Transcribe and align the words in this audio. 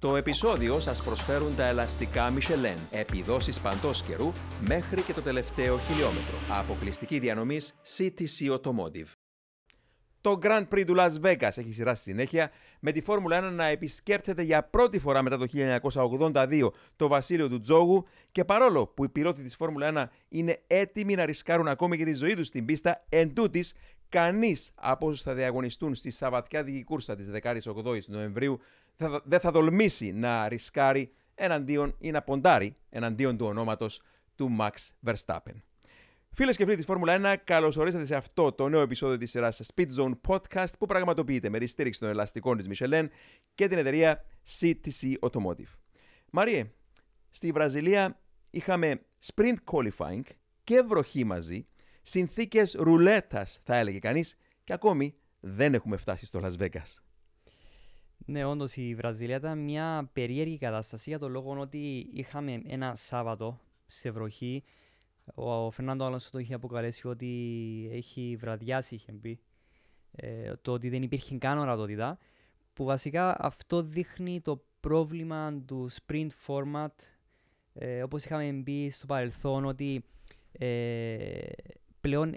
Το 0.00 0.16
επεισόδιο 0.16 0.80
σας 0.80 1.02
προσφέρουν 1.02 1.56
τα 1.56 1.66
ελαστικά 1.66 2.32
Michelin, 2.34 2.78
επιδόσεις 2.90 3.60
παντός 3.60 4.02
καιρού 4.02 4.32
μέχρι 4.60 5.02
και 5.02 5.12
το 5.12 5.20
τελευταίο 5.20 5.78
χιλιόμετρο. 5.78 6.34
Αποκλειστική 6.50 7.18
διανομής 7.18 7.74
CTC 7.96 8.58
Automotive. 8.58 9.06
Το 10.20 10.38
Grand 10.42 10.68
Prix 10.68 10.84
του 10.86 10.94
Las 10.96 11.10
Vegas 11.22 11.50
έχει 11.56 11.72
σειρά 11.72 11.94
στη 11.94 12.10
συνέχεια 12.10 12.50
με 12.80 12.92
τη 12.92 13.00
Φόρμουλα 13.00 13.48
1 13.48 13.52
να 13.52 13.64
επισκέπτεται 13.64 14.42
για 14.42 14.62
πρώτη 14.62 14.98
φορά 14.98 15.22
μετά 15.22 15.38
το 15.38 15.46
1982 16.32 16.68
το 16.96 17.08
βασίλειο 17.08 17.48
του 17.48 17.60
Τζόγου 17.60 18.06
και 18.32 18.44
παρόλο 18.44 18.86
που 18.86 19.04
οι 19.04 19.08
πιλότοι 19.08 19.42
της 19.42 19.56
Φόρμουλα 19.56 19.92
1 19.94 20.04
είναι 20.28 20.62
έτοιμοι 20.66 21.14
να 21.14 21.24
ρισκάρουν 21.24 21.68
ακόμη 21.68 21.96
και 21.96 22.04
τη 22.04 22.14
ζωή 22.14 22.34
τους 22.34 22.46
στην 22.46 22.64
πίστα, 22.64 23.04
εν 23.08 23.34
τούτης, 23.34 23.74
κανείς 24.08 24.72
από 24.74 25.06
όσους 25.06 25.22
θα 25.22 25.34
διαγωνιστούν 25.34 25.94
στη 25.94 26.10
Σαββατιάδικη 26.10 26.84
κούρσα 26.84 27.16
της 27.16 27.30
18 27.42 28.00
Νοεμβρίου 28.06 28.60
δεν 29.24 29.40
θα 29.40 29.50
τολμήσει 29.50 30.12
να 30.12 30.48
ρισκάρει 30.48 31.12
εναντίον 31.34 31.94
ή 31.98 32.10
να 32.10 32.22
ποντάρει 32.22 32.76
εναντίον 32.90 33.36
του 33.36 33.46
ονόματος 33.46 34.02
του 34.34 34.56
Max 34.60 34.70
Verstappen. 35.06 35.54
Φίλες 36.30 36.56
και 36.56 36.64
φίλοι 36.64 36.76
της 36.76 36.84
Φόρμουλα 36.84 37.34
1, 37.34 37.36
καλώς 37.44 37.76
ορίσατε 37.76 38.04
σε 38.04 38.14
αυτό 38.14 38.52
το 38.52 38.68
νέο 38.68 38.80
επεισόδιο 38.80 39.16
της 39.16 39.30
σειράς 39.30 39.70
Speed 39.74 39.86
Zone 39.98 40.12
Podcast 40.26 40.72
που 40.78 40.86
πραγματοποιείται 40.86 41.48
με 41.48 41.58
τη 41.58 41.66
στήριξη 41.66 42.00
των 42.00 42.08
ελαστικών 42.08 42.56
της 42.56 42.66
Michelin 42.70 43.06
και 43.54 43.68
την 43.68 43.78
εταιρεία 43.78 44.24
CTC 44.60 45.14
Automotive. 45.20 45.72
Μαριέ, 46.30 46.70
στη 47.30 47.52
Βραζιλία 47.52 48.20
είχαμε 48.50 49.00
sprint 49.24 49.56
qualifying 49.72 50.22
και 50.64 50.82
βροχή 50.82 51.24
μαζί, 51.24 51.66
συνθήκες 52.08 52.74
ρουλέτας 52.78 53.60
θα 53.64 53.76
έλεγε 53.76 53.98
κανείς, 53.98 54.36
και 54.64 54.72
ακόμη 54.72 55.14
δεν 55.40 55.74
έχουμε 55.74 55.96
φτάσει 55.96 56.26
στο 56.26 56.40
Las 56.42 56.52
Vegas. 56.58 56.98
Ναι, 58.16 58.44
όντως 58.44 58.76
η 58.76 58.94
Βραζιλία 58.94 59.36
ήταν 59.36 59.58
μια 59.58 60.10
περίεργη 60.12 60.58
κατάσταση 60.58 61.10
για 61.10 61.18
το 61.18 61.28
λόγο 61.28 61.58
ότι 61.58 62.10
είχαμε 62.12 62.62
ένα 62.66 62.94
Σάββατο 62.94 63.60
σε 63.86 64.10
βροχή 64.10 64.64
ο 65.34 65.70
Φερνάντο 65.70 66.04
Αλόνσο 66.04 66.30
το 66.30 66.38
είχε 66.38 66.54
αποκαλέσει 66.54 67.08
ότι 67.08 67.28
έχει 67.92 68.36
βραδιάσει, 68.40 68.94
είχε 68.94 69.12
πει. 69.12 69.40
Ε, 70.10 70.52
το 70.62 70.72
ότι 70.72 70.88
δεν 70.88 71.02
υπήρχε 71.02 71.38
καν 71.38 71.58
ορατότητα. 71.58 72.18
Που 72.72 72.84
βασικά 72.84 73.36
αυτό 73.38 73.82
δείχνει 73.82 74.40
το 74.40 74.64
πρόβλημα 74.80 75.62
του 75.66 75.90
sprint 75.90 76.28
format. 76.46 76.94
Ε, 77.74 78.02
όπως 78.02 78.24
είχαμε 78.24 78.62
πει 78.64 78.88
στο 78.90 79.06
παρελθόν 79.06 79.64
ότι 79.64 80.04
ε, 80.52 81.38
πλέον 82.00 82.34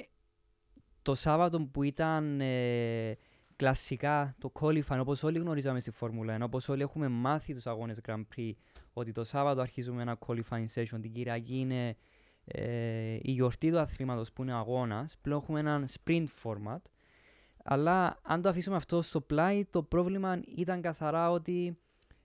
το 1.01 1.15
Σάββατο 1.15 1.61
που 1.61 1.83
ήταν 1.83 2.41
ε, 2.41 3.17
κλασικά 3.55 4.35
το 4.39 4.51
qualifying 4.59 4.99
όπως 4.99 5.23
όλοι 5.23 5.39
γνωρίζαμε 5.39 5.79
στη 5.79 5.91
Φόρμουλα 5.91 6.37
1, 6.37 6.41
όπως 6.41 6.69
όλοι 6.69 6.81
έχουμε 6.81 7.07
μάθει 7.07 7.53
τους 7.53 7.67
αγώνες 7.67 7.99
Grand 8.07 8.23
Prix 8.35 8.51
ότι 8.93 9.11
το 9.11 9.23
Σάββατο 9.23 9.61
αρχίζουμε 9.61 10.01
ένα 10.01 10.17
qualifying 10.27 10.65
session, 10.73 10.99
την 11.01 11.11
Κυριακή 11.13 11.57
είναι 11.57 11.95
ε, 12.45 13.13
η 13.13 13.31
γιορτή 13.31 13.71
του 13.71 13.79
αθλήματος 13.79 14.31
που 14.31 14.41
είναι 14.41 14.53
ο 14.53 14.57
αγώνας, 14.57 15.17
πλέον 15.21 15.41
έχουμε 15.41 15.59
έναν 15.59 15.85
sprint 15.87 16.25
format, 16.43 16.81
αλλά 17.63 18.19
αν 18.21 18.41
το 18.41 18.49
αφήσουμε 18.49 18.75
αυτό 18.75 19.01
στο 19.01 19.21
πλάι, 19.21 19.65
το 19.65 19.83
πρόβλημα 19.83 20.41
ήταν 20.55 20.81
καθαρά 20.81 21.31
ότι 21.31 21.77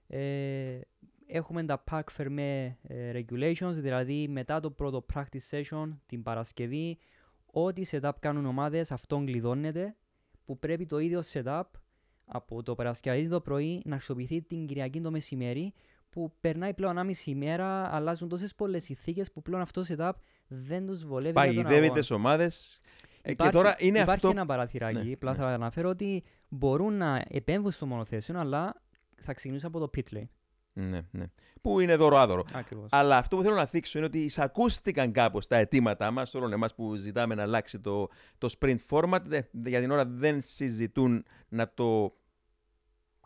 ε, 0.07 0.81
έχουμε 1.27 1.65
τα 1.65 1.85
pack 1.91 2.03
fermé 2.17 2.73
ε, 2.83 3.13
regulations, 3.13 3.73
δηλαδή 3.73 4.29
μετά 4.29 4.61
το 4.61 4.71
πρώτο 4.71 5.07
practice 5.15 5.51
session 5.51 5.97
την 6.07 6.23
Παρασκευή, 6.23 6.99
ό,τι 7.65 7.83
setup 7.91 8.11
κάνουν 8.21 8.47
ομάδες, 8.47 8.93
αυτόν 8.93 9.27
κλειδώνεται, 9.27 9.97
που 10.45 10.59
πρέπει 10.59 10.87
το 10.87 10.99
ίδιο 10.99 11.23
setup 11.33 11.63
από 12.25 12.63
το 12.63 12.75
Παρασκευή 12.75 13.29
το 13.29 13.41
πρωί 13.41 13.83
να 13.85 13.95
αξιοποιηθεί 13.95 14.43
την 14.43 14.67
Κυριακή 14.67 15.01
το 15.01 15.11
μεσημέρι, 15.11 15.73
που 16.11 16.33
περνάει 16.41 16.75
πλέον 16.75 16.99
άμιση 16.99 17.31
ημέρα, 17.31 17.95
αλλάζουν 17.95 18.29
τόσες 18.29 18.55
πολλές 18.55 18.89
ηθίκε 18.89 19.23
που 19.33 19.43
πλέον 19.43 19.61
αυτό 19.61 19.83
το 19.83 19.95
setup 19.99 20.13
δεν 20.47 20.87
τους 20.87 21.05
βολεύει. 21.05 21.35
Παγιδεύει 21.35 21.91
τι 21.91 22.15
ομάδες. 22.15 22.81
Ε, 23.23 23.31
υπάρχει, 23.31 23.87
υπάρχει 23.87 24.11
αυτό... 24.11 24.29
ένα 24.29 24.47
παραθυράκι. 24.47 25.07
Ναι, 25.07 25.13
απλά 25.13 25.31
ναι. 25.31 25.37
θα 25.37 25.47
αναφέρω 25.47 25.89
ότι 25.89 26.23
μπορούν 26.49 26.97
να 26.97 27.25
επέμβουν 27.29 27.71
στο 27.71 27.87
μονοθέσιο, 27.87 28.39
αλλά 28.39 28.83
θα 29.17 29.35
ξεκινήσω 29.35 29.67
από 29.67 29.79
το 29.79 29.91
pit 29.97 30.17
lane. 30.17 30.29
Ναι, 30.79 31.01
ναι. 31.11 31.25
Που 31.61 31.81
είναι 31.81 31.97
δωροάδωρο. 31.97 32.45
Αλλά 32.89 33.17
αυτό 33.17 33.37
που 33.37 33.43
θέλω 33.43 33.55
να 33.55 33.67
θίξω 33.67 33.99
είναι 33.99 34.07
ότι 34.07 34.25
εισακούστηκαν 34.25 35.13
κάπως 35.13 35.47
τα 35.47 35.57
αιτήματά 35.57 36.11
μας, 36.11 36.35
όλων 36.35 36.53
εμάς 36.53 36.75
που 36.75 36.95
ζητάμε 36.95 37.35
να 37.35 37.43
αλλάξει 37.43 37.81
το, 37.81 38.09
το 38.39 38.55
sprint 38.59 38.77
format. 38.91 39.21
Για 39.51 39.81
την 39.81 39.91
ώρα 39.91 40.07
δεν 40.07 40.41
συζητούν 40.43 41.25
να 41.49 41.69
το 41.75 42.17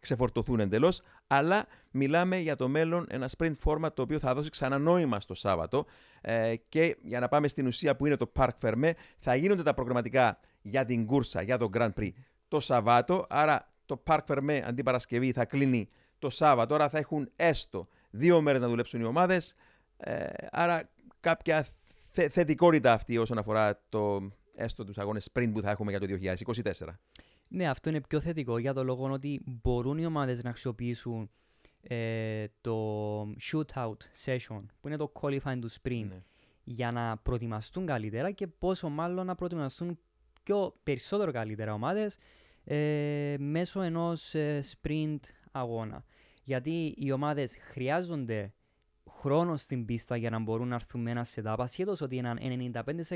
ξεφορτωθούν 0.01 0.61
εντελώς, 0.61 1.03
αλλά 1.27 1.67
μιλάμε 1.91 2.37
για 2.37 2.57
το 2.57 2.69
μέλλον 2.69 3.07
ένα 3.09 3.29
sprint 3.39 3.55
format 3.65 3.95
το 3.95 4.03
οποίο 4.03 4.19
θα 4.19 4.35
δώσει 4.35 4.51
ξανά 4.51 4.79
νόημα 4.79 5.21
στο 5.21 5.35
Σάββατο. 5.35 5.87
Ε, 6.21 6.55
και 6.69 6.97
για 7.03 7.21
να 7.21 7.29
πάμε 7.29 7.49
στην 7.49 7.67
ουσία 7.67 7.97
που 7.97 8.07
είναι 8.07 8.17
το 8.17 8.33
Park 8.39 8.49
Fermé, 8.63 8.91
θα 9.19 9.35
γίνονται 9.35 9.63
τα 9.63 9.75
προγραμματικά 9.75 10.41
για 10.63 10.85
την 10.85 11.07
κούρσα, 11.07 11.43
για 11.43 11.59
το 11.59 11.69
Grand 11.73 11.93
Prix 11.99 12.11
το 12.49 12.61
Σαββάτο. 12.61 13.27
Άρα 13.29 13.73
το 13.87 14.03
Park 14.07 14.19
Fermé 14.27 14.61
αντί 14.65 14.83
Παρασκευή 14.83 15.33
θα 15.33 15.45
κλείνει 15.45 15.89
το 16.21 16.31
Σάββατο. 16.31 16.75
Άρα 16.75 16.89
θα 16.89 16.99
έχουν 16.99 17.31
έστω 17.37 17.89
δύο 18.11 18.41
μέρες 18.41 18.61
να 18.61 18.69
δουλέψουν 18.69 19.01
οι 19.01 19.05
ομάδες. 19.05 19.55
Ε, 19.97 20.27
άρα 20.51 20.91
κάποια 21.21 21.67
θε, 22.11 22.29
θετικότητα 22.29 22.93
αυτή 22.93 23.19
όσον 23.19 23.39
αφορά 23.39 23.83
το 23.89 24.31
έστω 24.55 24.85
τους 24.85 24.99
αγώνες 24.99 25.29
sprint 25.33 25.51
που 25.53 25.61
θα 25.61 25.71
έχουμε 25.71 25.91
για 25.91 26.01
το 26.01 26.07
2024. 26.07 26.87
Ναι, 27.49 27.69
αυτό 27.69 27.89
είναι 27.89 28.01
πιο 28.01 28.21
θετικό 28.21 28.59
για 28.59 28.75
το 28.75 28.85
λόγο 28.85 29.11
ότι 29.11 29.41
μπορούν 29.45 29.99
οι 29.99 30.07
ομάδες 30.07 30.43
να 30.43 30.51
αξιοποιήσουν 30.51 31.31
ε, 31.83 32.45
το 32.61 33.21
shootout 33.23 33.97
session 34.25 34.63
που 34.81 34.89
είναι 34.89 34.97
το 34.97 35.13
qualifying 35.21 35.59
του 35.61 35.71
sprint 35.71 36.07
ναι. 36.09 36.23
για 36.65 36.93
να 36.93 37.17
προετοιμαστούν 37.17 37.87
καλύτερα 37.87 38.31
και 38.31 38.47
πόσο 38.47 38.89
μάλλον 38.89 39.27
να 39.27 39.35
προετοιμαστούν 39.35 39.99
πιο 40.43 40.77
περισσότερο 40.83 41.33
καλύτερα 41.33 41.73
ομάδες 41.73 42.19
ε, 42.65 43.37
μέσω 43.39 43.81
ενός 43.81 44.35
ε, 44.35 44.63
sprint 44.73 45.19
αγώνα. 45.51 46.05
Γιατί 46.43 46.95
οι 46.97 47.13
ομάδες 47.13 47.57
χρειάζονται 47.61 48.53
χρόνο 49.11 49.57
στην 49.57 49.85
πίστα 49.85 50.17
για 50.17 50.31
να 50.31 50.39
μπορούν 50.39 50.69
να 50.69 50.75
έρθουν 50.75 51.03
με 51.03 51.11
ένα 51.11 51.27
setup 51.35 51.55
ασχέτως 51.59 52.01
ότι 52.01 52.17
ένα 52.17 52.39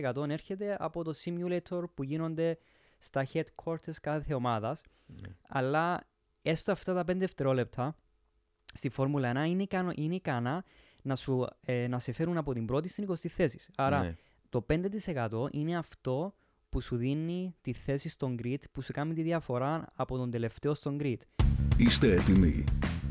95% 0.02 0.28
έρχεται 0.28 0.76
από 0.78 1.04
το 1.04 1.14
simulator 1.24 1.82
που 1.94 2.02
γίνονται 2.02 2.58
στα 2.98 3.26
headquarters 3.32 3.96
κάθε 4.00 4.34
ομάδας. 4.34 4.82
Ναι. 5.06 5.28
Αλλά 5.48 6.06
έστω 6.42 6.72
αυτά 6.72 6.94
τα 6.94 7.12
5 7.12 7.16
δευτερόλεπτα 7.16 7.96
στη 8.72 8.88
Φόρμουλα 8.88 9.44
1 9.44 9.48
είναι, 9.48 9.62
ικανό, 9.62 9.92
είναι 9.94 10.14
ικανά 10.14 10.64
να, 11.02 11.16
σου, 11.16 11.46
ε, 11.64 11.86
να 11.86 11.98
σε 11.98 12.12
φέρουν 12.12 12.36
από 12.36 12.52
την 12.52 12.66
πρώτη 12.66 12.88
στην 12.88 13.08
20η 13.08 13.28
θέση. 13.28 13.58
Άρα 13.76 14.02
ναι. 14.02 14.16
το 14.48 14.66
5% 14.68 15.46
είναι 15.50 15.76
αυτό 15.76 16.34
που 16.74 16.80
σου 16.80 16.96
δίνει 16.96 17.54
τη 17.62 17.72
θέση 17.72 18.08
στον 18.08 18.36
grid, 18.42 18.62
που 18.72 18.82
σου 18.82 18.92
κάνει 18.92 19.14
τη 19.14 19.22
διαφορά 19.22 19.84
από 19.94 20.16
τον 20.16 20.30
τελευταίο 20.30 20.74
στον 20.74 20.98
grid. 21.00 21.16
Είστε 21.76 22.14
έτοιμοι. 22.14 22.64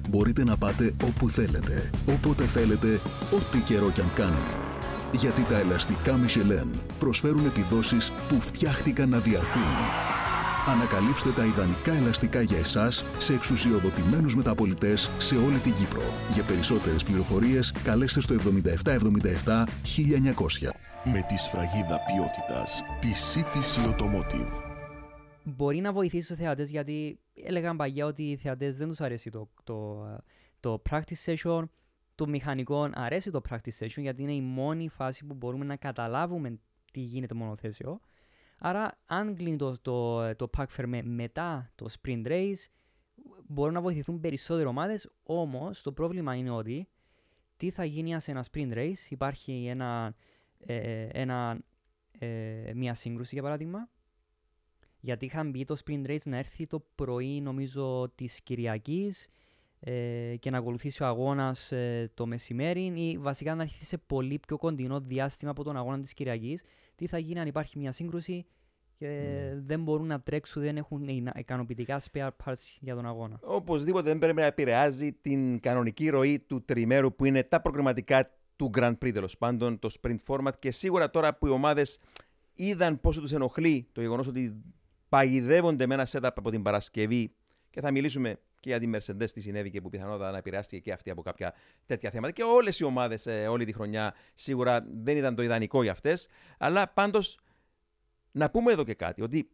Μπορείτε 0.10 0.44
να 0.44 0.58
πάτε 0.58 0.96
όπου 1.04 1.30
θέλετε, 1.30 1.90
όποτε 2.10 2.44
θέλετε, 2.44 3.00
ό,τι 3.34 3.60
καιρό 3.60 3.92
κι 3.92 4.02
αν 4.02 4.14
κάνει 4.14 4.72
γιατί 5.12 5.44
τα 5.44 5.58
ελαστικά 5.58 6.20
Michelin 6.26 6.80
προσφέρουν 7.00 7.46
επιδόσεις 7.46 8.12
που 8.12 8.42
φτιάχτηκαν 8.42 9.10
να 9.10 9.20
διαρκούν. 9.20 9.62
Ανακαλύψτε 10.68 11.30
τα 11.30 11.46
ιδανικά 11.46 11.94
ελαστικά 11.94 12.42
για 12.42 12.58
εσάς 12.58 13.04
σε 13.18 13.34
εξουσιοδοτημένους 13.34 14.36
μεταπολιτές 14.36 15.10
σε 15.18 15.36
όλη 15.36 15.58
την 15.58 15.74
Κύπρο. 15.74 16.04
Για 16.34 16.44
περισσότερες 16.44 17.04
πληροφορίες 17.04 17.74
καλέστε 17.84 18.22
στο 18.22 18.36
7777 18.36 19.68
1900. 19.84 20.93
Με 21.06 21.22
τη 21.22 21.38
σφραγίδα 21.38 22.00
ποιότητας 22.00 22.84
της 23.00 23.36
CTC 23.36 23.90
Automotive. 23.90 24.64
Μπορεί 25.44 25.80
να 25.80 25.92
βοηθήσει 25.92 26.28
τους 26.28 26.38
θεατές 26.38 26.70
γιατί 26.70 27.20
έλεγαν 27.34 27.78
παγιά 27.78 28.06
ότι 28.06 28.24
οι 28.24 28.36
θεατές 28.36 28.78
δεν 28.78 28.88
τους 28.88 29.02
αρέσει 29.02 29.30
το, 29.30 29.50
το, 29.64 30.06
το 30.60 30.82
practice 30.90 31.34
session 31.34 31.64
το 32.16 32.28
μηχανικό 32.28 32.90
αρέσει 32.94 33.32
το 33.32 33.42
practice 33.50 33.78
session 33.80 33.98
γιατί 33.98 34.22
είναι 34.22 34.34
η 34.34 34.42
μόνη 34.42 34.90
φάση 34.90 35.26
που 35.26 35.34
μπορούμε 35.34 35.66
να 35.66 35.76
καταλάβουμε 35.76 36.60
τι 36.92 37.00
γίνεται 37.00 37.34
μονοθέσιο. 37.34 38.00
Άρα, 38.58 38.98
αν 39.06 39.36
κλείνει 39.36 39.58
το, 39.58 39.80
το, 39.82 40.36
το 40.36 40.50
pack 40.58 40.66
ferme 40.78 41.02
μετά 41.04 41.72
το 41.76 41.90
sprint 42.02 42.28
race, 42.28 42.66
μπορούν 43.48 43.74
να 43.74 43.82
βοηθηθούν 43.82 44.20
περισσότερο 44.20 44.70
ομάδες. 44.70 45.10
Όμως, 45.24 45.82
το 45.82 45.92
πρόβλημα 45.92 46.36
είναι 46.36 46.50
ότι 46.50 46.88
τι 47.58 47.70
θα 47.70 47.86
γίνει 47.86 48.22
σε 48.22 48.32
ένα 48.32 48.46
sprint 48.52 48.74
race, 48.74 49.10
υπάρχει 49.10 49.66
ένα, 49.70 50.16
ε, 50.66 51.08
ένα, 51.12 51.60
ε, 52.20 52.72
μια 52.76 52.94
σύγκρουση 52.94 53.30
για 53.34 53.44
παράδειγμα. 53.44 53.90
Γιατί 55.00 55.26
είχαν 55.26 55.50
μπει 55.50 55.64
το 55.64 55.78
sprint 55.86 56.06
race 56.08 56.24
να 56.26 56.38
έρθει 56.38 56.68
το 56.68 56.86
πρωί, 56.96 57.42
νομίζω, 57.42 58.10
της 58.16 58.42
Κυριακής 58.42 59.28
ε, 59.80 60.36
και 60.40 60.50
να 60.50 60.58
ακολουθήσει 60.58 61.04
ο 61.04 61.06
αγώνας 61.06 61.72
ε, 61.72 62.12
το 62.14 62.26
μεσημέρι 62.26 62.84
ή 62.96 63.18
βασικά 63.18 63.56
να 63.56 63.64
έρθει 63.64 63.86
σε 63.86 63.98
πολύ 63.98 64.40
πιο 64.40 64.58
κοντινό 64.58 65.00
διάστημα 65.00 65.52
από 65.52 65.64
τον 65.64 65.78
αγώνα 65.78 66.00
της 66.00 66.14
Κυριακής. 66.14 66.64
Τι 66.96 67.08
θα 67.08 67.18
γίνει 67.18 67.40
αν 67.40 67.48
υπάρχει 67.48 67.80
μια 67.80 67.92
σύγκρουση, 67.92 68.46
και 68.98 69.08
Ναι. 69.08 69.62
δεν 69.66 69.84
μπορούν 69.84 70.08
να 70.08 70.22
τρέξουν, 70.22 70.62
δεν 70.62 70.78
έχουν 70.78 71.08
εινα- 71.08 71.34
ικανοποιητικά 71.38 72.02
spare 72.12 72.30
parts 72.46 72.78
για 72.80 72.96
τον 72.96 73.06
αγώνα. 73.06 73.40
Οπωσδήποτε 73.42 74.10
δεν 74.10 74.20
πρέπει 74.20 74.40
να 74.40 74.46
επηρεάζει 74.46 75.14
την 75.14 75.60
κανονική 75.60 76.10
ροή 76.10 76.40
του 76.40 76.64
τριμέρου 76.66 77.16
που 77.16 77.26
είναι 77.26 77.44
τα 77.44 77.62
προγραμματικά 77.62 78.32
του 78.64 78.72
Grand 78.76 78.98
Prix 78.98 79.14
τέλος 79.14 79.38
πάντων, 79.38 79.80
το 79.80 79.90
sprint 80.02 80.18
format 80.28 80.52
και 80.60 80.72
σίγουρα 80.72 81.10
τώρα 81.10 81.36
που 81.36 81.48
οι 81.48 81.50
ομάδες 81.50 82.00
είδαν 82.54 83.02
πόσο 83.02 83.22
τους 83.22 83.32
ενοχλεί 83.32 83.88
το 83.92 84.02
γεγονός 84.02 84.28
ότι 84.28 84.62
παγιδεύονται 85.10 85.86
με 85.86 85.94
ένα 85.94 86.08
setup 86.12 86.30
από 86.36 86.50
την 86.50 86.62
Παρασκευή 86.62 87.34
και 87.70 87.82
θα 87.82 87.92
μιλήσουμε 87.92 88.40
και 88.60 88.70
για 88.70 88.80
τη 88.80 88.90
Mercedes 88.94 89.32
τι 89.34 89.42
συνέβη 89.42 89.70
και 89.70 89.82
που 89.82 89.90
πιθανότατα 89.90 90.32
να 90.32 90.38
επηρεάστηκε 90.38 90.82
και 90.82 90.92
αυτή 90.92 91.10
από 91.10 91.22
κάποια 91.22 91.54
τέτοια 91.86 92.10
θέματα. 92.10 92.34
Και 92.34 92.44
όλες 92.44 92.80
οι 92.80 92.84
ομάδες 92.84 93.28
όλη 93.50 93.66
τη 93.66 93.74
χρονιά 93.74 94.14
σίγουρα 94.34 94.86
δεν 95.04 95.18
ήταν 95.18 95.36
το 95.36 95.42
ιδανικό 95.42 95.84
για 95.84 95.92
αυτές. 95.92 96.28
Αλλά 96.58 96.88
πάντως 96.88 97.40
να 98.32 98.50
πούμε 98.50 98.72
εδώ 98.72 98.84
και 98.84 98.94
κάτι, 98.94 99.22
ότι 99.22 99.50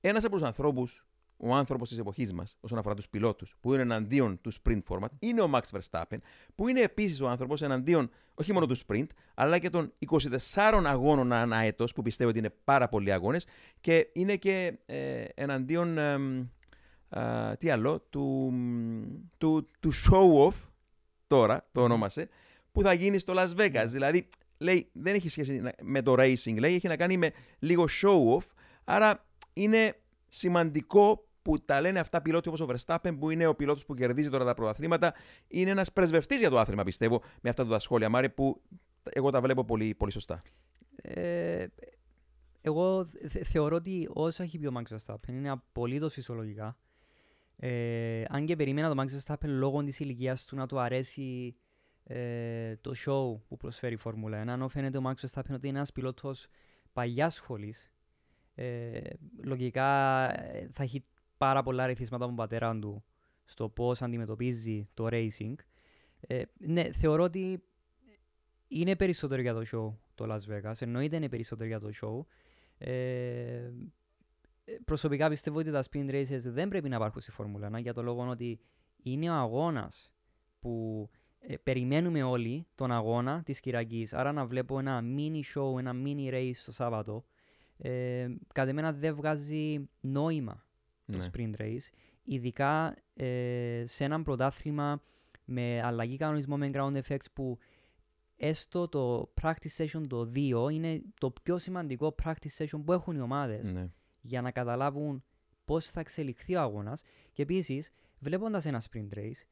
ένας 0.00 0.24
από 0.24 0.36
τους 0.36 0.46
ανθρώπους 0.46 1.06
ο 1.44 1.54
άνθρωπος 1.54 1.88
της 1.88 1.98
εποχής 1.98 2.32
μας, 2.32 2.56
όσον 2.60 2.78
αφορά 2.78 2.94
τους 2.94 3.08
πιλότους, 3.08 3.54
που 3.60 3.72
είναι 3.72 3.82
εναντίον 3.82 4.40
του 4.40 4.52
sprint 4.52 4.82
format, 4.88 5.08
είναι 5.18 5.42
ο 5.42 5.50
Max 5.54 5.60
Verstappen, 5.78 6.16
που 6.54 6.68
είναι 6.68 6.80
επίσης 6.80 7.20
ο 7.20 7.28
άνθρωπος 7.28 7.62
εναντίον 7.62 8.10
όχι 8.34 8.52
μόνο 8.52 8.66
του 8.66 8.76
sprint, 8.86 9.06
αλλά 9.34 9.58
και 9.58 9.70
των 9.70 9.92
24 10.54 10.82
αγώνων 10.86 11.32
ανά 11.32 11.56
έτος, 11.58 11.92
που 11.92 12.02
πιστεύω 12.02 12.30
ότι 12.30 12.38
είναι 12.38 12.54
πάρα 12.64 12.88
πολλοί 12.88 13.12
αγώνες, 13.12 13.46
και 13.80 14.08
είναι 14.12 14.36
και 14.36 14.78
ε, 14.86 15.24
εναντίον. 15.34 15.98
εμ, 15.98 16.46
α, 17.08 17.56
τι 17.56 17.70
άλλο, 17.70 18.00
του, 18.10 18.52
του, 19.38 19.68
του 19.80 19.92
show 19.94 20.48
off, 20.48 20.54
τώρα 21.26 21.68
το 21.72 21.82
ονόμασε, 21.82 22.28
που 22.72 22.82
θα 22.82 22.92
γίνει 22.92 23.18
στο 23.18 23.32
Las 23.36 23.48
Vegas. 23.56 23.86
Δηλαδή, 23.86 24.28
λέει, 24.58 24.88
δεν 24.92 25.14
έχει 25.14 25.28
σχέση 25.28 25.60
να- 25.60 25.74
με 25.82 26.02
το 26.02 26.14
racing, 26.18 26.58
λέει, 26.58 26.74
έχει 26.74 26.88
να 26.88 26.96
κάνει 26.96 27.16
με 27.16 27.32
λίγο 27.58 27.84
show 28.02 28.36
off, 28.38 28.46
άρα 28.84 29.26
είναι 29.52 29.96
σημαντικό 30.28 31.23
που 31.44 31.64
τα 31.64 31.80
λένε 31.80 31.98
αυτά 31.98 32.22
πιλότοι 32.22 32.48
όπως 32.48 32.60
ο 32.60 32.66
Verstappen, 32.74 33.16
που 33.18 33.30
είναι 33.30 33.46
ο 33.46 33.54
πιλότος 33.54 33.84
που 33.84 33.94
κερδίζει 33.94 34.30
τώρα 34.30 34.44
τα 34.44 34.54
πρωταθλήματα. 34.54 35.14
Είναι 35.48 35.70
ένας 35.70 35.92
πρεσβευτής 35.92 36.38
για 36.38 36.50
το 36.50 36.58
άθλημα, 36.58 36.82
πιστεύω, 36.84 37.22
με 37.40 37.50
αυτά 37.50 37.66
τα 37.66 37.78
σχόλια, 37.78 38.08
Μάρε, 38.08 38.28
που 38.28 38.62
εγώ 39.02 39.30
τα 39.30 39.40
βλέπω 39.40 39.64
πολύ, 39.64 39.94
πολύ 39.94 40.12
σωστά. 40.12 40.40
Ε, 41.02 41.66
εγώ 42.60 43.04
θε- 43.06 43.44
θεωρώ 43.46 43.76
ότι 43.76 44.08
όσα 44.12 44.42
έχει 44.42 44.58
πει 44.58 44.66
ο 44.66 44.72
Max 44.76 44.96
Verstappen 44.96 45.28
είναι 45.28 45.50
απολύτως 45.50 46.12
φυσιολογικά. 46.12 46.76
Ε, 47.56 48.24
αν 48.28 48.46
και 48.46 48.56
περίμενα 48.56 48.94
το 48.94 49.02
Max 49.02 49.06
Verstappen 49.18 49.46
λόγω 49.48 49.82
της 49.84 50.00
ηλικίας 50.00 50.44
του 50.44 50.56
να 50.56 50.66
του 50.66 50.78
αρέσει 50.80 51.56
ε, 52.04 52.76
το 52.76 52.92
show 53.06 53.40
που 53.48 53.56
προσφέρει 53.56 53.94
η 53.94 53.96
Φόρμουλα 53.96 54.42
1, 54.44 54.46
ενώ 54.46 54.68
φαίνεται 54.68 54.98
ο 54.98 55.02
Max 55.04 55.26
Verstappen 55.26 55.52
ότι 55.54 55.68
είναι 55.68 55.76
ένας 55.76 55.92
πιλότος 55.92 56.46
παλιάς 56.92 57.34
σχολής. 57.34 57.92
Ε, 58.54 59.00
λογικά 59.42 60.28
ε, 60.42 60.68
θα 60.72 60.82
έχει 60.82 61.04
πάρα 61.44 61.62
πολλά 61.62 61.86
ρεθίσματα 61.86 62.24
από 62.24 62.34
τον 62.34 62.36
πατέρα 62.36 62.78
του 62.78 63.04
στο 63.44 63.68
πώς 63.68 64.02
αντιμετωπίζει 64.02 64.88
το 64.94 65.08
racing. 65.10 65.54
Ε, 66.20 66.42
ναι, 66.58 66.92
θεωρώ 66.92 67.22
ότι 67.22 67.62
είναι 68.68 68.96
περισσότερο 68.96 69.40
για 69.40 69.54
το 69.54 69.60
show 69.60 69.98
το 70.14 70.34
Las 70.34 70.52
Vegas. 70.52 70.72
Εννοείται 70.80 71.16
είναι 71.16 71.28
περισσότερο 71.28 71.68
για 71.68 71.80
το 71.80 71.90
show. 72.02 72.26
Ε, 72.78 73.70
προσωπικά 74.84 75.28
πιστεύω 75.28 75.58
ότι 75.58 75.70
τα 75.70 75.82
spin 75.90 76.10
races 76.10 76.40
δεν 76.44 76.68
πρέπει 76.68 76.88
να 76.88 76.96
υπάρχουν 76.96 77.20
στη 77.20 77.30
Φόρμουλα 77.30 77.70
1 77.76 77.80
για 77.80 77.92
το 77.92 78.02
λόγο 78.02 78.28
ότι 78.28 78.60
είναι 79.02 79.30
ο 79.30 79.34
αγώνας 79.34 80.12
που 80.60 81.08
ε, 81.38 81.56
περιμένουμε 81.56 82.22
όλοι 82.22 82.66
τον 82.74 82.92
αγώνα 82.92 83.42
της 83.42 83.60
Κυριακής. 83.60 84.12
Άρα 84.12 84.32
να 84.32 84.46
βλέπω 84.46 84.78
ένα 84.78 85.02
mini 85.16 85.40
show, 85.54 85.78
ένα 85.78 85.92
mini 86.04 86.32
race 86.32 86.62
το 86.64 86.72
Σάββατο 86.72 87.24
ε, 87.76 88.28
κατά 88.52 88.70
εμένα 88.70 88.92
δεν 88.92 89.14
βγάζει 89.14 89.88
νόημα 90.00 90.63
το 91.12 91.16
Ναι. 91.16 91.26
sprint 91.32 91.60
race. 91.60 91.88
Ειδικά 92.24 92.94
ε, 93.14 93.82
σε 93.86 94.04
έναν 94.04 94.22
πρωτάθλημα 94.22 95.02
με 95.44 95.82
αλλαγή 95.82 96.16
κανονισμό 96.16 96.56
με 96.56 96.70
ground 96.74 97.00
effects 97.02 97.26
που 97.32 97.58
έστω 98.36 98.88
το 98.88 99.32
practice 99.42 99.76
session 99.84 100.02
το 100.08 100.30
2 100.34 100.72
είναι 100.72 101.02
το 101.20 101.30
πιο 101.42 101.58
σημαντικό 101.58 102.14
practice 102.24 102.56
session 102.64 102.80
που 102.84 102.92
έχουν 102.92 103.16
οι 103.16 103.20
ομάδες 103.20 103.72
Ναι. 103.72 103.88
για 104.20 104.40
να 104.42 104.50
καταλάβουν 104.50 105.24
πώς 105.64 105.86
θα 105.90 106.00
εξελιχθεί 106.00 106.54
ο 106.54 106.60
αγώνας 106.60 107.02
και 107.32 107.42
επίσης 107.42 107.90
βλέποντας 108.18 108.64
ένα 108.64 108.82
sprint 108.90 109.18
race 109.18 109.42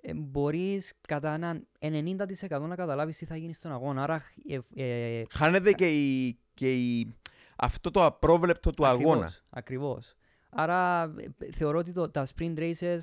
ε, 0.00 0.14
μπορείς 0.14 0.92
κατά 1.08 1.34
έναν 1.34 1.66
90% 1.80 2.60
να 2.60 2.74
καταλάβεις 2.74 3.16
τι 3.16 3.24
θα 3.24 3.36
γίνει 3.36 3.54
στον 3.54 3.72
αγώνα 3.72 4.02
άρα 4.02 4.22
ε, 4.48 4.58
ε, 4.84 5.22
Χάνεται 5.30 5.72
και, 5.72 5.88
η, 5.90 6.38
και 6.54 6.74
η, 6.74 7.14
αυτό 7.56 7.90
το 7.90 8.04
απρόβλεπτο 8.04 8.70
του 8.70 8.86
Ακριβώς, 8.86 9.12
αγώνα. 9.12 9.32
Ακριβώς. 9.50 10.14
Άρα 10.54 11.02
ε, 11.38 11.50
θεωρώ 11.52 11.78
ότι 11.78 11.92
το, 11.92 12.10
τα 12.10 12.26
sprint 12.36 12.58
races 12.58 12.98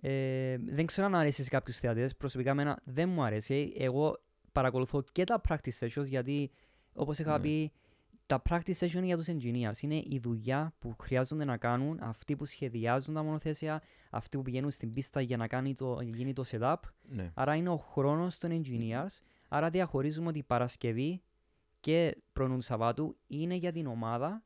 ε, 0.00 0.56
δεν 0.58 0.86
ξέρω 0.86 1.06
αν 1.06 1.14
αρέσει 1.14 1.42
σε 1.42 1.48
κάποιους 1.48 1.76
θεατές. 1.78 2.16
Προσωπικά 2.16 2.50
εμένα 2.50 2.78
δεν 2.84 3.08
μου 3.08 3.22
αρέσει. 3.22 3.72
Εγώ 3.76 4.18
παρακολουθώ 4.52 5.04
και 5.12 5.24
τα 5.24 5.40
practice 5.48 5.78
sessions 5.86 6.04
γιατί 6.06 6.50
όπως 6.92 7.18
είχα 7.18 7.32
Ναι. 7.32 7.42
πει 7.42 7.72
τα 8.26 8.42
practice 8.50 8.78
session 8.78 8.94
είναι 8.94 9.06
για 9.06 9.16
τους 9.16 9.26
engineers. 9.28 9.82
Είναι 9.82 9.94
η 9.94 10.20
δουλειά 10.22 10.74
που 10.78 10.94
χρειάζονται 11.00 11.44
να 11.44 11.56
κάνουν 11.56 11.98
αυτοί 12.02 12.36
που 12.36 12.44
σχεδιάζουν 12.44 13.14
τα 13.14 13.22
μονοθέσια, 13.22 13.82
αυτοί 14.10 14.36
που 14.36 14.42
πηγαίνουν 14.42 14.70
στην 14.70 14.92
πίστα 14.92 15.20
για 15.20 15.36
να 15.36 15.46
κάνει 15.46 15.74
το, 15.74 15.98
γίνει 16.02 16.32
το 16.32 16.44
setup. 16.50 16.74
Ναι. 17.08 17.30
Άρα 17.34 17.54
είναι 17.54 17.68
ο 17.68 17.76
χρόνος 17.76 18.38
των 18.38 18.62
engineers. 18.62 19.18
Άρα 19.48 19.70
διαχωρίζουμε 19.70 20.28
ότι 20.28 20.38
η 20.38 20.42
Παρασκευή 20.42 21.22
και 21.80 22.16
προνούν 22.32 22.60
Σαββάτου 22.60 23.16
είναι 23.26 23.54
για 23.54 23.72
την 23.72 23.86
ομάδα. 23.86 24.42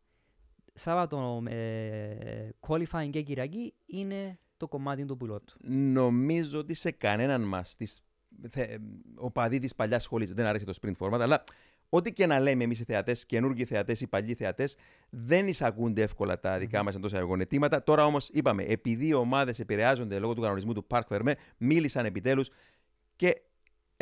Σάββατο 0.74 1.42
ε, 1.46 2.48
qualifying 2.60 3.10
και 3.10 3.22
Κυριακή 3.22 3.74
είναι 3.86 4.38
το 4.56 4.68
κομμάτι 4.68 5.04
του 5.04 5.16
πιλότου. 5.16 5.54
Νομίζω 5.68 6.58
ότι 6.58 6.74
σε 6.74 6.90
κανέναν 6.90 7.42
μας 7.42 7.76
ο 9.14 9.30
παδί 9.30 9.58
της 9.58 9.74
παλιάς 9.74 10.02
σχολής 10.02 10.32
δεν 10.32 10.46
αρέσει 10.46 10.64
το 10.64 10.74
sprint 10.82 10.96
format, 10.98 11.20
αλλά 11.20 11.44
ό,τι 11.88 12.12
και 12.12 12.26
να 12.26 12.40
λέμε 12.40 12.64
εμείς 12.64 12.80
οι 12.80 12.84
θεατές, 12.84 13.26
καινούργιοι 13.26 13.64
θεατές 13.64 14.00
ή 14.00 14.06
παλιοί 14.06 14.34
θεατές, 14.34 14.76
δεν 15.10 15.48
εισακούνται 15.48 16.02
εύκολα 16.02 16.40
τα 16.40 16.58
δικά 16.58 16.82
μας 16.82 16.94
εντός 16.94 17.12
αγωνετήματα. 17.12 17.82
Τώρα 17.82 18.04
όμως 18.04 18.28
είπαμε, 18.28 18.62
επειδή 18.62 19.06
οι 19.06 19.14
ομάδες 19.14 19.58
επηρεάζονται 19.58 20.18
λόγω 20.18 20.34
του 20.34 20.40
κανονισμού 20.40 20.72
του 20.72 20.86
Park 20.88 21.02
Fermé, 21.08 21.32
μίλησαν 21.56 22.04
επιτέλους 22.04 22.48
και 23.16 23.40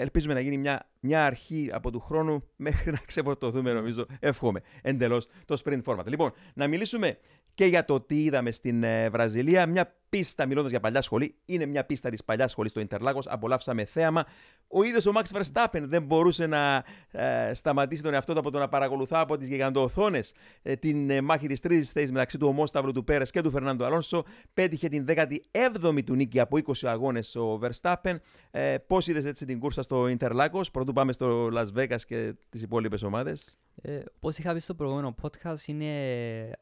ελπίζουμε 0.02 0.34
να 0.34 0.40
γίνει 0.40 0.58
μια, 0.58 0.88
μια 1.00 1.26
αρχή 1.26 1.68
από 1.72 1.90
του 1.90 2.00
χρόνου 2.00 2.48
μέχρι 2.56 2.90
να 2.90 3.00
ξεφορτωθούμε, 3.06 3.72
νομίζω, 3.72 4.06
εύχομαι 4.20 4.60
εντελώς 4.82 5.26
το 5.44 5.62
sprint 5.64 5.82
format. 5.84 6.06
Λοιπόν, 6.06 6.32
να 6.54 6.66
μιλήσουμε 6.66 7.18
και 7.54 7.64
για 7.64 7.84
το 7.84 8.00
τι 8.00 8.22
είδαμε 8.22 8.50
στην 8.50 8.82
ε, 8.82 9.10
Βραζιλία. 9.10 9.66
Μια 9.66 9.94
πίστα, 10.16 10.46
μιλώντας 10.46 10.70
για 10.70 10.80
παλιά 10.80 11.00
σχολή, 11.02 11.34
είναι 11.44 11.66
μια 11.66 11.84
πίστα 11.84 12.10
της 12.10 12.24
παλιάς 12.24 12.50
σχολής 12.50 12.70
στο 12.70 12.80
Ιντερλάγος. 12.80 13.26
Απολαύσαμε 13.26 13.84
θέαμα. 13.84 14.26
Ο 14.68 14.82
ίδιος 14.82 15.06
ο 15.06 15.12
Max 15.14 15.40
Verstappen 15.40 15.82
δεν 15.82 16.02
μπορούσε 16.02 16.46
να 16.46 16.84
ε, 17.10 17.54
σταματήσει 17.54 18.02
τον 18.02 18.14
εαυτό 18.14 18.32
του 18.32 18.38
από 18.38 18.50
το 18.50 18.58
να 18.58 18.68
παρακολουθά 18.68 19.20
από 19.20 19.36
τις 19.36 19.48
γιγαντοοθόνε 19.48 20.20
ε, 20.62 20.76
την 20.76 21.10
ε, 21.10 21.20
μάχη 21.20 21.46
της 21.46 21.60
τρίτης 21.60 21.92
θέσης 21.92 22.12
μεταξύ 22.12 22.38
του 22.38 22.46
ομόσταυρου 22.48 22.92
του 22.92 23.04
Πέρες 23.04 23.30
και 23.30 23.40
του 23.40 23.50
Φερνάντο 23.50 23.84
Αλόνσο. 23.84 24.24
Πέτυχε 24.54 24.88
την 24.88 25.04
17η 25.08 26.02
του 26.04 26.14
νίκη 26.14 26.40
από 26.40 26.58
20 26.66 26.72
αγώνες 26.82 27.36
ο 27.36 27.58
Verstappen. 27.62 28.16
Ε, 28.50 28.76
Πώς 28.86 29.06
είδες 29.06 29.24
έτσι 29.24 29.44
την 29.44 29.58
κούρσα 29.58 29.82
στο 29.82 30.08
Ιντερλάγος, 30.08 30.70
πρωτού 30.70 30.92
πάμε 30.92 31.12
στο 31.12 31.48
Las 31.52 31.66
Vegas 31.76 32.00
και 32.06 32.34
τις 32.48 32.62
υπόλοιπες 32.62 33.02
ομάδες. 33.02 33.58
Ε, 33.82 34.00
όπως 34.16 34.38
είχα 34.38 34.52
πει 34.52 34.58
στο 34.58 34.74
προηγούμενο 34.74 35.14
podcast, 35.22 35.66
είναι 35.66 35.90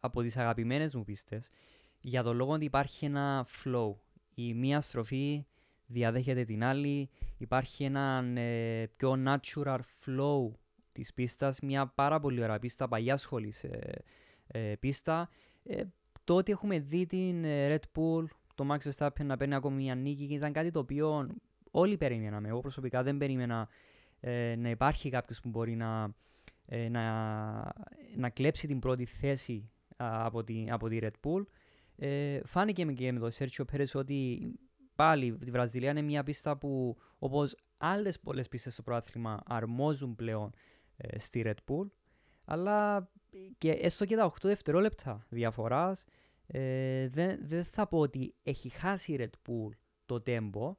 από 0.01 0.23
τις 0.23 0.37
αγαπημένες 0.37 0.95
μου 0.95 1.05
πίστες 1.05 1.51
για 2.01 2.23
το 2.23 2.33
λόγο 2.35 2.53
ότι 2.53 2.65
υπάρχει 2.65 3.05
ένα 3.05 3.47
flow. 3.63 3.95
Η 4.35 4.55
μία 4.55 4.81
στροφή 4.81 5.47
διαδέχεται 5.87 6.45
την 6.45 6.65
άλλη, 6.65 7.11
υπάρχει 7.37 7.85
ένα 7.85 8.25
ε, 8.35 8.87
πιο 8.97 9.23
natural 9.27 9.79
flow 10.05 10.51
της 10.93 11.15
πίστας, 11.15 11.61
μια 11.61 11.87
πάρα 11.87 12.21
πολύ 12.21 12.43
ωραία 12.43 12.59
πίστα, 12.59 12.89
παλιά 12.89 13.17
σχολής 13.17 13.65
ε, 13.65 14.03
ε, 14.47 14.75
πίστα. 14.81 15.29
Ε, 15.63 15.83
το 16.25 16.35
ότι 16.37 16.53
έχουμε 16.53 16.79
δει 16.79 17.07
την 17.07 17.45
ε, 17.45 17.77
Red 17.77 17.99
Bull, 17.99 18.25
το 18.55 18.67
Max 18.71 18.91
Verstappen 18.91 19.25
να 19.25 19.37
παίρνει 19.37 19.55
ακόμη 19.55 19.83
μια 19.83 19.95
νίκη 19.95 20.25
ήταν 20.31 20.53
κάτι 20.53 20.71
το 20.71 20.79
οποίο 20.79 21.27
όλοι 21.71 21.97
περιμέναμε. 21.97 22.49
Εγώ 22.49 22.61
προσωπικά 22.61 23.03
δεν 23.03 23.17
περίμενα 23.17 23.69
ε, 24.21 24.55
να 24.59 24.71
υπάρχει 24.71 25.11
κάποιος 25.11 25.41
που 25.41 25.49
μπορεί 25.49 25.75
να, 25.75 26.15
ε, 26.67 26.89
να, 26.89 27.03
να 28.17 28.31
κλέψει 28.31 28.67
την 28.67 28.79
πρώτη 28.79 29.05
θέση 29.05 29.71
α, 29.97 30.27
από, 30.27 30.45
τη, 30.45 30.67
από 30.71 30.89
τη 30.89 30.99
Red 31.03 31.27
Bull. 31.27 31.43
Ε, 32.03 32.41
φάνηκε 32.45 32.85
με- 32.85 32.93
και 32.93 33.13
με 33.13 33.19
το 33.19 33.31
Sergio 33.39 33.65
Perez 33.73 33.87
ότι 33.95 34.53
πάλι 34.95 35.27
η 35.45 35.51
Βραζιλία 35.51 35.91
είναι 35.91 36.03
μια 36.03 36.23
πίστα 36.23 36.57
που 36.59 36.97
όπως 37.19 37.57
άλλες 37.77 38.21
πολλές 38.21 38.49
πίστες 38.49 38.73
στο 38.73 38.83
πρόθυμα 38.83 39.41
αρμόζουν 39.47 40.15
πλέον 40.17 40.53
ε, 40.97 41.19
στη 41.19 41.43
Red 41.47 41.73
Bull. 41.73 41.87
Αλλά 42.45 43.09
και 43.59 43.71
έστω 43.71 44.05
και 44.05 44.17
τα 44.17 44.33
8 44.33 44.35
δευτερόλεπτα 44.43 45.27
διαφοράς 45.29 46.05
ε, 46.47 47.09
δεν, 47.09 47.39
δεν 47.43 47.65
θα 47.65 47.87
πω 47.87 47.99
ότι 47.99 48.35
έχει 48.43 48.69
χάσει 48.69 49.13
η 49.13 49.17
Red 49.21 49.49
Bull 49.51 49.71
το 50.07 50.23
tempo 50.27 50.73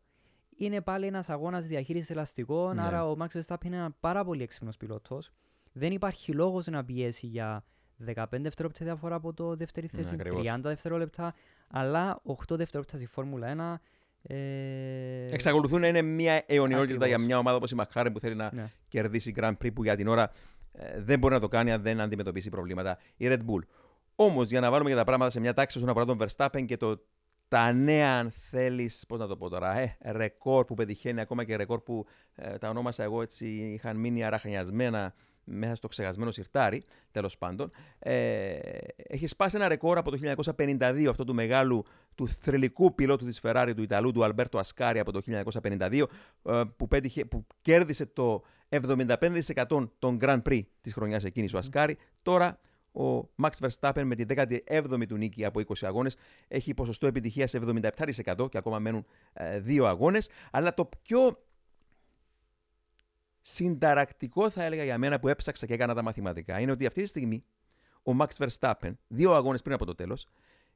είναι 0.55 0.81
πάλι 0.81 1.05
ένας 1.05 1.29
αγώνας 1.29 1.65
διαχείρισης 1.65 2.09
ελαστικών 2.09 2.75
Ναι. 2.75 2.81
άρα 2.81 3.09
ο 3.09 3.15
Max 3.19 3.27
Verstappen 3.41 3.65
είναι 3.65 3.75
ένα 3.75 3.91
πάρα 3.99 4.23
πολύ 4.25 4.43
έξυπνος 4.43 4.77
πιλότος. 4.77 5.31
Δεν 5.71 5.91
υπάρχει 5.91 6.33
λόγος 6.33 6.65
να 6.67 6.85
πιέσει 6.85 7.27
για 7.27 7.65
15 8.07 8.25
δευτερόλεπτα 8.29 8.85
διαφορά 8.85 9.15
από 9.15 9.33
το 9.33 9.55
δεύτερη 9.55 9.89
Ναι, 9.91 10.01
θέση, 10.01 10.15
ακριβώς. 10.19 10.45
30 10.45 10.59
δευτερόλεπτα, 10.61 11.35
αλλά 11.67 12.21
8 12.25 12.55
δευτερόλεπτα 12.55 12.97
στη 12.97 13.05
Φόρμουλα 13.05 13.47
1. 13.47 13.81
Ε, 14.23 15.33
Εξακολουθούν 15.33 15.79
να 15.79 15.87
είναι 15.87 16.01
μια 16.01 16.43
αιωνιότητα 16.45 16.93
Ακριβώς. 16.93 17.07
για 17.07 17.17
μια 17.17 17.37
ομάδα 17.37 17.57
όπως 17.57 17.71
η 17.71 17.75
McLaren 17.77 18.09
που 18.13 18.19
θέλει 18.19 18.35
να 18.35 18.49
ναι. 18.53 18.71
κερδίσει 18.87 19.33
Grand 19.37 19.53
Prix 19.63 19.73
που 19.73 19.83
για 19.83 19.95
την 19.95 20.07
ώρα 20.07 20.31
ε, 20.71 21.01
δεν 21.01 21.19
μπορεί 21.19 21.33
να 21.33 21.39
το 21.39 21.47
κάνει 21.47 21.71
αν 21.71 21.81
δεν 21.81 22.01
αντιμετωπίσει 22.01 22.49
προβλήματα 22.49 22.97
η 23.17 23.27
Red 23.29 23.39
Bull. 23.39 23.61
Όμως, 24.15 24.47
για 24.49 24.59
να 24.59 24.71
βάλουμε 24.71 24.89
και 24.89 24.95
τα 24.95 25.03
πράγματα 25.03 25.31
σε 25.31 25.39
μια 25.39 25.53
τάξη 25.53 25.77
όσον 25.77 25.89
αφορά 25.89 26.05
τον 26.05 26.17
Verstappen 26.21 26.65
και 26.65 26.77
το, 26.77 27.01
τα 27.47 27.73
νέα, 27.73 28.17
αν 28.17 28.31
θέλεις, 28.31 29.05
πώς 29.07 29.19
να 29.19 29.27
το 29.27 29.37
πω 29.37 29.49
τώρα, 29.49 29.77
ε, 29.77 29.97
ρεκόρ 30.11 30.65
που 30.65 30.73
πετυχαίνει, 30.73 31.19
ακόμα 31.21 31.43
και 31.43 31.55
ρεκόρ 31.55 31.81
που 31.81 32.05
ε, 32.35 32.57
τα 32.57 32.69
ονόμασα 32.69 33.03
εγώ 33.03 33.21
έτσι, 33.21 33.47
είχαν 33.47 33.97
μείνει 33.97 34.23
αραχνιασμένα 34.23 35.13
μέσα 35.43 35.75
στο 35.75 35.87
ξεχασμένο 35.87 36.31
σιρτάρι, 36.31 36.83
τέλος 37.11 37.37
πάντων. 37.37 37.69
Ε, 37.99 38.57
έχει 38.95 39.27
σπάσει 39.27 39.55
ένα 39.55 39.67
ρεκόρ 39.67 39.97
από 39.97 40.11
το 40.11 40.17
1952, 40.57 41.05
αυτό 41.09 41.23
του 41.23 41.33
μεγάλου, 41.33 41.83
του 42.15 42.27
θρηλυκού 42.27 42.95
πιλότου 42.95 43.25
της 43.25 43.41
Ferrari, 43.43 43.73
του 43.75 43.81
Ιταλού, 43.81 44.11
του 44.11 44.23
Αλμπέρτο 44.23 44.57
Ασκάρη 44.57 44.99
από 44.99 45.11
το 45.11 45.21
1952, 45.61 46.07
ε, 46.43 46.61
που, 46.77 46.87
πέτυχε, 46.87 47.25
που 47.25 47.45
κέρδισε 47.61 48.05
το 48.05 48.43
75% 48.69 49.89
των 49.99 50.17
Grand 50.21 50.41
Prix 50.49 50.61
της 50.81 50.93
χρονιάς 50.93 51.23
εκείνης 51.23 51.53
ο 51.53 51.57
Ασκάρη. 51.57 51.97
Τώρα 52.21 52.59
ο 52.91 53.29
Max 53.43 53.67
Verstappen 53.67 54.03
με 54.03 54.15
τη 54.15 54.23
17η 54.27 55.05
του 55.07 55.17
νίκη 55.17 55.45
από 55.45 55.61
20 55.67 55.73
αγώνες 55.81 56.15
έχει 56.47 56.73
ποσοστό 56.73 57.07
επιτυχίας 57.07 57.53
77% 57.55 58.49
και 58.49 58.57
ακόμα 58.57 58.79
μένουν 58.79 59.05
ε, 59.33 59.59
δύο 59.59 59.85
αγώνες. 59.85 60.29
Αλλά 60.51 60.73
το 60.73 60.89
πιο 61.01 61.37
συνταρακτικό 63.41 64.49
θα 64.49 64.63
έλεγα 64.63 64.83
για 64.83 64.97
μένα 64.97 65.19
που 65.19 65.27
έψαξα 65.27 65.65
και 65.65 65.73
έκανα 65.73 65.93
τα 65.93 66.01
μαθηματικά 66.01 66.59
είναι 66.59 66.71
ότι 66.71 66.85
αυτή 66.85 67.01
τη 67.01 67.07
στιγμή 67.07 67.43
ο 68.03 68.11
Max 68.19 68.47
Verstappen, 68.47 68.91
δύο 69.07 69.33
αγώνες 69.33 69.61
πριν 69.61 69.75
από 69.75 69.85
το 69.85 69.95
τέλος, 69.95 70.27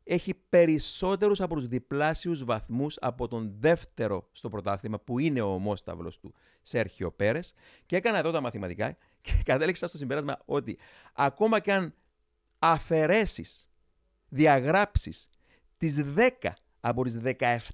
έχει 0.03 0.33
περισσότερους 0.49 1.41
από 1.41 1.55
τους 1.55 1.67
διπλάσιους 1.67 2.43
βαθμούς 2.43 2.97
από 3.01 3.27
τον 3.27 3.55
δεύτερο 3.59 4.29
στο 4.31 4.49
πρωτάθλημα 4.49 4.99
που 4.99 5.19
είναι 5.19 5.41
ο 5.41 5.47
ομόσταυλος 5.47 6.19
του 6.19 6.33
Σέρχιο 6.61 7.11
Πέρες. 7.11 7.53
Και 7.85 7.95
έκανα 7.95 8.17
εδώ 8.17 8.31
τα 8.31 8.41
μαθηματικά 8.41 8.97
και 9.21 9.31
κατέληξα 9.45 9.87
στο 9.87 9.97
συμπέρασμα 9.97 10.41
ότι 10.45 10.77
ακόμα 11.13 11.59
και 11.59 11.73
αν 11.73 11.93
αφαιρέσεις, 12.59 13.69
διαγράψεις 14.29 15.29
τις 15.77 16.03
10 16.15 16.29
από 16.79 17.03
τις 17.03 17.17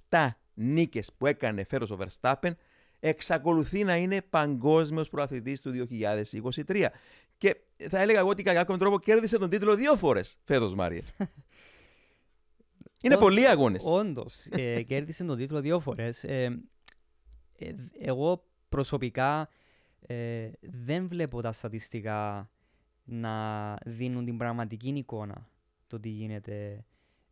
17 0.10 0.28
νίκες 0.54 1.14
που 1.18 1.26
έκανε 1.26 1.64
φέτος 1.64 1.92
ο 1.92 1.98
Verstappen 2.00 2.52
εξακολουθεί 3.04 3.84
να 3.84 3.96
είναι 3.98 4.22
παγκόσμιος 4.22 5.10
προαθλητής 5.10 5.62
του 5.62 5.72
2023. 5.72 6.86
Και 7.38 7.56
θα 7.90 8.00
έλεγα 8.00 8.20
εγώ 8.20 8.30
ότι 8.30 8.44
κατά 8.44 8.58
κάποιον 8.58 8.78
τρόπο 8.80 9.00
κέρδισε 9.00 9.38
τον 9.38 9.50
τίτλο 9.50 9.76
δύο 9.76 9.96
φορές 9.96 10.38
φέτος, 10.44 10.74
Μάριε. 10.76 11.02
Είναι 13.02 13.16
Ω- 13.16 13.20
πολλοί 13.20 13.48
αγώνες. 13.48 13.84
Όντως, 13.86 14.46
ε, 14.50 14.82
κέρδισε 14.82 15.24
τον 15.24 15.38
τίτλο 15.38 15.62
δύο 15.62 15.80
φορές. 15.80 16.24
Ε, 16.24 16.62
ε, 17.58 17.72
εγώ 18.00 18.44
προσωπικά 18.70 19.50
ε, 20.08 20.50
δεν 20.62 21.08
βλέπω 21.08 21.42
τα 21.42 21.52
στατιστικά 21.52 22.50
να 23.04 23.76
δίνουν 23.86 24.26
την 24.26 24.38
πραγματική 24.38 24.90
εικόνα 24.90 25.50
το 25.88 26.00
τι 26.00 26.10
γίνεται 26.10 26.86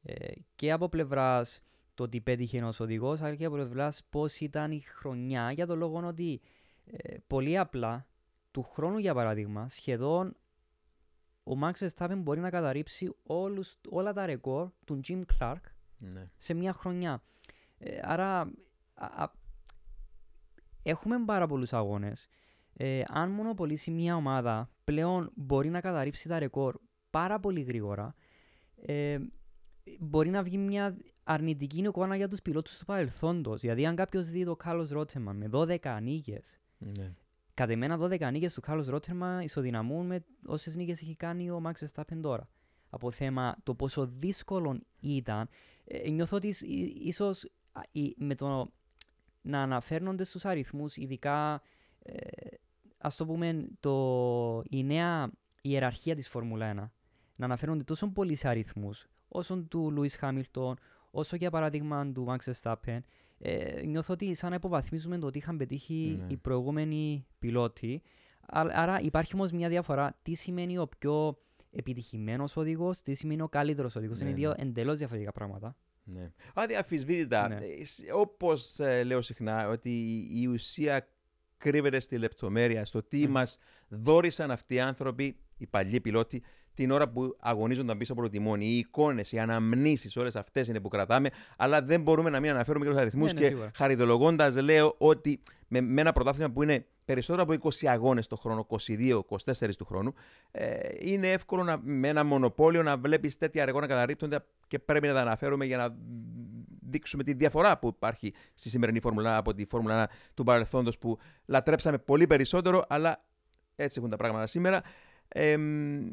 ε, 0.03 0.31
και 0.55 0.71
από 0.71 0.89
πλευράς 0.89 1.59
το 1.99 2.05
ότι 2.05 2.21
πέτυχε 2.21 2.57
ένας 2.57 2.79
οδηγός, 2.79 3.21
αλλά 3.21 3.35
και 3.35 3.45
από 3.45 3.55
πλευράς 3.55 4.03
πώς 4.09 4.39
ήταν 4.39 4.71
η 4.71 4.79
χρονιά. 4.79 5.51
Για 5.51 5.65
το 5.65 5.75
λόγο 5.75 6.07
ότι 6.07 6.41
ε, 6.85 7.17
πολύ 7.27 7.57
απλά 7.57 8.07
του 8.51 8.63
χρόνου, 8.63 8.97
για 8.97 9.13
παράδειγμα, 9.13 9.67
σχεδόν 9.67 10.35
ο 11.43 11.51
Max 11.63 11.71
Verstappen 11.87 12.17
μπορεί 12.17 12.39
να 12.39 12.49
καταρρύψει 12.49 13.15
όλους, 13.23 13.77
όλα 13.89 14.13
τα 14.13 14.25
ρεκόρ 14.25 14.69
του 14.85 14.99
Jim 15.07 15.21
Clark 15.39 15.61
Ναι. 15.97 16.29
σε 16.37 16.53
μια 16.53 16.73
χρονιά. 16.73 17.23
Ε, 17.77 17.99
άρα 18.03 18.39
α- 18.93 19.23
α- 19.23 19.31
έχουμε 20.83 21.23
πάρα 21.25 21.47
πολλούς 21.47 21.73
αγώνες. 21.73 22.27
Ε, 22.73 23.01
αν 23.07 23.29
μονοπολίσει 23.31 23.91
μια 23.91 24.15
ομάδα 24.15 24.69
πλέον 24.83 25.31
μπορεί 25.35 25.69
να 25.69 25.81
καταρρύψει 25.81 26.27
τα 26.27 26.39
ρεκόρ 26.39 26.75
πάρα 27.09 27.39
πολύ 27.39 27.61
γρήγορα. 27.61 28.15
Ε, 28.85 29.19
μπορεί 29.99 30.29
να 30.29 30.43
βγει 30.43 30.57
μια 30.57 30.97
αρνητική 31.33 31.79
εικόνα 31.81 32.15
για 32.15 32.27
τους 32.27 32.41
πιλότους 32.41 32.77
του 32.77 32.85
παρελθόντος. 32.85 33.59
Δηλαδή 33.61 33.85
αν 33.85 33.95
κάποιος 33.95 34.27
δει 34.29 34.43
το 34.45 34.55
Κάλλος 34.55 34.89
Ρότσεμαν 34.89 35.35
με 35.37 35.49
12 35.51 35.99
νίκες 36.01 36.59
Ναι. 36.77 37.13
Κατ' 37.53 37.69
εμένα 37.69 37.97
12 37.97 38.31
νίκες 38.31 38.53
του 38.53 38.61
Κάρλος 38.61 38.87
Ρότερμα 38.87 39.43
ισοδυναμούν 39.43 40.05
με 40.05 40.23
όσες 40.45 40.75
νίκες 40.75 41.01
έχει 41.01 41.15
κάνει 41.15 41.49
ο 41.49 41.61
Max 41.65 41.85
Verstappen 41.85 42.17
τώρα. 42.21 42.49
Από 42.89 43.11
θέμα 43.11 43.55
το 43.63 43.75
πόσο 43.75 44.05
δύσκολο 44.05 44.79
ήταν, 44.99 45.49
ε, 45.85 46.09
νιώθω 46.09 46.35
ότι 46.37 46.47
ίσ- 46.47 46.61
ί- 46.61 47.01
ίσως 47.05 47.43
α, 47.71 47.81
η- 47.91 48.15
με 48.17 48.35
το 48.35 48.71
να 49.41 49.61
αναφέρνονται 49.61 50.23
στους 50.23 50.45
αριθμούς, 50.45 50.97
ειδικά 50.97 51.61
ε, 52.03 52.13
ας 52.97 53.15
το 53.15 53.25
πούμε 53.25 53.67
το, 53.79 54.63
η 54.69 54.83
νέα 54.83 55.31
ιεραρχία 55.61 56.15
της 56.15 56.27
Φόρμουλα 56.29 56.71
1, 56.71 56.91
να 57.35 57.45
αναφέρονται 57.45 57.83
τόσο 57.83 58.07
πολλοί 58.07 58.35
σε 58.35 58.47
αριθμούς, 58.47 59.07
όσο 59.27 59.57
του 59.57 59.91
Λουίς 59.91 60.15
Χάμιλτον, 60.15 60.77
όσο 61.11 61.35
για 61.35 61.49
παράδειγμα 61.49 62.11
του 62.11 62.25
Max 62.29 62.51
Verstappen, 62.53 62.99
ε, 63.39 63.81
νιώθω 63.85 64.13
ότι 64.13 64.33
σαν 64.33 64.49
να 64.49 64.55
υποβαθμίζουμε 64.55 65.17
το 65.17 65.27
ότι 65.27 65.37
είχαν 65.37 65.57
πετύχει 65.57 66.17
Ναι. 66.19 66.25
οι 66.33 66.37
προηγούμενοι 66.37 67.25
πιλότοι. 67.39 68.01
Α- 68.47 68.67
Άρα 68.73 68.99
υπάρχει 68.99 69.35
όμως 69.35 69.51
μια 69.51 69.69
διαφορά. 69.69 70.17
Τι 70.21 70.33
σημαίνει 70.33 70.77
ο 70.77 70.87
πιο 70.99 71.37
επιτυχημένος 71.71 72.57
οδηγός, 72.57 73.01
τι 73.01 73.13
σημαίνει 73.13 73.41
ο 73.41 73.47
καλύτερος 73.49 73.95
οδηγός. 73.95 74.17
Ναι, 74.19 74.23
Είναι 74.23 74.33
ναι. 74.33 74.39
δύο 74.39 74.53
εντελώς 74.57 74.97
διαφορετικά 74.97 75.31
πράγματα. 75.31 75.75
Ναι. 76.03 76.31
Αδιαφυσβήτητα. 76.53 77.47
Ναι. 77.47 77.55
Ε, 77.55 77.85
σ- 77.85 78.03
Όπως 78.13 78.79
ε, 78.79 79.03
λέω 79.03 79.21
συχνά, 79.21 79.67
ότι 79.69 79.89
η- 79.89 80.41
η 80.41 80.47
ουσία 80.47 81.07
κρύβεται 81.57 81.99
στη 81.99 82.17
λεπτομέρεια, 82.17 82.85
στο 82.85 83.03
τι 83.03 83.17
Μμμ. 83.25 83.31
μας 83.31 83.57
δόρισαν 83.87 84.51
αυτοί 84.51 84.73
οι 84.75 84.79
άνθρωποι, 84.79 85.37
οι 85.57 85.67
παλιοί 85.67 86.01
πιλότοι, 86.01 86.43
την 86.79 86.91
ώρα 86.91 87.09
που 87.09 87.35
αγωνίζονταν 87.39 87.97
πίσω 87.97 88.13
από 88.13 88.21
το 88.21 88.29
τιμόνι. 88.29 88.65
Οι 88.65 88.77
εικόνες, 88.77 89.31
οι 89.31 89.39
αναμνήσεις, 89.39 90.17
όλες 90.17 90.35
αυτές 90.35 90.67
είναι 90.67 90.79
που 90.79 90.87
κρατάμε, 90.87 91.29
αλλά 91.57 91.81
δεν 91.81 92.01
μπορούμε 92.01 92.29
να 92.29 92.39
μην 92.39 92.49
αναφέρουμε 92.49 92.85
και 92.85 92.91
τους 92.91 92.99
αριθμούς 92.99 93.33
Ναι, 93.33 93.39
ναι, 93.39 93.45
και 93.45 93.51
σίγουρα. 93.51 93.71
χαριδολογώντας 93.75 94.55
λέω 94.55 94.95
ότι 94.97 95.41
με, 95.67 95.81
με 95.81 96.01
ένα 96.01 96.11
πρωτάθλημα 96.11 96.49
που 96.51 96.63
είναι 96.63 96.85
περισσότερο 97.05 97.41
από 97.41 97.69
20 97.69 97.87
αγώνες 97.87 98.27
το 98.27 98.35
χρόνο, 98.35 98.67
22-24 98.69 99.75
του 99.77 99.85
χρόνου, 99.85 100.13
ε, 100.51 100.77
είναι 100.99 101.31
εύκολο 101.31 101.63
να, 101.63 101.79
με 101.83 102.07
ένα 102.07 102.23
μονοπόλιο 102.23 102.83
να 102.83 102.97
βλέπεις 102.97 103.37
τέτοια 103.37 103.65
ρεκόρ 103.65 103.81
να 103.81 103.87
καταρρύπτονται 103.87 104.45
και 104.67 104.79
πρέπει 104.79 105.07
να 105.07 105.13
τα 105.13 105.21
αναφέρουμε 105.21 105.65
για 105.65 105.77
να 105.77 105.95
δείξουμε 106.89 107.23
τη 107.23 107.33
διαφορά 107.33 107.79
που 107.79 107.87
υπάρχει 107.87 108.33
στη 108.53 108.69
σημερινή 108.69 108.99
Φόρμουλα 108.99 109.37
από 109.37 109.53
τη 109.53 109.65
Φόρμουλα 109.65 110.07
1 110.07 110.09
του 110.33 110.43
παρελθόντος 110.43 110.97
που 110.97 111.17
λατρέψαμε 111.45 111.97
πολύ 111.97 112.27
περισσότερο, 112.27 112.85
αλλά 112.87 113.23
έτσι 113.75 113.99
έχουν 113.99 114.09
τα 114.09 114.17
πράγματα 114.17 114.47
σήμερα. 114.47 114.81
Ε, 115.31 115.57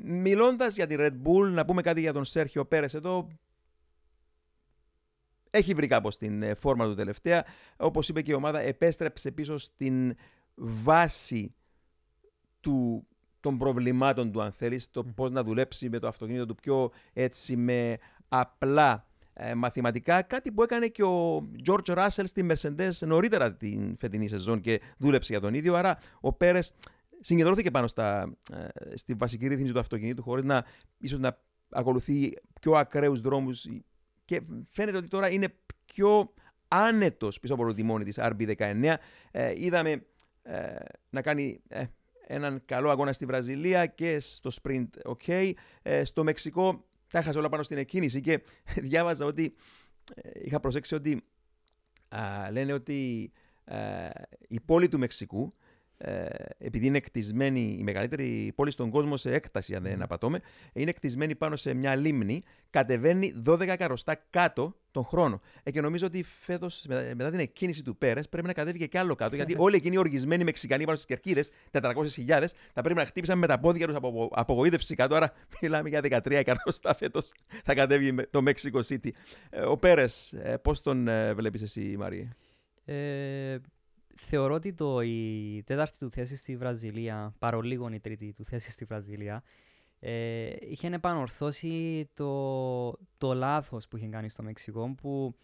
μιλώντας 0.05 0.75
για 0.75 0.87
τη 0.87 0.95
Red 0.99 1.13
Bull, 1.25 1.51
να 1.53 1.65
πούμε 1.65 1.83
κάτι 1.83 2.01
για 2.01 2.13
τον 2.13 2.25
Σέρχιο 2.25 2.65
Πέρες 2.65 2.95
εδώ. 2.95 3.29
Έχει 5.51 5.75
βρει 5.75 5.87
κάπως 5.87 6.17
την 6.17 6.43
ε, 6.43 6.55
φόρμα 6.55 6.87
του 6.87 6.95
τελευταία. 6.95 7.45
Όπως 7.77 8.09
είπε 8.09 8.23
και 8.23 8.31
η 8.31 8.35
ομάδα, 8.35 8.61
επέστρεψε 8.61 9.31
πίσω 9.31 9.59
στην 9.59 10.15
βάση 10.55 11.55
του, 12.61 13.07
των 13.41 13.59
προβλημάτων 13.59 14.33
του, 14.33 14.43
αν 14.43 14.53
θέλεις, 14.53 14.91
το 14.91 15.05
πώς 15.05 15.31
να 15.31 15.43
δουλέψει 15.43 15.89
με 15.89 15.99
το 15.99 16.09
αυτοκίνητο 16.09 16.47
του 16.47 16.55
πιο 16.55 16.91
έτσι 17.13 17.57
με 17.57 17.99
απλά 18.29 19.07
ε, 19.33 19.55
μαθηματικά, 19.55 20.23
κάτι 20.23 20.53
που 20.53 20.63
έκανε 20.63 20.87
και 20.87 21.03
ο 21.03 21.49
George 21.67 21.95
Russell 21.97 22.25
στη 22.25 22.47
Mercedes 22.51 23.07
νωρίτερα 23.07 23.55
την 23.55 23.97
φετινή 23.99 24.29
σεζόν 24.29 24.61
και 24.61 24.81
δούλεψε 24.99 25.33
για 25.33 25.41
τον 25.41 25.55
ίδιο. 25.55 25.75
Άρα 25.75 25.99
ο 26.21 26.33
Πέρες 26.33 26.73
συγκεντρώθηκε 27.27 27.71
πάνω 27.71 27.87
στα, 27.87 28.37
ε, 28.53 28.97
στη 28.97 29.15
βασική 29.15 29.47
ρύθμιση 29.47 29.73
του 29.73 29.79
αυτοκινήτου 29.79 30.23
χωρίς 30.23 30.45
να, 30.45 30.65
ίσως 30.99 31.19
να 31.19 31.39
ακολουθεί 31.71 32.33
πιο 32.61 32.73
ακραίους 32.73 33.21
δρόμους 33.21 33.67
και 34.25 34.43
φαίνεται 34.71 34.97
ότι 34.97 35.09
τώρα 35.09 35.31
είναι 35.31 35.49
πιο 35.85 36.35
άνετος 36.69 37.41
πίσω 37.41 37.55
από 37.55 37.67
το 37.67 37.73
τιμόνι 37.73 38.05
της 38.05 38.19
RB19. 38.21 38.95
Ε, 39.31 39.53
είδαμε 39.57 40.07
ε, 40.43 40.77
να 41.11 41.23
κάνει 41.23 41.61
ε, 41.69 41.85
έναν 42.27 42.63
καλό 42.65 42.91
αγώνα 42.91 43.13
στη 43.13 43.27
Βραζιλία 43.27 43.87
και 43.87 44.21
στο 44.21 44.51
sprint 44.63 44.89
ok. 45.05 45.53
Ε, 45.83 46.05
στο 46.05 46.25
Μεξικό 46.25 46.85
τα 47.09 47.19
έχασε 47.19 47.39
όλα 47.39 47.49
πάνω 47.49 47.63
στην 47.63 47.79
εκκίνηση 47.79 48.21
και 48.21 48.43
διάβαζα 48.89 49.25
ότι 49.25 49.55
ε, 50.15 50.31
είχα 50.43 50.61
προσέξει 50.61 50.95
ότι 50.95 51.25
α, 52.09 52.51
λένε 52.51 52.73
ότι 52.73 53.33
ε, 53.65 54.09
η 54.49 54.61
πόλη 54.61 54.89
του 54.89 54.99
Μεξικού 54.99 55.55
ε, 55.99 56.27
επειδή 56.59 56.87
είναι 56.87 57.01
κτισμένη 57.01 57.77
η 57.79 57.83
μεγαλύτερη 57.83 58.53
πόλη 58.55 58.71
στον 58.71 58.91
κόσμο 58.91 59.17
σε 59.17 59.33
έκταση, 59.35 59.75
αν 59.75 59.83
δεν 59.83 60.03
απατώμε, 60.03 60.41
είναι 60.73 60.93
κτισμένη 60.93 61.35
πάνω 61.35 61.57
σε 61.57 61.75
μια 61.75 61.95
λίμνη, 61.95 62.43
κατεβαίνει 62.71 63.43
12 63.47 63.61
εκατοστά 63.61 64.25
κάτω 64.31 64.77
τον 64.91 65.05
χρόνο. 65.05 65.41
Ε, 65.63 65.71
και 65.71 65.81
νομίζω 65.81 66.07
ότι 66.07 66.23
φέτος, 66.23 66.85
μετά 66.89 67.31
την 67.31 67.39
εκκίνηση 67.39 67.83
του 67.83 67.97
Πέρες, 67.97 68.29
πρέπει 68.29 68.47
να 68.47 68.53
κατέβει 68.53 68.79
και 68.79 68.87
κι 68.87 68.99
άλλο 68.99 69.15
κάτω, 69.15 69.37
γιατί 69.37 69.55
όλοι 69.67 69.77
εκείνοι 69.77 69.95
οι 69.95 69.99
οργισμένοι 69.99 70.45
Μεξικανοί 70.45 70.85
πάνω 70.85 70.97
στις 70.97 71.09
κερκίδες, 71.09 71.51
400.000, 71.71 72.45
θα 72.73 72.83
πρέπει 72.83 72.99
να 72.99 73.07
χτύπησαν 73.07 73.39
με 73.39 73.47
τα 73.47 73.59
πόδια 73.59 73.87
τους 73.87 73.97
από 73.97 74.31
απογοήτευση 74.33 74.95
κάτω. 74.95 75.15
Άρα 75.15 75.33
μιλάμε 75.63 75.89
για 75.89 76.01
13 76.03 76.31
εκατοστά 76.31 76.95
φέτος 76.95 77.33
θα 77.65 77.75
κατέβει 77.75 78.15
το 78.31 78.43
Mexico 78.47 78.81
City. 78.89 79.09
Ε, 79.51 79.61
ο 79.61 79.77
Πέρες, 79.77 80.33
ε, 80.33 80.57
πώς 80.57 80.81
τον 80.81 81.09
ε, 81.09 81.35
βλέπεις 81.35 81.63
εσύ, 81.63 81.97
Μαρία; 81.99 82.37
Ε, 82.85 83.57
θεωρώ 84.17 84.55
ότι 84.55 84.73
το, 84.73 85.01
η 85.01 85.63
τέταρτη 85.67 85.99
του 85.99 86.11
θέση 86.11 86.37
στη 86.37 86.57
Βραζιλία, 86.57 87.35
παρολίγο 87.39 87.89
η 87.93 88.01
τρίτη 88.01 88.33
του 88.33 88.45
θέση 88.45 88.71
στη 88.71 88.85
Βραζιλία, 88.85 89.43
ε, 90.01 90.49
είχε 90.61 90.89
επανορθώσει 90.89 92.09
το, 92.15 92.99
το 93.19 93.35
λάθος 93.35 93.89
που 93.89 93.97
είχε 93.97 94.07
κάνει 94.07 94.29
στο 94.29 94.43
Μεξικό 94.43 94.95
που 95.03 95.35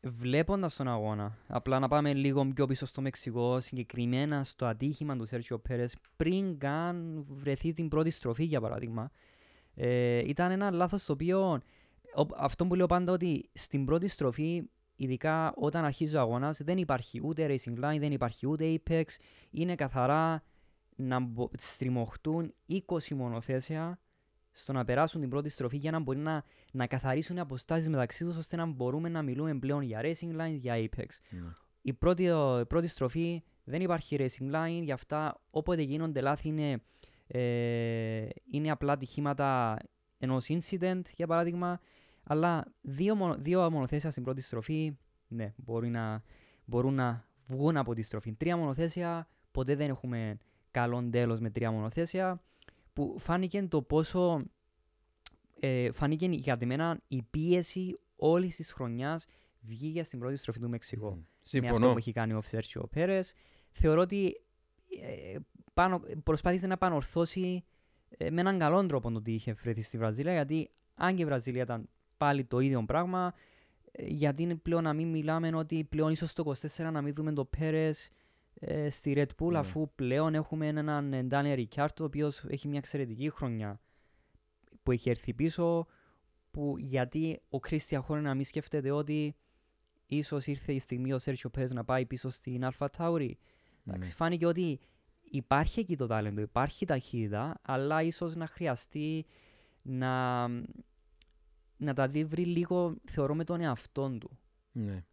βλέποντας 0.00 0.76
τον 0.76 0.88
αγώνα, 0.88 1.38
απλά 1.46 1.78
να 1.78 1.88
πάμε 1.88 2.14
λίγο 2.14 2.46
πιο 2.54 2.66
πίσω 2.66 2.86
στο 2.86 3.00
Μεξικό, 3.00 3.60
συγκεκριμένα 3.60 4.44
στο 4.44 4.66
ατύχημα 4.66 5.16
του 5.16 5.26
Σέρτσιο 5.26 5.58
Πέρες, 5.58 5.96
πριν 6.16 6.58
καν 6.58 7.24
βρεθεί 7.28 7.72
την 7.72 7.88
πρώτη 7.88 8.10
στροφή, 8.10 8.44
για 8.44 8.60
παράδειγμα, 8.60 9.10
ε, 9.74 10.28
ήταν 10.28 10.50
ένα 10.50 10.70
λάθος 10.70 11.04
το 11.04 11.12
οποίο. 11.12 11.60
Αυτό 12.36 12.66
που 12.66 12.74
λέω 12.74 12.86
πάντα 12.86 13.12
ότι 13.12 13.50
στην 13.52 13.84
πρώτη 13.84 14.08
στροφή 14.08 14.62
ειδικά 15.04 15.52
όταν 15.56 15.84
αρχίζει 15.84 16.16
ο 16.16 16.20
αγώνας, 16.20 16.62
δεν 16.62 16.78
υπάρχει 16.78 17.20
ούτε 17.24 17.46
racing 17.48 17.84
line, 17.84 17.98
δεν 17.98 18.12
υπάρχει 18.12 18.46
ούτε 18.46 18.80
apex. 18.86 19.04
Είναι 19.50 19.74
καθαρά 19.74 20.42
να 20.96 21.18
στριμωχτούν 21.58 22.54
20 22.68 23.08
μονοθέσια 23.08 23.98
στο 24.50 24.72
να 24.72 24.84
περάσουν 24.84 25.20
την 25.20 25.30
πρώτη 25.30 25.48
στροφή 25.48 25.76
για 25.76 25.90
να 25.90 25.98
μπορεί 25.98 26.18
να, 26.18 26.44
να 26.72 26.86
καθαρίσουν 26.86 27.36
οι 27.36 27.40
αποστάσεις 27.40 27.88
μεταξύ 27.88 28.24
τους 28.24 28.36
ώστε 28.36 28.56
να 28.56 28.66
μπορούμε 28.66 29.08
να 29.08 29.22
μιλούμε 29.22 29.54
πλέον 29.58 29.82
για 29.82 30.00
racing 30.02 30.40
lines, 30.40 30.56
για 30.56 30.74
apex. 30.76 31.06
Ναι. 31.30 31.54
Η, 31.82 31.92
πρώτη, 31.92 32.22
η 32.60 32.66
πρώτη 32.68 32.86
στροφή 32.86 33.42
δεν 33.64 33.80
υπάρχει 33.80 34.16
racing 34.18 34.54
line, 34.54 34.82
γι' 34.82 34.92
αυτά 34.92 35.40
όποτε 35.50 35.82
γίνονται 35.82 36.20
λάθη 36.20 36.48
είναι, 36.48 36.82
ε, 37.26 38.28
είναι 38.50 38.70
απλά 38.70 38.96
τυχήματα 38.96 39.78
ενός 40.18 40.46
incident 40.48 41.02
για 41.14 41.26
παράδειγμα 41.26 41.80
αλλά 42.22 42.72
δύο, 42.80 43.36
δύο 43.38 43.70
μονοθέσια 43.70 44.10
στην 44.10 44.22
πρώτη 44.22 44.40
στροφή, 44.40 44.96
ναι, 45.28 45.52
μπορεί 45.56 45.88
να, 45.88 46.22
μπορούν 46.64 46.94
να 46.94 47.26
βγουν 47.46 47.76
από 47.76 47.94
τη 47.94 48.02
στροφή. 48.02 48.32
Τρία 48.32 48.56
μονοθέσια, 48.56 49.28
ποτέ 49.50 49.74
δεν 49.74 49.88
έχουμε 49.88 50.38
καλό 50.70 51.08
τέλος 51.10 51.40
με 51.40 51.50
τρία 51.50 51.70
μονοθέσια, 51.70 52.42
που 52.92 53.16
φάνηκε 53.18 53.62
το 53.62 53.82
πόσο. 53.82 54.44
Ε, 55.64 55.92
φάνηκε 55.92 56.26
για 56.26 56.58
μένα 56.64 57.00
η 57.08 57.22
πίεση 57.22 57.98
όλης 58.16 58.56
της 58.56 58.72
χρονιάς 58.72 59.26
βγήκε 59.60 60.02
στην 60.02 60.18
πρώτη 60.18 60.36
στροφή 60.36 60.60
του 60.60 60.68
Μεξικού. 60.68 61.16
Mm. 61.16 61.26
Συμφωνώ. 61.40 61.72
Με 61.72 61.78
αυτό 61.78 61.92
που 61.92 61.98
έχει 61.98 62.12
κάνει 62.12 62.32
ο 62.32 62.40
Σέρτσιο 62.40 62.86
Πέρες. 62.90 63.34
Θεωρώ 63.70 64.00
ότι 64.00 64.40
ε, 65.02 65.38
πάνω, 65.74 66.02
προσπάθησε 66.22 66.66
να 66.66 66.72
επανορθώσει 66.72 67.64
ε, 68.08 68.30
με 68.30 68.40
έναν 68.40 68.58
καλό 68.58 68.86
τρόπο 68.86 69.10
το 69.10 69.18
ότι 69.18 69.32
είχε 69.32 69.52
βρεθεί 69.52 69.82
στη 69.82 69.98
Βραζίλια, 69.98 70.32
γιατί 70.32 70.70
αν 70.94 71.14
και 71.14 71.22
η 71.22 71.24
Βραζίλια 71.24 71.62
ήταν 71.62 71.88
πάλι 72.22 72.44
το 72.44 72.58
ίδιο 72.58 72.84
πράγμα. 72.84 73.34
Ε, 73.92 74.04
γιατί 74.06 74.42
είναι 74.42 74.54
πλέον 74.54 74.82
να 74.82 74.92
μην 74.92 75.08
μιλάμε 75.08 75.56
ότι 75.56 75.84
πλέον 75.84 76.10
ίσως 76.10 76.32
το 76.32 76.52
24 76.76 76.90
να 76.92 77.02
μην 77.02 77.14
δούμε 77.14 77.32
το 77.32 77.44
Πέρες 77.44 78.10
ε, 78.60 78.90
στη 78.90 79.12
Red 79.16 79.42
Bull, 79.42 79.52
mm. 79.52 79.54
αφού 79.54 79.90
πλέον 79.94 80.34
έχουμε 80.34 80.66
έναν 80.66 81.26
Ντάνε 81.26 81.52
Ρικιάρτο, 81.52 82.02
ο 82.02 82.06
οποίος 82.06 82.44
έχει 82.48 82.68
μια 82.68 82.78
εξαιρετική 82.78 83.30
χρονιά 83.30 83.80
που 84.82 84.90
έχει 84.90 85.10
έρθει 85.10 85.34
πίσω. 85.34 85.86
Που 86.50 86.74
γιατί 86.78 87.40
ο 87.48 87.60
Κρίστια 87.60 88.00
Χόρνε 88.00 88.22
να 88.22 88.34
μην 88.34 88.44
σκέφτεται 88.44 88.90
ότι 88.90 89.36
ίσως 90.06 90.46
ήρθε 90.46 90.72
η 90.72 90.78
στιγμή 90.78 91.12
ο 91.12 91.18
Σέρσιο 91.18 91.50
Πέρες 91.50 91.72
να 91.72 91.84
πάει 91.84 92.06
πίσω 92.06 92.28
στην 92.28 92.64
Αλφα 92.64 92.90
Τάουρι. 92.90 93.38
Mm. 93.86 93.98
Φάνηκε 94.14 94.46
ότι 94.46 94.80
υπάρχει 95.22 95.80
εκεί 95.80 95.96
το 95.96 96.06
τάλεντο, 96.06 96.40
υπάρχει 96.40 96.86
ταχύτητα, 96.86 97.58
αλλά 97.62 98.02
ίσως 98.02 98.34
να 98.34 98.46
χρειαστεί 98.46 99.26
να 99.82 100.46
να 101.82 101.94
τα 101.94 102.08
δει 102.08 102.24
βρει 102.24 102.44
λίγο, 102.44 102.94
θεωρώ, 103.04 103.34
με 103.34 103.44
τον 103.44 103.60
εαυτό 103.60 104.16
του. 104.20 104.38
Ναι. 104.72 105.04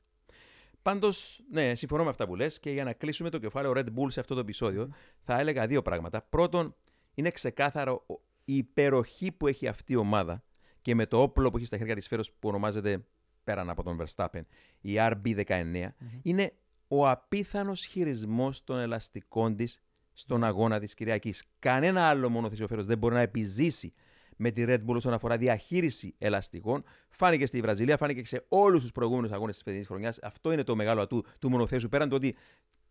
Πάντως, 0.82 1.42
ναι, 1.52 1.76
συμφωνώ 1.76 2.04
με 2.04 2.10
αυτά 2.10 2.28
που 2.28 2.36
λες 2.36 2.60
και 2.60 2.72
για 2.72 2.84
να 2.84 2.94
κλείσουμε 2.94 3.30
το 3.30 3.38
κεφάλαιο 3.38 3.74
Red 3.76 3.86
Bull 3.86 4.08
σε 4.08 4.20
αυτό 4.20 4.34
το 4.34 4.40
επεισόδιο, 4.40 4.90
θα 5.24 5.40
έλεγα 5.40 5.68
δύο 5.68 5.82
πράγματα. 5.82 6.22
Πρώτον, 6.22 6.76
είναι 7.14 7.32
ξεκάθαρο 7.32 8.06
η 8.46 8.56
υπεροχή 8.56 9.32
που 9.32 9.48
έχει 9.48 9.68
αυτή 9.68 9.94
η 9.94 9.96
ομάδα 9.96 10.44
και 10.82 10.96
με 10.96 11.06
το 11.06 11.22
όπλο 11.22 11.50
που 11.50 11.58
έχει 11.58 11.66
στα 11.66 11.78
χέρια 11.78 11.96
της 11.96 12.06
σφαίρα 12.06 12.24
που 12.40 12.48
ονομάζεται 12.48 13.06
πέραν 13.44 13.70
από 13.70 13.84
τον 13.84 14.02
Verstappen, 14.02 14.42
η 14.82 14.94
RB19, 14.98 15.88
είναι 16.22 16.54
ο 16.88 17.10
απίθανος 17.10 17.86
χειρισμός 17.86 18.64
των 18.64 18.80
ελαστικών 18.80 19.56
της 19.56 19.82
στον 20.14 20.44
αγώνα 20.44 20.80
της 20.80 20.94
Κυριακής. 20.94 21.44
Κανένα 21.60 22.10
άλλο 22.10 22.30
μονοθεσιοφέρο 22.30 22.84
δεν 22.84 22.98
μπορεί 22.98 23.14
να 23.14 23.22
επιζήσει 23.22 23.94
με 24.42 24.52
τη 24.52 24.64
Red 24.68 24.80
Bull 24.86 24.96
όσον 24.96 25.14
αφορά 25.14 25.38
διαχείριση 25.38 26.16
ελαστικών. 26.18 26.84
Φάνηκε 27.10 27.46
στη 27.46 27.62
Βραζιλία, 27.62 27.98
φάνηκε 27.98 28.22
και 28.22 28.28
σε 28.28 28.46
όλους 28.48 28.82
τους 28.82 28.92
προηγούμενους 28.92 29.32
αγώνες 29.32 29.54
της 29.54 29.64
φετινής 29.64 29.88
χρονιάς. 29.88 30.20
Αυτό 30.22 30.52
είναι 30.52 30.64
το 30.64 30.76
μεγάλο 30.76 31.02
ατού 31.02 31.26
του 31.40 31.50
μονοθέσου. 31.50 31.90
Πέραν 31.90 32.10
το 32.10 32.16
ότι 32.16 32.36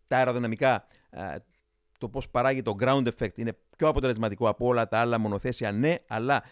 τα 0.06 0.16
αεροδυναμικά, 0.16 0.86
το 1.98 2.08
πώς 2.08 2.28
παράγει 2.28 2.62
το 2.62 2.76
ground 2.80 3.08
effect 3.08 3.38
είναι 3.38 3.58
πιο 3.76 3.88
αποτελεσματικό 3.88 4.48
από 4.48 4.66
όλα 4.66 4.88
τα 4.88 4.98
άλλα 4.98 5.18
μονοθέσια, 5.18 5.72
ναι, 5.72 5.94
αλλά 6.08 6.42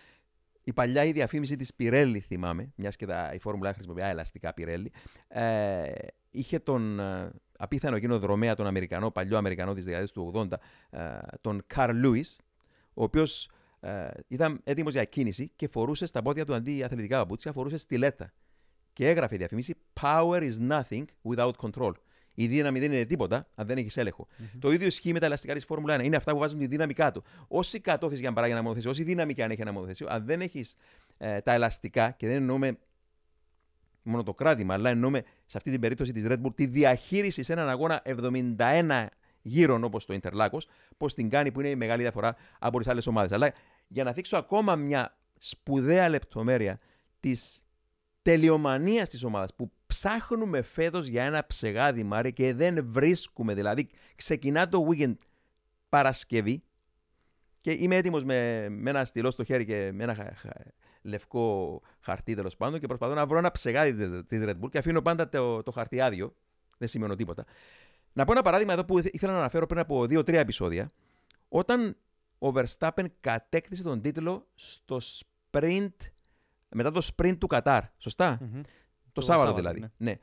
η 0.62 0.72
παλιά 0.72 1.04
η 1.04 1.12
διαφήμιση 1.12 1.56
της 1.56 1.72
Pirelli, 1.78 2.18
θυμάμαι, 2.26 2.72
μιας 2.76 2.96
και 2.96 3.06
τα, 3.06 3.30
η 3.34 3.38
Φόρμουλα 3.38 3.72
χρησιμοποιεί 3.72 4.02
ελαστικά 4.04 4.54
Pirelli, 4.56 4.86
ε, 5.28 5.92
είχε 6.30 6.58
τον 6.58 7.00
ε, 7.00 7.30
απίθανο 7.58 7.96
εκείνο 7.96 8.18
δρομέα, 8.18 8.54
τον 8.54 8.66
Αμερικανό, 8.66 9.10
παλιό 9.10 9.36
Αμερικανό 9.36 9.74
της 9.74 9.84
δεκαετίας 9.84 10.12
του 10.12 10.32
80, 10.34 10.52
ε, 10.90 11.18
τον 11.40 11.66
Carl 11.74 12.04
Lewis, 12.04 12.36
ο 12.94 13.02
οποίος 13.02 13.50
ε, 13.80 14.08
ήταν 14.28 14.60
έτοιμος 14.64 14.92
για 14.92 15.04
κίνηση 15.04 15.52
και 15.56 15.68
φορούσε 15.68 16.06
στα 16.06 16.22
πόδια 16.22 16.44
του 16.44 16.54
αντί 16.54 16.82
αθλητικά 16.82 17.18
παπούτσια, 17.18 17.52
φορούσε 17.52 17.76
στιλέτα. 17.76 18.32
Και 18.92 19.08
έγραφε 19.08 19.34
η 19.34 19.38
διαφήμιση 19.38 19.74
Power 20.00 20.50
is 20.50 20.70
nothing 20.70 21.04
without 21.22 21.52
control. 21.62 21.92
Η 22.38 22.46
δύναμη 22.46 22.80
δεν 22.80 22.92
είναι 22.92 23.04
τίποτα 23.04 23.48
αν 23.54 23.66
δεν 23.66 23.76
έχεις 23.76 23.98
Το 24.58 24.72
ίδιο 24.72 24.86
ισχύει 24.86 25.12
με 25.12 25.18
τα 25.18 25.26
ελαστικά 25.26 25.54
της 25.54 25.64
Φόρμουλα 25.64 26.00
1. 26.00 26.04
Είναι 26.04 26.16
αυτά 26.16 26.32
που 26.32 26.38
βάζουν 26.38 26.58
τη 26.58 26.66
δύναμη 26.66 26.94
κάτω. 26.94 27.22
Όση 27.48 27.80
κατώθηση 27.80 28.20
για 28.20 28.28
να 28.28 28.34
παράγει 28.34 28.52
ένα 28.52 28.62
μονοθέσιο, 28.62 28.90
όση 28.90 29.02
δύναμη 29.02 29.34
και 29.34 29.42
αν 29.42 29.50
έχει 29.50 29.60
ένα 29.60 29.72
μονοθέσιο, 29.72 30.06
αν 30.10 30.24
δεν 30.24 30.40
έχεις 30.40 30.76
ε, 31.18 31.40
τα 31.40 31.52
ελαστικά 31.52 32.10
και 32.10 32.26
δεν 32.26 32.36
εννοούμε 32.36 32.78
μόνο 34.02 34.22
το 34.22 34.34
κράτημα, 34.34 34.74
αλλά 34.74 34.90
εννοούμε 34.90 35.22
σε 35.46 35.56
αυτή 35.56 35.70
την 35.70 35.80
περίπτωση 35.80 36.12
της 36.12 36.24
Red 36.26 36.42
Bull 36.42 36.54
τη 36.54 36.66
διαχείριση 36.66 37.42
σε 37.42 37.52
έναν 37.52 37.68
αγώνα 37.68 38.02
71 38.04 39.06
γύρω 39.46 39.80
όπω 39.82 40.04
το 40.04 40.12
Ιντερλάκο, 40.14 40.60
πώ 40.96 41.06
την 41.06 41.30
κάνει 41.30 41.52
που 41.52 41.60
είναι 41.60 41.68
η 41.68 41.76
μεγάλη 41.76 42.02
διαφορά 42.02 42.36
από 42.58 42.80
τι 42.80 42.90
άλλε 42.90 43.02
ομάδε. 43.06 43.34
Αλλά 43.34 43.52
για 43.88 44.04
να 44.04 44.12
δείξω 44.12 44.36
ακόμα 44.36 44.76
μια 44.76 45.16
σπουδαία 45.38 46.08
λεπτομέρεια 46.08 46.78
τη 47.20 47.32
τελειομανία 48.22 49.06
τη 49.06 49.24
ομάδα 49.24 49.46
που 49.56 49.72
ψάχνουμε 49.86 50.62
φέτο 50.62 50.98
για 50.98 51.24
ένα 51.24 51.46
ψεγάδι 51.46 52.02
Μάρι 52.02 52.32
και 52.32 52.54
δεν 52.54 52.86
βρίσκουμε. 52.90 53.54
Δηλαδή, 53.54 53.88
ξεκινά 54.16 54.68
το 54.68 54.88
weekend 54.90 55.16
Παρασκευή 55.88 56.62
και 57.60 57.72
είμαι 57.72 57.96
έτοιμο 57.96 58.18
με, 58.24 58.68
με 58.68 58.90
ένα 58.90 59.04
στυλό 59.04 59.30
στο 59.30 59.44
χέρι 59.44 59.64
και 59.64 59.90
με 59.92 60.02
ένα 60.02 60.36
λευκό 61.02 61.80
χαρτί 62.00 62.34
τέλο 62.34 62.50
πάντων 62.58 62.80
και 62.80 62.86
προσπαθώ 62.86 63.14
να 63.14 63.26
βρω 63.26 63.38
ένα 63.38 63.50
ψεγάδι 63.50 64.22
τη 64.22 64.38
Red 64.42 64.60
Bull 64.60 64.70
και 64.70 64.78
αφήνω 64.78 65.02
πάντα 65.02 65.28
το, 65.28 65.62
το 65.62 65.70
χαρτί 65.70 66.00
άδειο. 66.00 66.34
Δεν 66.78 66.88
σημαίνω 66.88 67.14
τίποτα. 67.14 67.44
Να 68.16 68.24
πω 68.24 68.32
ένα 68.32 68.42
παράδειγμα 68.42 68.72
εδώ 68.72 68.84
που 68.84 68.98
ήθελα 68.98 69.32
να 69.32 69.38
αναφέρω 69.38 69.66
πριν 69.66 69.80
από 69.80 70.06
δύο-τρία 70.06 70.40
επεισόδια. 70.40 70.88
Όταν 71.48 71.96
ο 72.38 72.52
Verstappen 72.54 73.04
κατέκτησε 73.20 73.82
τον 73.82 74.00
τίτλο 74.00 74.46
στο 74.54 75.00
sprint, 75.00 75.94
μετά 76.68 76.90
το 76.90 77.08
sprint 77.16 77.36
του 77.38 77.46
Κατάρ. 77.46 77.82
Το, 77.98 78.38
το 79.12 79.20
Σάββατο 79.20 79.54
δηλαδή. 79.54 79.80
Ναι. 79.80 79.90
ναι. 79.96 80.18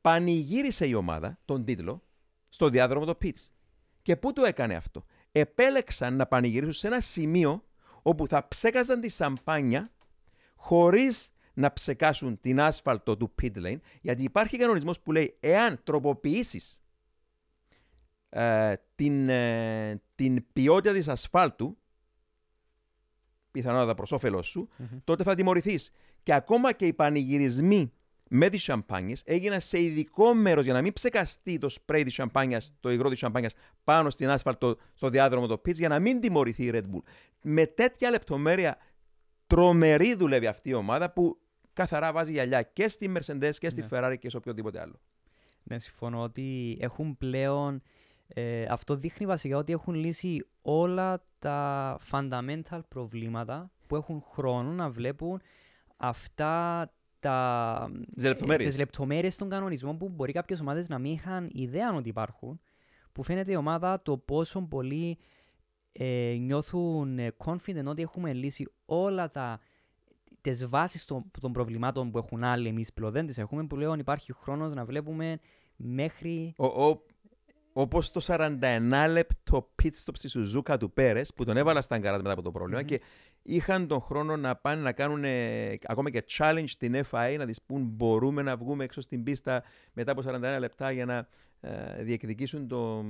Πανηγύρισε 0.00 0.86
η 0.86 0.94
ομάδα 0.94 1.38
τον 1.44 1.64
τίτλο 1.64 2.02
στο 2.48 2.68
διάδρομο 2.68 3.04
το 3.04 3.18
Pitch. 3.22 3.46
Και 4.02 4.16
πού 4.16 4.32
το 4.32 4.44
έκανε 4.44 4.74
αυτό; 4.74 5.04
Επέλεξαν 5.32 6.16
να 6.16 6.26
πανηγυρίσουν 6.26 6.74
σε 6.74 6.86
ένα 6.86 7.00
σημείο 7.00 7.64
όπου 8.02 8.26
θα 8.26 8.48
ψέκαζαν 8.48 9.00
τη 9.00 9.08
σαμπάνια 9.08 9.90
χωρίς 10.56 11.32
να 11.54 11.72
ψεκάσουν 11.72 12.40
την 12.40 12.60
άσφαλτο 12.60 13.16
του 13.16 13.34
pit 13.42 13.56
lane, 13.56 13.78
γιατί 14.00 14.22
υπάρχει 14.22 14.56
κανονισμός 14.56 15.00
που 15.00 15.12
λέει 15.12 15.36
εάν 15.40 15.80
τροποποιήσεις 15.84 16.80
ε, 18.28 18.74
την, 18.94 19.28
ε, 19.28 20.02
την 20.14 20.44
ποιότητα 20.52 20.92
της 20.92 21.08
ασφάλτου, 21.08 21.76
πιθανότατα 23.50 23.94
προς 23.94 24.12
όφελός 24.12 24.46
σου, 24.46 24.68
τότε 25.04 25.22
θα 25.22 25.34
τιμωρηθείς. 25.34 25.92
Και 26.22 26.34
ακόμα 26.34 26.72
και 26.72 26.86
οι 26.86 26.92
πανηγυρισμοί 26.92 27.92
με 28.30 28.48
τις 28.48 28.62
σαμπάνιε, 28.62 29.14
έγιναν 29.24 29.60
σε 29.60 29.82
ειδικό 29.82 30.34
μέρος 30.34 30.64
για 30.64 30.72
να 30.72 30.82
μην 30.82 30.92
ψεκαστεί 30.92 31.58
το 31.58 31.68
σπρέι 31.68 32.02
της 32.02 32.14
σαμπάνια, 32.14 32.60
το 32.80 32.90
υγρό 32.90 33.08
της 33.08 33.18
σαμπάνια 33.18 33.50
πάνω 33.84 34.10
στην 34.10 34.30
άσφαλτο, 34.30 34.76
στο 34.94 35.08
διάδρομο 35.08 35.46
το 35.46 35.54
pitch 35.54 35.74
για 35.74 35.88
να 35.88 35.98
μην 35.98 36.20
τιμωρηθεί 36.20 36.64
η 36.64 36.70
Red 36.74 36.82
Bull. 36.82 37.02
Με 37.42 37.66
τέτοια 37.66 38.10
λεπτομέρεια 38.10 38.76
τρομερή 39.46 40.14
δουλεύει 40.14 40.46
αυτή 40.46 40.68
η 40.68 40.74
ομάδα 40.74 41.10
που 41.10 41.38
καθαρά 41.72 42.12
βάζει 42.12 42.32
γυαλιά 42.32 42.62
και 42.62 42.88
στη 42.88 43.12
Mercedes 43.16 43.54
και 43.58 43.68
στη 43.68 43.80
Ναι. 43.80 43.88
Ferrari 43.90 44.16
και 44.18 44.30
σε 44.30 44.36
οποιοδήποτε 44.36 44.80
άλλο. 44.80 45.00
Ναι, 45.62 45.78
συμφωνώ 45.78 46.22
ότι 46.22 46.76
έχουν 46.80 47.18
πλέον. 47.18 47.82
Ε, 48.34 48.64
αυτό 48.64 48.96
δείχνει 48.96 49.26
βασικά 49.26 49.56
ότι 49.56 49.72
έχουν 49.72 49.94
λύσει 49.94 50.46
όλα 50.62 51.24
τα 51.38 51.98
fundamental 52.10 52.80
προβλήματα 52.88 53.70
που 53.86 53.96
έχουν 53.96 54.20
χρόνο 54.20 54.70
να 54.70 54.90
βλέπουν 54.90 55.40
αυτά 55.96 56.92
τα, 57.20 57.90
Τις 58.14 58.24
λεπτομέρειες. 58.24 58.66
ε, 58.66 58.70
τις 58.70 58.78
λεπτομέρειες 58.78 59.36
των 59.36 59.48
κανονισμών 59.48 59.98
που 59.98 60.08
μπορεί 60.08 60.32
κάποιες 60.32 60.60
ομάδες 60.60 60.88
να 60.88 60.98
μην 60.98 61.12
είχαν 61.12 61.48
ιδέα 61.52 61.94
ότι 61.94 62.08
υπάρχουν 62.08 62.60
που 63.12 63.22
φαίνεται 63.22 63.52
η 63.52 63.56
ομάδα 63.56 64.02
το 64.02 64.16
πόσο 64.18 64.60
πολύ 64.60 65.18
ε, 65.92 66.36
νιώθουν 66.40 67.18
ε, 67.18 67.32
confident 67.44 67.84
ότι 67.84 68.02
έχουμε 68.02 68.32
λύσει 68.32 68.68
όλα 68.84 69.28
τα 69.28 69.60
τις 70.40 70.66
βάσεις 70.66 71.04
των, 71.04 71.30
των 71.40 71.52
προβλημάτων 71.52 72.10
που 72.10 72.18
έχουν 72.18 72.44
άλλοι 72.44 72.68
εμείς 72.68 72.92
πλέον 72.92 73.12
δεν 73.12 73.26
τις 73.26 73.38
έχουμε 73.38 73.66
πλέον 73.66 73.98
υπάρχει 73.98 74.32
χρόνος 74.32 74.74
να 74.74 74.84
βλέπουμε 74.84 75.38
μέχρι 75.76 76.54
Ο, 76.56 76.66
ο, 76.66 77.02
Όπως 77.80 78.10
το 78.10 78.20
41 78.26 79.06
λεπτό 79.10 79.70
pit 79.82 79.86
stop 79.86 80.12
στη 80.12 80.28
Σουζούκα 80.28 80.76
του 80.76 80.92
Πέρες, 80.92 81.32
που 81.34 81.44
τον 81.44 81.56
έβαλα 81.56 81.82
στα 81.82 81.98
γκαράζ 81.98 82.20
μετά 82.20 82.32
από 82.32 82.42
το 82.42 82.50
προβλημα 82.50 82.80
Μμμ. 82.80 82.86
και 82.86 83.00
είχαν 83.42 83.86
τον 83.86 84.00
χρόνο 84.00 84.36
να 84.36 84.56
πάνε 84.56 84.82
να 84.82 84.92
κάνουν 84.92 85.24
ε, 85.24 85.78
ακόμα 85.82 86.10
και 86.10 86.24
challenge 86.38 86.64
στην 86.66 87.04
FIA 87.10 87.34
να 87.38 87.46
της 87.46 87.62
πούν 87.62 87.82
μπορούμε 87.82 88.42
να 88.42 88.56
βγούμε 88.56 88.84
έξω 88.84 89.00
στην 89.00 89.22
πίστα 89.22 89.62
μετά 89.92 90.12
από 90.12 90.22
41 90.26 90.56
λεπτά 90.58 90.90
για 90.90 91.04
να 91.04 91.28
ε, 91.60 92.02
διεκδικήσουν 92.02 92.68
το. 92.68 93.04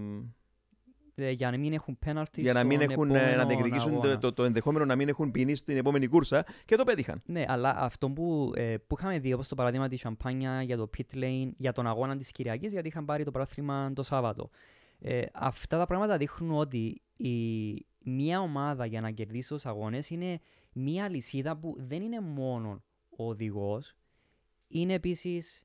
Ε, 1.21 1.31
για 1.31 1.51
να 1.51 1.57
μην 1.57 1.73
έχουν 1.73 1.99
penalty 2.07 2.25
για 2.33 2.53
να 2.53 2.65
μην 2.65 2.81
στον 2.81 2.91
έχουν, 2.91 3.11
ε, 3.11 3.13
να 3.13 3.21
επόμενο 3.21 3.47
διεκδικήσουν 3.47 3.93
το, 3.93 4.09
αγώνα. 4.09 4.19
το, 4.19 4.33
το 4.33 4.45
ενδεχόμενο 4.45 4.85
να 4.85 4.97
μην 4.97 5.09
έχουν 5.09 5.31
ποινή 5.31 5.55
στην 5.55 5.77
επόμενη 5.77 6.07
κούρσα 6.07 6.45
και 6.65 6.77
το 6.77 6.85
πέτυχαν. 6.85 7.23
Ναι, 7.27 7.45
αλλά 7.49 7.75
αυτό 7.77 8.11
που, 8.11 8.53
ε, 8.55 8.77
που 8.87 8.97
είχαμε 8.99 9.19
δει, 9.19 9.33
όπως 9.33 9.49
το 9.49 9.55
παράδειγμα 9.55 9.89
της 9.89 10.01
Σαμπάνια 10.01 10.63
για 10.63 10.77
το 10.77 10.91
pit 10.97 11.17
lane, 11.17 11.51
για 11.57 11.73
τον 11.73 11.87
αγώνα 11.87 12.17
της 12.17 12.33
Κυριακής, 12.33 12.73
γιατί 12.73 12.89
είχαν 12.89 13.05
πάρει 13.05 13.25
το 13.25 13.31
πρωτάθλημα 13.31 13.93
το 13.95 14.03
Σάββατο. 14.03 14.51
Ε, 15.01 15.23
αυτά 15.33 15.79
τα 15.79 15.87
πράγματα 15.87 16.17
δείχνουν 16.17 16.59
ότι 16.59 17.03
η, 17.17 17.33
μια 18.05 18.41
ομάδα 18.41 18.87
για 18.87 19.01
να 19.01 19.11
κερδίσει 19.11 19.49
τους 19.49 19.67
αγώνες 19.67 20.11
είναι 20.11 20.41
μια 20.73 21.09
λυσίδα 21.09 21.57
που 21.57 21.75
δεν 21.79 22.03
είναι 22.03 22.21
μόνο 22.21 22.83
ο 23.17 23.29
οδηγός, 23.29 23.95
είναι 24.69 24.93
επίσης 24.93 25.63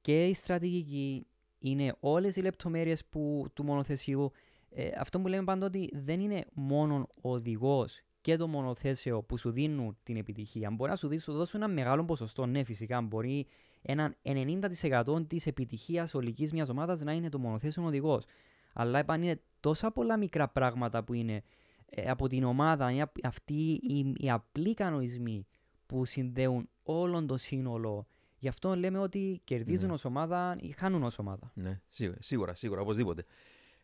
και 0.00 0.26
η 0.26 0.34
στρατηγική, 0.34 1.26
είναι 1.58 1.94
όλες 2.00 2.36
οι 2.36 2.40
λεπτομέρειες 2.40 3.04
που, 3.04 3.46
του 3.54 3.64
μονοθεσίου. 3.64 4.32
Ε, 4.78 4.90
αυτό 4.98 5.20
που 5.20 5.28
λέμε 5.28 5.44
πάντα 5.44 5.66
ότι 5.66 5.90
δεν 5.92 6.20
είναι 6.20 6.44
μόνο 6.54 7.08
ο 7.22 7.30
οδηγός 7.32 8.00
και 8.20 8.36
το 8.36 8.48
μονοθέσιο 8.48 9.22
που 9.22 9.38
σου 9.38 9.50
δίνουν 9.50 9.96
την 10.02 10.16
επιτυχία. 10.16 10.70
Μπορεί 10.70 10.90
να 10.90 10.96
σου 10.96 11.08
δει- 11.08 11.20
σου 11.20 11.32
δώσουν 11.32 11.62
ένα 11.62 11.72
μεγάλο 11.72 12.04
ποσοστό, 12.04 12.46
ναι, 12.46 12.64
φυσικά. 12.64 13.00
Μπορεί 13.00 13.46
έναν 13.82 14.16
90% 14.22 15.26
της 15.26 15.46
επιτυχίας 15.46 16.14
ολικής 16.14 16.52
μιας 16.52 16.68
ομάδας 16.68 17.02
να 17.02 17.12
είναι 17.12 17.28
το 17.28 17.38
μονοθέσιο 17.38 17.84
οδηγός. 17.84 18.24
Αλλά 18.72 18.98
είπαν 18.98 19.22
είναι 19.22 19.40
τόσα 19.60 19.90
πολλά 19.92 20.16
μικρά 20.16 20.48
πράγματα 20.48 21.04
που 21.04 21.12
είναι 21.14 21.42
ε, 21.90 22.10
από 22.10 22.28
την 22.28 22.44
ομάδα, 22.44 22.90
είναι 22.90 23.02
απ- 23.02 23.26
αυτοί 23.26 23.80
οι, 23.82 24.14
οι 24.16 24.30
απλοί 24.30 24.74
κανονισμοί 24.74 25.46
που 25.86 26.04
συνδέουν 26.04 26.68
όλον 26.82 27.26
το 27.26 27.36
σύνολο. 27.36 28.06
Γι' 28.38 28.48
αυτό 28.48 28.76
λέμε 28.76 28.98
ότι 28.98 29.40
κερδίζουν 29.44 29.86
Ναι. 29.86 29.92
ως 29.92 30.04
ομάδα 30.04 30.56
ή 30.60 30.70
χάνουν 30.70 31.02
ως 31.02 31.18
ομάδα. 31.18 31.50
Ναι, 31.54 31.80
σίγουρα, 31.88 32.18
σίγουρα, 32.20 32.54
σίγουρα 32.54 32.80
οπωσδήποτε. 32.80 33.24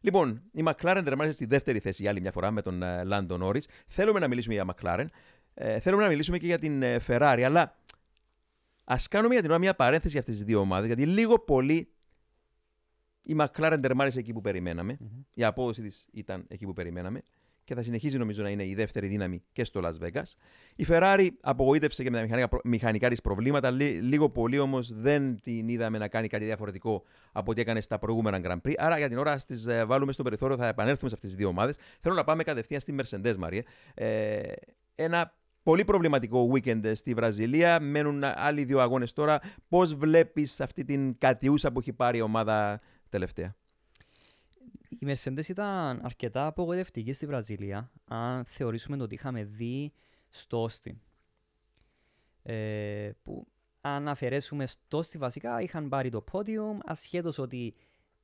Λοιπόν, 0.05 0.43
η 0.53 0.63
McLaren 0.67 1.01
τερμάτισε 1.05 1.35
στη 1.35 1.47
δεύτερη 1.47 1.79
θέση 1.79 2.03
για 2.03 2.11
άλλη 2.11 2.21
μια 2.21 2.33
φορά 2.33 2.51
με 2.51 2.63
τον 2.63 2.83
ε, 2.83 3.03
Lando 3.07 3.39
Norris. 3.43 3.63
Θέλουμε 3.87 4.19
να 4.19 4.29
μιλήσουμε 4.29 4.55
για 4.55 4.75
McLaren. 4.75 5.07
Ε, 5.55 5.81
θέλουμε 5.81 6.03
να 6.03 6.09
μιλήσουμε 6.09 6.39
και 6.39 6.47
για 6.47 6.59
την 6.59 6.83
ε, 6.83 7.01
Ferrari. 7.07 7.43
Αλλά 7.45 7.77
ας 8.85 9.09
κάνουμε 9.09 9.33
για 9.33 9.43
την 9.43 9.51
ώρα 9.51 9.61
μια 9.61 9.75
παρένθεση 9.75 10.11
για 10.11 10.21
αυτές 10.21 10.35
τις 10.37 10.45
δύο 10.45 10.61
ομάδες. 10.61 10.87
Γιατί 10.87 11.07
λίγο 11.07 11.39
πολύ 11.39 11.93
η 13.23 13.37
McLaren 13.39 13.79
τερμάτισε 13.81 14.19
εκεί 14.19 14.33
που 14.33 14.41
περιμέναμε. 14.41 14.97
Μμμ. 15.01 15.09
Η 15.35 15.45
απόδοση 15.45 15.83
της 15.83 16.09
ήταν 16.13 16.45
εκεί 16.49 16.67
που 16.67 16.73
περιμέναμε. 16.73 17.23
Και 17.65 17.75
θα 17.75 17.83
συνεχίζει 17.83 18.19
νομίζω 18.19 18.43
να 18.43 18.49
είναι 18.49 18.67
η 18.67 18.75
δεύτερη 18.75 19.07
δύναμη 19.07 19.43
και 19.53 19.65
στο 19.65 19.81
Las 19.85 20.07
Vegas. 20.07 20.23
Η 20.77 20.87
Ferrari 20.89 21.29
απογοήτευσε 21.41 22.03
και 22.03 22.11
με 22.11 22.17
τα 22.17 22.23
μηχανικά, 22.23 22.61
μηχανικά 22.65 23.09
της 23.09 23.21
προβλήματα. 23.21 23.71
Λί- 23.71 24.03
λίγο 24.03 24.31
πολύ 24.31 24.59
όμως 24.59 24.93
δεν 24.95 25.41
την 25.41 25.69
είδαμε 25.69 25.99
να 25.99 26.09
κάνει 26.09 26.29
κάτι 26.29 26.45
διαφορετικό 26.45 27.03
από 27.33 27.51
ό,τι 27.51 27.61
έκανε 27.61 27.81
στα 27.81 27.99
προηγούμενα 27.99 28.41
Grand 28.43 28.69
Prix. 28.69 28.73
Άρα 28.77 28.99
για 28.99 29.09
την 29.09 29.19
ώρα 29.19 29.37
τι 29.37 29.55
βάλουμε 29.87 30.13
στο 30.13 30.23
περιθώριο, 30.23 30.57
θα 30.57 30.67
επανέλθουμε 30.67 31.09
σε 31.09 31.15
αυτές 31.15 31.31
τις 31.31 31.39
δύο 31.39 31.49
ομάδες. 31.49 31.77
Θέλω 32.01 32.15
να 32.15 32.25
πάμε 32.25 32.43
κατευθείαν 32.43 32.81
στη 32.81 32.95
Mercedes, 32.99 33.37
Μαρία. 33.37 33.63
Ε, 33.95 34.41
ένα 34.95 35.35
πολύ 35.63 35.85
προβληματικό 35.85 36.51
weekend 36.53 36.85
ε, 36.85 36.95
στη 36.95 37.15
Βραζιλία. 37.15 37.81
Μένουν 37.81 38.23
άλλοι 38.25 38.65
δύο 38.65 38.81
αγώνες 38.81 39.13
τώρα. 39.13 39.41
Πώς 39.69 39.95
βλέπεις 39.95 40.61
αυτή 40.61 40.85
την 40.85 41.19
κατιούσα 41.19 41.73
που 41.73 41.79
έχει 41.79 41.93
πάρει 41.93 42.19
η 42.19 42.21
ομάδα 42.21 42.81
τελευταία; 43.09 43.57
Η 45.03 45.07
Mercedes 45.07 45.49
ήταν 45.49 46.01
αρκετά 46.03 46.47
απογοητευτική 46.47 47.13
στη 47.13 47.27
Βραζιλία, 47.27 47.91
αν 48.05 48.45
θεωρήσουμε 48.45 48.97
το 48.97 49.05
ότι 49.05 49.15
είχαμε 49.15 49.45
δει 49.45 49.93
στο 50.29 50.69
Austin. 50.69 50.95
Ε, 52.43 53.11
που 53.23 53.47
αν 53.81 54.09
αφαιρέσουμε 54.09 54.67
στο 54.67 54.99
Austin 54.99 55.19
βασικά 55.19 55.61
είχαν 55.61 55.89
πάρει 55.89 56.11
το 56.11 56.25
podium, 56.33 56.79
ασχέτως 56.85 57.39
ότι 57.39 57.75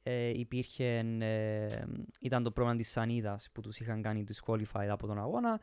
ε, 0.02 0.28
υπήρχε, 0.28 0.98
ε, 1.18 1.84
ήταν 2.20 2.42
το 2.42 2.50
πρόβλημα 2.50 2.78
της 2.78 2.90
σανίδας 2.90 3.48
που 3.52 3.60
τους 3.60 3.78
είχαν 3.80 4.02
κάνει 4.02 4.24
disqualified 4.28 4.88
από 4.88 5.06
τον 5.06 5.18
αγώνα. 5.18 5.60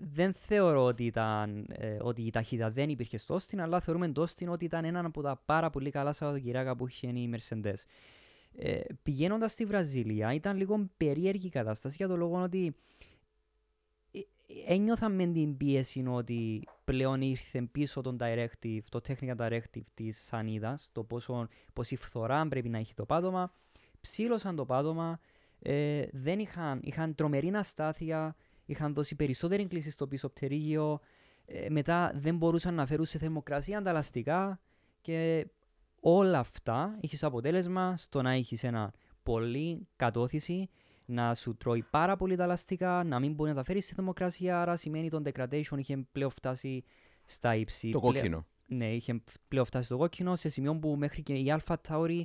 Δεν 0.00 0.32
θεωρώ 0.32 0.84
ότι, 0.84 1.04
ήταν, 1.04 1.66
ε, 1.68 1.96
ότι 2.00 2.22
η 2.22 2.30
ταχύτητα 2.30 2.70
δεν 2.70 2.88
υπήρχε 2.88 3.18
στο 3.18 3.36
Austin, 3.36 3.58
αλλά 3.58 3.80
θεωρούμε 3.80 4.08
το 4.08 4.22
Austin 4.22 4.46
ότι 4.48 4.64
ήταν 4.64 4.84
ένα 4.84 5.00
από 5.06 5.22
τα 5.22 5.42
πάρα 5.44 5.70
πολύ 5.70 5.90
καλά 5.90 6.12
Σαββατοκυριακά 6.12 6.76
που 6.76 6.88
είχε 6.88 7.06
η 7.08 7.30
Mercedes. 7.34 7.78
Ε, 8.56 8.80
πηγαίνοντας 9.02 9.52
στη 9.52 9.64
Βραζίλια 9.64 10.34
ήταν 10.34 10.56
λίγο 10.56 10.90
περίεργη 10.96 11.46
η 11.46 11.50
κατάσταση 11.50 11.94
για 11.98 12.08
το 12.08 12.16
λόγο 12.16 12.42
ότι 12.42 12.74
ε, 14.10 14.18
ε, 14.18 14.74
ένιωθα 14.74 15.08
με 15.08 15.26
την 15.26 15.56
πίεση 15.56 16.04
ότι 16.08 16.68
πλέον 16.84 17.20
ήρθε 17.20 17.62
πίσω 17.72 18.00
τον 18.00 18.16
directive, 18.20 18.80
το 18.90 19.00
technical 19.08 19.36
directive 19.36 19.84
της 19.94 20.24
σανίδας, 20.24 20.88
το 20.92 21.04
πόσο, 21.04 21.48
πόση 21.72 21.96
φθορά 21.96 22.48
πρέπει 22.48 22.68
να 22.68 22.78
έχει 22.78 22.94
το 22.94 23.04
πάτωμα. 23.04 23.52
Ψήλωσαν 24.00 24.56
το 24.56 24.64
πάτωμα, 24.64 25.20
ε, 25.58 26.06
δεν 26.12 26.38
είχαν, 26.38 26.80
είχαν 26.82 27.14
τρομερή 27.14 27.50
αστάθεια, 27.54 28.36
είχαν 28.66 28.94
δώσει 28.94 29.14
περισσότερη 29.14 29.66
κλίση 29.66 29.90
στο 29.90 30.06
πίσω 30.06 30.28
πτερίγιο, 30.28 31.00
ε, 31.46 31.68
μετά 31.70 32.12
δεν 32.14 32.36
μπορούσαν 32.36 32.74
να 32.74 32.86
φέρουν 32.86 33.04
σε 33.04 33.18
θερμοκρασία 33.18 33.78
ανταλλαστικά 33.78 34.60
και 35.00 35.46
όλα 36.00 36.38
αυτά 36.38 36.98
έχει 37.00 37.24
αποτέλεσμα 37.24 37.96
στο 37.96 38.22
να 38.22 38.30
έχει 38.32 38.66
ένα 38.66 38.92
πολύ 39.22 39.86
κατώθηση, 39.96 40.68
να 41.04 41.34
σου 41.34 41.56
τρώει 41.56 41.84
πάρα 41.90 42.16
πολύ 42.16 42.36
τα 42.36 42.42
ελαστικά, 42.44 43.04
να 43.04 43.18
μην 43.20 43.32
μπορεί 43.34 43.50
να 43.50 43.56
τα 43.56 43.64
φέρεις 43.64 43.84
στη 43.84 43.94
θερμοκρασία, 43.94 44.60
άρα 44.60 44.76
σημαίνει 44.76 45.08
τον 45.10 45.22
degradation 45.26 45.76
είχε 45.78 46.06
πλέον 46.12 46.30
φτάσει 46.30 46.84
στα 47.24 47.54
ύψη. 47.54 47.90
Το 47.90 48.00
Πλε- 48.00 48.12
κόκκινο. 48.14 48.46
Ναι, 48.66 48.94
είχε 48.94 49.22
πλέον 49.48 49.64
φτάσει 49.66 49.84
στο 49.86 49.96
κόκκινο 49.96 50.36
σε 50.36 50.48
σημείο 50.48 50.76
που 50.78 50.96
μέχρι 50.96 51.22
και 51.22 51.32
η 51.34 51.54
Alpha 51.58 51.74
Tauri 51.88 52.22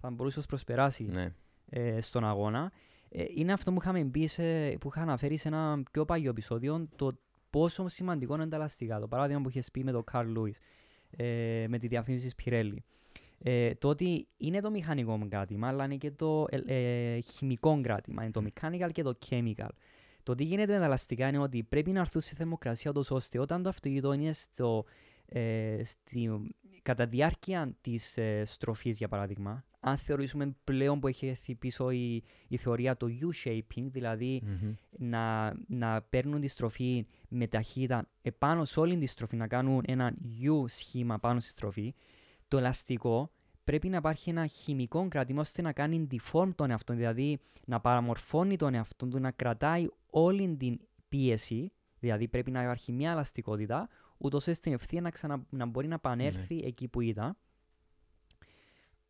θα 0.00 0.10
μπορούσε 0.10 0.38
να 0.40 0.46
προσπεράσει 0.46 1.04
Ναι. 1.04 1.34
ε, 1.70 2.00
στον 2.00 2.24
αγώνα. 2.24 2.72
Ε, 3.08 3.24
είναι 3.34 3.52
αυτό 3.52 3.72
που 3.72 3.78
είχαμε 3.80 4.04
πει, 4.04 4.26
σε, 4.26 4.68
που 4.80 4.88
είχα 4.88 5.00
αναφέρει 5.00 5.36
σε 5.36 5.48
ένα 5.48 5.82
πιο 5.90 6.04
παλιό 6.04 6.30
επεισόδιο, 6.30 6.88
το 6.96 7.18
πόσο 7.50 7.88
σημαντικό 7.88 8.34
είναι 8.34 8.48
τα 8.48 8.56
ελαστικά. 8.56 9.00
Το 9.00 9.08
παράδειγμα 9.08 9.42
που 9.42 9.48
είχες 9.48 9.70
πει 9.70 9.84
με 9.84 9.92
τον 9.92 10.04
Carl 10.12 10.26
Lewis, 10.36 10.54
ε, 11.16 11.64
με 11.68 11.78
τη 11.78 11.86
διαφήμιση 11.86 12.24
της 12.24 12.34
Pirelli. 12.44 12.76
Ε, 13.38 13.74
το 13.74 13.88
ότι 13.88 14.28
είναι 14.36 14.60
το 14.60 14.70
μηχανικό 14.70 15.26
κράτημα, 15.28 15.68
αλλά 15.68 15.84
είναι 15.84 15.96
και 15.96 16.10
το 16.10 16.46
ε, 16.50 16.60
ε, 16.66 17.20
χημικό 17.20 17.80
κράτημα. 17.80 18.22
Είναι 18.22 18.32
το 18.32 18.44
mechanical 18.44 18.88
και 18.92 19.02
το 19.02 19.18
chemical. 19.28 19.68
Το 20.22 20.34
τι 20.34 20.44
γίνεται 20.44 20.72
με 20.72 20.78
τα 20.78 20.84
ελαστικά 20.84 21.28
είναι 21.28 21.38
ότι 21.38 21.62
πρέπει 21.62 21.90
να 21.90 22.00
έρθουν 22.00 22.20
σε 22.20 22.34
θερμοκρασία 22.34 22.90
ούτως 22.90 23.10
ώστε 23.10 23.38
όταν 23.38 23.62
το 23.62 23.68
αυτοκίνητο 23.68 24.12
είναι 24.12 24.32
στο, 24.32 24.84
ε, 25.26 25.80
στη, 25.84 26.30
κατά 26.82 27.06
διάρκεια 27.06 27.76
της 27.80 28.18
ε, 28.18 28.44
στροφής 28.44 28.98
για 28.98 29.08
παράδειγμα, 29.08 29.64
αν 29.86 29.96
θεωρήσουμε 29.96 30.56
πλέον 30.64 31.00
που 31.00 31.08
έχει 31.08 31.26
έρθει 31.26 31.54
πίσω 31.54 31.90
η, 31.90 32.22
η 32.48 32.56
θεωρία 32.56 32.96
το 32.96 33.06
U-shaping, 33.06 33.86
δηλαδή 33.90 34.42
Μμμ. 34.44 34.74
να, 34.98 35.54
να 35.66 36.02
παίρνουν 36.02 36.40
τη 36.40 36.48
στροφή 36.48 37.06
με 37.28 37.46
ταχύτητα 37.46 38.08
επάνω 38.22 38.64
σε 38.64 38.80
όλη 38.80 38.98
τη 38.98 39.06
στροφή, 39.06 39.36
να 39.36 39.46
κάνουν 39.46 39.82
ένα 39.86 40.14
U 40.42 40.64
σχήμα 40.66 41.18
πάνω 41.18 41.40
στη 41.40 41.50
στροφή, 41.50 41.94
το 42.48 42.58
ελαστικό 42.58 43.30
πρέπει 43.64 43.88
να 43.88 43.96
υπάρχει 43.96 44.30
ένα 44.30 44.46
χημικό 44.46 45.08
κρατήμα 45.08 45.40
ώστε 45.40 45.62
να 45.62 45.72
κάνει 45.72 46.06
deform 46.10 46.50
τον 46.54 46.70
εαυτό, 46.70 46.94
δηλαδή 46.94 47.40
να 47.64 47.80
παραμορφώνει 47.80 48.56
τον 48.56 48.74
εαυτό 48.74 49.06
του, 49.06 49.18
να 49.18 49.30
κρατάει 49.30 49.86
όλη 50.10 50.56
την 50.56 50.80
πίεση, 51.08 51.72
δηλαδή 51.98 52.28
πρέπει 52.28 52.50
να 52.50 52.62
υπάρχει 52.62 52.92
μια 52.92 53.10
ελαστικότητα, 53.10 53.88
ούτως 54.18 54.40
ώστε 54.40 54.52
στην 54.52 54.72
ευθεία 54.72 55.00
να, 55.00 55.10
ξανα, 55.10 55.46
να 55.50 55.66
μπορεί 55.66 55.86
να 55.86 55.94
επανέλθει 55.94 56.62
εκεί 56.64 56.88
που 56.88 57.00
ήταν. 57.00 57.36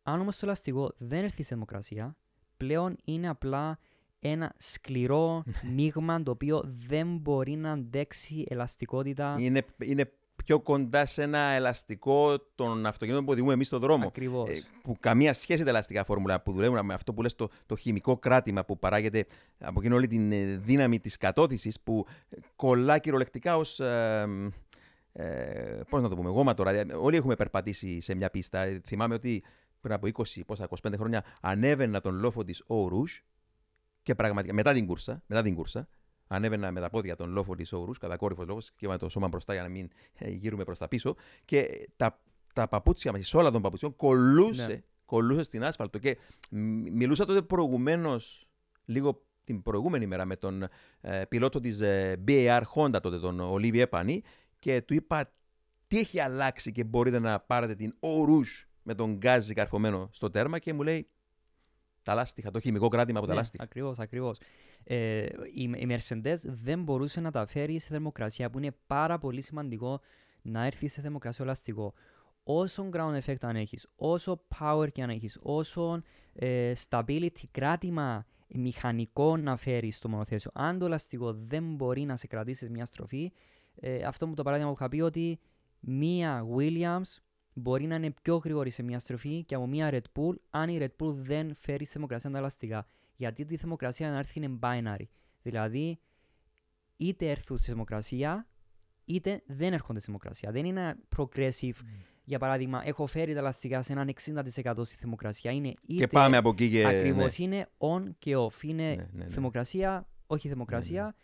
Αν 0.07 0.19
όμως 0.19 0.37
το 0.37 0.45
ελαστικό 0.45 0.91
δεν 0.97 1.23
έρθει 1.23 1.35
σε 1.35 1.43
θερμοκρασία, 1.43 2.15
πλέον 2.57 2.97
είναι 3.03 3.29
απλά 3.29 3.79
ένα 4.19 4.53
σκληρό 4.57 5.43
μείγμα 5.75 6.23
το 6.23 6.31
οποίο 6.31 6.75
δεν 6.87 7.17
μπορεί 7.17 7.55
να 7.55 7.71
αντέξει 7.71 8.45
ελαστικότητα. 8.49 9.35
Είναι, 9.39 9.65
είναι 9.77 10.11
πιο 10.35 10.59
κοντά 10.59 11.05
σε 11.05 11.21
ένα 11.21 11.39
ελαστικό 11.39 12.39
των 12.55 12.85
αυτοκινήτων 12.85 13.25
που 13.25 13.31
οδηγούμε 13.31 13.53
εμείς 13.53 13.67
στον 13.67 13.79
δρόμο. 13.79 14.07
Ακριβώς. 14.07 14.49
Ε, 14.49 14.63
που 14.83 14.95
καμία 14.99 15.33
σχέση 15.33 15.63
τα 15.63 15.69
ελαστικά 15.69 16.03
φόρμουλα 16.03 16.41
που 16.41 16.51
δουλεύουν 16.51 16.85
με 16.85 16.93
αυτό 16.93 17.13
που 17.13 17.21
λες 17.21 17.35
το, 17.35 17.49
το 17.65 17.75
χημικό 17.75 18.17
κράτημα 18.17 18.65
που 18.65 18.79
παράγεται 18.79 19.25
από 19.59 19.79
εκείνη 19.79 19.95
όλη 19.95 20.07
την 20.07 20.31
ε, 20.31 20.57
δύναμη 20.57 20.99
της 20.99 21.17
κατώθησης 21.17 21.81
που 21.81 22.05
κολλά 22.55 22.97
κυριολεκτικά 22.97 23.57
ως... 23.57 23.79
Ε, 23.79 24.27
ε, 25.17 25.81
πώς 25.89 26.01
να 26.01 26.09
το 26.09 26.15
πούμε, 26.15 26.29
γόμα 26.29 26.53
τώρα. 26.53 26.71
Ε, 26.71 26.85
Όλοι 26.93 27.15
έχουμε 27.15 27.35
περπατήσει 27.35 28.01
σε 28.01 28.15
μια 28.15 28.29
πίστα. 28.29 28.59
Ε, 28.59 28.81
Θυμάμαι 28.85 29.13
ότι 29.13 29.43
πριν 29.85 29.97
από 29.97 30.23
20, 30.23 30.41
πόσα, 30.45 30.67
25 30.81 30.93
χρόνια 30.97 31.23
ανέβαινα 31.41 31.99
τον 31.99 32.15
λόφο 32.15 32.43
της 32.43 32.63
Ορούς 32.65 33.25
και 34.03 34.15
πραγματικά 34.15 34.53
μετά 34.53 34.73
την 34.73 34.85
κούρσα, 34.85 35.23
μετά 35.25 35.41
την 35.41 35.55
κούρσα 35.55 35.87
ανέβαινα 36.27 36.71
με 36.71 36.79
τα 36.79 36.89
πόδια 36.89 37.15
τον 37.15 37.29
λόφο 37.29 37.55
της 37.55 37.73
Ορούς, 37.73 37.97
κατακόρυφος 37.97 38.47
λόφος, 38.47 38.71
και 38.71 38.85
έβαλα 38.85 38.99
το 38.99 39.09
σώμα 39.09 39.27
μπροστά 39.27 39.53
για 39.53 39.61
να 39.61 39.69
μην 39.69 39.89
ε, 40.13 40.29
γύρουμε 40.29 40.63
προς 40.63 40.77
τα 40.77 40.87
πίσω. 40.87 41.15
Και 41.45 41.89
τα, 41.95 42.21
τα 42.53 42.67
παπούτσια 42.67 43.11
μας, 43.11 43.21
η 43.21 43.23
σόλα 43.23 43.51
των 43.51 43.61
παπουτσιών, 43.61 43.95
κολούσε, 43.95 44.65
Ναι. 44.67 44.81
κολούσε 45.05 45.43
στην 45.43 45.63
άσφαλτο. 45.63 45.97
Και 45.97 46.17
μ- 46.49 46.89
μιλούσα 46.91 47.25
τότε 47.25 47.41
προηγουμένως, 47.41 48.47
λίγο 48.85 49.25
την 49.43 49.61
προηγούμενη 49.61 50.05
μέρα, 50.05 50.25
με 50.25 50.35
τον 50.35 50.67
ε, 51.01 51.25
πιλότο 51.29 51.59
της 51.59 51.79
ε, 51.79 52.23
BAR 52.27 52.61
Honda 52.75 53.01
τότε, 53.01 53.19
τον 53.19 53.39
Ολίβι 53.39 53.79
Έπανη, 53.79 54.21
και 54.59 54.81
του 54.81 54.93
είπα 54.93 55.33
τι 55.87 55.99
έχει 55.99 56.19
αλλάξει 56.19 56.71
και 56.71 56.83
μπορείτε 56.83 57.19
να 57.19 57.39
πάρετε 57.39 57.75
την 57.75 57.93
Ορούς 57.99 58.67
με 58.85 58.95
τον 58.95 59.15
γκάζι 59.15 59.53
καρφωμένο 59.53 60.09
στο 60.11 60.29
τέρμα 60.29 60.59
και 60.59 60.73
μου 60.73 60.83
λέει 60.83 61.07
τα 62.03 62.13
λάστιχα, 62.13 62.51
το 62.51 62.59
χημικό 62.59 62.87
κράτημα 62.87 63.17
από 63.17 63.27
τα 63.27 63.33
Ναι, 63.33 63.39
λάστιχα. 63.39 63.63
Ακριβώς, 63.63 63.99
ακριβώς. 63.99 64.39
Ε, 64.83 65.25
η, 65.53 65.63
η 65.63 65.87
Mercedes 65.89 66.35
δεν 66.43 66.83
μπορούσε 66.83 67.19
να 67.21 67.31
τα 67.31 67.45
φέρει 67.45 67.79
σε 67.79 67.87
θερμοκρασία 67.87 68.49
που 68.49 68.57
είναι 68.57 68.75
πάρα 68.87 69.17
πολύ 69.17 69.41
σημαντικό 69.41 69.99
να 70.41 70.65
έρθει 70.65 70.87
σε 70.87 71.01
θερμοκρασία 71.01 71.43
ο 71.43 71.47
ελαστικό. 71.47 71.93
Όσο 72.43 72.89
ground 72.93 73.19
effect 73.19 73.41
αν 73.41 73.55
έχεις, 73.55 73.87
όσο 73.95 74.41
power 74.59 74.87
και 74.91 75.03
αν 75.03 75.09
έχεις, 75.09 75.39
όσο 75.41 76.01
ε, 76.33 76.73
stability, 76.89 77.43
κράτημα 77.51 78.25
μηχανικό 78.47 79.37
να 79.37 79.55
φέρεις 79.57 79.95
στο 79.95 80.09
μονοθέσιο. 80.09 80.51
Αν 80.53 80.79
το 80.79 80.85
ελαστικό 80.85 81.33
δεν 81.33 81.75
μπορεί 81.75 82.01
να 82.01 82.15
σε 82.15 82.27
κρατήσει 82.27 82.65
σε 82.65 82.71
μια 82.71 82.85
στροφή, 82.85 83.31
ε, 83.75 84.03
αυτό 84.03 84.27
μου 84.27 84.33
το 84.33 84.43
παράδειγμα 84.43 84.71
που 84.71 84.77
είχα 84.79 84.89
πει 84.89 85.01
ότι 85.01 85.39
μία 85.79 86.45
Williams 86.57 87.21
μπορεί 87.57 87.85
να 87.87 87.95
είναι 87.95 88.11
πιο 88.21 88.35
γρήγορη 88.35 88.69
σε 88.69 88.83
μια 88.83 88.99
στροφή 88.99 89.43
και 89.43 89.55
από 89.55 89.67
μια 89.67 89.89
Red 89.91 90.19
Bull 90.19 90.35
αν 90.49 90.69
η 90.69 90.77
Red 90.81 91.03
Bull 91.03 91.13
δεν 91.13 91.55
φέρει 91.55 91.83
στη 91.83 91.93
θερμοκρασία 91.93 92.29
τα 92.31 92.37
ελαστικά. 92.37 92.87
Γιατί 93.15 93.45
η 93.49 93.57
θερμοκρασία 93.57 94.09
να 94.09 94.17
έρθει 94.17 94.39
είναι 94.39 94.59
binary. 94.61 95.05
Δηλαδή, 95.41 95.99
είτε 96.97 97.29
έρθουν 97.29 97.57
στη 97.57 97.65
θερμοκρασία, 97.65 98.47
είτε 99.05 99.41
δεν 99.45 99.73
έρχονται 99.73 99.99
στη 99.99 100.11
θερμοκρασία. 100.11 100.51
Δεν 100.51 100.65
είναι 100.65 100.95
progressive. 101.17 101.75
Για 102.23 102.39
παράδειγμα, 102.39 102.81
έχω 102.85 103.05
φέρει 103.05 103.33
τα 103.33 103.39
ελαστικά 103.39 103.81
σε 103.81 103.91
έναν 103.91 104.13
60% 104.25 104.73
στη 104.83 104.95
θερμοκρασία. 104.95 105.51
Είναι 105.51 105.67
είτε 105.67 106.05
Και 106.05 106.07
πάμε 106.07 106.37
από 106.37 106.49
εκεί 106.49 106.69
και. 106.69 106.87
Ακριβώς 106.87 107.37
ναι. 107.37 107.45
είναι 107.45 107.67
on 107.77 108.03
και 108.19 108.35
off. 108.37 108.63
Είναι 108.63 108.89
Ναι, 108.89 108.95
ναι, 108.95 109.23
ναι. 109.23 109.29
θερμοκρασία, 109.29 110.07
όχι 110.27 110.47
θερμοκρασία. 110.47 111.15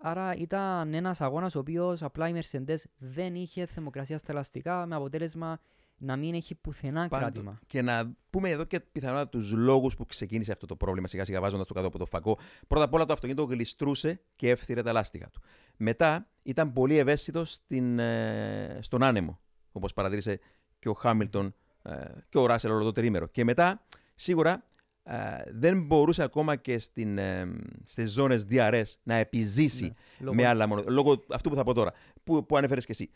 Άρα 0.00 0.34
ήταν 0.34 0.94
ένας 0.94 1.20
αγώνας 1.20 1.54
ο 1.54 1.58
οποίος 1.58 2.02
απλά 2.02 2.28
η 2.28 2.32
Mercedes 2.34 2.78
δεν 2.98 3.34
είχε 3.34 3.66
θερμοκρασία 3.66 4.18
στα 4.18 4.32
ελαστικά 4.32 4.86
με 4.86 4.94
αποτέλεσμα 4.94 5.60
να 5.98 6.16
μην 6.16 6.34
έχει 6.34 6.54
πουθενά 6.54 7.08
Πάντο- 7.08 7.22
κράτημα. 7.24 7.58
Και 7.66 7.82
να 7.82 8.16
πούμε 8.30 8.50
εδώ 8.50 8.64
και 8.64 8.80
πιθανότατα 8.80 9.28
τους 9.28 9.52
λόγους 9.52 9.94
που 9.96 10.06
ξεκίνησε 10.06 10.52
αυτό 10.52 10.66
το 10.66 10.76
πρόβλημα 10.76 11.08
σιγά 11.08 11.24
σιγά 11.24 11.40
βάζοντας 11.40 11.66
το 11.66 11.74
κάτω 11.74 11.86
από 11.86 11.98
το 11.98 12.04
φακό. 12.06 12.38
Πρώτα 12.66 12.84
απ' 12.84 12.94
όλα 12.94 13.04
το 13.04 13.12
αυτοκίνητο 13.12 13.44
γλιστρούσε 13.44 14.20
και 14.36 14.50
έφθυρε 14.50 14.82
τα 14.82 14.92
λάστιχα 14.92 15.28
του. 15.30 15.40
Μετά 15.76 16.28
ήταν 16.42 16.72
πολύ 16.72 16.96
ευαίσθητο 16.98 17.44
στην, 17.44 17.98
ε, 17.98 18.78
στον 18.82 19.02
άνεμο, 19.02 19.40
όπως 19.72 19.92
παρατήρησε 19.92 20.38
και 20.78 20.88
ο 20.88 20.92
Χάμιλτον 20.94 21.54
ε, 21.82 21.92
και 22.28 22.38
ο 22.38 22.46
Ράσελ 22.46 22.70
όλο 22.70 22.84
το 22.84 22.92
τρίμερο. 22.92 23.26
Και 23.26 23.44
μετά 23.44 23.84
σίγουρα 24.14 24.62
ε, 25.02 25.16
δεν 25.52 25.82
μπορούσε 25.86 26.22
ακόμα 26.22 26.56
και 26.56 26.78
στην, 26.78 27.18
ε, 27.18 27.48
στις 27.84 28.12
ζώνες 28.12 28.44
DRS 28.50 28.82
να 29.02 29.14
επιζήσει 29.14 29.84
Ναι. 29.84 29.92
Λόγω- 30.18 30.34
με 30.36 30.46
άλλα 30.46 30.66
μόνο. 30.66 30.84
Λόγω 30.88 31.24
αυτού 31.32 31.48
που 31.48 31.54
θα 31.54 31.64
πω 31.64 31.72
τώρα, 31.74 31.92
που, 32.24 32.46
που 32.46 32.56
ανέφερες 32.56 32.84
και 32.84 32.92
εσύ. 32.92 33.10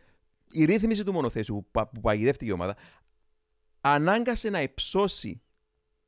Η 0.52 0.64
ρύθμιση 0.64 1.04
του 1.04 1.12
μονοθέσιου 1.12 1.54
που, 1.54 1.68
πα- 1.70 1.88
που 1.88 2.00
παγιδεύτηκε 2.00 2.50
η 2.50 2.54
ομάδα 2.54 2.76
ανάγκασε 3.80 4.50
να 4.50 4.62
υψώσει 4.62 5.42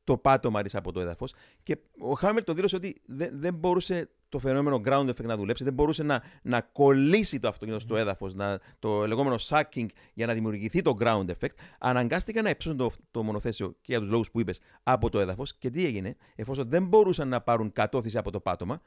το 0.04 0.18
πάτωμα 0.18 0.62
της 0.62 0.74
από 0.74 0.92
το 0.92 1.00
έδαφος 1.00 1.34
και 1.62 1.78
ο 1.98 2.12
Χάμιλτον 2.12 2.54
δήλωσε 2.54 2.76
ότι 2.76 3.02
δεν, 3.06 3.30
δεν 3.32 3.54
μπορούσε 3.54 4.10
το 4.28 4.38
φαινόμενο 4.38 4.80
ground 4.84 5.08
effect 5.08 5.24
να 5.24 5.36
δουλέψει, 5.36 5.64
δεν 5.64 5.72
μπορούσε 5.72 6.02
να, 6.02 6.22
να 6.42 6.60
κολλήσει 6.60 7.38
το 7.38 7.48
αυτοκίνητο 7.48 7.80
στο 7.80 7.96
έδαφος, 7.96 8.34
το 8.78 9.06
λεγόμενο 9.06 9.36
sucking 9.38 9.86
για 10.14 10.26
να 10.26 10.32
δημιουργηθεί 10.34 10.82
το 10.82 10.96
ground 11.00 11.26
effect. 11.26 11.54
Αναγκάστηκαν 11.78 12.44
να 12.44 12.50
υψώσουν 12.50 12.78
το, 12.78 12.90
το 13.10 13.22
μονοθέσιο 13.22 13.68
και 13.70 13.78
για 13.92 14.00
τους 14.00 14.08
λόγους 14.08 14.30
που 14.30 14.40
είπες 14.40 14.60
από 14.82 15.10
το 15.10 15.20
έδαφος. 15.20 15.58
Και 15.58 15.70
τι 15.70 15.84
έγινε, 15.84 16.16
εφόσον 16.34 16.68
δεν 16.68 16.86
μπορούσαν 16.86 17.28
να 17.28 17.40
πάρουν 17.40 17.72
κατώθηση 17.72 18.18
από 18.18 18.30
το 18.30 18.40
πάτωμα, 18.40 18.80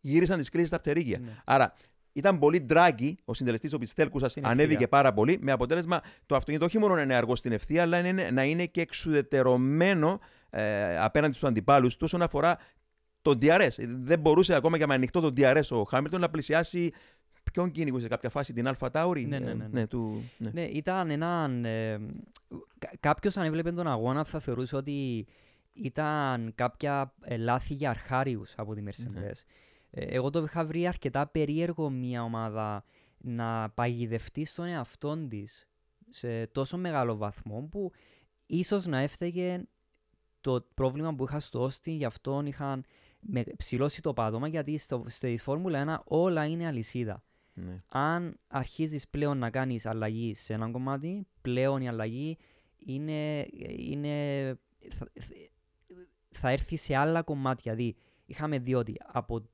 γύρισαν 0.00 0.38
τις 0.38 0.48
κρίσεις 0.48 0.68
στα 0.68 0.80
πτερίγια. 0.80 1.18
Ναι. 1.18 1.36
Άρα 1.44 1.74
ήταν 2.16 2.38
πολύ 2.38 2.66
draggy, 2.70 3.12
ο 3.24 3.34
συντελεστής 3.34 3.72
ο 3.72 3.78
Πιστέλκουσα 3.78 4.28
Στην 4.28 4.44
ευθεία. 4.44 4.62
ανέβηκε 4.62 4.88
πάρα 4.88 5.12
πολύ, 5.12 5.38
με 5.40 5.52
αποτέλεσμα 5.52 6.00
το 6.26 6.34
αυτοκίνητο 6.34 6.64
όχι 6.64 6.78
μόνο 6.78 6.94
να 6.94 7.02
είναι 7.02 7.14
αργό 7.14 7.36
στην 7.36 7.52
ευθεία, 7.52 7.82
αλλά 7.82 8.02
να 8.02 8.08
είναι, 8.08 8.30
να 8.32 8.44
είναι 8.44 8.66
και 8.66 8.80
εξουδετερωμένο 8.80 10.20
ε, 10.50 10.98
απέναντι 10.98 11.34
στους 11.34 11.48
αντιπάλους 11.48 11.96
του 11.96 12.02
όσον 12.04 12.22
αφορά 12.22 12.58
το 13.22 13.38
DRS. 13.40 13.68
Δεν 14.02 14.18
μπορούσε 14.18 14.54
ακόμα 14.54 14.78
και 14.78 14.86
με 14.86 14.94
ανοιχτό 14.94 15.20
το 15.20 15.32
DRS 15.36 15.68
ο 15.70 15.82
Χάμιλτον 15.82 16.20
να 16.20 16.30
πλησιάσει 16.30 16.92
ποιον 17.52 17.70
κυνηγούσε 17.70 18.02
σε 18.02 18.08
κάποια 18.08 18.30
φάση, 18.30 18.52
την 18.52 18.68
Αλφα 18.68 18.90
Τάουρι. 18.90 19.26
Ναι, 19.26 19.38
ναι, 19.38 19.50
ε, 19.50 19.54
ναι, 19.54 19.66
ναι. 19.70 19.86
του, 19.86 20.22
ναι. 20.38 20.50
Ναι, 20.52 20.62
ήταν 20.62 21.10
έναν. 21.10 21.64
Ε, 21.64 21.98
Κάποιος 23.00 23.36
αν 23.36 23.44
έβλεπε 23.44 23.72
τον 23.72 23.86
αγώνα 23.86 24.24
θα 24.24 24.38
θεωρούσε 24.38 24.76
ότι 24.76 25.26
ήταν 25.72 26.52
κάποια 26.54 27.14
ε, 27.22 27.36
λάθη 27.36 27.74
για 27.74 27.90
αρχάριους 27.90 28.54
από 28.56 28.74
τη 28.74 28.82
Mercedes. 28.86 29.44
Ναι. 29.96 30.04
Ε, 30.04 30.14
εγώ 30.14 30.30
το 30.30 30.42
είχα 30.42 30.64
βρει 30.64 30.86
αρκετά 30.86 31.26
περίεργο 31.26 31.90
μια 31.90 32.22
ομάδα 32.22 32.84
να 33.18 33.70
παγιδευτεί 33.70 34.44
στον 34.44 34.66
εαυτό 34.66 35.26
της 35.28 35.68
σε 36.10 36.46
τόσο 36.46 36.78
μεγάλο 36.78 37.16
βαθμό 37.16 37.68
που 37.70 37.92
ίσως 38.46 38.86
να 38.86 38.98
έφταιγε 38.98 39.62
το 40.40 40.66
πρόβλημα 40.74 41.14
που 41.14 41.24
είχα 41.24 41.40
στο 41.40 41.64
Austin, 41.64 41.90
γι' 41.92 42.04
αυτό 42.04 42.42
είχαν 42.44 42.84
με- 43.20 43.44
ψηλώσει 43.56 44.02
το 44.02 44.12
πάτωμα, 44.12 44.48
γιατί 44.48 44.78
στο, 44.78 45.04
στη 45.06 45.36
Φόρμουλα 45.36 46.00
1 46.00 46.02
όλα 46.04 46.46
είναι 46.46 46.66
αλυσίδα 46.66 47.22
ναι. 47.56 47.82
αν 47.88 48.38
αρχίζεις 48.48 49.08
πλέον 49.08 49.38
να 49.38 49.50
κάνεις 49.50 49.86
αλλαγή 49.86 50.34
σε 50.34 50.52
έναν 50.54 50.72
κομμάτι, 50.72 51.26
πλέον 51.40 51.80
η 51.80 51.88
αλλαγή 51.88 52.38
είναι, 52.78 53.46
είναι, 53.76 54.58
θα, 54.90 55.12
θα 56.30 56.50
έρθει 56.50 56.76
σε 56.76 56.96
άλλα 56.96 57.22
κομμάτια. 57.22 57.74
Δηλαδή, 57.74 57.96
είχαμε 58.26 58.58
δει 58.58 58.74
ότι 58.74 58.96
από, 59.06 59.48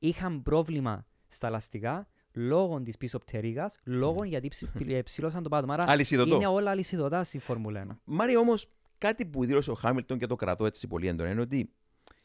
είχαν 0.00 0.42
πρόβλημα 0.42 1.06
στα 1.28 1.46
ελαστικά 1.46 2.08
λόγω 2.32 2.82
της 2.82 2.96
πίσω 2.96 3.18
πτερίγας, 3.18 3.78
λόγω 3.84 4.24
γιατί 4.24 4.48
ψη- 4.48 4.90
ε, 4.90 5.02
ψήλωσαν 5.02 5.42
το 5.42 5.48
πάτωμα. 5.48 5.74
Άρα 5.74 5.84
Αλυσιδωτό. 5.88 6.34
είναι 6.34 6.46
όλα 6.46 6.70
αλυσιδωτά 6.70 7.24
στη 7.24 7.38
Φόρμουλα 7.38 7.80
1. 7.80 8.00
Μάρι 8.04 8.36
όμως, 8.36 8.66
κάτι 8.98 9.26
που 9.26 9.44
δήλωσε 9.44 9.70
ο 9.70 9.74
Χάμιλτον 9.74 10.18
και 10.18 10.26
το 10.26 10.36
κρατώ 10.36 10.66
έτσι 10.66 10.86
πολύ 10.86 11.06
έντονα 11.06 11.30
είναι 11.30 11.40
ότι 11.40 11.72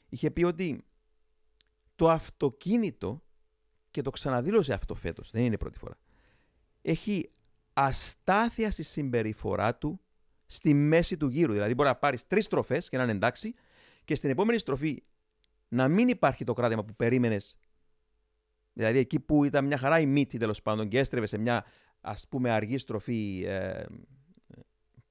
είχε 0.10 0.32
πει 0.32 0.44
ότι 0.44 0.84
το 1.96 2.10
αυτοκίνητο 2.10 3.24
και 3.92 4.02
το 4.02 4.10
ξαναδήλωσε 4.10 4.74
αυτό 4.74 4.96
φέτος, 4.96 5.30
δεν 5.32 5.44
είναι 5.44 5.54
η 5.54 5.58
πρώτη 5.58 5.78
φορά. 5.78 5.98
Έχει 6.82 7.32
αστάθεια 7.74 8.72
στη 8.72 8.84
συμπεριφορά 8.84 9.76
του 9.76 10.00
στη 10.48 10.74
μέση 10.74 11.18
του 11.18 11.28
γύρου. 11.28 11.52
Δηλαδή, 11.54 11.74
μπορεί 11.74 11.90
να 11.90 11.96
πάρεις 11.96 12.28
τρεις 12.28 12.46
στροφές 12.46 12.90
και 12.90 12.98
να 12.98 13.04
είναι 13.04 13.12
εντάξει, 13.12 13.54
και 14.06 14.16
στην 14.16 14.30
επόμενη 14.30 14.60
στροφή 14.60 15.04
να 15.68 15.88
μην 15.88 16.08
υπάρχει 16.08 16.44
το 16.44 16.54
κράτημα 16.54 16.84
που 16.86 16.96
περίμενες. 16.96 17.58
Δηλαδή, 18.78 18.98
εκεί 18.98 19.20
που 19.20 19.44
ήταν 19.44 19.66
μια 19.66 19.78
χαρά 19.78 20.00
η 20.00 20.06
μύτη 20.06 20.38
τέλος 20.38 20.62
πάντων 20.62 20.88
και 20.88 21.00
έστρεβε 21.00 21.26
σε 21.26 21.38
μια 21.38 21.66
ας 22.02 22.28
πούμε 22.28 22.52
αργή 22.52 22.78
στροφή 22.78 23.44
ε, 23.48 23.84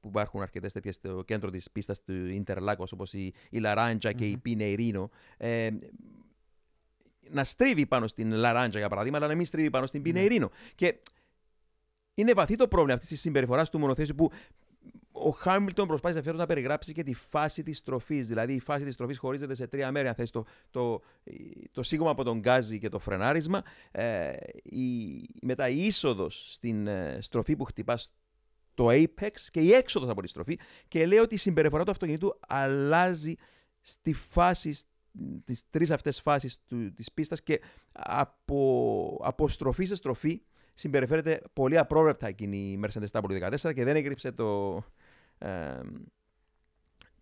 που 0.01 0.09
υπάρχουν 0.09 0.43
αρκετές 0.43 0.73
τέτοιες 0.73 0.95
στο 0.95 1.23
κέντρο 1.23 1.51
της 1.51 1.71
πίστας 1.71 2.03
του 2.03 2.13
Ιντερλάκος, 2.13 2.93
όπως 2.93 3.13
η, 3.13 3.33
η 3.51 3.59
Λαράντζα 3.59 4.13
και 4.13 4.29
η 4.29 4.37
Πινεϊρίνο. 4.37 5.11
Ε, 5.37 5.71
να 7.31 7.45
στρίβει 7.45 7.87
πάνω 7.87 8.07
στην 8.07 8.33
Λαράντζα 8.33 8.79
για 8.79 8.89
παράδειγμα, 8.89 9.19
αλλά 9.19 9.27
να 9.27 9.35
μην 9.35 9.45
στρίβει 9.45 9.71
πάνω 9.71 9.87
στην 9.87 10.03
Πινεϊρίνο. 10.03 10.51
Και 10.75 10.99
είναι 12.15 12.33
βαθύ 12.33 12.57
το 12.57 12.69
πρόβλημα 12.69 12.95
αυτής 12.95 13.09
της 13.09 13.21
συμπεριφοράς 13.21 13.71
του 13.71 13.79
μονοθέσιου 13.79 14.15
που 14.15 14.31
ο 15.17 15.31
Χάμιλτον 15.31 15.87
προσπάθησε 15.87 16.23
φέτο 16.23 16.37
να 16.37 16.47
περιγράψει 16.47 16.93
και 16.93 17.03
τη 17.03 17.15
φάση 17.15 17.63
της 17.63 17.79
στροφής. 17.79 18.27
Δηλαδή, 18.29 18.53
η 18.55 18.61
φάση 18.61 18.85
της 18.85 18.95
στροφής 18.95 19.19
χωρίζεται 19.19 19.55
σε 19.55 19.67
τρία 19.67 19.91
μέρη. 19.91 20.09
Αν 20.09 20.15
θες 20.15 20.31
το, 20.31 20.45
το, 20.71 21.01
το 21.71 21.83
σίγμα 21.83 22.11
από 22.11 22.25
τον 22.25 22.39
γκάζι 22.39 22.79
και 22.79 22.89
το 22.89 22.99
φρενάρισμα. 22.99 23.63
Ε, 23.91 24.33
η, 24.63 25.21
μετά 25.43 25.69
η 25.69 25.85
είσοδος 25.85 26.53
στην 26.53 26.87
ε, 26.87 27.19
στροφή 27.21 27.57
που 27.57 27.65
χτυπά 27.65 27.99
το 28.75 28.89
apex 28.89 29.33
και 29.51 29.61
η 29.61 29.73
έξοδος 29.73 30.09
από 30.09 30.23
τη 30.23 30.29
στροφή. 30.29 30.59
Και 30.89 31.07
λέει 31.07 31.19
ότι 31.19 31.35
η 31.35 31.39
συμπεριφορά 31.39 31.85
του 31.85 31.91
αυτοκινήτου 31.91 32.39
αλλάζει 32.49 33.35
στη 33.81 34.13
φάση, 34.13 34.77
τις 35.45 35.63
τρεις 35.71 35.91
αυτές 35.91 36.21
φάσεις 36.21 36.63
του, 36.67 36.93
της 36.93 37.13
πίστας 37.13 37.43
και 37.43 37.61
από, 37.93 39.21
από 39.23 39.49
στροφή 39.49 39.85
σε 39.85 39.95
στροφή 39.95 40.43
συμπεριφέρεται 40.75 41.43
πολύ 41.53 41.79
απρόβλεπτα 41.79 42.27
εκείνη 42.27 42.57
η 42.57 42.81
Mercedes 42.83 43.21
W14 43.21 43.75
και 43.75 43.85
δεν 43.85 43.97
έγκριψε 43.97 44.33
το, 44.33 44.83
ε, 45.45 45.81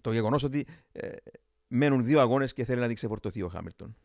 το 0.00 0.12
γεγονός 0.12 0.42
ότι 0.42 0.66
ε, 0.92 1.08
μένουν 1.66 2.04
δύο 2.04 2.20
αγώνες 2.20 2.52
και 2.52 2.64
θέλει 2.64 2.80
να 2.80 2.86
δείξει 2.86 3.06
φορτωθεί 3.06 3.42
ο 3.42 3.48
Χάμιλτον. 3.48 3.96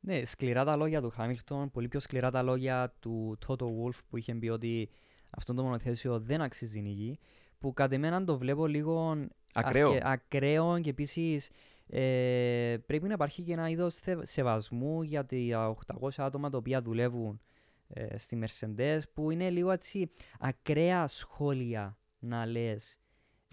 Ναι, 0.00 0.24
σκληρά 0.24 0.64
τα 0.64 0.76
λόγια 0.76 1.00
του 1.00 1.10
Χάμιλτον, 1.10 1.70
πολύ 1.70 1.88
πιο 1.88 2.00
σκληρά 2.00 2.30
τα 2.30 2.42
λόγια 2.42 2.94
του 3.00 3.36
Τότο 3.46 3.66
Wolf 3.66 3.98
που 4.08 4.16
είχε 4.16 4.34
πει 4.34 4.48
ότι 4.48 4.88
αυτό 5.30 5.54
το 5.54 5.62
μονοθέσιο 5.62 6.20
δεν 6.20 6.40
αξίζει 6.40 6.80
νίκη. 6.80 7.18
Που 7.58 7.72
κατ' 7.72 7.92
εμένα 7.92 8.24
το 8.24 8.38
βλέπω 8.38 8.66
λίγο 8.66 9.26
ακραίο, 9.52 9.88
αρκε, 9.88 10.00
ακραίο 10.04 10.80
και 10.80 10.90
επίσης 10.90 11.50
ε, 11.86 12.76
πρέπει 12.86 13.06
να 13.06 13.12
υπάρχει 13.12 13.42
και 13.42 13.52
ένα 13.52 13.68
είδος 13.68 13.98
σεβασμού 14.22 15.02
για 15.02 15.26
τα 15.26 15.76
800 16.00 16.08
άτομα 16.16 16.50
τα 16.50 16.56
οποία 16.56 16.82
δουλεύουν 16.82 17.40
ε, 17.88 18.18
στη 18.18 18.38
Mercedes 18.44 19.00
που 19.14 19.30
είναι 19.30 19.50
λίγο 19.50 19.70
έτσι 19.70 20.10
ακραία 20.38 21.06
σχόλια 21.06 21.98
να 22.18 22.46
λες 22.46 22.98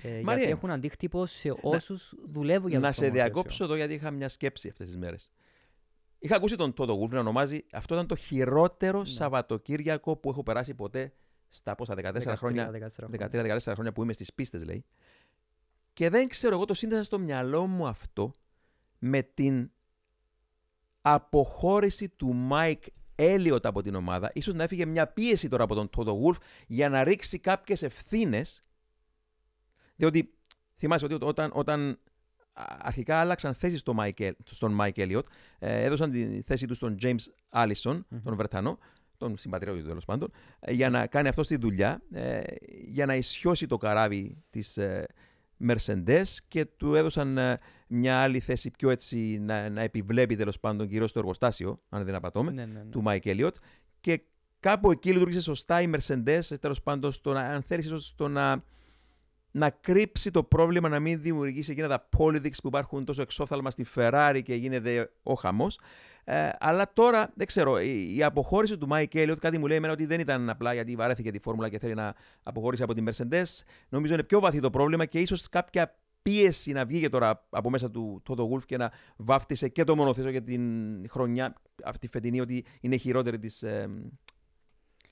ε, 0.02 0.20
γιατί 0.20 0.42
έχουν 0.42 0.72
αντίκτυπο 0.72 1.26
σε 1.26 1.54
όσους 1.62 2.14
δουλεύουν 2.26 2.70
για 2.70 2.80
το 2.80 2.86
Να 2.86 2.92
σε 2.92 3.10
διακόψω 3.10 3.64
εδώ 3.64 3.76
γιατί 3.76 3.94
είχα 3.94 4.12
μια 4.12 4.30
σκέψη 4.30 4.68
αυτές 4.68 4.86
τις 4.86 4.98
μέρες. 4.98 5.32
Είχα 6.20 6.36
ακούσει 6.36 6.56
τον 6.56 6.74
Τότο 6.74 6.94
Γουλφ 6.94 7.12
να 7.12 7.20
ονομάζει 7.20 7.66
αυτό 7.74 7.94
ήταν 7.94 8.08
το 8.08 8.16
χειρότερο 8.16 9.00
ναι. 9.00 9.06
Σαββατοκύριακο 9.06 10.16
που 10.16 10.30
έχω 10.30 10.44
περάσει 10.44 10.74
ποτέ 10.74 11.14
στα 11.50 11.76
πόσα 11.76 11.96
14 11.98 12.14
13, 12.14 12.34
χρόνια, 12.38 12.72
13-14 13.20 13.58
χρόνια 13.60 13.92
που 13.92 14.04
είμαι 14.04 14.14
στις 14.14 14.34
πίστες, 14.34 14.64
λέει. 14.64 14.86
Και 15.94 16.10
δεν 16.10 16.28
ξέρω, 16.28 16.56
εγώ 16.56 16.66
το 16.66 16.74
σύνδεσα 16.74 17.04
στο 17.04 17.20
μυαλό 17.20 17.68
μου 17.68 17.88
αυτό 17.88 18.32
με 19.00 19.22
την 19.22 19.72
αποχώρηση 21.02 22.10
του 22.10 22.34
Μάικ 22.34 22.84
Έλιοτ 23.16 23.66
από 23.66 23.82
την 23.82 23.96
ομάδα. 23.96 24.32
Ίσως 24.34 24.54
να 24.54 24.64
έφυγε 24.64 24.86
μια 24.86 25.08
πίεση 25.08 25.48
τώρα 25.48 25.64
από 25.64 25.76
τον 25.76 25.90
Τότο 25.90 26.12
Γουλφ 26.12 26.38
για 26.68 26.90
να 26.90 27.04
ρίξει 27.04 27.40
κάποιες 27.40 27.84
ευθύνες 27.84 28.62
διότι 29.96 30.34
θυμάσαι 30.78 31.06
ότι 31.06 31.18
όταν, 31.22 31.52
όταν 31.54 32.00
αρχικά 32.78 33.20
άλλαξαν 33.20 33.54
θέσεις 33.54 33.80
στο 33.80 33.96
στον 34.44 34.72
Μάικ 34.72 34.98
Έλιοτ, 34.98 35.28
ε, 35.60 35.84
έδωσαν 35.84 36.12
τη 36.12 36.42
θέση 36.42 36.68
τους 36.68 36.78
στον 36.78 36.98
James 37.02 37.20
Allison, 37.50 38.00
τον 38.24 38.36
Βρετανό, 38.36 38.78
τον 39.18 39.38
συμπατριώτη 39.38 39.82
του 39.82 39.88
τέλος 39.88 40.06
πάντων, 40.06 40.32
ε, 40.60 40.72
για 40.72 40.90
να 40.90 41.08
κάνει 41.08 41.28
αυτό 41.28 41.42
τη 41.42 41.58
δουλειά, 41.58 42.02
ε, 42.12 42.42
για 42.88 43.06
να 43.06 43.16
ισιώσει 43.16 43.68
το 43.68 43.78
καράβι 43.78 44.44
της 44.50 44.80
Mercedes 45.68 46.24
και 46.48 46.66
του 46.66 46.96
έδωσαν 46.96 47.40
μια 47.88 48.22
άλλη 48.22 48.40
θέση 48.40 48.72
πιο 48.72 48.90
έτσι 48.90 49.40
να, 49.40 49.70
να 49.70 49.82
επιβλέπει 49.82 50.36
τέλος 50.36 50.60
πάντων 50.60 50.88
κυρίως 50.88 51.08
στο 51.08 51.20
εργοστάσιο, 51.20 51.82
αν 51.90 52.04
δεν 52.04 52.16
απατώμαι, 52.16 52.52
ναι, 52.52 52.66
ναι, 52.66 52.84
ναι. 52.84 52.90
του 52.90 53.02
Μάικ 53.02 53.26
Έλιοτ. 53.26 53.56
Και 54.00 54.22
κάπου 54.60 54.92
εκεί 54.92 55.12
λειτούργησε 55.12 55.42
σωστά 55.42 55.82
η 55.82 55.90
Mercedes, 55.94 56.60
τέλος 56.60 56.82
πάντων, 56.82 57.12
στο 57.12 57.34
να, 57.34 57.40
αν 57.40 57.62
θέλεις, 57.62 58.06
στο 58.06 58.28
να 58.28 58.64
να 59.56 59.70
κρύψει 59.70 60.32
το 60.32 60.44
πρόβλημα, 60.44 60.90
να 60.90 61.00
μην 61.00 61.22
δημιουργήσει 61.22 61.72
εκείνα 61.72 61.88
τα 61.88 62.10
politics 62.18 62.56
που 62.62 62.68
υπάρχουν 62.68 63.06
τόσο 63.06 63.22
εξόφθαλμα 63.22 63.72
στη 63.72 63.86
Ferrari 63.96 64.42
και 64.44 64.56
γίνεται 64.56 65.12
ο 65.24 65.34
χαμός. 65.34 65.80
Ε, 66.24 66.50
αλλά 66.60 66.94
τώρα, 66.94 67.32
δεν 67.36 67.48
ξέρω, 67.48 67.80
η, 67.82 68.16
η 68.16 68.24
αποχώρηση 68.24 68.78
του 68.78 68.88
Mike 68.92 69.14
Elliott, 69.14 69.40
κάτι 69.40 69.58
μου 69.58 69.68
λέει 69.68 69.78
εμένα 69.78 69.94
ότι 69.94 70.06
δεν 70.06 70.20
ήταν 70.20 70.50
απλά 70.50 70.74
γιατί 70.74 70.96
βαρέθηκε 70.96 71.32
τη 71.32 71.40
φόρμουλα 71.40 71.70
και 71.70 71.80
θέλει 71.80 71.94
να 71.94 72.16
αποχωρήσει 72.44 72.84
από 72.84 72.94
την 72.94 73.10
Mercedes. 73.10 73.46
Νομίζω 73.90 74.14
είναι 74.14 74.24
πιο 74.24 74.40
βαθύ 74.40 74.60
το 74.60 74.70
πρόβλημα 74.70 75.06
και 75.06 75.20
ίσως 75.20 75.50
κάποια 75.50 75.96
πίεση 76.22 76.72
να 76.72 76.86
βγει 76.86 77.10
τώρα 77.10 77.48
από 77.50 77.70
μέσα 77.70 77.92
του 77.92 78.22
Toto 78.30 78.50
Wolff 78.50 78.64
και 78.66 78.78
να 78.78 78.92
βάφτισε 79.16 79.68
και 79.68 79.84
το 79.84 79.96
μονοθέσιο 79.96 80.30
για 80.30 80.44
την 80.44 80.64
χρονιά 81.10 81.54
αυτή 81.84 82.08
φετινή 82.08 82.42
ότι 82.42 82.66
είναι 82.82 82.96
χειρότερη 82.96 83.40
της, 83.40 83.64
ε, 83.64 83.90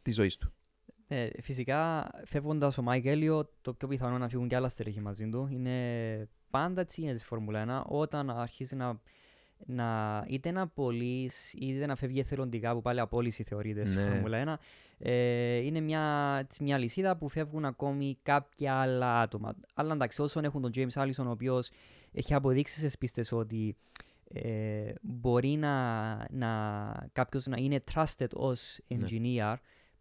της 0.01 0.15
ζωής 0.15 0.37
του. 0.37 0.53
Ε, 1.15 1.41
φυσικά, 1.41 2.11
φεύγοντας 2.25 2.77
ο 2.77 2.81
Μάικ 2.81 3.05
Έλιοτ, 3.05 3.49
το 3.61 3.73
πιο 3.73 3.87
πιθανό 3.87 4.17
να 4.17 4.29
φύγουν 4.29 4.47
και 4.47 4.55
άλλα 4.55 4.69
στελέχη 4.69 5.01
μαζί 5.01 5.29
του. 5.29 5.47
Είναι 5.51 6.27
πάντα 6.49 6.81
έτσι 6.81 7.01
είναι 7.01 7.15
στη 7.15 7.25
Φόρμουλα 7.25 7.83
1. 7.85 7.97
Όταν 7.97 8.29
αρχίζει 8.29 8.75
να, 8.75 9.01
να 9.65 10.23
είτε 10.27 10.51
να 10.51 10.67
πωλείς 10.67 11.53
είτε 11.53 11.85
να 11.85 11.95
φεύγει 11.95 12.19
εθελοντικά 12.19 12.73
που 12.73 12.81
πάλι 12.81 12.99
απόλυση 12.99 13.43
θεωρείται 13.43 13.79
ναι. 13.79 13.85
στη 13.85 13.97
Φόρμουλα 13.97 14.59
1. 14.59 14.63
Ε, 14.99 15.55
είναι 15.55 15.79
μια, 15.79 16.47
μια 16.59 16.77
λυσίδα 16.77 17.17
που 17.17 17.29
φεύγουν 17.29 17.65
ακόμη 17.65 18.17
κάποια 18.23 18.73
άλλα 18.73 19.19
άτομα. 19.19 19.55
Αλλά 19.73 19.93
εντάξει, 19.93 20.21
όσον 20.21 20.43
έχουν 20.43 20.61
τον 20.61 20.71
James 20.75 21.03
Allison, 21.03 21.25
ο 21.25 21.29
οποίος 21.29 21.69
έχει 22.11 22.33
αποδείξει 22.33 22.77
στις 22.77 22.97
πίστες 22.97 23.31
ότι 23.31 23.75
ε, 24.33 24.93
μπορεί 25.01 25.55
να, 25.55 26.15
να 26.31 26.49
κάποιος 27.13 27.45
να 27.45 27.57
είναι 27.57 27.83
trusted 27.93 28.29
ως 28.33 28.79
ναι. 28.87 28.97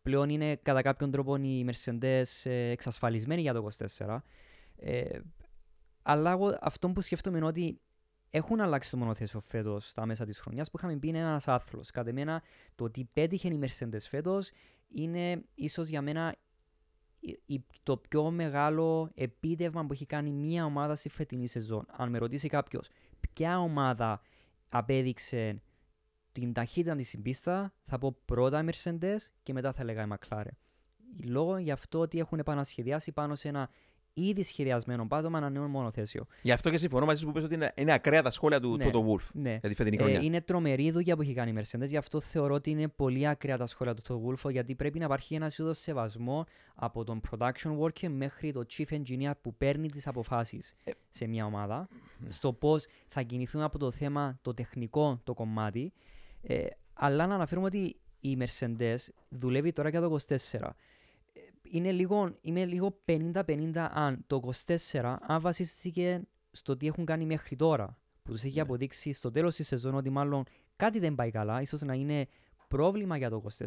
Engineer 0.03 0.11
πλέον 0.11 0.29
είναι 0.29 0.57
κατά 0.57 0.83
κάποιον 0.83 1.11
τρόπο 1.11 1.37
οι 1.37 1.67
Mercedes 1.71 2.25
ε, 2.45 2.71
εξασφαλισμένοι 2.71 3.41
για 3.41 3.53
το 3.53 3.69
24. 3.99 4.19
Ε, 4.77 5.19
αλλά 6.03 6.31
εγώ 6.31 6.59
αυτό 6.61 6.89
που 6.89 7.01
σκέφτομαι 7.01 7.37
είναι 7.37 7.47
ότι 7.47 7.81
έχουν 8.31 8.61
αλλάξει 8.61 8.91
το 8.91 8.97
μονοθέσιο 8.97 9.41
φέτος 9.41 9.89
στα 9.89 10.07
μέσα 10.07 10.25
της 10.25 10.39
χρονιάς 10.39 10.71
που 10.71 10.79
είχαμε 10.79 10.97
πει 10.97 11.09
είναι 11.09 11.19
ένας 11.19 11.49
άθλος. 11.49 11.91
Κατά 11.91 12.11
εμένα, 12.11 12.43
το 12.75 12.85
ότι 12.85 13.09
πέτυχε 13.13 13.49
η 13.49 13.59
Mercedes 13.63 14.01
φέτος 14.09 14.51
είναι 14.89 15.45
ίσως 15.55 15.89
για 15.89 16.03
μένα 16.03 16.37
το 17.83 17.97
πιο 17.97 18.31
μεγάλο 18.31 19.11
επίτευγμα 19.15 19.87
που 19.87 19.93
έχει 19.93 20.07
κάνει 20.07 20.31
μια 20.31 20.65
ομάδα 20.65 20.95
στη 20.95 21.09
φετινή 21.09 21.47
σεζόν. 21.47 21.87
Αν 21.91 22.11
με 22.11 22.19
ρωτήσει 22.19 22.49
κάποιος, 22.49 22.89
ποια 23.33 23.61
ομάδα 23.61 24.21
απέδειξε 24.69 25.63
την 26.33 26.53
ταχύτητα 26.53 26.97
της 26.97 27.09
συμπίστα, 27.09 27.73
θα 27.85 27.99
πω 27.99 28.17
πρώτα 28.25 28.63
η 28.63 28.69
Mercedes 28.71 29.19
και 29.43 29.53
μετά 29.53 29.73
θα 29.73 29.85
λέγα 29.85 30.03
η 30.03 30.07
McLaren. 30.09 30.57
Λόγω 31.25 31.57
γι' 31.57 31.71
αυτό 31.71 31.99
ότι 31.99 32.19
έχουν 32.19 32.39
επανασχεδιάσει 32.39 33.13
πάνω 33.13 33.35
σε 33.35 33.49
ένα 33.49 33.69
ήδη 34.15 34.43
σχεδιασμένο 34.43 35.07
πάτωμα 35.07 35.39
ένα 35.39 35.51
νέο 35.51 35.69
μονοθέσιο. 35.69 36.27
Γι' 36.43 36.53
αυτό 36.53 36.71
και 36.71 36.79
συμφωνώ 36.79 37.07
μαζί 37.07 37.21
σου 37.21 37.27
που 37.27 37.33
πες 37.33 37.45
ότι 37.45 37.55
είναι, 37.55 37.73
είναι 37.77 37.93
ακραία 37.93 38.23
τα 38.23 38.31
σχόλια 38.31 38.61
του 38.61 38.77
ναι, 38.77 38.91
Toto 38.93 38.99
Wolf 38.99 39.29
ναι. 39.33 39.59
για 39.61 39.69
τη 39.69 39.75
φετινή 39.75 39.97
χρονιά. 39.97 40.19
Ε, 40.19 40.25
είναι 40.25 40.41
τρομερή 40.41 40.91
δουλειά 40.91 41.17
που 41.17 41.23
έχει 41.23 41.35
κάνει 41.35 41.51
η 41.51 41.55
Mercedes, 41.59 41.87
γι' 41.87 41.97
αυτό 41.97 42.21
θεωρώ 42.21 42.55
ότι 42.55 42.71
είναι 42.71 42.89
πολύ 42.89 43.29
ακραία 43.29 43.57
τα 43.57 43.67
σχόλια 43.67 43.95
του 43.95 44.03
Toto 44.09 44.49
Wolf, 44.49 44.51
γιατί 44.51 44.75
πρέπει 44.75 44.99
να 44.99 45.05
υπάρχει 45.05 45.35
ένας 45.35 45.59
είδος 45.59 45.79
σεβασμό 45.79 46.47
από 46.75 47.05
τον 47.05 47.21
production 47.31 47.79
worker 47.79 48.09
μέχρι 48.09 48.53
το 48.53 48.67
chief 48.71 49.03
engineer 49.03 49.33
που 49.41 49.55
παίρνει 49.55 49.91
τις 49.91 50.07
αποφάσεις 50.07 50.75
ε. 50.85 50.91
σε 51.11 51.27
μια 51.27 51.45
ομάδα, 51.45 51.89
στο 52.29 52.53
πώς 52.53 52.87
θα 53.07 53.23
κινηθούν 53.23 53.63
από 53.63 53.79
το 53.79 53.91
θέμα 53.91 54.39
το 54.43 54.53
τεχνικό 54.53 55.21
το 55.25 55.35
κομμάτι 55.35 55.93
ε, 56.43 56.67
αλλά 56.93 57.27
να 57.27 57.35
αναφέρουμε 57.35 57.67
ότι 57.67 57.97
η 58.21 58.39
Mercedes 58.41 58.97
δουλεύει 59.29 59.73
τώρα 59.73 59.89
για 59.89 60.01
το 60.01 60.19
24. 60.29 60.37
Ε, 61.33 61.41
είναι 61.63 61.93
λίγο, 61.93 62.37
είμαι 62.41 62.65
λίγο 62.65 62.99
50-50 63.05 63.89
αν 63.93 64.25
το 64.27 64.51
24 64.67 65.17
αν 65.21 65.41
βασίστηκε 65.41 66.23
στο 66.51 66.77
τι 66.77 66.87
έχουν 66.87 67.05
κάνει 67.05 67.25
μέχρι 67.25 67.57
τώρα. 67.57 67.97
Που 68.23 68.33
τους 68.33 68.43
έχει 68.43 68.55
ναι. 68.55 68.61
αποδείξει 68.61 69.13
στο 69.13 69.31
τέλος 69.31 69.57
της 69.57 69.67
σεζόν 69.67 69.95
ότι 69.95 70.11
μάλλον 70.11 70.45
κάτι 70.77 70.99
δεν 70.99 71.15
πάει 71.15 71.31
καλά, 71.31 71.61
ίσως 71.61 71.81
να 71.81 71.95
είναι 71.95 72.27
πρόβλημα 72.69 73.17
για 73.17 73.31
το 73.31 73.45
24, 73.59 73.67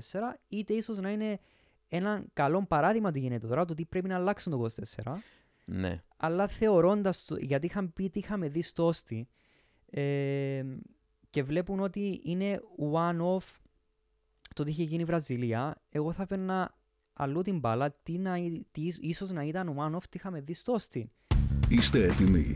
είτε 0.49 0.73
ίσως 0.73 0.97
να 0.97 1.09
είναι 1.09 1.39
ένα 1.87 2.25
καλό 2.33 2.65
παράδειγμα 2.65 3.11
τι 3.11 3.19
γίνεται 3.19 3.47
τώρα, 3.47 3.65
το 3.65 3.73
τι 3.73 3.85
πρέπει 3.85 4.07
να 4.07 4.15
αλλάξουν 4.15 4.51
το 4.51 4.69
24. 5.03 5.15
Ναι. 5.65 6.03
Αλλά 6.17 6.47
θεωρώντας, 6.47 7.27
γιατί 7.39 7.65
είχαμε 7.65 7.87
πει 7.87 8.09
τι 8.09 8.19
είχαμε 8.19 8.49
δει 8.49 8.61
στο 8.61 8.85
Όστι, 8.85 9.27
ε, 9.89 10.63
και 11.35 11.43
βλέπουν 11.43 11.79
ότι 11.79 12.21
είναι 12.23 12.61
one-off 12.93 13.45
το 14.53 14.63
τι 14.63 14.71
είχε 14.71 14.83
γίνει 14.83 15.01
η 15.01 15.05
Βραζιλία, 15.05 15.81
εγώ 15.89 16.11
θα 16.11 16.21
έπαιρνα 16.21 16.75
αλλού 17.13 17.41
την 17.41 17.59
μπάλα, 17.59 17.91
τι 18.03 18.17
να, 18.17 18.33
τι, 18.71 18.87
ίσως 18.99 19.31
να 19.31 19.43
ήταν 19.43 19.75
one-off 19.77 20.03
τι 20.09 20.17
είχαμε 20.17 20.41
δει 20.41 20.53
στο 20.53 20.75
Austin. 20.79 21.03
Είστε 21.69 22.03
έτοιμοι. 22.03 22.55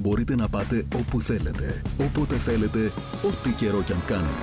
Μπορείτε 0.00 0.34
να 0.34 0.48
πάτε 0.48 0.86
όπου 0.96 1.20
θέλετε, 1.20 1.82
όποτε 2.00 2.34
θέλετε, 2.34 2.92
ό,τι 3.24 3.52
καιρό 3.56 3.82
κι 3.82 3.92
αν 3.92 4.04
κάνει. 4.04 4.36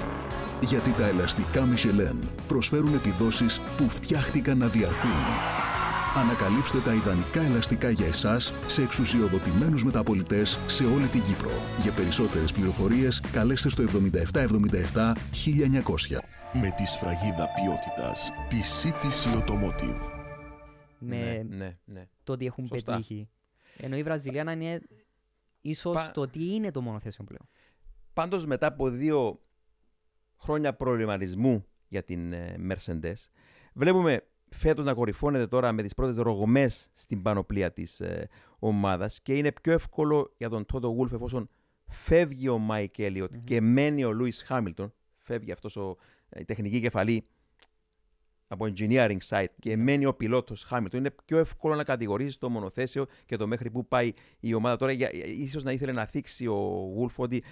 Γιατί 0.61 0.93
τα 0.93 1.07
ελαστικά 1.07 1.67
Michelin 1.73 2.27
προσφέρουν 2.47 2.93
επιδόσεις 2.93 3.59
που 3.59 3.89
φτιάχτηκαν 3.89 4.57
να 4.57 4.67
διαρκούν. 4.67 5.70
Ανακαλύψτε 6.15 6.79
τα 6.79 6.93
ιδανικά 6.93 7.41
ελαστικά 7.41 7.89
για 7.89 8.05
εσάς 8.07 8.53
σε 8.67 8.81
εξουσιοδοτημένους 8.83 9.83
μεταπολιτές 9.83 10.59
σε 10.67 10.85
όλη 10.85 11.07
την 11.07 11.21
Κύπρο. 11.21 11.51
Για 11.81 11.91
περισσότερες 11.93 12.51
πληροφορίες 12.51 13.21
καλέστε 13.31 13.69
στο 13.69 13.83
7777 13.83 15.13
1900. 15.31 16.19
Με 16.53 16.71
τη 16.77 16.85
σφραγίδα 16.85 17.47
ποιότητας 17.55 18.31
τη 18.49 18.57
CTC 18.83 19.37
Automotive. 19.37 20.11
Με 20.99 21.17
ναι, 21.17 21.55
ναι, 21.55 21.77
ναι. 21.85 22.07
το 22.23 22.33
ότι 22.33 22.45
έχουν 22.45 22.67
Σωστά. 22.67 22.91
πετύχει. 22.91 23.29
Ενώ 23.77 23.97
η 23.97 24.03
Βραζιλιάνα 24.03 24.51
είναι 24.51 24.81
ίσως 25.61 25.95
Πα- 25.95 26.11
το 26.11 26.27
τι 26.27 26.53
είναι 26.53 26.71
το 26.71 26.81
μονοθέσιο 26.81 27.23
πλέον. 27.23 27.49
Πάντως, 28.13 28.45
μετά 28.45 28.67
από 28.67 28.89
δύο 28.89 29.41
χρόνια 30.37 30.73
προβληματισμού 30.73 31.65
για 31.87 32.03
την 32.03 32.33
ε, 32.33 32.55
Mercedes, 32.69 33.13
βλέπουμε 33.73 34.25
φέτος 34.55 34.85
να 34.85 34.93
κορυφώνεται 34.93 35.47
τώρα 35.47 35.71
με 35.71 35.81
τις 35.81 35.93
πρώτες 35.93 36.15
ρογμές 36.15 36.89
στην 36.93 37.21
πανοπλία 37.21 37.71
της 37.71 37.99
ε, 37.99 38.29
ομάδας 38.59 39.21
και 39.21 39.37
είναι 39.37 39.51
πιο 39.51 39.73
εύκολο 39.73 40.33
για 40.37 40.49
τον 40.49 40.65
Τότο 40.65 40.87
Γούλφ 40.87 41.11
εφόσον 41.13 41.49
φεύγει 41.87 42.47
ο 42.49 42.57
Μάικ 42.57 42.99
Έλιοτ 42.99 43.33
και 43.43 43.61
μένει 43.61 44.03
ο 44.03 44.11
Λούις 44.11 44.43
Χάμιλτον. 44.43 44.93
Φεύγει 45.17 45.51
αυτός 45.51 45.77
η 46.39 46.45
τεχνική 46.45 46.79
κεφαλή 46.79 47.25
από 48.47 48.65
engineering 48.73 49.17
side 49.29 49.45
και 49.59 49.77
μένει 49.77 50.05
ο 50.05 50.13
πιλότος 50.13 50.63
Χάμιλτον. 50.63 50.99
Είναι 50.99 51.11
πιο 51.25 51.37
εύκολο 51.37 51.75
να 51.75 51.83
κατηγορήσεις 51.83 52.37
το 52.37 52.49
μονοθέσιο 52.49 53.05
και 53.25 53.35
το 53.35 53.47
μέχρι 53.47 53.69
που 53.71 53.87
πάει 53.87 54.11
η 54.39 54.53
ομάδα. 54.53 54.75
Τώρα, 54.75 54.91
για- 54.91 55.11
ίσως 55.25 55.63
να 55.63 55.71
ήθελε 55.71 55.91
να 55.91 56.05
θίξει 56.05 56.47
ο 56.47 56.91
Γούλφ 56.95 57.19
ότι 57.19 57.43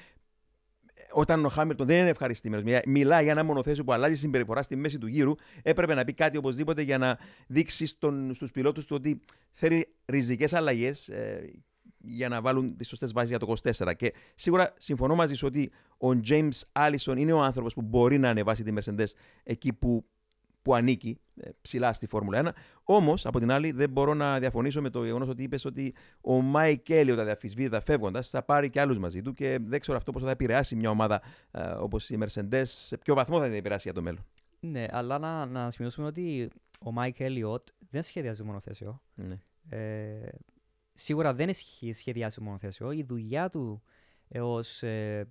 όταν 1.12 1.45
ο 1.45 1.49
Χάμιλτον 1.49 1.88
δεν 1.88 1.99
είναι 1.99 2.10
ευχαριστημένος, 2.10 2.82
μιλάει 2.86 3.24
για 3.24 3.32
ένα 3.32 3.43
μονοθέσιο 3.43 3.84
που 3.84 3.93
αλλάζει 3.93 4.16
συμπεριφορά 4.16 4.62
στη 4.62 4.76
μέση 4.76 4.97
του 4.97 5.07
γύρου, 5.07 5.36
έπρεπε 5.62 5.93
να 5.93 6.03
πει 6.03 6.14
κάτι 6.14 6.38
οπωσδήποτε 6.38 6.82
για 6.82 6.97
να 6.97 7.18
δείξει 7.47 7.86
στους 8.34 8.51
πιλότους 8.51 8.86
του 8.86 8.95
ότι 8.99 9.20
θέλει 9.51 9.88
ριζικές 10.05 10.53
αλλαγές 10.53 11.10
για 12.01 12.30
να 12.30 12.41
βάλουν 12.41 12.76
τις 12.76 12.88
σωστές 12.88 13.12
βάσεις 13.12 13.30
για 13.30 13.39
το 13.39 13.53
24. 13.64 13.95
Και 13.95 14.14
σίγουρα 14.36 14.74
συμφωνώ 14.78 15.16
μαζί 15.16 15.36
σου 15.36 15.47
ότι 15.47 15.72
ο 15.97 16.20
James 16.30 16.62
Allison 16.72 17.18
είναι 17.18 17.32
ο 17.32 17.41
άνθρωπος 17.41 17.74
που 17.74 17.82
μπορεί 17.82 18.18
να 18.18 18.30
ανεβάσει 18.30 18.64
τη 18.64 18.74
Mercedes 18.76 19.07
εκεί 19.43 19.74
που, 19.74 20.05
που 20.62 20.76
ανήκει, 20.76 21.20
ε, 21.36 21.49
ψηλά 21.62 21.93
στη 21.93 22.07
Φόρμουλα 22.07 22.39
1. 22.39 22.49
Όμως, 22.84 23.26
από 23.26 23.39
την 23.39 23.51
άλλη, 23.51 23.72
δεν 23.72 23.89
μπορώ 23.89 24.14
να 24.14 24.39
διαφωνήσω 24.39 24.82
με 24.82 24.89
το 24.89 25.03
γεγονός 25.03 25.28
ότι 25.28 25.43
είπες 25.43 25.66
ότι 25.66 25.93
ο 26.22 26.41
Μάικ 26.41 26.89
Έλιοτ 26.90 27.24
αδιαμφισβήτητα 27.24 27.82
φεύγοντας 27.82 28.30
θα 28.30 28.43
πάρει 28.43 28.70
και 28.70 28.80
άλλους 28.80 28.97
μαζί 28.97 29.22
του 29.22 29.34
και 29.34 29.60
δεν 29.62 29.80
ξέρω 29.80 29.97
αυτό 29.97 30.12
πώς 30.12 30.20
θα 30.20 30.30
επηρεάσει 30.30 30.76
μια 30.76 30.89
ομάδα 30.89 31.22
ε, 31.51 31.62
όπως 31.62 32.10
η 32.10 32.18
Mercedes, 32.22 32.64
σε 32.64 32.97
ποιο 32.97 33.16
βαθμό 33.16 33.39
θα 33.39 33.45
την 33.45 33.53
επηρεάσει 33.53 33.82
για 33.84 33.93
το 33.93 34.01
μέλλον. 34.01 34.26
Ναι, 34.60 34.86
αλλά 34.89 35.20
να, 35.20 35.45
να 35.45 35.72
σημειώσουμε 35.72 36.07
ότι 36.07 36.49
ο 36.80 36.91
Μάικ 36.91 37.20
Έλιοτ 37.20 37.68
δεν 37.89 38.01
σχεδιάζει 38.01 38.43
μονοθέσιο. 38.43 39.01
Ναι. 39.16 39.39
Ε, 39.70 40.30
σίγουρα 40.93 41.34
δεν 41.34 41.49
έχει 41.49 41.93
σχεδιάσει 41.93 42.41
μονοθέσιο. 42.41 42.91
Η 42.91 43.03
δουλειά 43.03 43.49
του 43.49 43.82
ως 44.39 44.84
ε, 44.84 45.28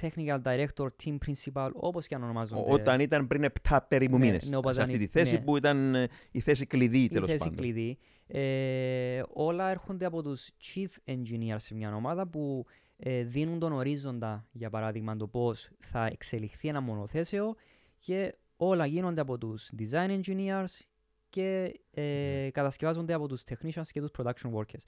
technical 0.00 0.42
director, 0.42 0.86
team 1.04 1.18
principal, 1.26 1.70
όπως 1.74 2.06
και 2.06 2.14
αν 2.14 2.22
ονομάζονται. 2.22 2.72
Όταν 2.72 3.00
ήταν 3.00 3.26
πριν 3.26 3.44
7 3.68 3.78
περίπου 3.88 4.18
Ναι, 4.18 4.24
μήνες. 4.24 4.48
ναι, 4.50 4.56
όταν 4.56 4.74
σε 4.74 4.80
αυτή 4.82 4.92
ήταν- 4.94 5.06
τη 5.06 5.12
θέση 5.12 5.34
ναι. 5.34 5.40
που 5.40 5.56
ήταν 5.56 5.94
ε, 5.94 6.08
η 6.30 6.40
θέση 6.40 6.66
κλειδί 6.66 6.98
η 7.02 7.08
τέλος 7.08 7.28
θέση 7.30 7.38
πάντων. 7.44 7.56
κλειδί. 7.56 7.98
Ε, 8.26 9.22
όλα 9.28 9.70
έρχονται 9.70 10.04
από 10.04 10.22
τους 10.22 10.50
chief 10.62 11.12
engineers 11.12 11.56
σε 11.56 11.74
μια 11.74 11.94
ομάδα 11.94 12.26
που 12.26 12.66
ε, 12.96 13.22
δίνουν 13.24 13.58
τον 13.58 13.72
ορίζοντα, 13.72 14.46
για 14.52 14.70
παράδειγμα, 14.70 15.16
το 15.16 15.26
πώς 15.26 15.68
θα 15.78 16.06
εξελιχθεί 16.06 16.68
ένα 16.68 16.80
μονοθέσιο 16.80 17.54
και 17.98 18.34
όλα 18.56 18.86
γίνονται 18.86 19.20
από 19.20 19.38
τους 19.38 19.70
design 19.78 20.20
engineers 20.20 20.80
και 21.28 21.74
ε, 21.90 22.02
Ναι. 22.02 22.50
κατασκευάζονται 22.50 23.12
από 23.12 23.28
τους 23.28 23.42
technicians 23.50 23.86
και 23.92 24.00
τους 24.00 24.10
production 24.18 24.52
workers. 24.54 24.82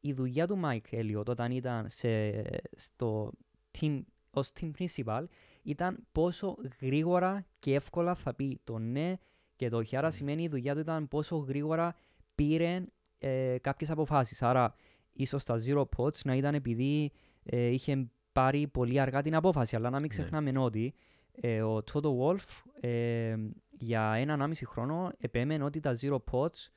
Η 0.00 0.12
δουλειά 0.12 0.46
του 0.46 0.60
Mike 0.64 0.94
Elliot 0.94 1.24
όταν 1.26 1.50
ήταν 1.50 1.84
σε, 1.88 2.42
στο 2.76 3.32
team, 3.80 4.00
ως 4.32 4.52
team 4.60 4.70
principal 4.78 5.24
ήταν 5.62 6.06
πόσο 6.12 6.56
γρήγορα 6.80 7.46
και 7.58 7.74
εύκολα 7.74 8.14
θα 8.14 8.34
πει 8.34 8.60
το 8.64 8.78
ναι 8.78 9.14
και 9.56 9.68
το 9.68 9.76
όχι. 9.76 9.96
Άρα 9.96 10.10
σημαίνει 10.10 10.42
η 10.42 10.48
δουλειά 10.48 10.74
του 10.74 10.80
ήταν 10.80 11.08
πόσο 11.08 11.36
γρήγορα 11.36 11.94
πήρε 12.34 12.84
ε, 13.18 13.56
κάποιες 13.60 13.90
αποφάσεις. 13.90 14.42
Άρα 14.42 14.74
ίσως 15.12 15.44
τα 15.44 15.56
zero 15.66 15.84
pods 15.96 16.18
να 16.24 16.34
ήταν 16.34 16.54
επειδή 16.54 17.12
ε, 17.42 17.66
είχε 17.66 18.10
πάρει 18.32 18.66
πολύ 18.68 19.00
αργά 19.00 19.22
την 19.22 19.34
απόφαση. 19.34 19.76
Αλλά 19.76 19.90
να 19.90 20.00
μην 20.00 20.08
ξεχνάμε 20.08 20.58
ότι 20.58 20.94
ε, 21.32 21.62
ο 21.62 21.82
Toto 21.92 22.10
Wolff 22.18 22.62
ε, 22.80 23.36
για 23.70 24.12
έναν 24.12 24.42
άμιση 24.42 24.66
χρόνο 24.66 25.12
επέμενε 25.18 25.64
ότι 25.64 25.80
τα 25.80 25.96
zero 26.00 26.18
pods 26.30 26.68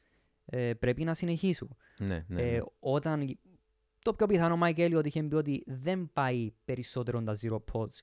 ε, 0.45 0.73
πρέπει 0.73 1.03
να 1.03 1.13
συνεχίσουν. 1.13 1.75
Ναι, 1.97 2.25
ναι, 2.27 2.41
Ε, 2.41 2.51
ναι. 2.51 2.61
όταν 2.79 3.39
το 4.05 4.13
πιο 4.13 4.25
πιθανό 4.25 4.59
Mike 4.61 4.77
Elliot 4.77 5.05
είχε 5.05 5.23
πει 5.23 5.35
ότι 5.35 5.63
δεν 5.65 6.09
πάει 6.13 6.51
περισσότερο 6.65 7.23
τα 7.23 7.37
zero 7.41 7.57
pods. 7.71 7.99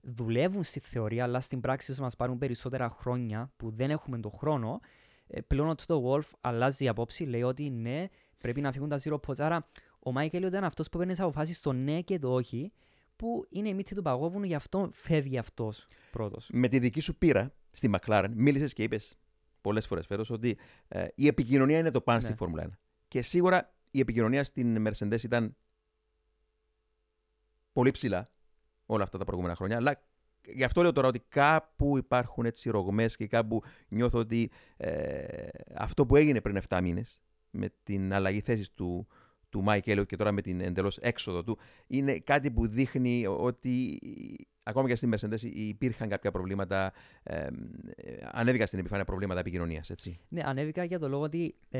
Δουλεύουν 0.00 0.62
στη 0.62 0.80
θεωρία, 0.80 1.24
αλλά 1.24 1.40
στην 1.40 1.60
πράξη 1.60 1.90
όσο 1.90 2.02
μας 2.02 2.16
πάρουν 2.16 2.38
περισσότερα 2.38 2.88
χρόνια 2.88 3.52
που 3.56 3.70
δεν 3.70 3.90
έχουμε 3.90 4.18
τον 4.18 4.30
χρόνο, 4.30 4.80
ε, 5.26 5.40
πλέον 5.40 5.68
ο 5.68 5.74
Toto 5.86 6.02
Wolff 6.02 6.30
αλλάζει 6.40 6.88
απόψη, 6.88 7.24
λέει 7.24 7.42
ότι 7.42 7.70
ναι, 7.70 8.06
πρέπει 8.38 8.60
να 8.60 8.72
φύγουν 8.72 8.88
τα 8.88 9.00
zero 9.04 9.14
pods. 9.26 9.38
Άρα 9.38 9.68
ο 9.98 10.12
Mike 10.16 10.30
Elliot 10.30 10.46
ήταν 10.46 10.64
αυτός 10.64 10.88
που 10.88 10.98
παίρνει 10.98 11.12
τις 11.12 11.22
αποφάσεις 11.22 11.56
στο 11.56 11.72
ναι 11.72 12.00
και 12.00 12.18
το 12.18 12.34
όχι, 12.34 12.72
που 13.16 13.46
είναι 13.48 13.68
η 13.68 13.74
μύτη 13.74 13.94
του 13.94 14.02
παγόβουνου, 14.02 14.44
γι' 14.44 14.54
αυτό 14.54 14.88
φεύγει 14.92 15.38
αυτός 15.38 15.86
πρώτος. 16.10 16.48
Με 16.52 16.68
τη 16.68 16.78
δική 16.78 17.00
σου 17.00 17.16
πείρα 17.16 17.52
στη 17.70 17.90
McLaren, 17.92 18.28
μίλησες 18.34 18.72
και 18.72 18.82
είπες 18.82 19.18
πολλές 19.60 19.86
φορές 19.86 20.06
φέτος 20.06 20.30
ότι 20.30 20.58
ε, 20.88 21.06
η 21.14 21.26
επικοινωνία 21.26 21.78
είναι 21.78 21.90
το 21.90 22.00
παν 22.00 22.20
στη 22.20 22.30
Ναι. 22.30 22.36
Φόρμουλα 22.36 22.66
1. 22.66 22.70
Και 23.08 23.22
σίγουρα 23.22 23.75
η 23.90 24.00
επικοινωνία 24.00 24.44
στην 24.44 24.86
Mercedes 24.88 25.22
ήταν 25.22 25.56
πολύ 27.72 27.90
ψηλά 27.90 28.26
όλα 28.86 29.02
αυτά 29.02 29.18
τα 29.18 29.24
προηγούμενα 29.24 29.54
χρόνια. 29.56 29.76
Αλλά 29.76 30.02
γι' 30.54 30.64
αυτό 30.64 30.82
λέω 30.82 30.92
τώρα 30.92 31.08
ότι 31.08 31.20
κάπου 31.28 31.96
υπάρχουν 31.96 32.44
έτσι 32.44 32.70
ρογμές 32.70 33.16
και 33.16 33.26
κάπου 33.26 33.62
νιώθω 33.88 34.18
ότι 34.18 34.50
ε, 34.76 35.48
αυτό 35.74 36.06
που 36.06 36.16
έγινε 36.16 36.40
πριν 36.40 36.60
7 36.68 36.78
μήνες 36.82 37.20
με 37.50 37.68
την 37.82 38.12
αλλαγή 38.12 38.40
θέσης 38.40 38.72
του, 38.74 39.06
του 39.48 39.64
Mike 39.68 39.80
Elliott 39.84 40.06
και 40.06 40.16
τώρα 40.16 40.32
με 40.32 40.42
την 40.42 40.60
εντελώς 40.60 40.98
έξοδο 40.98 41.42
του 41.44 41.58
είναι 41.86 42.18
κάτι 42.18 42.50
που 42.50 42.66
δείχνει 42.68 43.26
ότι 43.26 43.98
ακόμα 44.62 44.88
και 44.88 44.94
στη 44.96 45.08
Mercedes 45.12 45.40
υπήρχαν 45.42 46.08
κάποια 46.08 46.30
προβλήματα, 46.30 46.92
ε, 47.22 47.46
ε, 47.96 48.16
ανέβηκαν 48.32 48.66
στην 48.66 48.78
επιφάνεια 48.78 49.04
προβλήματα 49.04 49.40
επικοινωνίας, 49.40 49.90
έτσι. 49.90 50.20
Ναι, 50.28 50.42
ανέβηκα 50.44 50.84
για 50.84 50.98
το 50.98 51.08
λόγο 51.08 51.22
ότι 51.22 51.54
ε, 51.68 51.78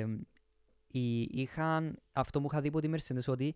οι- 0.00 0.06
είχαν 1.30 1.98
αυτό 2.12 2.40
που 2.40 2.48
είχα 2.50 2.60
δει 2.60 2.68
από 2.68 2.80
τη 2.80 2.88
Mercedes 2.92 3.24
ότι 3.26 3.54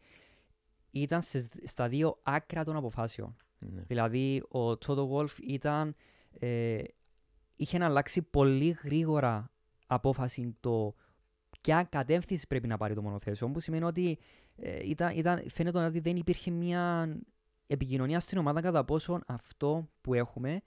ήταν 0.91 1.23
σε, 1.23 1.49
στα 1.65 1.89
δύο 1.89 2.19
άκρα 2.23 2.65
των 2.65 2.77
αποφάσεων. 2.77 3.37
Ναι. 3.59 3.83
Δηλαδή, 3.83 4.43
ο 4.51 4.71
Toto 4.71 5.09
Wolff 5.11 5.39
ήταν, 5.43 5.95
ε, 6.39 6.83
είχε 7.57 7.85
αλλάξει 7.85 8.23
πολύ 8.23 8.77
γρήγορα 8.85 9.51
απόφαση 9.87 10.57
το 10.61 10.95
ποια 11.61 11.83
κατεύθυνση 11.85 12.47
πρέπει 12.47 12.67
να 12.67 12.77
πάρει 12.77 12.95
το 12.95 13.03
μονοθέσιο, 13.03 13.49
που 13.49 13.61
σημαίνει 13.61 13.85
ότι 13.85 14.19
ε, 14.57 14.89
ήταν, 14.89 15.17
ήταν, 15.17 15.43
φαίνεται 15.49 15.85
ότι 15.85 16.01
δεν 16.01 16.17
υπήρχε 16.17 16.51
μια 16.51 17.17
επικοινωνία 17.67 18.21
στην 18.21 18.39
ομάδα 18.39 18.61
κατά 18.61 18.85
πόσον 18.85 19.23
αυτό 19.27 19.89
που 20.01 20.15
έχουμε 20.15 20.63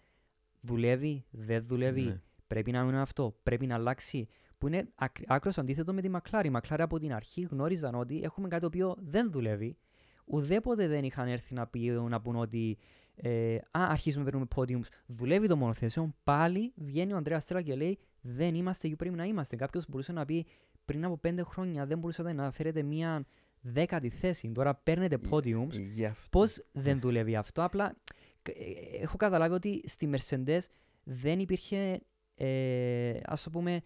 δουλεύει, 0.61 1.25
δεν 1.31 1.63
δουλεύει, 1.63 2.01
Ναι. 2.01 2.21
πρέπει 2.47 2.71
να 2.71 2.83
μείνει 2.83 2.97
αυτό, 2.97 3.35
πρέπει 3.43 3.65
να 3.65 3.75
αλλάξει. 3.75 4.27
Που 4.65 4.71
είναι 4.71 4.87
άκρος 5.27 5.57
αντίθετο 5.57 5.93
με 5.93 6.01
τη 6.01 6.09
Μακλάρη. 6.09 6.47
Η 6.47 6.51
Μακλάρη 6.51 6.81
από 6.81 6.99
την 6.99 7.13
αρχή 7.13 7.41
γνώριζαν 7.41 7.95
ότι 7.95 8.21
έχουμε 8.23 8.47
κάτι 8.47 8.61
το 8.61 8.67
οποίο 8.67 8.95
δεν 8.99 9.31
δουλεύει. 9.31 9.77
Ουδέποτε 10.25 10.87
δεν 10.87 11.03
είχαν 11.03 11.27
έρθει 11.27 11.53
να, 11.53 11.67
πει, 11.67 11.79
να 11.89 12.21
πούν 12.21 12.35
ότι 12.35 12.77
ε, 13.15 13.55
α, 13.55 13.59
αρχίζουμε 13.71 14.23
να 14.23 14.29
παίρνουμε 14.29 14.47
podiums, 14.55 14.87
δουλεύει 15.05 15.47
το 15.47 15.55
μονοθέσιο. 15.55 16.15
Πάλι 16.23 16.73
βγαίνει 16.75 17.13
ο 17.13 17.17
Ανδρέας 17.17 17.43
Στρά 17.43 17.61
και 17.61 17.75
λέει 17.75 17.99
δεν 18.21 18.55
είμαστε 18.55 18.87
εκεί 18.87 18.95
που 18.95 19.03
πρέπει 19.03 19.17
να 19.17 19.25
είμαστε. 19.25 19.55
Κάποιος 19.55 19.85
μπορούσε 19.89 20.11
να 20.11 20.25
πει 20.25 20.45
πριν 20.85 21.05
από 21.05 21.17
πέντε 21.17 21.43
χρόνια 21.43 21.85
δεν 21.85 21.99
μπορούσατε 21.99 22.33
να 22.33 22.51
φέρετε 22.51 22.83
μία 22.83 23.25
δέκατη 23.61 24.09
θέση. 24.09 24.51
Τώρα 24.51 24.75
παίρνετε 24.75 25.19
podiums. 25.29 25.71
Γι' 25.93 26.05
αυτό. 26.05 26.39
Πώς 26.39 26.65
δεν 26.71 26.99
δουλεύει 26.99 27.35
αυτό. 27.35 27.63
Απλά 27.63 27.95
ε, 28.43 29.01
έχω 29.01 29.17
καταλάβει 29.17 29.53
ότι 29.53 29.81
στη 29.85 30.09
Mercedes 30.13 30.61
δεν 31.03 31.39
υπήρχε, 31.39 32.01
ε, 32.35 33.19
ας 33.25 33.43
το 33.43 33.49
πούμε, 33.49 33.81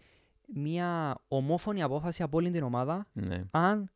μια 0.54 1.18
ομόφωνη 1.28 1.82
απόφαση 1.82 2.22
από 2.22 2.36
όλη 2.36 2.50
την 2.50 2.62
ομάδα 2.62 3.06
Ναι. 3.12 3.44
αν 3.50 3.90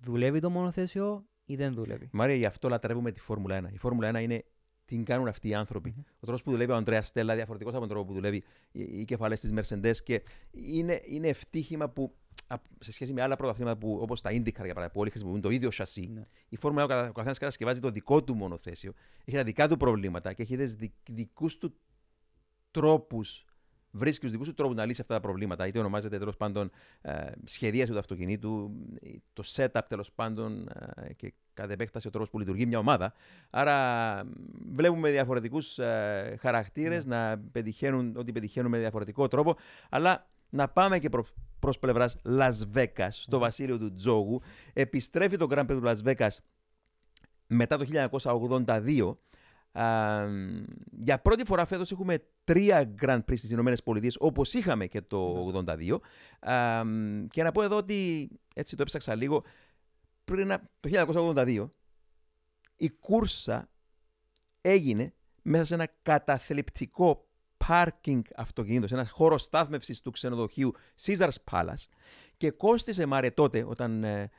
δουλεύει 0.00 0.40
το 0.40 0.50
μονοθέσιο 0.50 1.24
ή 1.44 1.56
δεν 1.56 1.74
δουλεύει. 1.74 2.08
Μάρια, 2.12 2.34
γι' 2.34 2.44
αυτό 2.46 2.68
λατρεύουμε 2.68 3.10
τη 3.10 3.20
Φόρμουλα 3.20 3.60
1. 3.68 3.72
Η 3.72 3.78
Φόρμουλα 3.78 4.10
1 4.16 4.20
είναι 4.22 4.44
την 4.84 5.04
κάνουν 5.04 5.28
αυτοί 5.28 5.48
οι 5.48 5.54
άνθρωποι. 5.54 5.94
Ο 5.98 6.20
τρόπος 6.20 6.42
που 6.42 6.50
δουλεύει 6.50 6.70
ο 6.72 6.76
Αντρέα 6.76 7.02
Στέλλα 7.02 7.34
διαφορετικός 7.34 7.72
από 7.74 7.82
τον 7.86 7.90
τρόπο 7.90 8.06
που 8.08 8.14
δουλεύει 8.14 8.42
οι, 8.72 8.80
οι 9.00 9.04
κεφαλές 9.04 9.40
της 9.40 9.52
Mercedes 9.54 9.96
και 10.04 10.22
είναι, 10.50 11.00
είναι 11.04 11.28
ευτύχημα 11.28 11.88
που 11.88 12.14
α, 12.46 12.56
σε 12.80 12.92
σχέση 12.92 13.12
με 13.12 13.22
άλλα 13.22 13.36
πρωταθλήματα 13.36 13.78
που 13.78 13.98
όπως 14.00 14.20
τα 14.20 14.30
IndyCar 14.30 14.42
για 14.42 14.52
παράδειγμα, 14.54 14.90
που 14.90 15.00
όλοι 15.00 15.10
χρησιμοποιούν 15.10 15.40
το 15.42 15.50
ίδιο 15.50 15.70
σασί, 15.70 16.10
Ναι. 16.14 16.22
η 16.48 16.56
Φόρμουλα 16.56 16.84
1 16.84 16.88
ο 17.08 17.12
καθένας 17.12 17.38
κατασκευάζει 17.38 17.80
το 17.80 17.90
δικό 17.90 18.24
του 18.24 18.34
μονοθέσιο, 18.34 18.92
έχει 19.24 19.36
τα 19.36 19.42
δικά 19.44 19.68
του 19.68 19.76
προβλήματα 19.76 20.32
και 20.32 20.42
έχει 20.42 20.56
δει 20.56 20.92
δικούς 21.10 21.58
του 21.58 21.74
τρόπους 22.70 23.44
βρίσκει 23.98 24.22
τους 24.22 24.30
δικούς 24.30 24.48
του 24.48 24.54
τρόπους 24.54 24.76
να 24.76 24.84
λύσει 24.84 25.00
αυτά 25.00 25.14
τα 25.14 25.20
προβλήματα. 25.20 25.66
Είτε 25.66 25.78
ονομάζεται 25.78 26.18
τέλος 26.18 26.36
πάντων 26.36 26.70
ε, 27.00 27.30
σχεδίαση 27.44 27.92
του 27.92 27.98
αυτοκινήτου, 27.98 28.70
το 29.32 29.42
setup 29.46 29.80
τέλος 29.88 30.12
πάντων 30.12 30.68
ε, 30.96 31.12
και 31.12 31.32
κατ' 31.54 31.70
επέκταση 31.70 32.06
ο 32.06 32.10
τρόπος 32.10 32.30
που 32.30 32.38
λειτουργεί 32.38 32.66
μια 32.66 32.78
ομάδα. 32.78 33.12
Άρα 33.50 34.24
βλέπουμε 34.72 35.10
διαφορετικούς 35.10 35.78
ε, 35.78 36.36
χαρακτήρες 36.40 37.06
να 37.06 37.42
πετυχαίνουν 37.52 38.16
ό,τι 38.16 38.32
πετυχαίνουν 38.32 38.70
με 38.70 38.78
διαφορετικό 38.78 39.28
τρόπο. 39.28 39.56
Αλλά 39.90 40.26
να 40.50 40.68
πάμε 40.68 40.98
και 40.98 41.08
προ 41.08 41.26
προς 41.58 41.78
πλευράς 41.78 42.16
Las 42.24 42.52
Vegas, 42.74 43.08
στο 43.10 43.38
βασίλειο 43.38 43.78
του 43.78 43.94
Τζόγου. 43.94 44.40
Επιστρέφει 44.72 45.36
το 45.36 45.46
Grand 45.50 45.66
Prix 45.66 45.78
του 45.80 45.82
Las 45.84 45.96
Vegas 46.04 46.36
μετά 47.46 47.78
το 47.78 47.84
1982. 48.10 49.16
Α, 49.72 50.26
για 50.90 51.18
πρώτη 51.18 51.44
φορά 51.44 51.64
φέτος 51.64 51.90
έχουμε 51.92 52.18
τρία 52.44 52.94
Grand 53.02 53.18
Prix 53.18 53.36
στις 53.36 53.50
Ηνωμένες 53.50 53.82
Πολιτείες, 53.82 54.16
όπως 54.20 54.54
είχαμε 54.54 54.86
και 54.86 55.00
το 55.00 55.52
82. 55.54 56.00
Α, 56.40 56.82
και 57.30 57.42
να 57.42 57.52
πω 57.52 57.62
εδώ 57.62 57.76
ότι, 57.76 58.28
έτσι 58.54 58.76
το 58.76 58.82
έψαξα 58.82 59.14
λίγο, 59.14 59.44
πριν 60.24 60.52
α- 60.52 60.70
το 60.80 60.88
1982 60.88 61.70
η 62.76 62.90
κούρσα 62.90 63.70
έγινε 64.60 65.14
μέσα 65.42 65.64
σε 65.64 65.74
ένα 65.74 65.88
καταθλιπτικό 66.02 67.28
πάρκινγκ 67.56 68.22
αυτοκινήτων, 68.36 68.88
σε 68.88 68.94
ένα 68.94 69.08
χώρο 69.08 69.38
στάθμευσης 69.38 70.00
του 70.00 70.10
ξενοδοχείου 70.10 70.72
Caesars 71.02 71.36
Palace 71.50 71.86
και 72.36 72.50
κόστισε 72.50 73.06
Μάρε 73.06 73.30
τότε 73.30 73.64
όταν 73.64 74.04
ε, 74.04 74.20
ε, 74.20 74.30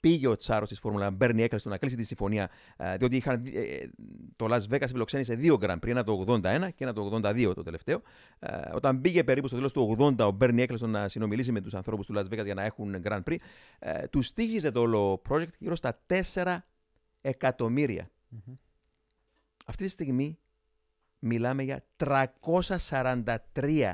πήγε 0.00 0.26
ο 0.28 0.36
Τσάρος 0.36 0.68
της 0.68 0.78
Φόρμουλα 0.78 1.10
Μπέρνι 1.10 1.42
Έκλειστον 1.42 1.72
να 1.72 1.78
κλείσει 1.78 1.96
τη 1.96 2.04
συμφωνία, 2.04 2.50
ε, 2.76 2.96
διότι 2.96 3.16
είχαν, 3.16 3.42
ε, 3.46 3.60
ε, 3.60 3.90
το 4.36 4.46
Las 4.50 4.60
Vegas 4.70 4.86
φιλοξένησε 4.88 5.34
δύο 5.34 5.58
Grand 5.60 5.74
Prix, 5.74 5.88
ένα 5.88 6.04
το 6.04 6.24
81 6.26 6.68
και 6.74 6.84
ένα 6.84 6.92
το 6.92 7.10
82 7.12 7.52
το 7.54 7.62
τελευταίο. 7.62 8.02
Ε, 8.38 8.70
όταν 8.74 9.00
πήγε 9.00 9.24
περίπου 9.24 9.46
στο 9.46 9.56
τέλος 9.56 9.72
του 9.72 9.96
80 9.98 10.26
ο 10.26 10.30
Μπέρνι 10.30 10.62
Έκλειστον 10.62 10.90
να 10.90 11.08
συνομιλήσει 11.08 11.52
με 11.52 11.60
τους 11.60 11.74
ανθρώπους 11.74 12.06
του 12.06 12.14
Las 12.16 12.24
Vegas 12.24 12.44
για 12.44 12.54
να 12.54 12.62
έχουν 12.62 13.02
Grand 13.04 13.22
Prix, 13.22 13.36
ε, 13.78 14.06
του 14.06 14.22
στήχιζε 14.22 14.70
το 14.70 14.80
όλο 14.80 15.22
project 15.28 15.58
γύρω 15.58 15.74
στα 15.74 16.00
4 16.06 16.56
εκατομμύρια. 17.20 18.10
Αυτή 19.66 19.84
τη 19.84 19.90
στιγμή 19.90 20.38
μιλάμε 21.18 21.62
για 21.62 21.84
343 21.96 23.92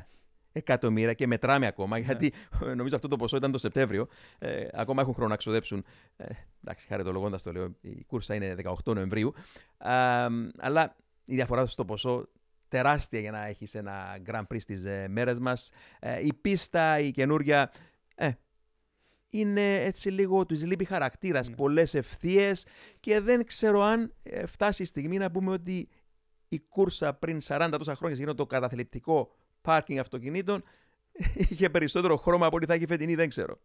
εκατομμύρια 0.52 1.12
και 1.12 1.26
μετράμε 1.26 1.66
ακόμα, 1.66 1.98
γιατί 1.98 2.32
ε, 2.64 2.74
νομίζω 2.74 2.94
αυτό 2.96 3.08
το 3.08 3.16
ποσό 3.16 3.36
ήταν 3.36 3.52
το 3.52 3.58
Σεπτέμβριο. 3.58 4.08
Ε, 4.38 4.66
ακόμα 4.72 5.00
έχουν 5.02 5.14
χρόνο 5.14 5.28
να 5.28 5.36
ξοδέψουν. 5.36 5.84
Ε, 6.16 6.24
εντάξει, 6.64 6.86
χαριτολογώντας 6.86 7.42
το 7.42 7.52
λέω, 7.52 7.76
η 7.80 8.04
κούρσα 8.04 8.34
είναι 8.34 8.54
18 8.84 8.94
Νοεμβρίου. 8.94 9.34
Α, 9.78 10.26
αλλά 10.58 10.96
η 11.24 11.34
διαφορά 11.34 11.66
στο 11.66 11.84
ποσό 11.84 12.28
τεράστια 12.68 13.20
για 13.20 13.30
να 13.30 13.46
έχεις 13.46 13.74
ένα 13.74 14.18
Grand 14.26 14.42
Prix 14.52 14.60
στις 14.60 14.84
ε, 14.84 15.06
μέρες 15.08 15.38
μας. 15.38 15.70
η 16.22 16.32
πίστα, 16.34 16.98
η 16.98 17.10
καινούρια. 17.10 17.70
Ε, 18.14 18.30
είναι 19.34 19.74
έτσι 19.74 20.10
λίγο 20.10 20.46
του 20.46 20.66
λείπει 20.66 20.84
χαρακτήρας, 20.84 21.48
Ναι. 21.48 21.54
πολλές 21.54 21.94
ευθείες 21.94 22.66
και 23.00 23.20
δεν 23.20 23.44
ξέρω 23.46 23.82
αν 23.82 24.14
ε, 24.22 24.46
φτάσει 24.46 24.82
η 24.82 24.86
στιγμή 24.86 25.18
να 25.18 25.30
πούμε 25.30 25.52
ότι 25.52 25.88
η 26.48 26.58
κούρσα 26.58 27.14
πριν 27.14 27.38
40 27.46 27.68
τόσα 27.78 27.94
χρόνια 27.94 28.16
σε 28.16 28.22
εκείνο 28.22 28.36
το 28.36 28.46
καταθλιπτικό 28.46 29.32
πάρκινγκ 29.62 29.98
αυτοκινήτων 29.98 30.62
είχε 31.50 31.70
περισσότερο 31.70 32.16
χρώμα 32.16 32.46
από 32.46 32.56
ό,τι 32.56 32.66
θα 32.66 32.74
έχει 32.74 32.86
φετινή, 32.86 33.14
δεν 33.14 33.28
ξέρω. 33.28 33.58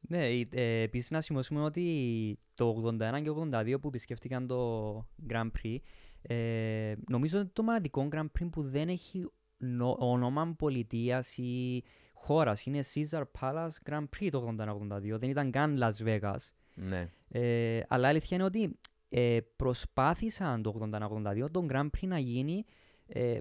Ναι, 0.00 0.26
ε, 0.50 0.82
επίσης 0.82 1.10
να 1.10 1.20
σημειώσουμε 1.20 1.60
ότι 1.60 2.38
το 2.54 2.96
81 3.00 3.22
και 3.22 3.30
82 3.30 3.80
που 3.80 3.88
επισκέφτηκαν 3.88 4.46
το 4.46 4.94
Grand 5.30 5.50
Prix, 5.62 5.76
ε, 6.22 6.94
νομίζω 7.10 7.38
ότι 7.40 7.50
το 7.52 7.62
μοναδικό 7.62 8.08
Grand 8.12 8.26
Prix 8.38 8.48
που 8.52 8.62
δεν 8.62 8.88
έχει 8.88 9.30
νο- 9.58 9.96
όνομα 9.98 10.54
πολιτείας 10.58 11.36
ή 11.36 11.82
χώρας 12.14 12.64
είναι 12.64 12.80
Caesar 12.94 13.22
Palace 13.40 13.90
Grand 13.90 14.04
Prix 14.18 14.28
το 14.30 14.54
81-82, 14.58 15.18
δεν 15.18 15.30
ήταν 15.30 15.50
καν 15.50 15.78
Las 15.82 16.06
Vegas. 16.06 16.52
Ναι. 16.74 17.10
Ε, 17.28 17.80
αλλά 17.88 18.06
η 18.06 18.10
αλήθεια 18.10 18.36
είναι 18.36 18.46
ότι 18.46 18.78
ε, 19.08 19.38
προσπάθησαν 19.56 20.62
το 20.62 20.90
81-82 20.92 21.50
τον 21.50 21.66
Grand 21.70 21.88
Prix 21.96 22.06
να 22.06 22.18
γίνει 22.18 22.64
ε, 23.06 23.38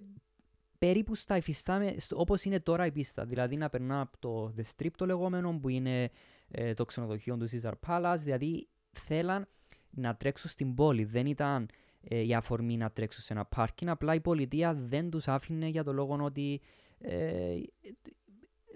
περίπου 0.78 1.15
στα 1.15 1.38
υφιστάμε, 1.38 1.95
στο- 1.97 2.19
όπως 2.19 2.43
είναι 2.43 2.59
τώρα 2.59 2.86
η 2.86 2.91
πίστα. 2.91 3.25
Δηλαδή 3.25 3.57
να 3.57 3.69
περνά 3.69 3.99
από 4.01 4.17
το 4.19 4.53
The 4.57 4.63
Strip 4.75 4.91
το 4.97 5.05
λεγόμενο 5.05 5.59
που 5.61 5.69
είναι 5.69 6.09
ε, 6.51 6.73
το 6.73 6.86
ξενοδοχείο 6.86 7.38
του 7.38 7.47
Caesar 7.49 7.71
Palace. 7.88 8.17
Δηλαδή 8.23 8.67
θέλαν 8.91 9.47
να 9.89 10.15
τρέξουν 10.15 10.49
στην 10.49 10.73
πόλη. 10.75 11.03
Δεν 11.03 11.25
ήταν 11.25 11.69
ε, 12.01 12.19
η 12.25 12.34
αφορμή 12.34 12.78
να 12.78 12.91
τρέξουν 12.91 13.23
σε 13.23 13.34
ένα 13.34 13.45
πάρκινγκ. 13.45 13.89
Απλά 13.91 14.13
η 14.13 14.19
πολιτεία 14.21 14.73
δεν 14.73 15.09
τους 15.09 15.28
άφηνε 15.28 15.67
για 15.67 15.84
το 15.84 15.93
λόγο 15.93 16.17
ότι 16.21 16.61
ε, 16.99 17.55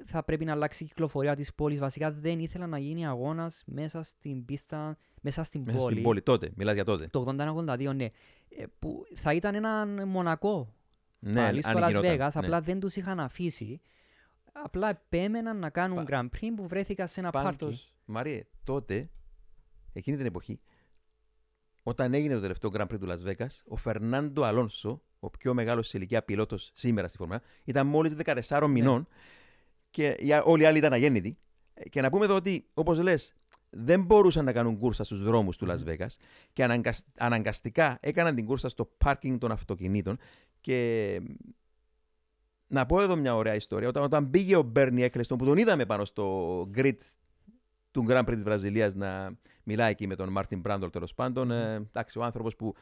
θα 0.06 0.24
πρέπει 0.24 0.46
να 0.46 0.52
αλλάξει 0.52 0.84
η 0.84 0.88
κυκλοφορία 0.88 1.36
της 1.36 1.54
πόλης. 1.54 1.80
Βασικά 1.80 2.12
δεν 2.12 2.40
ήθελαν 2.40 2.70
να 2.70 2.78
γίνει 2.80 3.08
αγώνας 3.08 3.64
μέσα 3.66 4.04
στην 4.04 4.46
πίστα, 4.46 4.98
μέσα 5.22 5.44
στην 5.44 5.62
Μέσα 5.66 5.78
πόλη. 5.78 5.92
στην 5.92 6.04
πόλη 6.04 6.22
τότε, 6.22 6.52
μιλάς 6.56 6.74
για 6.74 6.84
τότε. 6.86 7.08
Το 7.08 7.26
81-82, 7.38 7.94
ναι. 7.96 8.04
Ε, 8.04 8.64
που 8.80 9.04
θα 9.16 9.34
ήταν 9.34 9.56
ένα 9.56 9.86
μονακό 10.06 10.74
Ναι, 11.24 11.34
πάλι 11.42 11.62
στο 11.62 11.70
αν 11.70 11.84
Las 11.84 11.88
γινόταν, 11.88 12.12
Vegas, 12.16 12.18
ναι. 12.34 12.46
απλά 12.46 12.62
δεν 12.62 12.80
τους 12.80 12.96
είχαν 12.96 13.20
αφήσει. 13.20 13.82
Απλά 14.54 14.90
επέμεναν 14.90 15.58
να 15.60 15.70
κάνουν 15.70 16.06
Grand 16.10 16.28
Prix 16.36 16.48
που 16.56 16.68
βρέθηκαν 16.68 17.08
σε 17.08 17.20
ένα 17.20 17.30
πάρκι. 17.30 17.58
Πάντως, 17.58 17.94
Μαρίε, 18.06 18.44
τότε, 18.64 19.10
εκείνη 19.94 20.18
την 20.18 20.26
εποχή, 20.26 20.60
όταν 21.84 22.14
έγινε 22.14 22.34
το 22.34 22.42
τελευταίο 22.42 22.70
Grand 22.74 22.88
Prix 22.88 23.00
του 23.00 23.08
Las 23.10 23.30
Vegas, 23.32 23.48
ο 23.68 23.76
Φερνάντο 23.76 24.44
Αλόνσο, 24.44 25.02
ο 25.20 25.30
πιο 25.30 25.54
μεγάλος 25.54 25.88
σε 25.88 25.98
ηλικία 25.98 26.24
πιλότος 26.24 26.72
σήμερα 26.74 27.08
στη 27.08 27.18
Φόρμουλα, 27.18 27.42
ήταν 27.64 27.88
μόλις 27.88 28.14
14 28.16 28.60
Ναι. 28.62 28.68
μηνών 28.68 29.08
και 29.90 30.16
οι 30.20 30.34
α- 30.34 30.44
όλοι 30.44 30.62
οι 30.64 30.66
άλλοι 30.66 30.78
ήταν 30.78 30.94
αγέννητοι. 30.94 31.38
Ε, 31.74 31.90
Και 31.90 32.02
να 32.02 32.10
πούμε 32.10 32.26
εδώ 32.26 32.36
ότι, 32.36 32.68
όπως 32.74 33.00
λες, 33.00 33.34
δεν 33.74 34.04
μπορούσαν 34.04 34.46
να 34.46 34.52
κάνουν 34.52 34.78
κούρσα 34.78 35.04
στους 35.04 35.24
δρόμους 35.24 35.58
του 35.58 35.68
Las 35.70 35.90
Vegas 35.90 36.16
και 36.54 36.64
αναγκασ- 36.64 37.08
αναγκαστικά 37.18 37.98
έκαναν 38.02 38.36
την 38.36 38.46
κούρσα 38.46 38.70
στο 38.70 38.86
πάρκινγκ 38.98 39.40
των 39.40 39.52
αυτοκινήτων 39.52 40.18
και 40.62 41.20
να 42.68 42.86
πω 42.86 43.02
εδώ 43.02 43.16
μια 43.16 43.36
ωραία 43.36 43.56
ιστορία. 43.56 43.88
Όταν, 43.88 44.04
όταν 44.04 44.30
πήγε 44.30 44.56
ο 44.56 44.62
Μπέρνι 44.62 45.04
Έκλεστον, 45.04 45.38
που 45.38 45.46
τον 45.46 45.58
είδαμε 45.58 45.86
πάνω 45.86 46.06
στο 46.06 46.62
grid 46.76 46.98
του 47.92 48.06
Grand 48.08 48.24
Prix 48.24 48.34
της 48.34 48.44
Βραζιλίας 48.44 48.94
να 48.94 49.38
μιλάει 49.64 49.92
εκεί 49.92 50.08
με 50.08 50.16
τον 50.16 50.30
Μάρτιν 50.30 50.60
Μπράντολ 50.60 50.90
τέλος 50.90 51.14
πάντων. 51.14 51.52
Ε, 51.52 51.76
εντάξει, 51.76 52.20
ο 52.20 52.24
άνθρωπος 52.24 52.56
που 52.56 52.76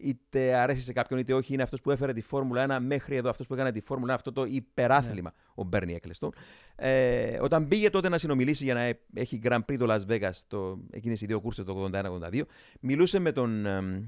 είτε 0.00 0.54
αρέσει 0.54 0.80
σε 0.80 0.92
κάποιον 0.92 1.20
είτε 1.20 1.34
όχι 1.34 1.52
είναι 1.52 1.62
αυτός 1.62 1.80
που 1.80 1.90
έφερε 1.90 2.12
τη 2.12 2.20
Φόρμουλα 2.20 2.78
1 2.78 2.82
μέχρι 2.82 3.16
εδώ, 3.16 3.30
αυτός 3.30 3.46
που 3.46 3.54
έκανε 3.54 3.72
τη 3.72 3.80
Φόρμουλα 3.80 4.12
1, 4.12 4.16
αυτό 4.16 4.32
το 4.32 4.44
υπεράθλημα, 4.44 5.32
ο 5.54 5.64
Μπέρνι 5.64 5.94
Έκλεστον. 5.94 6.32
Ε, 6.74 7.38
όταν 7.40 7.68
πήγε 7.68 7.90
τότε 7.90 8.08
να 8.08 8.18
συνομιλήσει 8.18 8.64
για 8.64 8.74
να 8.74 8.80
ε- 8.80 9.00
έχει 9.14 9.40
Grand 9.44 9.60
Prix 9.70 9.78
το 9.78 9.86
Las 9.88 10.00
Vegas, 10.08 10.30
το, 10.46 10.78
εκείνες 10.90 11.20
οι 11.20 11.26
δύο 11.26 11.40
κούρσες 11.40 11.64
το 11.64 11.90
81-82, 11.92 12.42
μιλούσε 12.80 13.18
με 13.18 13.32
τον 13.32 13.66
εμ, 13.66 14.06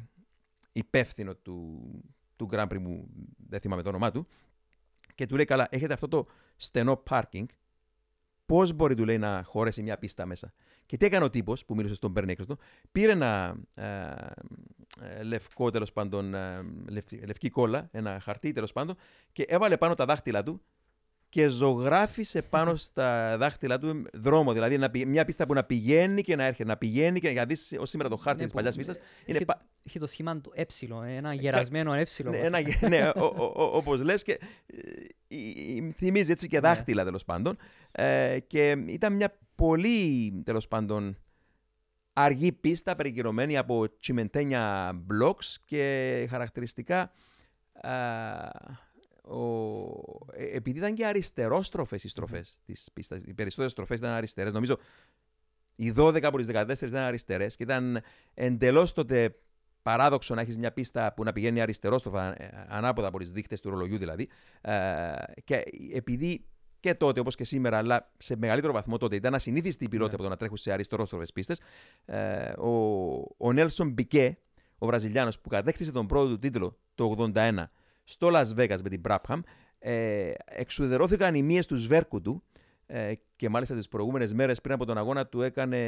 υπεύθυνο 0.72 1.34
του, 1.34 1.88
του 2.36 2.48
Grand 2.52 2.68
Prix 2.68 2.78
μου, 2.78 3.08
δεν 3.48 3.60
θυμάμαι 3.60 3.82
το 3.82 3.88
όνομά 3.88 4.10
του, 4.10 4.26
και 5.14 5.26
του 5.26 5.36
λέει 5.36 5.44
καλά, 5.44 5.66
έχετε 5.70 5.92
αυτό 5.92 6.08
το 6.08 6.26
στενό 6.56 6.96
πάρκινγκ, 6.96 7.48
πώς 8.52 8.72
μπορεί 8.72 8.94
του 8.94 9.04
λέει 9.04 9.18
να 9.18 9.42
χωρέσει 9.44 9.82
μια 9.82 9.98
πίστα 9.98 10.26
μέσα. 10.26 10.52
Και 10.86 10.96
τι 10.96 11.06
έκανε 11.06 11.24
ο 11.24 11.30
τύπος 11.30 11.64
που 11.64 11.74
μίλησε 11.74 11.94
στον 11.94 12.10
Μπέρνι 12.10 12.32
Έκλεστον, 12.32 12.58
πήρε 12.92 13.12
ένα 13.12 13.56
ε, 13.74 13.84
ε, 15.00 15.22
λευκό 15.22 15.70
τέλος 15.70 15.92
πάντων, 15.92 16.34
ε, 16.34 16.62
λευκή, 16.88 17.16
λευκή 17.26 17.50
κόλλα, 17.50 17.88
ένα 17.92 18.20
χαρτί 18.20 18.52
τέλος 18.52 18.72
πάντων, 18.72 18.96
και 19.32 19.42
έβαλε 19.42 19.76
πάνω 19.76 19.94
τα 19.94 20.04
δάχτυλα 20.04 20.42
του 20.42 20.62
και 21.32 21.46
ζωγράφισε 21.48 22.42
πάνω 22.42 22.76
στα 22.76 23.36
δάχτυλα 23.38 23.78
του 23.78 24.02
δρόμο. 24.12 24.52
Δηλαδή 24.52 24.78
να 24.78 24.90
πη- 24.90 25.06
μια 25.06 25.24
πίστα 25.24 25.46
που 25.46 25.54
να 25.54 25.64
πηγαίνει 25.64 26.22
και 26.22 26.36
να 26.36 26.44
έρχεται, 26.44 26.68
να 26.68 26.76
πηγαίνει 26.76 27.20
και 27.20 27.32
να 27.32 27.44
δεις 27.44 27.72
σήμερα 27.82 28.08
το 28.08 28.16
χάρτη 28.16 28.36
Ναι, 28.38 28.42
της 28.42 28.50
που- 28.52 28.56
παλιάς 28.56 28.76
πίστας. 28.76 28.96
Είναι 29.26 29.36
Έχει, 29.36 29.44
πα- 29.44 29.66
έχει 29.86 29.98
το 29.98 30.06
σχήμα 30.06 30.40
του 30.40 30.52
ε, 30.54 30.64
ένα 31.16 31.34
γερασμένο 31.34 31.92
ε. 31.94 32.04
ναι, 32.22 32.36
ένα, 32.38 32.58
ναι, 32.88 33.10
όπως 33.54 34.02
λες 34.02 34.22
και 34.22 34.32
ε, 35.28 35.36
ε, 35.36 35.90
θυμίζει 35.92 36.32
έτσι 36.32 36.48
και 36.48 36.60
Ναι. 36.60 36.68
δάχτυλα 36.68 37.04
τέλος 37.04 37.24
πάντων. 37.24 37.56
Ε, 37.92 38.38
και 38.46 38.70
ήταν 38.86 39.12
μια 39.12 39.38
πολύ 39.54 40.32
τέλος 40.44 40.68
πάντων 40.68 41.16
αργή 42.12 42.52
πίστα 42.52 42.96
περικυρωμένη 42.96 43.56
από 43.56 43.96
τσιμεντένια 44.00 44.92
blocks 45.10 45.54
και 45.64 46.26
χαρακτηριστικά 46.30 47.12
α, 47.72 47.90
ο, 49.22 49.36
ε, 50.32 50.56
επειδή 50.56 50.78
ήταν 50.78 50.94
και 50.94 51.06
αριστερόστροφες 51.06 52.04
οι 52.04 52.08
στροφές 52.08 52.60
της 52.64 52.88
πίστας, 52.92 53.20
οι 53.24 53.34
περισσότερες 53.34 53.72
στροφές 53.72 53.98
ήταν 53.98 54.10
αριστερές. 54.10 54.52
Νομίζω 54.52 54.78
οι 55.74 55.90
12 55.96 56.22
από 56.22 56.38
τις 56.38 56.46
14 56.46 56.88
ήταν 56.88 57.02
αριστερές 57.02 57.56
και 57.56 57.62
ήταν 57.62 58.02
εντελώς 58.34 58.92
τότε 58.92 59.36
παράδοξο 59.82 60.34
να 60.34 60.40
έχεις 60.40 60.58
μια 60.58 60.72
πίστα 60.72 61.12
που 61.14 61.24
να 61.24 61.32
πηγαίνει 61.32 61.60
αριστερόστροφα, 61.60 62.42
ε, 62.42 62.66
ανάποδα 62.68 63.08
από 63.08 63.18
τις 63.18 63.30
δείχτες 63.30 63.60
του 63.60 63.70
ρολογιού 63.70 63.98
δηλαδή. 63.98 64.28
Ε, 64.60 65.12
και 65.44 65.64
επειδή 65.94 66.46
και 66.80 66.94
τότε, 66.94 67.20
όπως 67.20 67.34
και 67.34 67.44
σήμερα, 67.44 67.76
αλλά 67.76 68.12
σε 68.18 68.36
μεγαλύτερο 68.36 68.72
βαθμό 68.72 68.96
τότε, 68.96 69.16
ήταν 69.16 69.34
ασυνήθιστη 69.34 69.84
η 69.84 69.88
πιλότη 69.88 70.08
Ναι. 70.08 70.14
από 70.14 70.22
το 70.22 70.28
να 70.28 70.36
τρέχουν 70.36 70.56
σε 70.56 70.72
αριστερόστροφες 70.72 71.32
πίστες. 71.32 71.60
Ε, 72.04 72.52
ο, 72.58 72.70
ο 73.36 73.52
Νέλσον 73.52 73.90
Μπικέ, 73.90 74.38
ο 74.78 74.86
Βραζιλιάνος 74.86 75.40
που 75.40 75.48
κατέκτησε 75.48 75.92
τον 75.92 76.06
πρώτο 76.06 76.28
του 76.28 76.38
τίτλο 76.38 76.78
το 76.94 77.30
81 77.34 77.64
στο 78.12 78.30
Las 78.32 78.46
Vegas 78.56 78.78
με 78.82 78.88
την 78.88 79.00
Brabham, 79.08 79.40
ε, 79.78 80.32
εξουδερώθηκαν 80.44 81.34
οι 81.34 81.42
μύες 81.42 81.66
του 81.66 81.76
σβέρκου 81.76 82.20
του 82.20 82.42
ε, 82.86 83.12
και 83.36 83.48
μάλιστα 83.48 83.74
τις 83.74 83.88
προηγούμενες 83.88 84.34
μέρες 84.34 84.60
πριν 84.60 84.74
από 84.74 84.84
τον 84.84 84.98
αγώνα 84.98 85.26
του 85.26 85.42
έκανε 85.42 85.78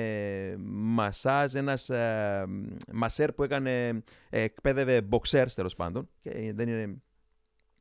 μασάζ 0.69 1.55
ένας 1.55 1.91
ε, 1.91 2.45
μασέρ 2.93 3.33
που 3.33 3.43
έκανε, 3.43 3.89
ε, 4.31 4.43
εκπαίδευε 4.43 5.09
boxers 5.11 5.51
τέλος 5.55 5.75
πάντων 5.75 6.09
και 6.21 6.53
δεν 6.55 6.69
είναι 6.69 7.03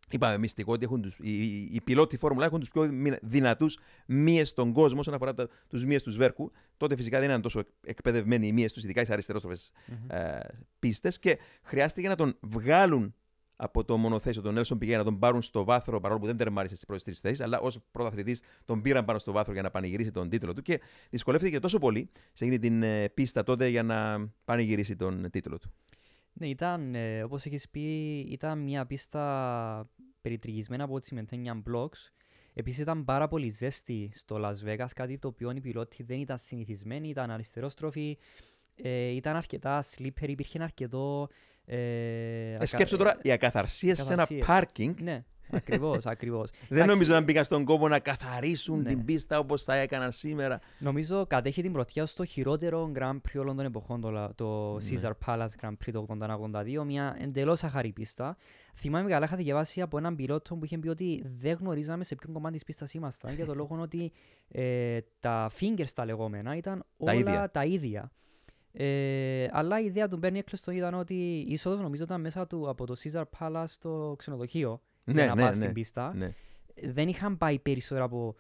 Είπαμε 0.10 0.38
μυστικό 0.38 0.74
ότι 0.74 0.84
έχουν 0.84 1.02
τους, 1.02 1.18
οι, 1.22 1.40
οι, 1.40 1.70
οι 1.72 1.82
πιλότοι 1.82 2.18
Φόρμουλα 2.18 2.46
έχουν 2.46 2.60
τους 2.60 2.70
πιο 2.70 2.90
δυνατούς 3.22 3.80
μύες 4.06 4.50
στον 4.50 4.74
κόσμο 4.74 5.00
όσον 5.00 5.14
αφορά 5.14 5.34
τους 5.68 5.86
μύες 5.86 6.04
του 6.04 6.12
Σβέρκου. 6.12 6.52
Τότε 6.78 6.96
φυσικά 6.96 7.20
δεν 7.20 7.30
ήταν 7.30 7.42
τόσο 7.42 7.64
εκπαιδευμένοι 7.86 8.48
οι 8.48 8.52
μύες 8.52 8.74
τους, 8.74 8.84
ειδικά 8.84 9.04
στι 9.04 9.14
αριστερόστροφες 9.14 9.72
mm-hmm. 9.72 10.16
ε, 10.16 10.40
πίστες 10.80 11.20
και 11.20 11.38
χρειάστηκε 11.64 12.08
να 12.08 12.16
τον 12.16 12.38
βγάλουν 12.42 13.16
από 13.56 13.84
το 13.84 13.98
μονοθέσιο 13.98 14.42
τον 14.42 14.54
Νέλσον 14.54 14.78
Πηγέ 14.78 14.98
να 14.98 15.04
τον 15.04 15.20
πάρουν 15.20 15.42
στο 15.42 15.64
βάθρο, 15.64 16.00
παρόλο 16.00 16.20
που 16.20 16.26
δεν 16.26 16.38
τερμάρισε 16.38 16.74
στις 16.76 16.86
πρώτες 16.86 17.04
τρεις 17.04 17.20
θέσεις, 17.20 17.42
αλλά 17.42 17.60
ως 17.60 17.80
πρωταθλητής 17.92 18.42
τον 18.66 18.82
πήραν 18.82 19.06
πάνω 19.06 19.20
στο 19.20 19.32
βάθρο 19.32 19.54
για 19.54 19.62
να 19.62 19.72
πανηγυρίσει 19.72 20.12
τον 20.12 20.30
τίτλο 20.30 20.54
του 20.54 20.62
και 20.62 20.82
δυσκολεύτηκε 21.10 21.60
τόσο 21.60 21.80
πολύ 21.80 22.10
σε 22.34 22.46
εκείνη 22.46 22.60
την 22.60 22.84
ε, 22.84 23.10
πίστα 23.10 23.44
τότε 23.44 23.68
για 23.68 23.84
να 23.84 24.30
πανηγυρίσει 24.46 24.96
τον 24.96 25.30
τίτλο 25.30 25.58
του. 25.58 25.72
Ναι, 26.34 26.48
ήταν, 26.48 26.96
ε, 26.96 27.24
όπως 27.24 27.46
έχεις 27.46 27.70
πει, 27.70 28.20
ήταν 28.20 28.60
μια 28.60 28.86
πίστα 28.86 29.90
περιτριγισμένα 30.22 30.84
από 30.84 31.00
τσιμεντένια 31.00 31.64
blocks. 31.70 32.12
Επίσης 32.54 32.80
ήταν 32.80 33.06
πάρα 33.06 33.28
πολύ 33.28 33.50
ζέστη 33.50 34.12
στο 34.14 34.38
Las 34.40 34.70
Vegas, 34.70 34.88
κάτι 34.96 35.18
το 35.18 35.28
οποίο 35.28 35.52
οι 35.52 35.62
πιλότοι 35.62 36.04
δεν 36.04 36.20
ήταν 36.20 36.38
συνηθισμένοι, 36.38 37.10
ήταν 37.10 37.32
αριστερόστροφοι, 37.32 38.18
ε, 38.76 39.08
ήταν 39.08 39.36
αρκετά 39.36 39.84
slippery, 39.84 40.28
υπήρχε 40.28 40.64
αρκετό... 40.64 41.28
Ε, 41.66 42.54
ε, 42.54 42.66
σκέψω 42.66 42.98
τώρα, 42.98 43.18
οι 43.22 43.32
ακαθαρσίες 43.32 44.04
σε 44.04 44.14
ένα 44.14 44.28
πάρκινγκ 44.46 45.00
ναι. 45.00 45.24
Ακριβώς, 45.52 46.06
ακριβώς. 46.06 46.50
Δεν 46.70 46.88
νομίζω 46.88 47.14
να 47.14 47.22
μπήκαν 47.22 47.44
στον 47.44 47.64
κόπο 47.64 47.88
να 47.88 48.00
καθαρίσουν 48.00 48.82
ναι. 48.82 48.90
την 48.90 49.06
πίστα 49.06 49.40
όπως 49.40 49.64
θα 49.64 49.76
έκαναν 49.76 50.12
σήμερα. 50.12 50.60
Νομίζω 50.80 51.26
κατέχει 51.28 51.62
την 51.62 51.72
πρωτιά 51.72 52.06
στο 52.06 52.26
χειρότερο 52.26 52.92
Grand 52.96 53.16
Prix 53.16 53.40
όλων 53.40 53.56
των 53.56 53.66
εποχών, 53.66 54.02
το, 54.02 54.32
το 54.36 54.74
ναι. 54.74 55.00
Caesar 55.02 55.12
Palace 55.26 55.48
Grand 55.62 55.74
Prix 55.86 55.92
το 55.92 56.06
81-82, 56.82 56.84
μια 56.86 57.18
εντελώς 57.20 57.64
αχαρή 57.64 57.92
πίστα. 57.92 58.38
Θυμάμαι 58.76 59.10
καλά, 59.10 59.26
είχα 59.26 59.36
διαβάσει 59.36 59.82
από 59.82 59.98
έναν 59.98 60.16
πιλότο 60.16 60.56
που 60.56 60.66
είχε 60.66 60.78
πει 60.78 60.88
ότι 60.88 61.24
δεν 61.38 61.58
γνωρίζαμε 61.60 62.04
σε 62.04 62.16
ποιο 62.16 62.30
κομμάτι 62.34 62.54
της 62.54 62.64
πίστας 62.64 62.94
ήμασταν 62.94 63.36
για 63.36 63.46
το 63.46 63.54
λόγο 63.54 63.78
ότι 63.82 64.12
ε, 64.48 65.00
τα 65.20 65.52
fingers 65.60 65.92
τα 65.96 66.06
λεγόμενα 66.06 66.56
ήταν 66.56 66.84
όλα 66.98 67.14
ίδια. 67.14 67.50
τα 67.52 67.66
ίδια. 67.66 68.12
Ε, 68.76 69.48
αλλά 69.52 69.80
η 69.80 69.86
ιδέα 69.86 70.08
του 70.08 70.20
Bernie 70.24 70.40
Eccleston 70.40 70.74
ήταν 70.74 70.94
ότι 70.94 71.14
η 71.48 71.52
είσοδος 71.52 71.80
νομίζω 71.80 72.04
ήταν 72.04 72.22
μέσα 72.22 72.48
του 72.48 72.70
από 72.70 72.86
το 72.86 72.96
Caesar 73.04 73.24
Palace 73.40 73.64
στο 73.68 74.16
ξενοδοχείο 74.18 74.82
ναι, 75.04 75.14
για 75.14 75.26
να 75.26 75.36
ναι, 75.36 75.42
πας 75.42 75.56
ναι, 75.56 75.62
στην 75.62 75.74
πίστα. 75.74 76.14
Ναι. 76.16 76.34
Δεν 76.84 77.08
είχαν 77.08 77.38
πάει 77.38 77.60
περισσότερο 77.60 78.06
από 78.06 78.36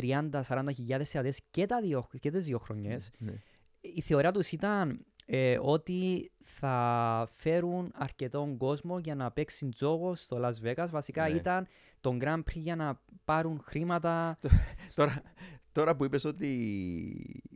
30-40 0.00 0.68
χιλιάδες 0.74 1.10
θεατές 1.10 1.40
και, 1.50 1.66
τα 1.66 1.80
δύο, 1.80 2.08
και 2.20 2.30
τις 2.30 2.44
δύο 2.44 2.58
χρονιές. 2.58 3.10
Ναι. 3.18 3.32
Η 3.80 4.00
θεωρία 4.00 4.32
τους 4.32 4.52
ήταν 4.52 5.06
ε, 5.26 5.58
ότι 5.62 6.30
θα 6.42 7.28
φέρουν 7.30 7.92
αρκετόν 7.94 8.56
κόσμο 8.56 8.98
για 8.98 9.14
να 9.14 9.30
παίξει 9.30 9.68
τζόγο 9.68 10.14
στο 10.14 10.40
Las 10.42 10.66
Vegas. 10.66 10.86
Βασικά 10.90 11.28
ναι. 11.28 11.36
ήταν 11.36 11.66
τον 12.00 12.18
Grand 12.22 12.38
Prix 12.38 12.54
για 12.54 12.76
να 12.76 13.00
πάρουν 13.24 13.60
χρήματα. 13.64 14.36
τώρα, 14.94 15.22
τώρα 15.72 15.96
που 15.96 16.04
είπες 16.04 16.24
ότι 16.24 16.46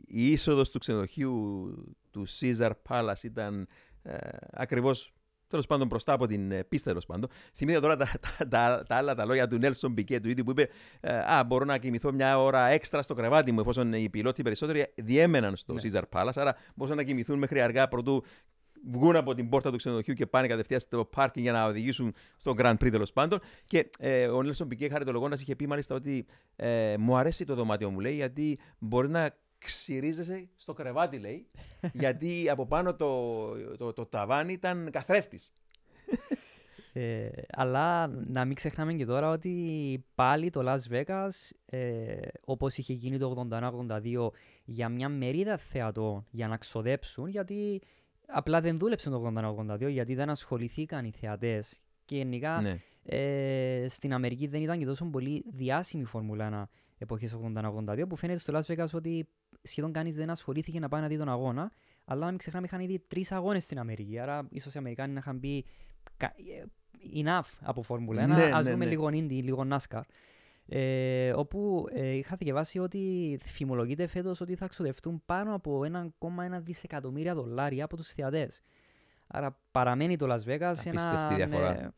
η 0.07 0.27
είσοδος 0.27 0.69
του 0.69 0.79
ξενοδοχείου 0.79 1.73
του 2.13 2.27
Caesar 2.39 2.71
Palace 2.89 3.23
ήταν 3.23 3.67
ε, 4.03 4.17
ακριβώς 4.51 5.13
τέλος 5.53 5.67
πάντων 5.67 5.87
μπροστά 5.87 6.13
από 6.13 6.27
την 6.27 6.51
ε, 6.51 6.63
πίστα, 6.63 6.89
τέλος 6.89 7.05
πάντων. 7.05 7.29
Θυμήθηκα 7.53 7.81
τώρα 7.81 7.95
τα, 7.95 8.07
τα, 8.19 8.47
τα, 8.47 8.83
τα, 8.87 8.95
άλλα 8.95 9.15
τα 9.15 9.25
λόγια 9.25 9.47
του 9.47 9.57
Νέλσον 9.57 9.91
Μπικέ 9.91 10.19
του 10.19 10.29
ίδιου 10.29 10.43
που 10.43 10.51
είπε: 10.51 10.69
ε, 10.99 11.17
Α, 11.17 11.43
μπορώ 11.43 11.65
να 11.65 11.77
κοιμηθώ 11.77 12.11
μια 12.11 12.39
ώρα 12.39 12.67
έξτρα 12.67 13.01
στο 13.01 13.13
κρεβάτι 13.13 13.51
μου, 13.51 13.59
εφόσον 13.59 13.93
οι 13.93 14.09
πιλότοι 14.09 14.41
περισσότεροι 14.41 14.85
διέμεναν 14.95 15.55
στο 15.55 15.73
ναι. 15.73 15.81
Caesar 15.83 16.03
Palace, 16.09 16.31
άρα 16.35 16.55
μπορούσαν 16.75 16.97
να 16.97 17.03
κοιμηθούν 17.03 17.37
μέχρι 17.37 17.61
αργά 17.61 17.87
πρωτού 17.87 18.23
βγουν 18.85 19.15
από 19.15 19.33
την 19.33 19.49
πόρτα 19.49 19.71
του 19.71 19.77
ξενοδοχείου 19.77 20.13
και 20.13 20.25
πάνε 20.25 20.47
κατευθείαν 20.47 20.79
στο 20.79 21.05
πάρκινγκ 21.05 21.45
για 21.45 21.53
να 21.53 21.65
οδηγήσουν 21.65 22.13
στο 22.37 22.53
Grand 22.57 22.73
Prix 22.73 22.91
τέλος 22.91 23.13
πάντων. 23.13 23.39
Και 23.65 23.89
ε, 23.99 24.27
ο 24.27 24.43
Νέλσον 24.43 24.67
Πικέ, 24.67 24.89
χαριτολογώντα, 24.89 25.35
είχε 25.39 25.55
πει 25.55 25.67
μάλιστα 25.67 25.95
ότι 25.95 26.25
ε, 26.55 26.95
μου 26.99 27.17
αρέσει 27.17 27.45
το 27.45 27.55
δωμάτιο 27.55 27.89
μου, 27.89 27.99
λέει, 27.99 28.15
γιατί 28.15 28.59
μπορεί 28.79 29.09
να 29.09 29.29
ξυρίζεσαι 29.63 30.49
στο 30.55 30.73
κρεβάτι, 30.73 31.17
λέει, 31.17 31.47
γιατί 31.93 32.49
από 32.49 32.65
πάνω 32.65 32.95
το, 32.95 33.51
το, 33.77 33.93
το, 33.93 34.05
ταβάνι 34.05 34.53
ήταν 34.53 34.89
καθρέφτης. 34.91 35.53
Ε, 36.95 37.29
αλλά 37.49 38.07
να 38.07 38.45
μην 38.45 38.55
ξεχνάμε 38.55 38.93
και 38.93 39.05
τώρα 39.05 39.29
ότι 39.29 40.05
πάλι 40.15 40.49
το 40.49 40.61
Las 40.65 40.93
Vegas, 40.93 41.29
ε, 41.65 42.17
όπως 42.45 42.77
είχε 42.77 42.93
γίνει 42.93 43.17
το 43.17 43.47
81-82, 43.51 44.29
για 44.65 44.89
μια 44.89 45.09
μερίδα 45.09 45.57
θεατών 45.57 46.25
για 46.29 46.47
να 46.47 46.57
ξοδέψουν, 46.57 47.27
γιατί 47.27 47.81
απλά 48.27 48.61
δεν 48.61 48.77
δούλεψε 48.77 49.09
το 49.09 49.33
81-82, 49.69 49.89
γιατί 49.89 50.15
δεν 50.15 50.29
ασχοληθήκαν 50.29 51.05
οι 51.05 51.11
θεατές. 51.11 51.79
Και 52.05 52.15
γενικά 52.15 52.61
ναι. 52.61 52.77
ε, 53.03 53.85
στην 53.89 54.13
Αμερική 54.13 54.47
δεν 54.47 54.61
ήταν 54.61 54.79
και 54.79 54.85
τόσο 54.85 55.05
πολύ 55.05 55.45
διάσημη 55.51 56.03
η 56.03 56.05
Φόρμουλα 56.05 56.69
1 56.69 56.79
εποχές 56.97 57.35
81-82, 57.57 58.03
που 58.09 58.15
φαίνεται 58.15 58.39
στο 58.39 58.59
Las 58.59 58.73
Vegas 58.73 58.89
ότι 58.93 59.27
σχεδόν 59.61 59.91
κανείς 59.91 60.15
δεν 60.15 60.29
ασχολήθηκε 60.29 60.79
να 60.79 60.87
πάει 60.87 61.01
να 61.01 61.07
δει 61.07 61.17
τον 61.17 61.29
αγώνα. 61.29 61.71
Αλλά 62.05 62.27
μην 62.27 62.37
ξεχνάμε, 62.37 62.65
είχαν 62.65 62.79
ήδη 62.79 62.99
τρεις 63.07 63.31
αγώνες 63.31 63.63
στην 63.63 63.79
Αμερική. 63.79 64.19
Άρα, 64.19 64.47
ίσως 64.49 64.73
οι 64.73 64.77
Αμερικάνοι 64.77 65.13
να 65.13 65.19
είχαν 65.19 65.39
πει 65.39 65.65
ε, 66.17 66.27
enough 67.23 67.49
από 67.61 67.81
Φόρμουλα 67.81 68.23
1. 68.23 68.27
Ναι, 68.27 68.43
Α 68.43 68.61
ναι, 68.61 68.71
δούμε 68.71 68.85
ναι. 68.85 68.91
λίγο 68.91 69.07
Indy, 69.07 69.43
λίγο 69.43 69.67
NASCAR. 69.69 70.01
Ε, 70.65 71.31
όπου 71.33 71.87
ε, 71.93 72.11
είχα 72.11 72.35
διαβάσει 72.35 72.79
ότι 72.79 73.37
φημολογείται 73.41 74.07
φέτος 74.07 74.41
ότι 74.41 74.55
θα 74.55 74.67
ξοδευτούν 74.67 75.21
πάνω 75.25 75.55
από 75.55 75.81
1,1 76.19 76.59
δισεκατομμύρια 76.61 77.35
δολάρια 77.35 77.83
από 77.83 77.95
τους 77.95 78.07
θεατές. 78.07 78.61
Άρα 79.27 79.59
παραμένει 79.71 80.17
το 80.17 80.33
Las 80.33 80.49
Vegas 80.49 80.75
ένα. 80.85 81.27
Διαφορά. 81.35 81.73
Ναι, 81.73 81.89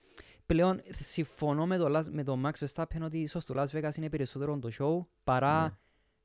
πλέον 0.45 0.81
συμφωνώ 0.89 1.65
με 1.65 1.77
το, 1.77 2.03
με 2.11 2.23
το 2.23 2.39
Max 2.45 2.65
Verstappen 2.65 3.01
ότι 3.01 3.17
ίσως 3.17 3.45
το 3.45 3.53
Las 3.57 3.77
Vegas 3.77 3.95
είναι 3.97 4.09
περισσότερο 4.09 4.59
το 4.59 4.69
show 4.79 5.07
παρά 5.23 5.61
ναι 5.63 5.69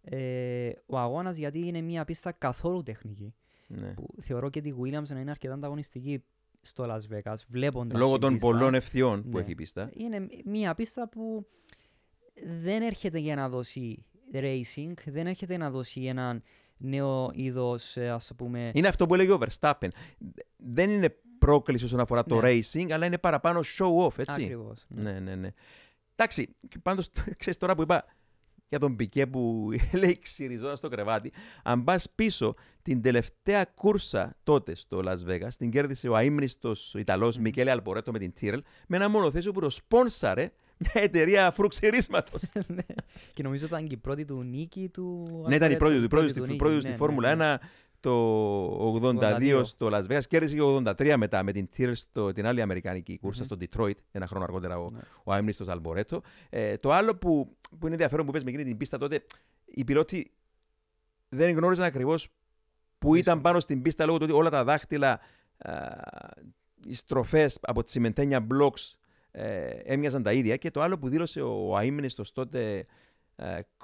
ε, 0.02 0.72
ο 0.86 0.98
αγώνας 0.98 1.36
γιατί 1.36 1.66
είναι 1.66 1.80
μια 1.80 2.04
πίστα 2.04 2.32
καθόλου 2.32 2.82
τεχνική. 2.82 3.34
Ναι. 3.66 3.92
Που 3.92 4.14
θεωρώ 4.20 4.50
και 4.50 4.60
τη 4.60 4.72
Williams 4.82 5.08
να 5.08 5.20
είναι 5.20 5.30
αρκετά 5.30 5.54
ανταγωνιστική 5.54 6.24
στο 6.60 6.84
Las 6.88 7.14
Vegas, 7.14 7.36
βλέποντας. 7.48 7.98
Λόγω 7.98 8.18
των 8.18 8.32
πίστα. 8.32 8.48
πολλών 8.48 8.74
ευθειών 8.74 9.22
που 9.22 9.36
ναι. 9.36 9.40
έχει 9.40 9.50
η 9.50 9.54
πίστα. 9.54 9.90
Είναι 9.94 10.26
μια 10.44 10.74
πίστα 10.74 11.08
που 11.08 11.46
δεν 12.62 12.82
έρχεται 12.82 13.18
για 13.18 13.36
να 13.36 13.48
δώσει 13.48 14.04
racing, 14.32 14.92
δεν 15.06 15.26
έρχεται 15.26 15.56
να 15.56 15.70
δώσει 15.70 16.04
έναν 16.04 16.42
νέο 16.76 17.30
είδος, 17.34 17.96
ε, 17.96 18.08
ας 18.08 18.32
πούμε. 18.36 18.70
Είναι 18.74 18.88
αυτό 18.88 19.06
που 19.06 19.14
έλεγε 19.14 19.32
ο 19.32 19.38
Verstappen. 19.40 19.88
Δεν 20.56 20.90
είναι 20.90 21.16
πρόκληση 21.40 21.84
όσον 21.84 22.00
αφορά 22.00 22.24
το 22.24 22.40
ναι. 22.40 22.48
racing, 22.50 22.90
αλλά 22.90 23.06
είναι 23.06 23.18
παραπάνω 23.18 23.60
show 23.78 24.06
off, 24.06 24.18
έτσι. 24.18 24.42
Ακριβώς. 24.42 24.86
Ναι. 24.88 25.12
ναι, 25.12 25.18
ναι, 25.20 25.34
ναι. 25.34 25.50
Εντάξει, 26.14 26.56
πάντως, 26.82 27.10
ξέρεις 27.38 27.58
τώρα 27.58 27.74
που 27.74 27.82
είπα, 27.82 28.04
για 28.70 28.78
τον 28.78 28.96
Πικέ 28.96 29.26
που 29.26 29.68
λέει 30.00 30.18
ξυριζόνα 30.22 30.76
στο 30.76 30.88
κρεβάτι. 30.88 31.32
Αν 31.62 31.84
πας 31.84 32.10
πίσω, 32.14 32.54
την 32.82 33.02
τελευταία 33.02 33.64
κούρσα 33.64 34.36
τότε 34.42 34.76
στο 34.76 35.02
Las 35.04 35.30
Vegas 35.30 35.54
την 35.58 35.70
κέρδισε 35.70 36.08
ο 36.08 36.16
αίμνηστο 36.16 36.74
Ιταλός 36.94 37.36
mm. 37.36 37.40
Μικέλε 37.40 37.70
Αλπορέτο 37.70 38.12
με 38.12 38.18
την 38.18 38.32
Τύρελ 38.32 38.62
με 38.86 38.96
ένα 38.96 39.08
μονοθέσιο 39.08 39.52
που 39.52 39.60
το 39.60 39.70
σπόνσαρε 39.70 40.52
μια 40.80 41.02
εταιρεία 41.04 41.50
φρουξερίσματο. 41.50 42.38
Ναι. 42.66 42.82
και 43.34 43.42
νομίζω 43.42 43.66
ήταν 43.66 43.86
και 43.86 43.94
η 43.94 43.96
πρώτη 43.96 44.24
του 44.24 44.42
νίκη 44.42 44.88
του. 44.88 45.26
Ναι, 45.48 45.54
ήταν 45.54 45.70
η 45.70 45.76
πρώτη 45.76 45.96
του, 45.96 46.02
η 46.02 46.08
πρώτη 46.08 46.32
του, 46.32 46.56
πρώτη 46.56 46.80
στη 46.80 46.90
ναι, 46.90 46.96
Φόρμουλα 46.96 47.32
1 47.32 47.36
ναι, 47.36 47.56
το 48.00 49.00
82 49.02 49.60
στο 49.64 49.88
Las 49.92 50.06
Vegas, 50.06 50.24
κέρδισε 50.28 50.56
το 50.56 50.82
83 50.86 51.14
μετά 51.16 51.42
με 51.42 51.52
την 51.52 51.68
Tears, 51.76 52.32
την 52.34 52.46
άλλη 52.46 52.62
αμερικανική 52.62 53.18
κούρσα 53.18 53.42
mm-hmm. 53.42 53.56
στο 53.56 53.56
Detroit, 53.60 53.94
ένα 54.10 54.26
χρόνο 54.26 54.44
αργότερα 54.44 54.78
ο, 54.78 54.90
ναι. 54.90 54.98
ο 55.24 55.34
Αίμνηστος 55.34 55.68
Αλμπορέτο. 55.68 56.22
Ε, 56.50 56.76
το 56.76 56.92
άλλο 56.92 57.16
που, 57.16 57.56
που 57.70 57.86
είναι 57.86 57.94
ενδιαφέρον 57.94 58.26
που 58.26 58.32
πες 58.32 58.44
με 58.44 58.50
εκείνη 58.50 58.64
την 58.64 58.76
πίστα 58.76 58.98
τότε, 58.98 59.22
οι 59.64 59.84
πιλότοι 59.84 60.30
δεν 61.28 61.56
γνώριζαν 61.56 61.84
ακριβώς 61.84 62.28
που 62.98 63.14
ήταν 63.14 63.40
πάνω 63.40 63.60
στην 63.60 63.82
πίστα 63.82 64.06
λόγω 64.06 64.18
του 64.18 64.24
ότι 64.28 64.34
όλα 64.34 64.50
τα 64.50 64.64
δάχτυλα, 64.64 65.20
α, 65.58 65.72
οι 66.84 66.94
στροφές 66.94 67.58
από 67.60 67.82
τις 67.82 67.92
σημεντένια 67.92 68.46
blocks 68.50 68.94
ε, 69.30 69.68
έμοιαζαν 69.68 70.22
τα 70.22 70.32
ίδια. 70.32 70.56
Και 70.56 70.70
το 70.70 70.82
άλλο 70.82 70.98
που 70.98 71.08
δήλωσε 71.08 71.40
ο 71.40 71.76
αείμνηστος 71.76 72.32
τότε 72.32 72.78
ε, 72.78 72.86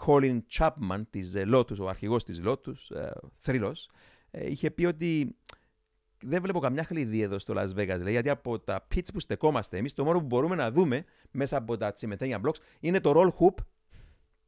Colin 0.07 0.39
Chapman 0.59 1.03
της 1.11 1.35
Lotus, 1.37 1.79
ο 1.81 1.89
αρχηγός 1.89 2.25
της 2.25 2.41
Lotus, 2.45 2.97
ε, 2.97 3.11
θρύλος, 3.35 3.91
ε, 4.31 4.51
είχε 4.51 4.71
πει 4.71 4.85
ότι 4.85 5.37
δεν 6.23 6.43
βλέπω 6.43 6.59
καμιά 6.59 6.85
χλειδί 6.85 7.21
εδώ 7.21 7.39
στο 7.39 7.55
Las 7.57 7.69
Vegas, 7.77 8.01
λέει, 8.03 8.13
γιατί 8.13 8.29
από 8.29 8.59
τα 8.61 8.87
pits 8.95 9.09
που 9.13 9.21
στεκόμαστε 9.21 9.77
εμείς, 9.77 9.93
το 9.93 10.05
μόνο 10.05 10.19
που 10.19 10.27
μπορούμε 10.27 10.55
να 10.55 10.71
δούμε 10.71 11.05
μέσα 11.31 11.57
από 11.57 11.77
τα 11.77 11.93
τσιμετένια 11.93 12.41
blocks 12.45 12.59
είναι 12.81 13.01
το 13.01 13.13
roll 13.17 13.29
hoop 13.29 13.65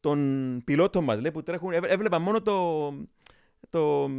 των 0.00 0.60
πιλότων 0.64 1.04
μας, 1.04 1.20
λέει, 1.20 1.30
που 1.30 1.42
τρέχουν, 1.42 1.72
έβλεπα 1.72 2.18
μόνο 2.18 2.42
το, 2.42 2.88
το, 3.70 4.10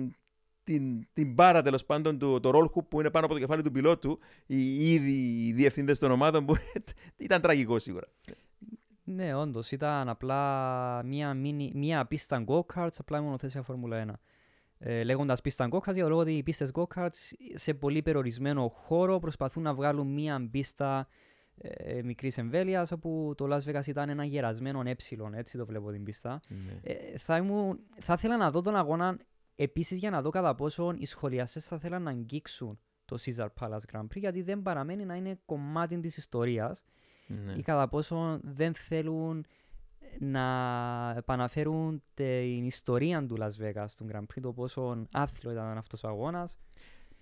την, 0.64 1.08
την 1.14 1.34
μπάρα 1.34 1.62
τέλος 1.62 1.86
πάντων, 1.86 2.20
το, 2.20 2.40
το 2.40 2.52
roll 2.54 2.78
hoop 2.78 2.86
που 2.88 3.00
είναι 3.00 3.12
πάνω 3.12 3.26
από 3.26 3.34
το 3.34 3.40
κεφάλι 3.40 3.62
του 3.62 3.72
πιλότου, 3.72 4.20
οι 4.46 4.94
ήδη 4.94 5.12
οι 5.12 5.54
διευθύντες 5.54 6.00
των 6.00 6.12
ομάδων 6.12 6.46
που 6.46 6.56
ήταν 7.18 7.42
τραγικό 7.42 7.80
σίγουρα. 7.80 8.08
Ναι, 9.12 9.36
όντως. 9.36 9.72
Ήταν 9.72 10.10
απλά 10.10 11.04
μία, 11.04 11.34
μίνι, 11.34 11.72
μία 11.76 12.06
πίστα 12.06 12.44
go-karts, 12.48 12.96
απλά 12.98 13.22
μονοθέσια 13.22 13.62
Φόρμουλα 13.62 14.06
1. 14.08 14.14
Ε, 14.80 15.04
Λέγοντας 15.04 15.42
πίστα 15.42 15.68
go-karts, 15.72 15.94
για 15.94 16.08
λόγω 16.08 16.22
ότι 16.22 16.38
οι 16.38 16.44
πίστες 16.44 16.72
go-karts 16.74 17.32
σε 17.54 17.74
πολύ 17.74 18.02
περιορισμένο 18.02 18.68
χώρο 18.68 19.20
προσπαθούν 19.20 19.64
να 19.64 19.74
βγάλουν 19.74 20.08
μία 20.08 20.48
πίστα 20.52 21.08
ε, 21.58 22.02
μικρής 22.04 22.38
εμβέλειας, 22.38 22.92
όπου 22.92 23.34
το 23.38 23.48
Las 23.50 23.70
Vegas 23.70 23.88
ήταν 23.88 24.10
ένα 24.10 24.24
γερασμένο 24.24 24.82
ε, 24.86 24.96
έτσι 25.34 25.58
το 25.58 25.66
βλέπω 25.66 25.92
την 25.92 26.04
πίστα. 26.04 26.40
Ναι. 26.48 26.94
Ε, 26.94 27.18
θα, 27.18 27.38
ήμουν, 27.38 27.80
θα 28.00 28.14
ήθελα 28.14 28.38
να 28.38 28.52
δω 28.52 28.62
τον 28.62 28.76
αγώνα 28.76 29.18
επίσης 29.56 30.00
για 30.00 30.10
να 30.10 30.22
δω 30.22 30.30
κατά 30.30 30.56
πόσο 30.56 30.94
οι 30.98 31.06
σχολιαστές 31.06 31.68
θα 31.68 31.76
ήθελαν 31.76 32.04
να 32.04 32.10
αγγίξουν 32.10 32.80
το 33.06 33.18
Caesar 33.22 33.48
Palace 33.60 33.94
Grand 33.94 34.04
Prix, 34.04 34.20
γιατί 34.20 34.42
δεν 34.42 34.62
παραμένει 34.62 35.06
να 35.06 35.16
είναι 35.16 35.40
κομμάτι 35.46 36.00
της 36.00 36.18
ιστορίας 36.18 36.84
Ναι. 37.30 37.54
ή 37.54 37.62
κατά 37.62 37.88
πόσο 37.88 38.40
δεν 38.44 38.74
θέλουν 38.74 39.46
να 40.20 41.14
επαναφέρουν 41.18 42.04
την 42.14 42.64
ιστορία 42.66 43.26
του 43.26 43.38
Las 43.40 43.64
Vegas 43.64 43.88
του 43.98 44.08
Grand 44.12 44.22
Prix, 44.22 44.42
το 44.42 44.54
πόσο 44.54 45.08
άθλιο 45.12 45.52
ήταν 45.52 45.78
αυτός 45.78 46.04
ο 46.04 46.08
αγώνας. 46.08 46.58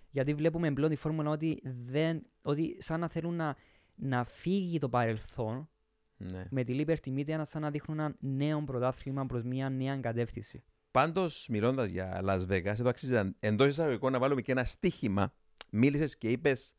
Γιατί 0.10 0.34
βλέπουμε 0.34 0.72
πλέον 0.74 0.90
τη 0.92 0.96
φόρμουλα 0.96 1.30
ότι, 1.30 1.62
δεν, 1.86 2.26
ότι 2.42 2.76
σαν 2.80 3.00
να 3.00 3.08
θέλουν 3.08 3.36
να, 3.36 3.56
να 3.96 4.24
φύγει 4.24 4.80
το 4.80 4.90
παρελθόν 4.90 5.70
Ναι. 6.18 6.46
με 6.50 6.64
τη 6.64 6.84
Liberty 6.86 7.18
Media 7.18 7.42
σαν 7.44 7.62
να 7.62 7.70
δείχνουν 7.72 8.00
ένα 8.00 8.16
νέο 8.20 8.64
πρωτάθλημα 8.64 9.26
προς 9.26 9.44
μια 9.44 9.70
νέα 9.70 9.98
κατεύθυνση. 9.98 10.64
Πάντως, 10.92 11.48
μιλώντας 11.50 11.90
για 11.90 12.22
Las 12.24 12.42
Vegas, 12.52 12.66
εδώ 12.66 12.90
αξίζει 12.90 13.36
εντός 13.40 13.68
εισαγωγικών 13.68 14.12
να 14.12 14.20
βάλουμε 14.20 14.42
και 14.42 14.52
ένα 14.52 14.64
στίχημα. 14.64 15.34
Μίλησες 15.72 16.18
και 16.18 16.30
είπες 16.30 16.76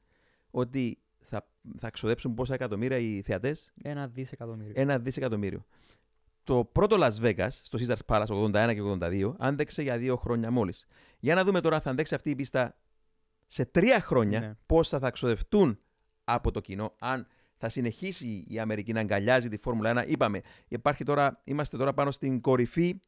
ότι 0.51 0.99
θα, 1.71 1.79
θα 1.79 1.91
ξοδέψουν 1.91 2.35
πόσα 2.35 2.55
εκατομμύρια 2.55 2.97
οι 2.99 3.23
θεατές; 3.23 3.73
Ένα 3.83 4.07
δισεκατομμύριο. 4.07 4.73
Ένα 4.77 4.99
δισεκατομμύριο. 4.99 5.65
Το 6.45 6.65
πρώτο 6.65 6.97
Las 7.01 7.13
Vegas, 7.23 7.49
στο 7.51 7.79
Caesars 7.83 8.07
Palace 8.07 8.27
81 8.27 8.75
και 8.75 8.81
82, 8.83 9.35
άντεξε 9.39 9.83
για 9.83 9.99
δύο 9.99 10.17
χρόνια 10.17 10.51
μόλις. 10.51 10.87
Για 11.19 11.35
να 11.35 11.45
δούμε 11.45 11.61
τώρα, 11.61 11.81
θα 11.81 11.91
αντέξει 11.91 12.15
αυτή 12.15 12.31
η 12.31 12.35
πίστα 12.35 12.77
σε 13.47 13.65
τρία 13.65 14.01
χρόνια 14.01 14.41
Ναι. 14.41 14.55
πόσα 14.67 14.99
θα 14.99 15.11
ξοδευτούν 15.11 15.79
από 16.25 16.51
το 16.51 16.61
κοινό, 16.61 16.95
αν 16.99 17.27
θα 17.57 17.69
συνεχίσει 17.69 18.45
η 18.49 18.59
Αμερική 18.59 18.93
να 18.93 19.01
αγκαλιάζει 19.01 19.49
τη 19.49 19.59
Φόρμουλα 19.59 20.05
1. 20.05 20.05
Είπαμε, 20.09 20.41
υπάρχει 20.69 21.05
τώρα, 21.05 21.41
είμαστε 21.45 21.77
τώρα 21.77 21.93
πάνω 21.95 22.11
στην 22.11 22.41
κορυφή 22.41 23.01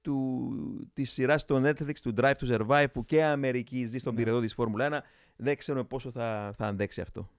του, 0.00 0.50
της 0.92 1.10
σειράς 1.12 1.40
στο 1.40 1.56
Netflix 1.64 1.94
του 2.02 2.12
Drive 2.16 2.32
to 2.40 2.56
Survive 2.58 2.86
που 2.92 3.04
και 3.04 3.16
η 3.16 3.22
Αμερική 3.22 3.86
ζει 3.86 3.98
στον 3.98 4.14
Ναι. 4.14 4.18
πυρετό 4.20 4.40
της 4.40 4.54
Φόρμουλα 4.54 4.84
1. 4.84 5.02
Δεν 5.36 5.56
ξέρουμε 5.56 5.84
πόσο 5.84 6.10
θα, 6.10 6.52
θα 6.56 6.66
αντέξει 6.66 7.00
αυτό. 7.00 7.30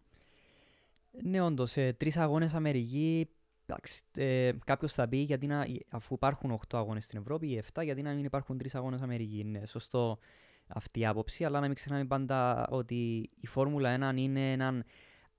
Ναι, 1.11 1.41
όντως, 1.41 1.77
ε, 1.77 1.93
τρεις 1.93 2.17
αγώνες 2.17 2.53
Αμερική. 2.53 3.29
εντάξει, 3.65 4.03
Ε, 4.15 4.51
Κάποιος 4.65 4.93
θα 4.93 5.07
πει 5.07 5.17
γιατί 5.17 5.47
να, 5.47 5.65
αφού 5.89 6.13
υπάρχουν 6.13 6.51
8 6.51 6.77
αγώνες 6.77 7.03
στην 7.05 7.19
Ευρώπη 7.19 7.47
ή 7.47 7.57
7, 7.73 7.83
γιατί 7.83 8.01
να 8.01 8.13
μην 8.13 8.25
υπάρχουν 8.25 8.57
τρεις 8.57 8.75
αγώνες 8.75 9.01
Αμερική. 9.01 9.39
Είναι 9.39 9.65
σωστό 9.65 10.19
αυτή 10.67 10.99
η 10.99 11.05
άποψη, 11.05 11.45
αλλά 11.45 11.59
να 11.59 11.65
μην 11.65 11.75
ξεχνάμε 11.75 12.05
πάντα 12.05 12.67
ότι 12.67 13.29
η 13.39 13.47
Φόρμουλα 13.47 14.11
1 14.11 14.17
είναι 14.17 14.51
ένα 14.51 14.83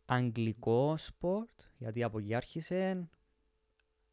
αγγλικό 0.04 0.96
σπορ, 0.96 1.60
γιατί 1.78 2.02
από 2.02 2.18
εκεί 2.18 2.34
άρχισε. 2.34 3.08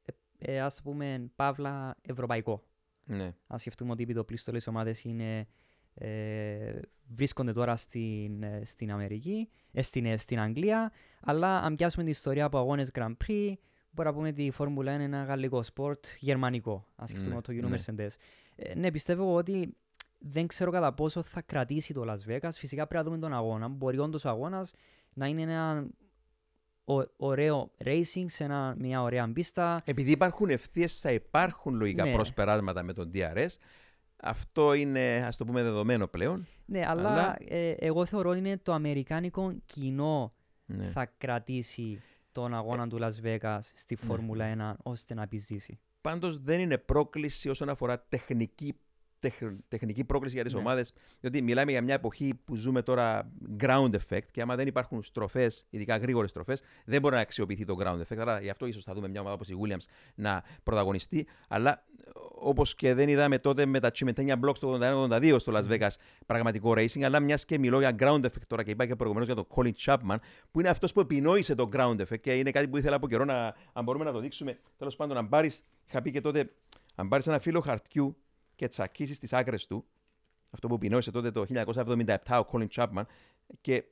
Ε, 0.06 0.14
ε, 0.54 0.62
ας 0.62 0.76
το 0.76 0.82
πούμε, 0.84 1.32
παύλα 1.36 1.98
ευρωπαϊκό. 2.02 2.64
Ναι. 3.04 3.36
Αν 3.48 3.60
σκεφτούμε 3.60 3.92
ότι 3.92 4.02
οι 4.02 4.04
επιτοπλίστολες 4.04 4.68
ομάδες 4.68 5.04
είναι, 5.04 5.48
ε, 6.00 6.80
βρίσκονται 7.08 7.52
τώρα 7.54 7.76
στην, 7.76 8.44
ε, 8.44 8.62
στην 8.66 8.92
Αμερική, 8.92 9.50
ε, 9.72 9.82
στην, 9.82 10.06
ε, 10.06 10.18
στην 10.18 10.40
Αγγλία, 10.40 10.92
αλλά 11.22 11.58
αν 11.62 11.76
πιάσουμε 11.76 12.04
την 12.04 12.12
ιστορία 12.12 12.46
από 12.46 12.58
αγώνες 12.58 12.92
Grand 12.94 13.16
Prix, 13.28 13.54
μπορούμε 13.92 14.04
να 14.04 14.14
πούμε 14.14 14.28
ότι 14.28 14.46
η 14.46 14.52
Φόρμουλα 14.52 14.94
είναι 14.94 15.04
ένα 15.04 15.24
γαλλικό 15.24 15.64
σπορ 15.64 16.06
γερμανικό, 16.20 16.88
αν 16.96 17.08
σκεφτούμε 17.08 17.36
Ναι, 17.36 17.42
το 17.42 17.52
κοινό 17.52 17.68
ναι. 17.68 17.78
Mercedes. 17.86 18.10
Ε, 18.56 18.76
ναι, 18.76 18.92
πιστεύω 18.92 19.36
ότι 19.36 19.76
δεν 20.20 20.48
ξέρω 20.48 20.72
κατά 20.72 20.94
πόσο 20.94 21.22
θα 21.24 21.42
κρατήσει 21.42 21.94
το 21.94 22.04
Las 22.08 22.32
Vegas. 22.32 22.50
Φυσικά 22.54 22.88
πρέπει 22.88 23.04
να 23.04 23.10
δούμε 23.10 23.22
τον 23.22 23.34
αγώνα. 23.34 23.68
Μπορεί 23.68 24.00
όντως 24.00 24.26
ο 24.26 24.30
αγώνας 24.30 24.74
να 25.14 25.28
είναι 25.28 25.42
ένα 25.42 25.88
ω- 26.86 27.12
ωραίο 27.18 27.72
racing 27.84 28.26
σε 28.26 28.44
ένα, 28.44 28.76
μια 28.80 29.02
ωραία 29.02 29.32
πίστα. 29.34 29.82
Επειδή 29.86 30.12
υπάρχουν 30.12 30.50
ευθείες, 30.50 31.00
θα 31.00 31.12
υπάρχουν 31.12 31.76
λογικά 31.76 32.04
Ναι. 32.04 32.14
προσπεράσματα 32.14 32.84
με 32.84 32.94
τον 32.94 33.12
DRS. 33.14 33.48
Αυτό 34.22 34.74
είναι, 34.74 35.24
ας 35.28 35.38
το 35.38 35.46
πούμε, 35.46 35.64
δεδομένο 35.64 36.08
πλέον. 36.08 36.48
Ναι, 36.66 36.86
αλλά, 36.88 37.10
Αλλά- 37.12 37.36
ε, 37.48 37.70
εγώ 37.72 38.06
θεωρώ 38.06 38.30
ότι 38.30 38.40
είναι 38.40 38.58
το 38.58 38.74
αμερικάνικο 38.74 39.54
κοινό 39.66 40.34
Ναι. 40.66 40.84
θα 40.84 41.06
κρατήσει 41.18 42.02
τον 42.32 42.54
αγώνα 42.54 42.88
του 42.88 42.98
Las 43.02 43.26
Vegas 43.26 43.60
στη 43.74 43.96
Φόρμουλα 43.96 44.46
1 44.46 44.76
ώστε 44.84 45.14
να 45.14 45.22
επιζήσει. 45.22 45.80
Πάντως 46.02 46.40
δεν 46.42 46.60
είναι 46.60 46.78
πρόκληση 46.78 47.50
όσον 47.50 47.70
αφορά 47.70 48.06
τεχνική, 48.10 48.76
τεχ- 49.20 49.58
τεχνική 49.68 50.04
πρόκληση 50.04 50.36
για 50.36 50.44
τις 50.44 50.54
Ναι. 50.54 50.60
ομάδες. 50.60 50.94
Διότι 51.20 51.42
μιλάμε 51.42 51.72
για 51.72 51.82
μια 51.82 51.94
εποχή 51.94 52.34
που 52.46 52.56
ζούμε 52.56 52.82
τώρα 52.82 53.32
ground 53.60 53.92
effect 53.96 54.26
και 54.32 54.42
άμα 54.42 54.56
δεν 54.56 54.68
υπάρχουν 54.68 55.04
στροφές, 55.04 55.66
ειδικά 55.70 55.98
γρήγορες 55.98 56.30
στροφές, 56.30 56.62
δεν 56.86 57.02
μπορεί 57.02 57.16
να 57.16 57.22
αξιοποιηθεί 57.22 57.66
το 57.66 57.76
ground 57.80 58.02
effect. 58.02 58.18
Άρα 58.18 58.42
γι' 58.42 58.50
αυτό 58.50 58.66
ίσως 58.66 58.84
θα 58.84 58.94
δούμε 58.94 59.08
μια 59.08 59.20
ομάδα 59.20 59.36
όπως 59.36 59.50
η 59.50 59.56
Williams 59.64 59.86
να 60.16 60.44
πρωταγωνιστεί. 60.64 61.28
Αλλά 61.48 61.86
όπως 62.40 62.76
και 62.76 62.94
δεν 62.94 63.10
είδαμε 63.10 63.40
τότε 63.40 63.66
με 63.66 63.80
τα 63.80 63.92
Cimentania 63.96 64.34
Blocks 64.40 64.58
το 64.60 64.80
81-82 64.82 65.36
στο 65.40 65.54
Las 65.56 65.64
Vegas 65.68 65.90
πραγματικό 66.26 66.72
racing, 66.72 67.02
αλλά 67.02 67.20
μιας 67.20 67.46
και 67.46 67.60
μιλώ 67.60 67.80
για 67.80 67.96
ground 68.00 68.22
effect 68.22 68.48
τώρα 68.48 68.64
και 68.64 68.72
είπα 68.72 68.86
και 68.86 68.96
προηγουμένως 68.96 69.34
για 69.34 69.44
τον 69.44 69.48
Colin 69.56 69.74
Chapman, 69.86 70.16
που 70.52 70.60
είναι 70.60 70.70
αυτός 70.70 70.94
που 70.94 71.00
επινόησε 71.00 71.56
το 71.56 71.70
ground 71.74 72.02
effect 72.02 72.20
και 72.20 72.38
είναι 72.38 72.52
κάτι 72.52 72.68
που 72.68 72.78
ήθελα 72.78 72.96
από 72.96 73.08
καιρό 73.08 73.26
να, 73.26 73.56
αν 73.74 73.84
μπορούμε 73.84 74.04
να 74.04 74.12
το 74.12 74.20
δείξουμε. 74.20 74.60
Τέλος 74.78 74.96
πάντων, 74.96 75.18
αν 75.18 75.30
πάρεις, 75.30 75.64
είχα 75.88 76.02
πει 76.02 76.12
και 76.12 76.22
τότε, 76.22 76.52
αν 76.96 77.08
πάρεις 77.08 77.28
ένα 77.28 77.40
φύλλο 77.40 77.60
χαρτιού 77.60 78.18
και 78.56 78.68
τσακίσεις 78.68 79.20
τις 79.20 79.34
άκρες 79.34 79.68
του, 79.68 79.86
αυτό 80.52 80.68
που 80.68 80.74
επινόησε 80.74 81.12
τότε 81.12 81.32
το 81.32 81.46
1977 81.54 82.16
ο 82.28 82.50
Colin 82.52 82.68
Chapman, 82.76 83.04
και 83.62 83.84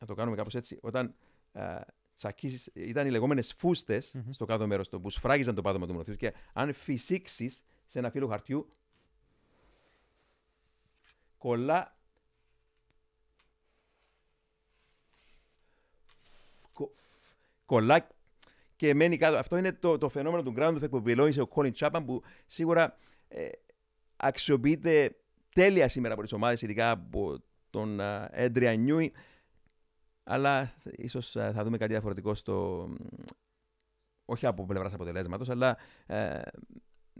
να 0.00 0.06
το 0.06 0.14
κάνουμε 0.14 0.36
κάπως 0.36 0.54
έτσι, 0.54 0.78
όταν 0.82 1.14
α, 2.14 2.16
τσακίσεις, 2.16 2.70
ήταν 2.74 3.06
οι 3.06 3.10
λεγόμενες 3.10 3.54
φούστες 3.54 4.14
Μμμ. 4.14 4.32
στο 4.32 4.44
κάτω 4.44 4.66
μέρος 4.66 4.88
του, 4.88 5.00
που 5.00 5.10
σφράγιζαν 5.10 5.54
το 5.54 5.62
πάτωμα 5.62 5.86
του 5.86 5.92
μονοθείου 5.92 6.14
και 6.16 6.34
αν 6.52 6.72
φυσήξεις 6.72 7.64
σε 7.86 7.98
ένα 7.98 8.10
φύλλο 8.10 8.28
χαρτιού, 8.28 8.68
κολλά 11.38 11.98
κο- 16.72 16.94
κολλά 17.66 18.08
και 18.76 18.94
μένει 18.94 19.16
κάτω. 19.16 19.36
Αυτό 19.36 19.56
είναι 19.56 19.72
το, 19.72 19.98
το 19.98 20.08
φαινόμενο 20.08 20.42
του 20.42 20.54
ground 20.56 20.74
effect 20.82 20.90
που 20.90 20.96
επιλόγησε 20.96 21.40
ο 21.40 21.48
Colin 21.54 21.72
Chapman 21.72 22.02
που 22.06 22.22
σίγουρα 22.46 22.96
ε, 23.28 23.48
αξιοποιείται 24.16 25.16
τέλεια 25.54 25.88
σήμερα 25.88 26.14
από 26.14 26.22
τις 26.22 26.32
ομάδες, 26.32 26.62
ειδικά 26.62 26.90
από 26.90 27.42
τον 27.70 28.00
α, 28.00 28.30
Adrian 28.34 28.86
Newey. 28.86 29.08
Αλλά 30.24 30.74
ίσως 30.84 31.36
α, 31.36 31.52
θα 31.52 31.64
δούμε 31.64 31.76
κάτι 31.78 31.92
διαφορετικό 31.92 32.34
στο... 32.34 32.88
Όχι 34.24 34.46
από 34.46 34.66
πλευράς 34.66 34.92
αποτελέσματος, 34.94 35.48
αλλά 35.48 35.76
ε, 36.06 36.40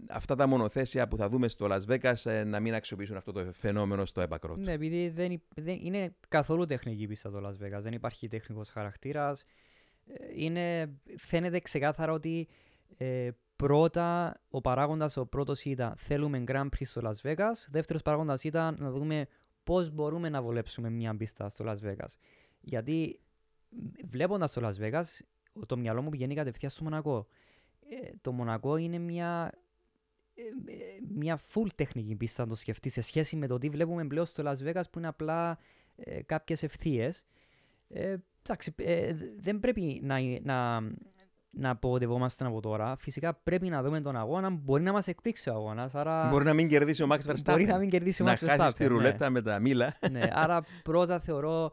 αυτά 0.08 0.34
τα 0.34 0.46
μονοθέσια 0.46 1.08
που 1.08 1.16
θα 1.16 1.28
δούμε 1.28 1.48
στο 1.48 1.66
Las 1.70 1.80
Vegas 1.88 2.14
ε, 2.24 2.44
να 2.44 2.60
μην 2.60 2.74
αξιοποιήσουν 2.74 3.16
αυτό 3.16 3.32
το 3.32 3.52
φαινόμενο 3.52 4.04
στο 4.04 4.20
έπακρο 4.20 4.54
του. 4.54 4.60
Ναι, 4.60 4.72
επειδή 4.72 5.08
δεν, 5.08 5.30
υ- 5.32 5.42
δεν 5.54 5.78
είναι 5.80 6.16
καθόλου 6.28 6.64
τεχνική 6.64 7.06
πίστα 7.06 7.30
το 7.30 7.48
Las 7.48 7.64
Vegas. 7.64 7.80
Δεν 7.80 7.92
υπάρχει 7.92 8.28
τεχνικός 8.28 8.70
χαρακτήρας. 8.70 9.44
Ε, 10.06 10.14
Είναι, 10.34 10.94
φαίνεται 11.16 11.58
ξεκάθαρα 11.60 12.12
ότι 12.12 12.48
ε, 12.96 13.28
πρώτα 13.56 14.40
ο 14.48 14.60
παράγοντας 14.60 15.16
ο 15.16 15.26
πρώτος 15.26 15.64
ήταν 15.64 15.94
θέλουμε 15.96 16.44
Grand 16.46 16.68
Prix 16.78 16.84
στο 16.86 17.00
Las 17.04 17.28
Vegas. 17.28 17.66
Δεύτερος 17.70 18.02
παράγοντας 18.02 18.44
ήταν 18.44 18.76
να 18.78 18.90
δούμε 18.90 19.26
πώς 19.64 19.90
μπορούμε 19.90 20.28
να 20.28 20.42
βολέψουμε 20.42 20.90
μια 20.90 21.16
πίστα 21.16 21.48
στο 21.48 21.64
Las 21.68 21.86
Vegas. 21.86 22.14
Γιατί 22.64 23.20
βλέποντας 24.08 24.52
το 24.52 24.68
Las 24.68 24.82
Vegas 24.84 25.04
το 25.66 25.76
μυαλό 25.76 26.02
μου 26.02 26.08
πηγαίνει 26.08 26.34
κατευθείαν 26.34 26.70
στο 26.70 26.82
Μονακό. 26.84 27.26
Ε, 27.88 28.10
το 28.20 28.32
Μονακό 28.32 28.76
είναι 28.76 28.98
μια 28.98 29.52
ε, 30.34 30.42
ε, 30.72 30.76
μια 31.14 31.38
full 31.52 31.66
τεχνική 31.74 32.14
πίστα 32.14 32.42
να 32.42 32.48
το 32.48 32.54
σκεφτείς 32.54 32.92
σε 32.92 33.00
σχέση 33.00 33.36
με 33.36 33.46
το 33.46 33.58
τι 33.58 33.68
βλέπουμε 33.68 34.06
πλέον 34.06 34.26
στο 34.26 34.42
Las 34.46 34.68
Vegas 34.68 34.82
που 34.90 34.98
είναι 34.98 35.08
απλά 35.08 35.58
ε, 35.96 36.22
κάποιες 36.22 36.62
ευθείες. 36.62 37.24
Ε, 37.88 38.16
εντάξει, 38.42 38.74
ε, 38.76 39.12
δ- 39.12 39.40
δεν 39.40 39.60
πρέπει 39.60 40.00
να, 40.02 40.18
να, 40.42 40.80
να 41.50 41.70
απογοητευόμαστε 41.70 42.46
από 42.46 42.60
τώρα. 42.60 42.96
Φυσικά 42.96 43.34
πρέπει 43.34 43.68
να 43.68 43.82
δούμε 43.82 44.00
τον 44.00 44.16
αγώνα. 44.16 44.50
Μπορεί 44.50 44.82
να 44.82 44.92
μας 44.92 45.08
εκπλήξει 45.08 45.50
ο 45.50 45.52
αγώνας. 45.54 45.94
Άρα 45.94 46.28
Μπορεί 46.28 46.44
να 46.44 46.54
μην 46.54 46.68
κερδίσει 46.68 47.02
ο 47.02 47.06
Max 47.10 47.18
Verstappen. 47.18 47.42
μπορεί 47.44 47.64
να 47.64 47.78
μην 47.78 47.90
κερδίσει 47.90 48.22
ο 48.22 48.24
να 48.24 48.32
Max 48.34 48.36
χάσεις 48.36 48.74
τη 48.74 48.84
Verstappen, 48.84 48.88
ναι. 48.88 48.94
ρουλέτα 48.94 49.30
με 49.30 49.42
τα 49.42 49.58
μήλα. 49.58 49.96
ναι, 50.10 50.28
άρα 50.32 50.64
πρώτα 50.82 51.20
θεωρώ 51.20 51.72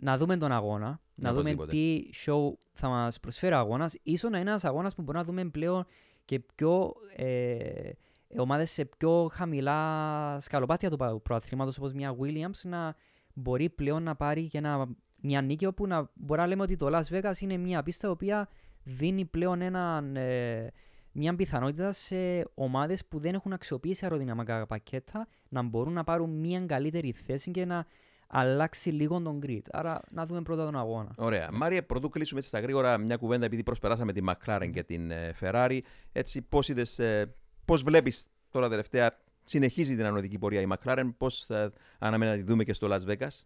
να 0.00 0.16
δούμε 0.16 0.36
τον 0.36 0.52
αγώνα, 0.52 1.00
να 1.14 1.32
δούμε 1.32 1.50
Οπωσδήποτε. 1.50 1.70
τι 1.70 2.04
show 2.26 2.52
θα 2.72 2.88
μας 2.88 3.20
προσφέρει 3.20 3.54
ο 3.54 3.58
αγώνας. 3.58 3.96
Ίσως 4.02 4.30
να 4.30 4.38
είναι 4.38 4.50
ένας 4.50 4.64
αγώνας 4.64 4.94
που 4.94 5.02
μπορούμε 5.02 5.24
να 5.24 5.30
δούμε 5.30 5.44
πλέον 5.50 5.86
και 6.24 6.40
πιο 6.40 6.94
ε, 7.16 7.90
ομάδες 8.38 8.70
σε 8.70 8.84
πιο 8.84 9.28
χαμηλά 9.32 10.40
σκαλοπάτια 10.40 10.90
του 10.90 10.96
πα- 10.96 11.20
προαθλήματος 11.20 11.78
όπως 11.78 11.92
μια 11.92 12.16
Williams 12.20 12.60
να 12.62 12.94
μπορεί 13.34 13.70
πλέον 13.70 14.02
να 14.02 14.14
πάρει 14.16 14.46
και 14.46 14.58
ένα, 14.58 14.88
μια 15.20 15.40
νίκη 15.40 15.66
όπου 15.66 15.86
να 15.86 16.10
μπορεί 16.14 16.40
να 16.40 16.46
λέμε 16.46 16.62
ότι 16.62 16.76
το 16.76 16.86
Las 16.90 17.02
Vegas 17.10 17.38
είναι 17.40 17.56
μια 17.56 17.82
πίστα 17.82 18.08
η 18.08 18.10
οποία 18.10 18.48
δίνει 18.82 19.24
πλέον 19.24 19.60
έναν, 19.60 20.16
ε, 20.16 20.72
μια 21.12 21.36
πιθανότητα 21.36 21.92
σε 21.92 22.48
ομάδες 22.54 23.04
που 23.06 23.18
δεν 23.18 23.34
έχουν 23.34 23.52
αξιοποιήσει 23.52 24.04
αεροδυναμικά 24.04 24.66
πακέτα 24.66 25.28
να 25.48 25.62
μπορούν 25.62 25.92
να 25.92 26.04
πάρουν 26.04 26.30
μια 26.30 26.60
καλύτερη 26.60 27.12
θέση 27.12 27.50
και 27.50 27.64
να 27.64 27.86
αλλάξει 28.26 28.90
λίγο 28.90 29.20
τον 29.20 29.40
grid. 29.46 29.60
Άρα 29.70 30.00
να 30.10 30.26
δούμε 30.26 30.42
πρώτα 30.42 30.64
τον 30.64 30.76
αγώνα. 30.76 31.14
Ωραία. 31.16 31.48
Μάρια, 31.52 31.86
πρωτού 31.86 32.08
κλείσουμε 32.08 32.38
έτσι 32.38 32.50
στα 32.50 32.60
γρήγορα 32.60 32.98
μια 32.98 33.16
κουβέντα, 33.16 33.44
επειδή 33.44 33.62
προσπεράσαμε 33.62 34.12
τη 34.12 34.20
McLaren 34.28 34.70
και 34.72 34.82
την 34.82 35.10
ε, 35.10 35.34
Ferrari. 35.40 35.78
Έτσι, 36.12 36.42
πώς, 36.42 36.68
είδες, 36.68 36.98
ε, 36.98 37.34
πώς 37.64 37.82
βλέπεις 37.82 38.26
τώρα 38.50 38.68
τελευταία, 38.68 39.18
συνεχίζει 39.44 39.96
την 39.96 40.04
ανωδική 40.04 40.38
πορεία 40.38 40.60
η 40.60 40.66
McLaren, 40.68 41.10
πώς 41.18 41.44
θα 41.44 41.72
αναμένει 41.98 42.30
να 42.30 42.36
τη 42.36 42.42
δούμε 42.42 42.64
και 42.64 42.72
στο 42.72 42.88
Las 42.90 43.00
Vegas; 43.10 43.42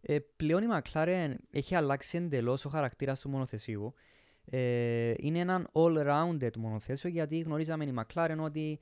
Ε, 0.00 0.18
πλέον 0.36 0.62
η 0.62 0.66
McLaren 0.70 1.34
έχει 1.50 1.74
αλλάξει 1.74 2.16
εντελώς 2.16 2.64
ο 2.64 2.68
χαρακτήρας 2.68 3.20
του 3.20 3.28
μονοθεσίου. 3.28 3.94
Ε, 4.50 5.14
είναι 5.16 5.38
έναν 5.38 5.68
all-rounded 5.72 6.56
μονοθέσιο 6.56 7.10
γιατί 7.10 7.38
γνωρίζαμε 7.38 7.84
η 7.84 7.94
McLaren 7.96 8.36
ότι 8.38 8.78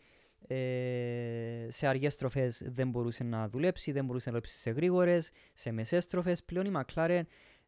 ε, 0.47 1.67
σε 1.69 1.87
αργές 1.87 2.13
στροφές 2.13 2.63
δεν 2.67 2.91
μπορούσε 2.91 3.25
να 3.25 3.49
δουλέψει, 3.49 3.93
δεν 3.93 4.05
μπορούσε 4.05 4.31
να 4.31 4.37
δουλέψει 4.37 4.61
σε 4.61 4.71
γρήγορες, 4.71 5.31
σε 5.53 5.73
μεσές 5.73 6.05
στροφές. 6.05 6.45
Πλέον 6.45 6.67
η 6.67 6.71
McLaren 6.75 7.23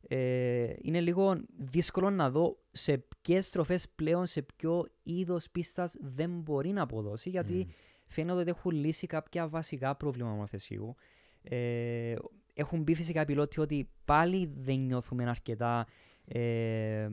ε, 0.09 0.73
είναι 0.83 1.01
λίγο 1.01 1.41
δύσκολο 1.57 2.11
να 2.11 2.31
δω 2.31 2.59
σε 2.73 3.05
ποιες 3.21 3.47
στροφές 3.47 3.89
πλέον, 3.89 4.27
σε 4.27 4.43
ποιο 4.43 4.87
είδος 5.03 5.51
πίστας 5.51 5.97
δεν 6.01 6.31
μπορεί 6.31 6.71
να 6.71 6.83
αποδώσει 6.83 7.31
γιατί 7.31 7.69
φαίνεται 8.07 8.39
ότι 8.39 8.51
έχουν 8.51 8.73
λύσει 8.73 9.07
κάποια 9.07 9.49
βασικά 9.49 9.97
προβλήματα 9.97 10.35
μονοθεσίου. 10.35 10.95
Ε, 11.43 12.15
έχουν 12.55 12.85
πει 12.85 12.95
φυσικά 12.95 13.21
οι 13.21 13.25
πιλότοι 13.25 13.61
ότι 13.61 13.89
πάλι 14.05 14.53
δεν 14.57 14.79
νιώθουμε 14.79 15.29
αρκετά 15.29 15.87
ε, 16.25 17.09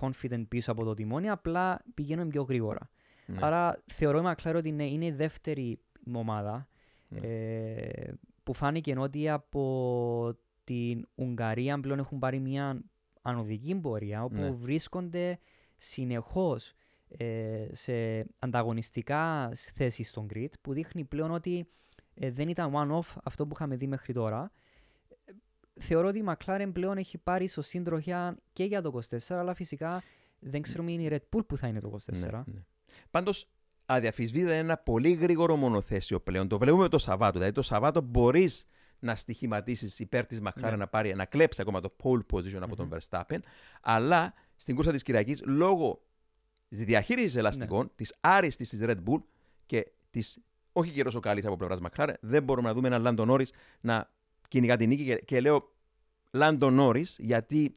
confident 0.00 0.44
πίσω 0.48 0.72
από 0.72 0.84
το 0.84 0.94
τιμόνι, 0.94 1.28
απλά 1.28 1.84
πηγαίνουμε 1.94 2.28
πιο 2.28 2.42
γρήγορα. 2.42 2.90
Ναι. 3.26 3.38
Άρα 3.40 3.82
θεωρώ 3.86 4.18
η 4.18 4.22
McLaren 4.26 4.54
ότι 4.56 4.68
είναι, 4.68 4.84
είναι 4.84 5.04
η 5.06 5.10
δεύτερη 5.10 5.78
ομάδα 6.12 6.68
Ναι. 7.08 7.20
ε, 7.28 8.12
που 8.42 8.54
φάνηκε 8.54 8.94
ότι 8.98 9.28
από 9.28 10.34
την 10.64 11.06
Ουγγαρία 11.14 11.80
πλέον 11.80 11.98
έχουν 11.98 12.18
πάρει 12.18 12.38
μια 12.40 12.80
ανωδική 13.22 13.74
πορεία 13.74 14.24
όπου 14.24 14.34
Ναι. 14.36 14.50
βρίσκονται 14.50 15.38
συνεχώς 15.76 16.72
ε, 17.08 17.66
σε 17.72 18.26
ανταγωνιστικά 18.38 19.50
θέσεις 19.74 20.08
στον 20.08 20.26
grid 20.34 20.48
που 20.60 20.72
δείχνει 20.72 21.04
πλέον 21.04 21.30
ότι 21.30 21.68
ε, 22.14 22.30
δεν 22.30 22.48
ήταν 22.48 22.72
one-off 22.74 23.16
αυτό 23.24 23.46
που 23.46 23.52
είχαμε 23.54 23.76
δει 23.76 23.86
μέχρι 23.86 24.12
τώρα. 24.12 24.50
Ε, 25.24 25.32
Θεωρώ 25.80 26.08
ότι 26.08 26.18
η 26.18 26.24
McLaren 26.26 26.70
πλέον 26.72 26.96
έχει 26.96 27.18
πάρει 27.18 27.48
σωστή 27.48 27.82
τροχιά 27.82 28.36
και 28.52 28.64
για 28.64 28.82
το 28.82 29.00
24, 29.10 29.16
αλλά 29.28 29.54
φυσικά 29.54 30.02
δεν 30.38 30.62
ξέρουμε 30.62 30.92
είναι 30.92 31.02
η 31.02 31.08
Red 31.10 31.36
Bull 31.38 31.46
που 31.46 31.56
θα 31.56 31.66
είναι 31.66 31.80
το 31.80 31.96
24. 32.12 32.12
Ναι, 32.12 32.28
ναι. 32.28 32.64
Πάντως, 33.10 33.48
αδιαφυσβήτητα 33.86 34.50
είναι 34.50 34.58
ένα 34.58 34.76
πολύ 34.76 35.12
γρήγορο 35.12 35.56
μονοθέσιο 35.56 36.20
πλέον. 36.20 36.48
Το 36.48 36.58
βλέπουμε 36.58 36.88
το 36.88 36.98
Σαββάτο. 36.98 37.32
Δηλαδή, 37.32 37.52
το 37.52 37.62
Σαββάτο 37.62 38.00
μπορείς 38.00 38.66
να 38.98 39.16
στοιχηματίσεις 39.16 39.98
υπέρ 39.98 40.26
της 40.26 40.40
McLaren 40.42 40.60
Ναι. 40.60 40.76
να, 40.76 40.86
πάρει, 40.86 41.14
να 41.14 41.24
κλέψει 41.24 41.60
ακόμα 41.60 41.80
το 41.80 41.96
pole 42.02 42.20
position 42.32 42.60
από 42.60 42.76
τον 42.76 42.90
Verstappen. 42.92 43.38
Αλλά 43.80 44.34
στην 44.56 44.74
κούρσα 44.74 44.92
της 44.92 45.02
Κυριακής, 45.02 45.42
λόγω 45.44 46.02
της 46.68 46.84
διαχείρισης 46.84 47.36
ελαστικών, 47.36 47.90
της 47.94 48.14
άριστης 48.20 48.68
της 48.68 48.80
Red 48.82 48.96
Bull 49.06 49.22
και 49.66 49.86
της 50.10 50.38
όχι 50.72 50.90
και 50.90 51.02
τόσο 51.02 51.20
καλή 51.20 51.46
από 51.46 51.56
πλευράς 51.56 51.78
McLaren, 51.82 52.14
δεν 52.20 52.42
μπορούμε 52.42 52.68
να 52.68 52.74
δούμε 52.74 52.86
έναν 52.86 53.02
Λάντον 53.02 53.28
Norris 53.30 53.48
να 53.80 54.10
κυνηγά 54.48 54.76
την 54.76 54.88
νίκη. 54.88 55.04
Και, 55.04 55.14
και 55.14 55.40
λέω 55.40 55.72
Λάντο 56.30 56.78
Norris 56.80 57.18
γιατί 57.18 57.74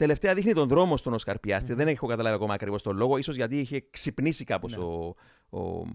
τελευταία 0.00 0.34
δείχνει 0.34 0.52
τον 0.52 0.68
δρόμο 0.68 0.96
στον 0.96 1.12
Όσκαρ 1.12 1.38
Πιάστρι. 1.38 1.74
Δεν 1.74 1.88
έχω 1.88 2.06
καταλάβει 2.06 2.34
ακόμα 2.36 2.54
ακριβώς 2.54 2.82
τον 2.82 2.96
λόγο. 2.96 3.16
ίσως 3.16 3.36
γιατί 3.36 3.58
είχε 3.60 3.86
ξυπνήσει 3.90 4.44
κάπως 4.44 4.76
Ναι. 4.76 4.82
ο, 4.84 5.14
ο, 5.50 5.86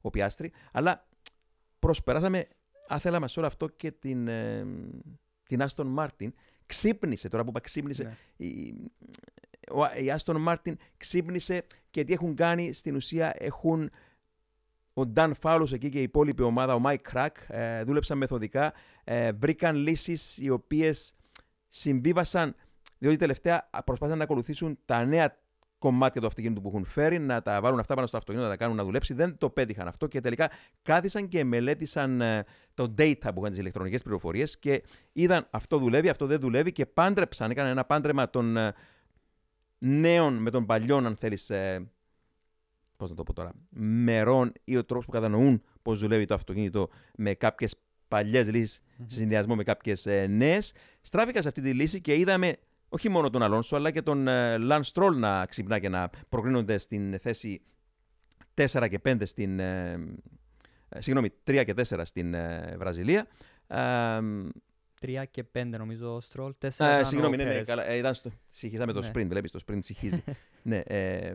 ο 0.00 0.10
Πιάστρι. 0.10 0.52
Αλλά 0.72 1.06
προσπεράσαμε, 1.78 2.48
αν 2.88 3.00
θέλαμε 3.00 3.28
σε 3.28 3.38
όλο 3.38 3.48
αυτό 3.48 3.68
και 3.68 3.90
την, 3.90 4.28
ε, 4.28 4.66
την 5.48 5.62
Άστον 5.62 5.86
Μάρτιν. 5.86 6.34
Ξύπνησε, 6.66 7.28
τώρα 7.28 7.42
που 7.42 7.48
είπα 7.48 7.60
ξύπνησε, 7.60 8.02
Ναι. 8.02 8.46
η, 8.46 8.74
ο- 9.70 10.02
η 10.04 10.10
Άστον 10.10 10.40
Μάρτιν 10.40 10.76
ξύπνησε 10.96 11.64
και 11.90 12.04
τι 12.04 12.12
έχουν 12.12 12.34
κάνει 12.34 12.72
στην 12.72 12.94
ουσία 12.96 13.34
έχουν 13.38 13.90
ο 14.94 15.06
Νταν 15.06 15.34
Φάλοους 15.34 15.72
εκεί 15.72 15.88
και 15.88 15.98
η 15.98 16.02
υπόλοιπη 16.02 16.42
ομάδα, 16.42 16.74
ο 16.74 16.78
Μάικ 16.78 17.00
Κρακ, 17.00 17.36
ε, 17.48 17.82
δούλεψαν 17.84 18.18
μεθοδικά, 18.18 18.72
ε, 19.04 19.32
βρήκαν 19.32 19.76
λύσεις 19.76 20.38
οι 20.38 20.50
οποίες 20.50 21.14
συμβίβασαν, 21.68 22.54
διότι 23.04 23.18
τελευταία 23.18 23.68
προσπάθησαν 23.84 24.18
να 24.18 24.24
ακολουθήσουν 24.24 24.78
τα 24.84 25.04
νέα 25.04 25.36
κομμάτια 25.78 26.20
του 26.20 26.26
αυτοκίνητου 26.26 26.60
που 26.60 26.68
έχουν 26.68 26.84
φέρει, 26.84 27.18
να 27.18 27.42
τα 27.42 27.60
βάλουν 27.60 27.78
αυτά 27.78 27.94
πάνω 27.94 28.06
στο 28.06 28.16
αυτοκίνητο, 28.16 28.48
να 28.48 28.56
τα 28.56 28.62
κάνουν 28.62 28.76
να 28.76 28.84
δουλέψει. 28.84 29.14
Δεν 29.14 29.38
το 29.38 29.50
πέτυχαν 29.50 29.88
αυτό 29.88 30.06
και 30.06 30.20
τελικά 30.20 30.50
κάθισαν 30.82 31.28
και 31.28 31.44
μελέτησαν 31.44 32.20
ε, 32.20 32.44
το 32.74 32.94
data 32.98 33.28
που 33.34 33.40
είχαν 33.40 33.50
τις 33.50 33.58
ηλεκτρονικές 33.58 34.02
πληροφορίες 34.02 34.58
και 34.58 34.82
είδαν 35.12 35.46
αυτό 35.50 35.78
δουλεύει, 35.78 36.08
αυτό 36.08 36.26
δεν 36.26 36.40
δουλεύει 36.40 36.72
και 36.72 36.86
πάντρεψαν. 36.86 37.50
Έκαναν 37.50 37.70
ένα 37.70 37.84
πάντρεμα 37.84 38.30
των 38.30 38.56
ε, 38.56 38.74
νέων 39.78 40.34
με 40.34 40.50
των 40.50 40.66
παλιών, 40.66 41.06
αν 41.06 41.16
θέλεις. 41.16 41.50
Ε, 41.50 41.88
Πώς 42.96 43.10
να 43.10 43.16
το 43.16 43.22
πω 43.22 43.32
τώρα. 43.32 43.52
Μερών 43.70 44.52
ή 44.64 44.76
ο 44.76 44.84
τρόπος 44.84 45.04
που 45.04 45.12
κατανοούν 45.12 45.62
πώς 45.82 45.98
δουλεύει 45.98 46.24
το 46.24 46.34
αυτοκίνητο 46.34 46.88
με 47.16 47.34
κάποιες 47.34 47.74
παλιές 48.08 48.50
λύσεις 48.50 48.80
σε 49.06 49.16
συνδυασμό 49.16 49.54
με 49.54 49.62
κάποιες 49.62 50.06
ε, 50.06 50.26
νέες. 50.26 50.72
Στράφηκα 51.00 51.42
σε 51.42 51.48
αυτή 51.48 51.60
τη 51.60 51.72
λύση 51.72 52.00
και 52.00 52.14
είδαμε 52.14 52.56
όχι 52.94 53.08
μόνο 53.08 53.30
τον 53.30 53.42
Αλόνσο, 53.42 53.76
αλλά 53.76 53.90
και 53.90 54.02
τον 54.02 54.28
ε, 54.28 54.58
Λαν 54.58 54.84
Στρόλ 54.84 55.18
να 55.18 55.46
ξυπνά 55.46 55.78
και 55.78 55.88
να 55.88 56.10
προκρίνονται 56.28 56.78
στην 56.78 57.18
θέση 57.18 57.62
4 58.54 58.86
και 58.90 59.00
5 59.04 59.16
στην. 59.24 59.58
Ε, 59.58 59.92
ε, 60.88 61.00
συγγνώμη, 61.00 61.28
3 61.46 61.62
και 61.64 61.74
4 61.96 62.00
στην 62.04 62.34
ε, 62.34 62.74
Βραζιλία. 62.78 63.26
Ε, 63.66 64.18
3 65.00 65.22
και 65.30 65.44
5 65.58 65.64
νομίζω 65.78 66.14
ο 66.14 66.20
Στρόλ. 66.20 66.54
4 66.58 66.68
ε, 66.78 67.04
συγγνώμη, 67.04 67.36
ναι, 67.36 67.44
ναι, 67.44 67.60
καλά, 67.60 67.86
ε, 67.86 67.96
ήταν 67.96 68.14
στο, 68.14 68.30
συγχύζαμε 68.48 68.92
το 68.92 69.00
Ναι. 69.00 69.10
sprint, 69.14 69.26
βλέπεις, 69.28 69.50
το 69.50 69.60
sprint 69.66 69.78
συγχύζει. 69.80 70.24
ναι, 70.62 70.78
ε, 70.78 71.34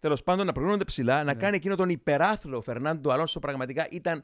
Τέλος 0.00 0.22
πάντων, 0.22 0.46
να 0.46 0.52
προκρίνονται 0.52 0.84
ψηλά, 0.84 1.16
να 1.16 1.24
Ναι. 1.24 1.34
κάνει 1.34 1.56
εκείνο 1.56 1.76
τον 1.76 1.88
υπεράθλο 1.88 2.60
Φερνάντο 2.60 3.10
Αλόνσο 3.10 3.38
πραγματικά 3.38 3.86
ήταν, 3.90 4.22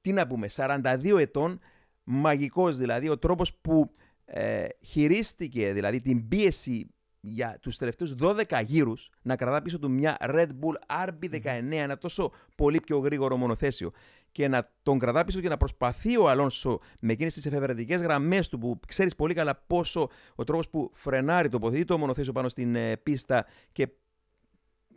τι 0.00 0.12
να 0.12 0.26
πούμε, 0.26 0.48
42 0.56 1.18
ετών, 1.18 1.60
μαγικός 2.04 2.76
δηλαδή, 2.76 3.08
ο 3.08 3.18
τρόπος 3.18 3.54
που 3.54 3.90
ε, 4.24 4.66
χειρίστηκε 4.80 5.72
δηλαδή 5.72 6.00
την 6.00 6.28
πίεση 6.28 6.94
για 7.20 7.58
τους 7.60 7.76
τελευταίους 7.76 8.14
12 8.20 8.62
γύρους 8.66 9.10
να 9.22 9.36
κρατά 9.36 9.62
πίσω 9.62 9.78
του 9.78 9.90
μια 9.90 10.16
Red 10.20 10.48
Bull 10.48 11.06
RB19, 11.08 11.70
ένα 11.70 11.98
τόσο 11.98 12.32
πολύ 12.54 12.80
πιο 12.80 12.98
γρήγορο 12.98 13.36
μονοθέσιο. 13.36 13.90
Και 14.32 14.48
να 14.48 14.70
τον 14.82 14.98
κρατά 14.98 15.24
πίσω 15.24 15.40
και 15.40 15.48
να 15.48 15.56
προσπαθεί 15.56 16.18
ο 16.18 16.28
Αλόνσο 16.28 16.80
με 17.00 17.12
εκείνες 17.12 17.34
τις 17.34 17.46
εφευρετικές 17.46 18.02
γραμμές 18.02 18.48
του 18.48 18.58
που 18.58 18.80
ξέρεις 18.86 19.14
πολύ 19.14 19.34
καλά 19.34 19.62
πόσο 19.66 20.08
ο 20.34 20.44
τρόπος 20.44 20.68
που 20.68 20.90
φρενάρει, 20.94 21.48
τοποθετεί 21.48 21.84
το 21.84 21.98
μονοθέσιο 21.98 22.32
πάνω 22.32 22.48
στην 22.48 22.74
ε, 22.74 22.96
πίστα 22.96 23.46
και 23.72 23.88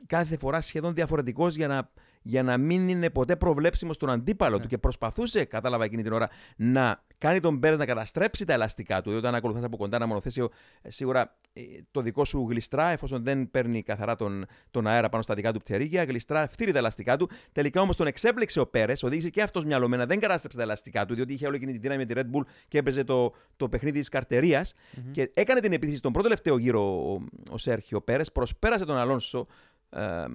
κάθε 0.05 0.37
φορά 0.37 0.61
σχεδόν 0.61 0.93
διαφορετικός 0.93 1.55
για 1.55 1.67
να, 1.67 1.91
για 2.27 2.43
να 2.43 2.57
μην 2.57 2.89
είναι 2.89 3.09
ποτέ 3.09 3.35
προβλέψιμο 3.35 3.93
στον 3.93 4.09
αντίπαλο 4.09 4.55
Ναι. 4.55 4.61
του. 4.61 4.67
Και 4.67 4.77
προσπαθούσε, 4.77 5.45
κατάλαβα 5.45 5.83
εκείνη 5.83 6.03
την 6.03 6.13
ώρα, 6.13 6.29
να 6.55 7.03
κάνει 7.17 7.39
τον 7.39 7.57
Μπέρε 7.57 7.75
να 7.75 7.85
καταστρέψει 7.85 8.45
τα 8.45 8.53
ελαστικά 8.53 8.95
του. 9.01 9.09
Διότι 9.09 9.25
όταν 9.25 9.35
ακολουθάς 9.35 9.63
από 9.63 9.77
κοντά 9.77 9.95
ένα 9.95 10.05
μονοθέσιο, 10.05 10.49
ε, 10.81 10.89
σίγουρα 10.91 11.37
ε, 11.53 11.61
το 11.91 12.01
δικό 12.01 12.25
σου 12.25 12.45
γλιστρά, 12.49 12.87
εφόσον 12.87 13.23
δεν 13.23 13.51
παίρνει 13.51 13.83
καθαρά 13.83 14.15
τον, 14.15 14.45
τον 14.71 14.87
αέρα 14.87 15.09
πάνω 15.09 15.23
στα 15.23 15.33
δικά 15.33 15.53
του 15.53 15.59
πτέρυγια, 15.59 16.03
γλιστρά, 16.03 16.47
φτύρει 16.47 16.71
τα 16.71 16.77
ελαστικά 16.77 17.17
του. 17.17 17.29
Τελικά 17.51 17.81
όμως 17.81 17.95
τον 17.95 18.07
εξέπληξε 18.07 18.59
ο 18.59 18.67
Πέρες, 18.67 19.03
οδήγησε 19.03 19.29
και 19.29 19.41
αυτός 19.41 19.65
μυαλωμένα, 19.65 20.05
δεν 20.05 20.19
κατάστρεψε 20.19 20.57
τα 20.57 20.63
ελαστικά 20.63 21.05
του, 21.05 21.15
διότι 21.15 21.33
είχε 21.33 21.47
όλη 21.47 21.55
εκείνη 21.55 21.71
τη 21.71 21.77
δύναμη 21.77 22.05
με 22.05 22.13
τη 22.13 22.21
Red 22.21 22.37
Bull 22.37 22.45
και 22.67 22.77
έπαιζε 22.77 23.03
το, 23.03 23.33
το 23.55 23.69
παιχνίδι 23.69 23.99
της 23.99 24.09
καρτερίας. 24.09 24.73
Και 25.11 25.31
έκανε 25.33 25.59
την 25.59 25.73
επίθεση 25.73 25.97
στον 25.97 26.11
πρώτο 26.11 26.27
τελευταίο 26.27 26.57
γύρο 26.57 27.11
ο, 27.11 27.21
ο 27.51 27.57
Σέρχιο 27.57 28.01
Πέρες, 28.01 28.31
προσπέρασε 28.31 28.85
τον 28.85 28.97
Αλόνσο 28.97 29.47
ε, 29.89 30.25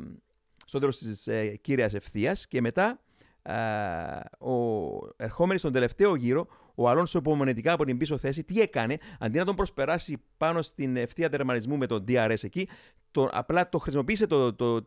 στο 0.73 0.81
τέλο 0.81 0.93
της 0.93 1.27
ε, 1.27 1.57
κύριας 1.61 1.95
ευθείας 1.95 2.47
και 2.47 2.61
μετά 2.61 3.01
ε, 3.43 3.55
ο 4.47 4.55
ερχόμενοι 5.16 5.59
στον 5.59 5.73
τελευταίο 5.73 6.14
γύρο, 6.14 6.47
ο 6.75 6.89
Αλόνσο 6.89 7.18
υπομονετικά 7.18 7.73
από 7.73 7.85
την 7.85 7.99
πίσω 7.99 8.18
θέση, 8.18 8.45
τι 8.45 8.61
έκανε, 8.61 8.99
αντί 9.18 9.39
να 9.39 9.45
τον 9.45 9.57
προσπεράσει 9.57 10.23
πάνω 10.37 10.62
στην 10.62 10.97
ευθεία 10.97 11.29
τερματισμού 11.29 11.77
με 11.77 11.87
τον 11.87 12.05
DRS 12.09 12.43
εκεί, 12.43 12.68
το, 13.11 13.29
απλά 13.33 13.68
το 13.68 13.79
χρησιμοποίησε 13.79 14.27
το, 14.27 14.55
το, 14.55 14.81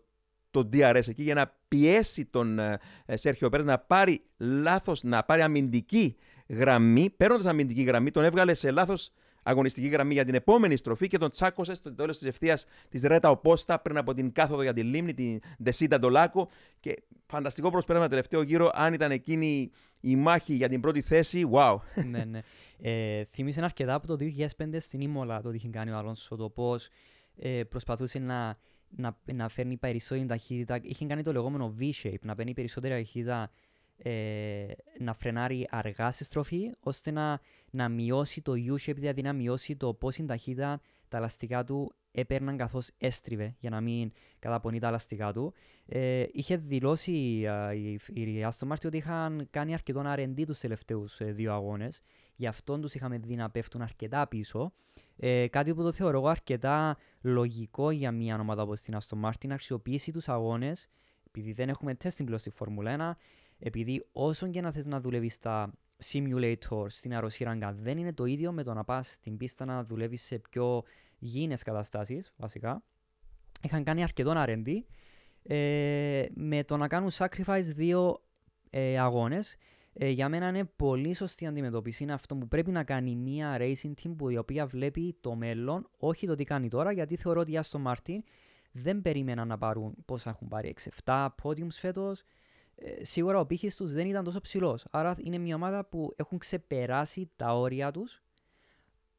το 0.52 0.70
DRS 0.74 1.08
εκεί 1.08 1.24
για 1.24 1.34
να 1.34 1.56
πιέσει 1.68 2.26
τον 2.26 2.60
ε, 2.60 2.80
Σέρχιο 3.14 3.50
Πέρες 3.50 3.66
να 3.66 3.80
πάρει 3.80 4.22
λάθος, 4.38 5.04
να 5.04 5.24
πάρει 5.24 5.42
αμυντική 5.42 6.16
γραμμή. 6.48 7.10
Παίρνοντας 7.10 7.46
αμυντική 7.46 7.84
γραμμή, 7.84 8.12
τον 8.12 8.24
έβγαλε 8.24 8.54
σε 8.54 8.72
λάθος 8.72 9.12
αγωνιστική 9.46 9.88
γραμμή 9.88 10.14
για 10.14 10.26
την 10.26 10.36
επόμενη 10.36 10.78
στροφή 10.78 11.08
και 11.08 11.18
τον 11.18 11.32
τσάκωσε 11.32 11.76
στο 11.76 11.94
τέλος 11.94 12.18
της 12.18 12.28
ευθείας 12.28 12.66
της 12.90 13.02
Ρέτα 13.02 13.30
Οπόστα 13.30 13.80
πριν 13.80 13.98
από 13.98 14.14
την 14.14 14.32
κάθοδο 14.32 14.62
για 14.62 14.74
τη 14.74 14.84
λίμνη, 14.84 15.14
την 15.14 15.40
Ντεσίτα 15.64 16.00
Ντολάκο. 16.00 16.50
Και 16.80 17.04
φανταστικό 17.26 17.70
προσπέρασμα 17.70 18.08
τελευταίο 18.08 18.42
γύρο. 18.42 18.70
Αν 18.74 18.94
ήταν 18.94 19.12
εκείνη 19.12 19.72
η 20.02 20.16
μάχη 20.16 20.54
για 20.54 20.70
την 20.70 20.82
πρώτη 20.82 21.02
θέση, 21.02 21.50
wow. 21.52 21.78
ναι, 22.12 22.24
ναι. 22.24 22.40
Ε, 22.82 23.24
θύμισε 23.24 23.64
αρκετά 23.64 23.94
από 23.94 24.08
το 24.08 24.18
2005 24.58 24.76
στην 24.78 25.02
Ήμολα 25.02 25.42
το 25.42 25.48
ότι 25.48 25.58
είχε 25.58 25.68
κάνει 25.68 25.92
ο 25.92 25.98
Αλόνσο, 25.98 26.36
το 26.36 26.50
πώς 26.50 26.90
ε, 27.38 27.64
προσπαθούσε 27.64 28.20
να, 28.20 28.58
να, 28.90 29.18
να 29.34 29.50
φέρνει 29.50 29.78
περισσότερη 29.78 30.26
ταχύτητα. 30.26 30.80
Είχε 30.82 31.06
κάνει 31.06 31.24
το 31.24 31.32
λεγόμενο 31.32 31.76
V-shape, 31.80 32.22
να 32.22 32.36
παίρνει 32.36 32.54
περισσότερη 32.54 32.94
ταχύτητα 32.94 33.50
ε, 33.98 34.66
να 35.00 35.14
φρενάρει 35.14 35.68
αργά 35.70 36.12
στη 36.12 36.24
στροφή, 36.24 36.72
ώστε 36.80 37.12
να, 37.12 37.40
να 37.70 37.90
μειώσει 37.90 38.42
το 38.42 38.52
U-shape, 38.52 38.96
δηλαδή 38.96 39.22
να 39.22 39.34
μειώσει 39.34 39.76
το 39.76 39.94
πόση 39.94 40.26
ταχύτητα 40.26 40.82
τα 41.08 41.18
ελαστικά 41.18 41.64
του 41.64 41.94
έπαιρναν 42.12 42.58
καθώς 42.58 42.90
έστριβε 42.98 43.56
για 43.60 43.70
να 43.70 43.82
μην 43.82 44.12
καταπονεί 44.40 44.80
τα 44.80 44.88
ελαστικά 44.88 45.34
του. 45.34 45.54
Ε, 45.86 46.26
είχε 46.32 46.58
δηλώσει 46.58 47.44
ε, 47.70 47.76
η, 47.76 48.00
η 48.14 48.48
Aston 48.50 48.68
Martin 48.68 48.86
ότι 48.86 48.98
είχαν 48.98 49.48
κάνει 49.50 49.74
αρκετό 49.74 50.04
R&D 50.06 50.44
τους 50.46 50.60
τελευταίους 50.60 51.20
ε, 51.20 51.26
δύο 51.26 51.54
αγώνες. 51.54 52.02
Γι' 52.36 52.48
αυτό 52.48 52.80
τους 52.80 52.94
είχαμε 52.94 53.18
δει 53.18 53.36
να 53.36 53.50
πέφτουν 53.50 53.82
αρκετά 53.82 54.28
πίσω. 54.28 54.74
Ε, 55.18 55.48
κάτι 55.48 55.74
που 55.74 55.84
το 55.84 55.92
θεωρώ 55.92 56.18
εγώ 56.18 56.28
αρκετά 56.28 56.98
λογικό 57.22 57.92
για 57.92 58.12
μια 58.12 58.40
ομάδα 58.40 58.62
όπως 58.62 58.82
την 58.82 58.98
Aston 58.98 59.30
Martin 59.30 59.48
να 59.48 59.54
αξιοποιήσει 59.54 60.12
τους 60.12 60.30
αγώνες, 60.30 60.88
επειδή 61.28 61.54
δεν 61.54 61.70
έχουμε 61.70 61.98
testing 62.04 62.26
πλέον 62.26 62.40
στη 62.40 62.50
Φόρμουλα 62.50 63.16
1, 63.18 63.22
επειδή 63.60 64.06
όσο 64.12 64.48
και 64.48 64.62
να 64.62 64.72
θες 64.72 64.86
να 64.86 65.02
δουλεύεις 65.02 65.34
στα 65.34 65.74
simulator 66.04 66.86
στην 66.88 67.14
αεροσύραγγα 67.14 67.74
δεν 67.74 67.98
είναι 67.98 68.14
το 68.14 68.26
ίδιο 68.26 68.52
με 68.52 68.64
το 68.64 68.74
να 68.74 68.84
πας 68.84 69.12
στην 69.12 69.38
πίστα 69.38 69.66
να 69.66 69.84
δουλεύεις 69.84 70.22
σε 70.22 70.40
πιο 70.40 70.84
γήινες 71.18 71.64
καταστάσεις 71.64 72.34
βασικά. 72.38 72.84
Είχαν 73.62 73.84
κάνει 73.84 74.04
αρκετό 74.04 74.34
R&D 74.36 74.82
ε, 75.44 76.26
με 76.34 76.64
το 76.64 76.78
να 76.78 76.88
κάνουν 76.88 77.10
sacrifice 77.14 77.72
δύο 77.76 78.22
ε, 78.70 79.00
αγώνες. 79.00 79.56
Ε, 79.94 80.10
για 80.10 80.30
μένα 80.30 80.48
είναι 80.48 80.66
πολύ 80.76 81.14
σωστή 81.14 81.46
αντιμετώπιση. 81.46 82.04
Είναι 82.04 82.14
αυτό 82.14 82.36
που 82.36 82.48
πρέπει 82.48 82.72
να 82.72 82.84
κάνει 82.84 83.16
μια 83.16 83.58
racing 83.60 83.92
team 84.04 84.14
που 84.18 84.30
η 84.30 84.38
οποία 84.38 84.66
βλέπει 84.66 85.18
το 85.22 85.36
μέλλον, 85.36 85.90
όχι 85.98 86.28
το 86.28 86.36
τι 86.36 86.44
κάνει 86.44 86.68
τώρα, 86.68 86.92
γιατί 86.92 87.16
θεωρώ 87.16 87.40
ότι 87.40 87.52
η 87.52 87.60
Aston 87.64 87.84
Martin 87.84 88.18
δεν 88.72 89.02
περίμεναν 89.02 89.48
να 89.48 89.58
πάρουν 89.58 89.96
πόσα 90.06 90.30
έχουν 90.30 90.48
πάρει 90.48 90.76
6-7 91.06 91.28
podiums 91.44 91.72
φέτος. 91.72 92.24
Ε, 92.76 93.04
σίγουρα 93.04 93.40
ο 93.40 93.46
πύχης 93.46 93.76
τους 93.76 93.94
δεν 93.94 94.08
ήταν 94.08 94.24
τόσο 94.24 94.42
ψηλός. 94.42 94.86
Άρα 94.92 95.16
είναι 95.24 95.38
μια 95.38 95.56
ομάδα 95.56 95.86
που 95.86 96.14
έχουν 96.16 96.38
ξεπεράσει 96.38 97.30
τα 97.36 97.58
όρια 97.58 97.92
τους 97.92 98.24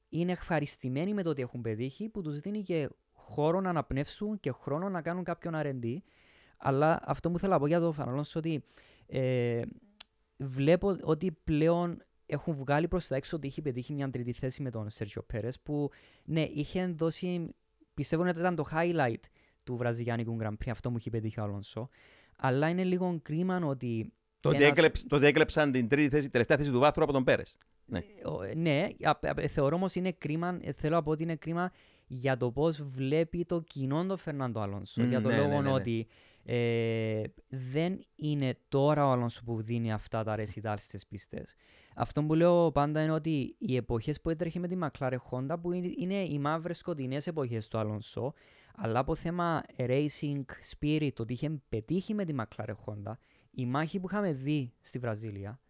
είναι 0.09 0.33
ευχαριστημένοι 0.33 1.15
με 1.15 1.23
το 1.23 1.31
ότι 1.31 1.43
έχουν 1.43 1.61
πετύχει, 1.61 2.09
που 2.09 2.23
τους 2.23 2.41
δίνει 2.41 2.63
και 2.63 2.89
χώρο 3.13 3.61
να 3.61 3.71
αναπνεύσουν 3.71 4.41
και 4.41 4.51
χρόνο 4.51 4.89
να 4.89 5.03
κάνουν 5.03 5.25
κάποιον 5.25 5.55
R&D. 5.57 5.97
Αλλά 6.57 7.01
αυτό 7.05 7.31
που 7.31 7.39
θέλω 7.39 7.53
να 7.53 7.59
πω 7.59 7.67
για 7.67 7.81
το 7.81 7.93
Φαναλόνσο 7.93 8.39
ότι 8.39 8.65
ε, 9.07 9.63
βλέπω 10.37 10.97
ότι 11.03 11.33
πλέον 11.45 12.03
έχουν 12.27 12.55
βγάλει 12.55 12.89
προς 12.89 13.07
τα 13.07 13.17
έξω 13.17 13.37
ότι 13.37 13.47
είχε 13.47 13.63
πετύχει 13.63 13.93
μια 13.93 14.11
τρίτη 14.11 14.33
θέση 14.33 14.63
με 14.63 14.71
τον 14.71 14.91
Σέρτζιο 14.91 15.23
Πέρες 15.23 15.61
που 15.61 15.91
ναι, 16.25 16.43
είχε 16.43 16.87
δώσει, 16.87 17.55
πιστεύω 17.95 18.23
ότι 18.23 18.39
ήταν 18.39 18.55
το 18.55 18.65
highlight 18.73 19.21
του 19.65 19.77
Βραζιλιάνικου 19.77 20.37
Grand 20.41 20.53
Prix 20.65 20.71
αυτό 20.71 20.91
που 20.91 20.99
είχε 20.99 21.11
πετύχει 21.11 21.41
ο 21.41 21.43
Αλόνσο. 21.43 21.89
Αλλά 22.37 22.69
είναι 22.69 22.85
λίγο 22.85 23.19
κρίμα 23.23 23.61
ότι 23.65 24.13
το 24.41 24.49
ότι, 24.49 24.65
έκλεψ, 24.65 25.05
το 25.07 25.17
ότι 25.17 25.27
έκλεψαν 25.27 25.73
την 25.73 25.89
τρίτη 25.89 26.09
θέση, 26.09 26.31
τελευταία 26.31 26.57
θέση 26.57 26.71
του 26.71 26.79
βάθρου 26.79 27.03
από 27.03 27.13
τον 27.13 27.25
Πέρες. 27.25 27.59
Ναι, 27.87 27.99
ε, 28.49 28.55
ναι 28.55 28.89
θεωρώ 29.49 29.77
όμως 29.77 29.95
είναι 29.95 30.13
κρίμα, 30.13 30.59
ε, 30.63 30.73
θέλω 30.73 30.95
να 30.95 31.03
πω 31.03 31.11
ότι 31.11 31.23
είναι 31.23 31.37
κρίμα 31.37 31.73
για 32.07 32.37
το 32.37 32.51
πώς 32.51 32.83
βλέπει 32.83 33.45
το 33.45 33.61
κοινό 33.61 34.07
τον 34.07 34.17
Φερνάντο 34.17 34.61
Αλόνσο. 34.61 35.03
Mm, 35.03 35.09
για 35.09 35.21
τον 35.21 35.31
ναι, 35.31 35.37
λόγο 35.37 35.49
ναι, 35.49 35.55
ναι, 35.55 35.61
ναι, 35.61 35.73
ότι 35.73 36.07
ε, 36.45 37.23
δεν 37.49 38.01
είναι 38.17 38.59
τώρα 38.69 39.07
ο 39.07 39.11
Αλόνσο 39.11 39.43
που 39.45 39.63
δίνει 39.63 39.93
αυτά 39.93 40.25
τα 40.25 40.37
ρεσιτάλ 40.37 40.79
στις 40.79 41.07
πίστες. 41.07 41.55
Αυτό 41.95 42.23
που 42.23 42.35
λέω 42.35 42.73
πάντα 42.73 43.03
είναι 43.03 43.13
ότι 43.13 43.57
οι 43.59 43.77
εποχές 43.77 44.21
που 44.21 44.31
έτρεχε 44.31 44.59
με 44.59 44.69
τη 44.69 44.77
Μακλάρε 44.77 45.17
Χόντα, 45.17 45.59
που 45.59 45.73
είναι 45.73 46.23
οι 46.23 46.39
μαύρες 46.39 46.79
σκοτεινές 46.79 47.27
εποχές 47.27 47.69
του 47.69 47.79
Αλόνσο, 47.79 48.33
αλλά 48.77 48.99
από 48.99 49.15
θέμα 49.15 49.63
racing 49.77 50.45
spirit, 50.71 51.11
το 51.15 51.23
ότι 51.23 51.33
είχε 51.33 51.61
πετύχει 51.69 52.15
με 52.15 52.25
τη 52.25 52.33
Μακλάρε 52.33 52.73
Χόντα, 52.73 53.19
η 53.51 53.67
μάχη 53.67 54.01
που 54.01 54.07
είχαμε 54.11 54.33
δει 54.33 54.73
στη 54.81 54.99
Βραζίλια, 54.99 55.61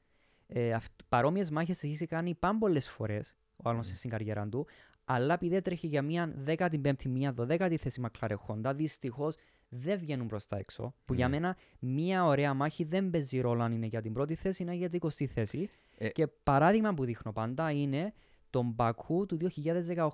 ε, 0.46 0.76
παρόμοιες 1.08 1.50
μάχες 1.50 1.82
έχει 1.82 2.06
κάνει 2.06 2.34
πάμπολε 2.34 2.80
φορές 2.80 3.36
ο 3.56 3.68
άλλος 3.68 3.88
mm. 3.88 3.94
στην 3.94 4.10
καριέρα 4.10 4.48
του, 4.48 4.66
αλλά 5.04 5.34
επειδή 5.34 5.54
έτρεχε 5.54 5.86
για 5.86 6.02
μια 6.02 6.34
15η, 6.46 7.04
μια 7.08 7.34
12η 7.38 7.76
θέση 7.76 8.00
Μακλάρε 8.00 8.34
Χόντα, 8.34 8.74
δυστυχώς 8.74 9.36
δεν 9.68 9.98
βγαίνουν 9.98 10.26
προς 10.26 10.46
τα 10.46 10.56
έξω. 10.56 10.94
Που 11.04 11.14
για 11.14 11.28
μένα 11.28 11.56
μια 11.78 12.24
ωραία 12.24 12.54
μάχη 12.54 12.84
δεν 12.84 13.10
παίζει 13.10 13.40
ρόλο 13.40 13.62
αν 13.62 13.72
είναι 13.72 13.86
για 13.86 14.02
την 14.02 14.12
πρώτη 14.12 14.34
θέση 14.34 14.64
ή 14.70 14.76
για 14.76 14.88
την 14.88 15.00
20η 15.02 15.24
θέση. 15.24 15.70
Ε... 15.98 16.08
Και 16.08 16.26
παράδειγμα 16.26 16.94
που 16.94 17.04
δείχνω 17.04 17.32
πάντα 17.32 17.70
είναι 17.70 18.12
τον 18.50 18.66
Μπακού 18.66 19.26
του 19.26 19.38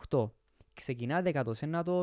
2018. 0.09 0.31
Ξεκινά 0.75 1.23
19ο, 1.25 2.03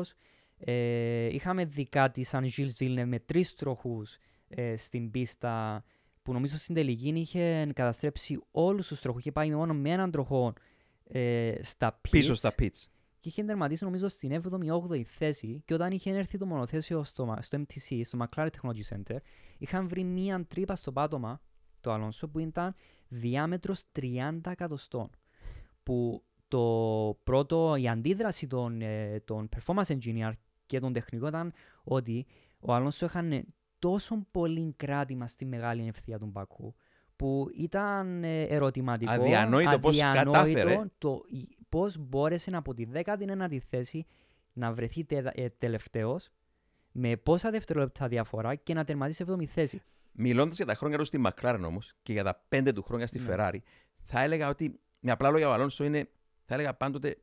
ε, 0.64 1.26
είχαμε 1.34 1.64
δει 1.64 1.86
κάτι 1.86 2.24
σαν 2.24 2.46
Gilles 2.56 2.70
Villeneuve 2.78 3.04
με 3.06 3.18
τρεις 3.18 3.54
τροχούς 3.54 4.18
ε, 4.48 4.76
στην 4.76 5.10
πίστα 5.10 5.84
που 6.22 6.32
νομίζω 6.32 6.58
στην 6.58 6.74
τελική 6.74 7.08
είχε 7.08 7.70
καταστρέψει 7.74 8.40
όλους 8.50 8.86
τους 8.86 9.00
τροχούς. 9.00 9.20
Είχε 9.20 9.32
πάει 9.32 9.50
μόνο 9.50 9.74
με 9.74 9.90
έναν 9.90 10.10
τροχό 10.10 10.52
ε, 11.04 11.54
στα 11.60 12.00
pits. 12.00 12.10
Πίσω 12.10 12.34
στα 12.34 12.54
pits. 12.58 12.84
Και 13.20 13.28
είχε 13.28 13.42
τερματίσει 13.42 13.84
νομίζω 13.84 14.08
στην 14.08 14.42
7η-8η 14.42 15.02
θέση 15.02 15.62
και 15.64 15.74
όταν 15.74 15.90
είχε 15.90 16.10
έρθει 16.10 16.38
το 16.38 16.46
μονοθέσιο 16.46 17.04
στο, 17.04 17.36
στο 17.40 17.58
MTC, 17.58 18.00
στο 18.04 18.18
McLaren 18.22 18.46
Technology 18.46 18.96
Center, 18.96 19.16
είχαν 19.58 19.88
βρει 19.88 20.04
μία 20.04 20.44
τρύπα 20.48 20.76
στο 20.76 20.92
πάτωμα 20.92 21.40
το 21.80 21.92
Αλόνσο 21.92 22.28
που 22.28 22.38
ήταν 22.38 22.74
διάμετρος 23.08 23.82
30 24.00 24.40
εκατοστών. 24.50 25.10
Που 25.82 26.24
το 26.48 27.18
πρώτο, 27.24 27.76
η 27.76 27.88
αντίδραση 27.88 28.46
των, 28.46 28.80
ε, 28.80 29.22
των 29.24 29.48
performance 29.56 29.98
engineer 29.98 30.32
και 30.70 30.80
των 30.80 30.92
τεχνικών 30.92 31.28
ήταν 31.28 31.52
ότι 31.82 32.26
ο 32.60 32.74
Αλόνσο 32.74 33.06
είχαν 33.06 33.44
τόσο 33.78 34.26
πολύ 34.30 34.74
κράτημα 34.76 35.26
στη 35.26 35.44
μεγάλη 35.44 35.88
ευθεία 35.88 36.18
του 36.18 36.26
Μπακού 36.26 36.74
που 37.16 37.48
ήταν 37.54 38.24
ε, 38.24 38.42
ερωτηματικό, 38.42 39.12
αδιανόητο, 39.12 39.78
πώς 39.78 39.98
κατάφερε. 39.98 40.80
το 40.98 41.20
πώς 41.68 41.98
μπόρεσε 41.98 42.50
από 42.56 42.74
τη 42.74 42.86
19η 42.94 43.58
θέση 43.58 44.06
να 44.52 44.72
βρεθεί 44.72 45.04
τε, 45.04 45.22
ε, 45.34 45.48
τελευταίος 45.48 46.28
με 46.92 47.16
πόσα 47.16 47.50
δευτερόλεπτα 47.50 48.08
διαφορά 48.08 48.54
και 48.54 48.74
να 48.74 48.84
τερματίσει 48.84 49.24
σε 49.24 49.32
7η 49.32 49.46
θέση. 49.46 49.82
Μιλώντας 50.12 50.56
για 50.56 50.66
τα 50.66 50.74
χρόνια 50.74 50.98
του 50.98 51.04
στη 51.04 51.18
Μακλάρεν 51.18 51.64
όμως 51.64 51.94
και 52.02 52.12
για 52.12 52.24
τα 52.24 52.44
πέντε 52.48 52.72
του 52.72 52.82
χρόνια 52.82 53.06
στη 53.06 53.18
ναι. 53.18 53.26
Ferrari, 53.28 53.58
θα 54.00 54.20
έλεγα 54.20 54.48
ότι 54.48 54.80
με 55.00 55.10
απλά 55.10 55.30
λόγια 55.30 55.48
ο 55.48 55.52
Αλόνσο 55.52 55.84
είναι, 55.84 56.08
θα 56.44 56.54
έλεγα 56.54 56.74
πάντοτε, 56.74 57.16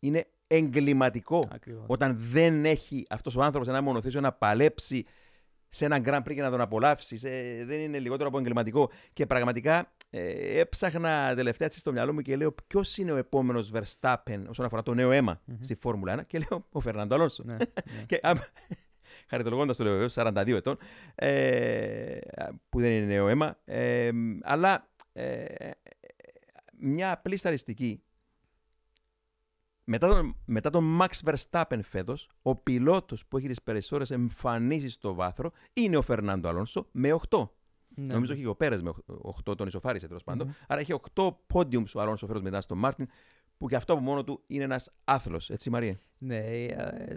είναι 0.00 0.26
εγκληματικό 0.46 1.48
Ακριβώς. 1.52 1.84
όταν 1.86 2.16
δεν 2.18 2.64
έχει 2.64 3.06
αυτός 3.10 3.36
ο 3.36 3.42
άνθρωπος 3.42 3.68
ένα 3.68 3.80
μονοθέσιο 3.80 4.20
να 4.20 4.32
παλέψει 4.32 5.04
σε 5.68 5.84
έναν 5.84 6.02
Grand 6.06 6.22
Prix 6.22 6.34
και 6.34 6.42
να 6.42 6.50
τον 6.50 6.60
απολαύσει. 6.60 7.20
Ε, 7.22 7.64
δεν 7.64 7.80
είναι 7.80 7.98
λιγότερο 7.98 8.28
από 8.28 8.38
εγκληματικό. 8.38 8.90
Και 9.12 9.26
πραγματικά 9.26 9.92
ε, 10.10 10.58
έψαχνα 10.60 11.32
τελευταία 11.36 11.66
έτσι 11.66 11.78
στο 11.78 11.92
μυαλό 11.92 12.12
μου 12.12 12.20
και 12.20 12.36
λέω 12.36 12.54
ποιος 12.66 12.96
είναι 12.96 13.12
ο 13.12 13.16
επόμενος 13.16 13.70
Verstappen 13.74 14.42
όσον 14.48 14.64
αφορά 14.64 14.82
το 14.82 14.94
νέο 14.94 15.10
αίμα 15.10 15.40
mm-hmm. 15.40 15.58
στη 15.60 15.74
Φόρμουλα 15.74 16.20
1. 16.20 16.26
Και 16.26 16.38
λέω 16.38 16.66
ο 16.72 16.80
Φερνάντο 16.80 17.14
Αλόνσο. 17.14 17.42
Ναι, 17.46 17.54
ναι. 17.54 17.64
και 18.06 18.20
χαριτολογώντας 19.28 19.76
το 19.76 19.84
λέω 19.84 19.92
βεβαίω, 19.92 20.08
42 20.14 20.48
ετών, 20.48 20.78
ε, 21.14 22.18
που 22.68 22.80
δεν 22.80 22.90
είναι 22.90 23.06
νέο 23.06 23.28
αίμα. 23.28 23.58
Ε, 23.64 24.10
αλλά 24.42 24.88
ε, 25.12 25.44
μια 26.78 27.12
απλή 27.12 27.36
σταριστική 27.36 28.02
μετά 29.88 30.08
τον, 30.08 30.36
μετά 30.44 30.70
τον 30.70 30.98
Max 31.00 31.08
Verstappen 31.24 31.80
φέτος, 31.82 32.28
ο 32.42 32.56
πιλότος 32.56 33.26
που 33.26 33.36
έχει 33.36 33.46
τις 33.46 33.62
περισσότερες 33.62 34.10
εμφανίσεις 34.10 34.92
στο 34.92 35.14
βάθρο 35.14 35.50
είναι 35.72 35.96
ο 35.96 36.02
Φερνάντο 36.02 36.48
Αλόνσο 36.48 36.88
με 36.92 37.18
8. 37.28 37.48
Ναι. 37.88 38.12
Νομίζω 38.14 38.32
έχει 38.32 38.46
ο 38.46 38.56
Πέρες 38.56 38.82
με 38.82 38.92
8, 39.46 39.56
τον 39.56 39.66
ισοφάρισε 39.66 40.06
τέλος 40.06 40.24
πάντων. 40.24 40.48
Mm-hmm. 40.48 40.64
Άρα 40.66 40.80
έχει 40.80 40.94
8 41.14 41.28
podiums 41.52 41.90
ο 41.94 42.00
Αλόνσο 42.00 42.26
φέτος 42.26 42.42
μετά 42.42 42.60
στον 42.60 42.78
Μάρτιν, 42.78 43.08
που 43.58 43.68
και 43.68 43.76
αυτό 43.76 43.92
από 43.92 44.02
μόνο 44.02 44.24
του 44.24 44.42
είναι 44.46 44.64
ένας 44.64 44.92
άθλος. 45.04 45.50
Έτσι, 45.50 45.70
Μαρία; 45.70 46.00
Ναι, 46.18 46.36
ε, 46.36 47.16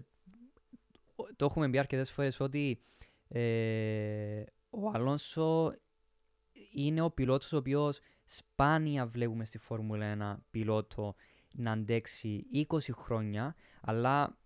το 1.35 1.45
έχουμε 1.45 1.69
πει 1.69 1.77
αρκετές 1.77 2.11
φορές 2.11 2.39
ότι 2.39 2.81
ε, 3.27 4.43
ο 4.69 4.89
Αλόνσο 4.93 5.73
είναι 6.71 7.01
ο 7.01 7.11
πιλότος 7.11 7.53
ο 7.53 7.57
οποίος 7.57 7.99
σπάνια 8.25 9.05
βλέπουμε 9.05 9.45
στη 9.45 9.57
Φόρμουλα 9.57 10.37
1 10.37 10.41
πιλότο 10.51 11.15
να 11.61 11.71
αντέξει 11.71 12.45
20 12.53 12.77
χρόνια, 12.91 13.55
αλλά 13.81 14.37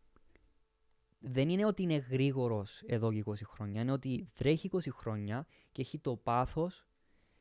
δεν 1.20 1.50
είναι 1.50 1.66
ότι 1.66 1.84
είναι 1.84 1.96
γρήγορος 1.96 2.82
εδώ 2.86 3.14
και 3.14 3.24
20 3.26 3.34
χρόνια. 3.46 3.82
Είναι 3.82 3.92
ότι 3.92 4.30
τρέχει 4.34 4.70
20 4.74 4.80
χρόνια 4.92 5.46
και 5.72 5.82
έχει 5.82 6.00
το 6.00 6.16
πάθος 6.16 6.88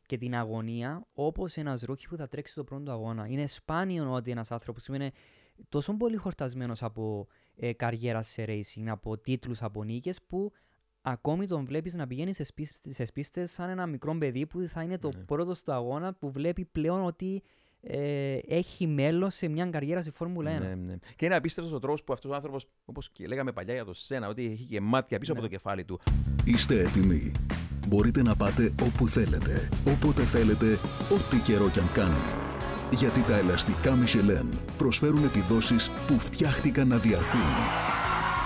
και 0.06 0.18
την 0.18 0.34
αγωνία 0.34 1.06
όπως 1.12 1.56
ένας 1.56 1.82
ρούχι 1.82 2.08
που 2.08 2.16
θα 2.16 2.28
τρέξει 2.28 2.54
το 2.54 2.64
πρώτο 2.64 2.90
αγώνα. 2.90 3.26
Είναι 3.26 3.46
σπάνιο 3.46 4.12
ότι 4.12 4.30
ένας 4.30 4.50
άνθρωπος 4.50 4.86
είναι 4.86 5.12
τόσο 5.68 5.96
πολύ 5.96 6.16
χορτασμένος 6.16 6.82
από 6.82 7.26
ε, 7.54 7.72
καριέρα 7.72 8.22
σε 8.22 8.44
racing, 8.46 8.86
από 8.86 9.18
τίτλους, 9.18 9.62
από 9.62 9.84
νίκες, 9.84 10.22
που 10.22 10.52
ακόμη 11.02 11.46
τον 11.46 11.64
βλέπεις 11.64 11.94
να 11.94 12.06
πηγαίνει 12.06 12.32
σε 12.88 13.04
πίστες 13.14 13.50
σαν 13.50 13.68
ένα 13.68 13.86
μικρό 13.86 14.18
παιδί 14.18 14.46
που 14.46 14.68
θα 14.68 14.82
είναι 14.82 14.98
το 14.98 15.10
ναι. 15.16 15.22
πρώτο 15.22 15.54
στο 15.54 15.72
αγώνα 15.72 16.14
που 16.14 16.30
βλέπει 16.30 16.64
πλέον 16.64 17.04
ότι 17.04 17.42
ε, 17.86 18.38
έχει 18.46 18.86
μέλλον 18.86 19.30
σε 19.30 19.48
μια 19.48 19.66
καριέρα 19.66 20.02
στη 20.02 20.10
Φόρμουλα 20.10 20.56
1. 20.56 20.60
Ναι, 20.60 20.74
ναι. 20.74 20.94
Και 21.16 21.24
είναι 21.24 21.36
απίστευτος 21.36 21.72
ο 21.72 21.78
τρόπος 21.78 22.02
που 22.04 22.12
αυτός 22.12 22.30
ο 22.30 22.34
άνθρωπος, 22.34 22.66
όπως 22.84 23.10
και 23.12 23.26
λέγαμε 23.26 23.52
παλιά 23.52 23.74
για 23.74 23.84
το 23.84 23.94
Σένα, 23.94 24.28
ότι 24.28 24.44
έχει 24.44 24.64
και 24.64 24.80
μάτια 24.80 25.18
πίσω 25.18 25.32
ναι. 25.32 25.38
από 25.38 25.48
το 25.48 25.54
κεφάλι 25.54 25.84
του. 25.84 26.00
Είστε 26.44 26.80
έτοιμοι. 26.80 27.32
μπορείτε 27.88 28.22
να 28.22 28.36
πάτε 28.36 28.72
όπου 28.82 29.08
θέλετε, 29.08 29.68
όποτε 29.86 30.22
θέλετε, 30.22 30.78
ό,τι 31.10 31.38
καιρό 31.44 31.70
κι 31.70 31.78
αν 31.78 31.92
κάνει. 31.92 32.50
Γιατί 32.90 33.22
τα 33.22 33.36
ελαστικά 33.36 33.98
Michelin 34.04 34.58
προσφέρουν 34.78 35.24
επιδόσεις 35.24 35.90
που 36.06 36.18
φτιάχτηκαν 36.18 36.88
να 36.88 36.96
διαρκούν. 36.96 37.91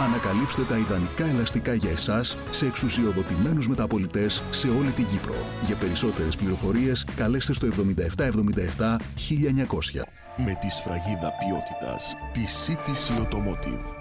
Ανακαλύψτε 0.01 0.62
τα 0.62 0.78
ιδανικά 0.78 1.24
ελαστικά 1.26 1.74
για 1.74 1.90
εσάς 1.90 2.36
σε 2.51 2.66
εξουσιοδοτημένους 2.66 3.68
μεταπολιτές 3.68 4.42
σε 4.51 4.68
όλη 4.68 4.90
την 4.90 5.07
Κύπρο. 5.07 5.34
Για 5.66 5.76
περισσότερες 5.76 6.36
πληροφορίες 6.36 7.05
καλέστε 7.16 7.53
στο 7.53 7.66
7777 7.66 8.97
1900. 9.16 10.03
Με 10.36 10.55
τη 10.61 10.68
σφραγίδα 10.70 11.32
ποιότητας 11.38 12.14
τη 12.32 12.40
CTC 12.66 13.22
Automotive. 13.22 13.94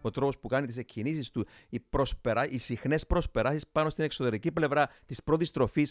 ο 0.00 0.10
τρόπος 0.10 0.38
που 0.38 0.48
κάνει 0.48 0.66
τις 0.66 0.76
εκκινήσεις 0.76 1.30
του, 1.30 1.46
οι, 1.68 1.80
προσπερα... 1.80 2.48
οι 2.48 2.58
συχνές 2.58 3.06
προσπεράσεις 3.06 3.66
πάνω 3.72 3.90
στην 3.90 4.04
εξωτερική 4.04 4.52
πλευρά 4.52 4.88
της 5.06 5.22
πρώτης 5.22 5.48
στροφή. 5.48 5.86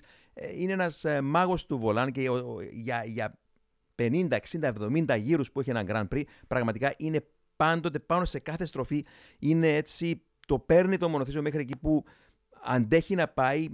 είναι 0.58 0.72
ένας 0.72 1.04
ε, 1.06 1.22
μάγος 1.22 1.66
του 1.66 1.78
βολάν 1.78 2.12
και 2.12 2.30
ο- 2.30 2.34
ο- 2.36 2.62
για, 2.74 3.04
για 3.06 3.38
50, 3.96 4.28
60, 4.30 4.72
70 5.08 5.18
γύρους 5.20 5.52
που 5.52 5.60
έχει 5.60 5.70
ένα 5.70 5.84
Grand 5.88 6.08
Prix, 6.16 6.24
πραγματικά 6.48 6.94
είναι 6.98 7.24
πάντοτε 7.60 8.00
πάνω 8.00 8.26
σε 8.26 8.40
κάθε 8.40 8.66
στροφή. 8.66 9.06
Είναι 9.40 9.76
έτσι, 9.76 10.22
το 10.48 10.60
παίρνει 10.60 10.98
το 10.98 11.10
μονοθέσιο 11.10 11.42
μέχρι 11.42 11.60
εκεί 11.60 11.78
που 11.78 12.04
αντέχει 12.64 13.16
να 13.16 13.28
πάει, 13.28 13.68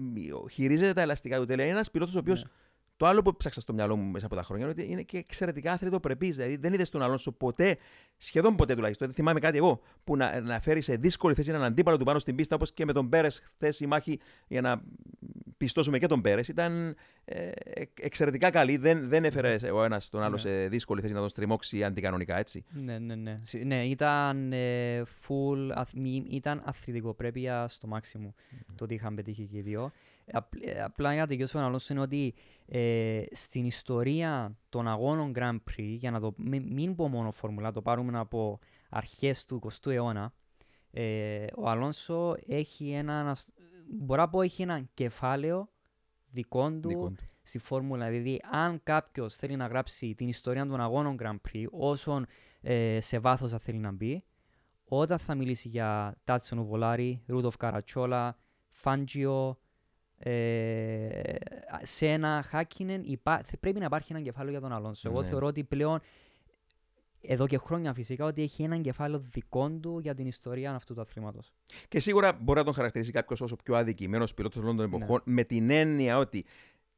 χειρίζεται 0.51 0.93
τα 0.93 1.01
ελαστικά 1.01 1.39
του 1.39 1.45
τέλεια. 1.45 1.63
Είναι 1.63 1.73
ένας 1.73 1.91
πιλότος 1.91 2.15
ο 2.15 2.19
οποίος. 2.19 2.43
Ναι. 2.43 2.49
Το 2.97 3.05
άλλο 3.05 3.21
που 3.21 3.37
ψάξα 3.37 3.61
στο 3.61 3.73
μυαλό 3.73 3.95
μου 3.95 4.11
μέσα 4.11 4.25
από 4.25 4.35
τα 4.35 4.43
χρόνια 4.43 4.65
είναι 4.65 4.73
ότι 4.79 4.91
είναι 4.91 5.01
και 5.01 5.17
εξαιρετικά 5.17 5.71
αθλητοπρεπή. 5.71 6.31
Δηλαδή 6.31 6.55
δεν 6.55 6.73
είδες 6.73 6.89
τον 6.89 7.01
Αλόνσο 7.01 7.31
ποτέ, 7.31 7.77
σχεδόν 8.17 8.55
ποτέ 8.55 8.75
τουλάχιστον, 8.75 9.07
δεν 9.07 9.15
θυμάμαι 9.15 9.39
κάτι 9.39 9.57
εγώ, 9.57 9.81
που 10.03 10.17
να, 10.17 10.41
να 10.41 10.59
φέρει 10.59 10.81
σε 10.81 10.95
δύσκολη 10.95 11.33
θέση 11.33 11.49
έναν 11.49 11.63
αντίπαλο 11.63 11.97
του 11.97 12.05
πάνω 12.05 12.19
στην 12.19 12.35
πίστα, 12.35 12.55
όπως 12.55 12.73
και 12.73 12.85
με 12.85 12.93
τον 12.93 13.09
Πέρες 13.09 13.41
χθες 13.53 13.79
η 13.79 13.87
μάχη 13.87 14.19
για 14.47 14.61
να 14.61 14.81
πιστώσουμε 15.57 15.99
και 15.99 16.07
τον 16.07 16.21
Πέρες. 16.21 16.47
Ήταν 16.47 16.95
ε, 17.25 17.49
εξαιρετικά 18.01 18.49
καλή. 18.49 18.77
Δεν, 18.77 19.07
δεν 19.09 19.25
έφερες 19.25 19.63
ο 19.63 19.83
ένας 19.83 20.09
τον 20.09 20.21
άλλο 20.23 20.33
Ναι. 20.33 20.39
σε 20.41 20.67
δύσκολη 20.67 21.01
θέση 21.01 21.13
να 21.13 21.19
τον 21.19 21.29
στριμώξει 21.29 21.83
αντικανονικά, 21.83 22.37
έτσι. 22.37 22.63
Ναι, 22.71 22.99
ναι, 22.99 23.15
ναι. 23.15 23.39
Συ- 23.43 23.63
Ναι, 23.65 23.85
ήταν 23.85 24.53
ε, 24.53 25.01
full, 25.27 25.69
αθ- 25.73 25.93
μη- 25.95 26.25
ήταν 26.29 26.61
αθλητικοπρέπεια 26.65 27.67
στο 27.67 27.89
maximum 27.93 28.29
το 28.75 28.83
ότι 28.83 28.93
είχαν 28.93 29.15
πετύχει 29.15 29.45
και 29.47 29.57
οι 29.57 29.61
δύο. 29.61 29.91
Απ- 30.31 30.65
ε, 30.65 30.81
απλά 30.83 31.11
για 31.13 31.21
να 31.21 31.27
τελειώσω 31.27 31.59
να 31.59 31.75
είναι 31.89 31.99
ότι 31.99 32.33
ε, 32.67 33.21
στην 33.31 33.65
ιστορία 33.65 34.57
των 34.69 34.87
αγώνων 34.87 35.31
Grand 35.35 35.57
Prix, 35.71 35.83
για 35.97 36.11
να 36.11 36.19
το 36.19 36.33
μην, 36.37 36.63
μην 36.73 36.95
πω 36.95 37.07
μόνο 37.07 37.31
φόρμουλα, 37.31 37.71
το 37.71 37.81
πάρουμε 37.81 38.19
από 38.19 38.59
αρχές 38.89 39.45
του 39.45 39.61
20ου 39.83 39.91
αιώνα, 39.91 40.33
ε, 40.91 41.45
ο 41.55 41.69
Αλόνσο 41.69 42.35
έχει 42.47 42.89
ένα, 42.91 43.19
ανασ- 43.19 43.49
μπορώ 43.87 44.21
να 44.21 44.29
πω 44.29 44.41
έχει 44.41 44.61
ένα 44.61 44.81
κεφάλαιο 44.93 45.69
δικό 46.31 46.71
του, 46.71 46.87
Δικό 46.89 47.07
του. 47.09 47.15
στη 47.41 47.57
φόρμουλα. 47.59 48.09
Δηλαδή, 48.09 48.41
αν 48.51 48.79
κάποιος 48.83 49.35
θέλει 49.35 49.55
να 49.55 49.67
γράψει 49.67 50.13
την 50.15 50.27
ιστορία 50.27 50.65
των 50.67 50.81
αγώνων 50.81 51.17
Grand 51.21 51.37
Prix, 51.51 51.65
όσον 51.71 52.25
ε, 52.61 52.99
σε 53.01 53.19
βάθος 53.19 53.51
θα 53.51 53.57
θέλει 53.59 53.77
να 53.77 53.91
μπει, 53.91 54.23
όταν 54.87 55.17
θα 55.19 55.35
μιλήσει 55.35 55.67
για 55.67 56.15
Τάτσον 56.23 56.57
Ουβολάρη, 56.57 57.23
Ρούντοφ 57.27 57.57
Καρατσόλα, 57.57 58.37
Φάντζιο, 58.69 59.57
ε, 60.17 61.33
Σένα, 61.81 62.43
Χάκινεν, 62.45 63.01
υπά... 63.05 63.43
θε- 63.43 63.59
πρέπει 63.59 63.79
να 63.79 63.85
υπάρχει 63.85 64.13
ένα 64.13 64.21
κεφάλαιο 64.21 64.51
για 64.51 64.61
τον 64.61 64.71
Αλόνσο. 64.73 65.09
Εγώ 65.09 65.21
Ναι. 65.21 65.27
θεωρώ 65.27 65.47
ότι 65.47 65.63
πλέον 65.63 65.99
εδώ 67.27 67.47
και 67.47 67.57
χρόνια 67.57 67.93
φυσικά 67.93 68.25
ότι 68.25 68.41
έχει 68.41 68.63
ένα 68.63 68.77
κεφάλαιο 68.77 69.19
δικό 69.31 69.69
του 69.71 69.99
για 69.99 70.15
την 70.15 70.25
ιστορία 70.27 70.73
αυτού 70.75 70.93
του 70.93 71.01
αθλήματος. 71.01 71.51
Και 71.87 71.99
σίγουρα 71.99 72.33
μπορεί 72.41 72.59
να 72.59 72.65
τον 72.65 72.73
χαρακτηρίσει 72.73 73.11
κάποιος 73.11 73.41
ω 73.41 73.47
ο 73.51 73.55
πιο 73.63 73.75
αδικημένος 73.75 74.33
πιλότος 74.33 74.61
όλων 74.61 74.77
των 74.77 74.89
Ναι. 74.89 74.95
εποχών, 74.95 75.21
με 75.25 75.43
την 75.43 75.69
έννοια 75.69 76.17
ότι 76.17 76.45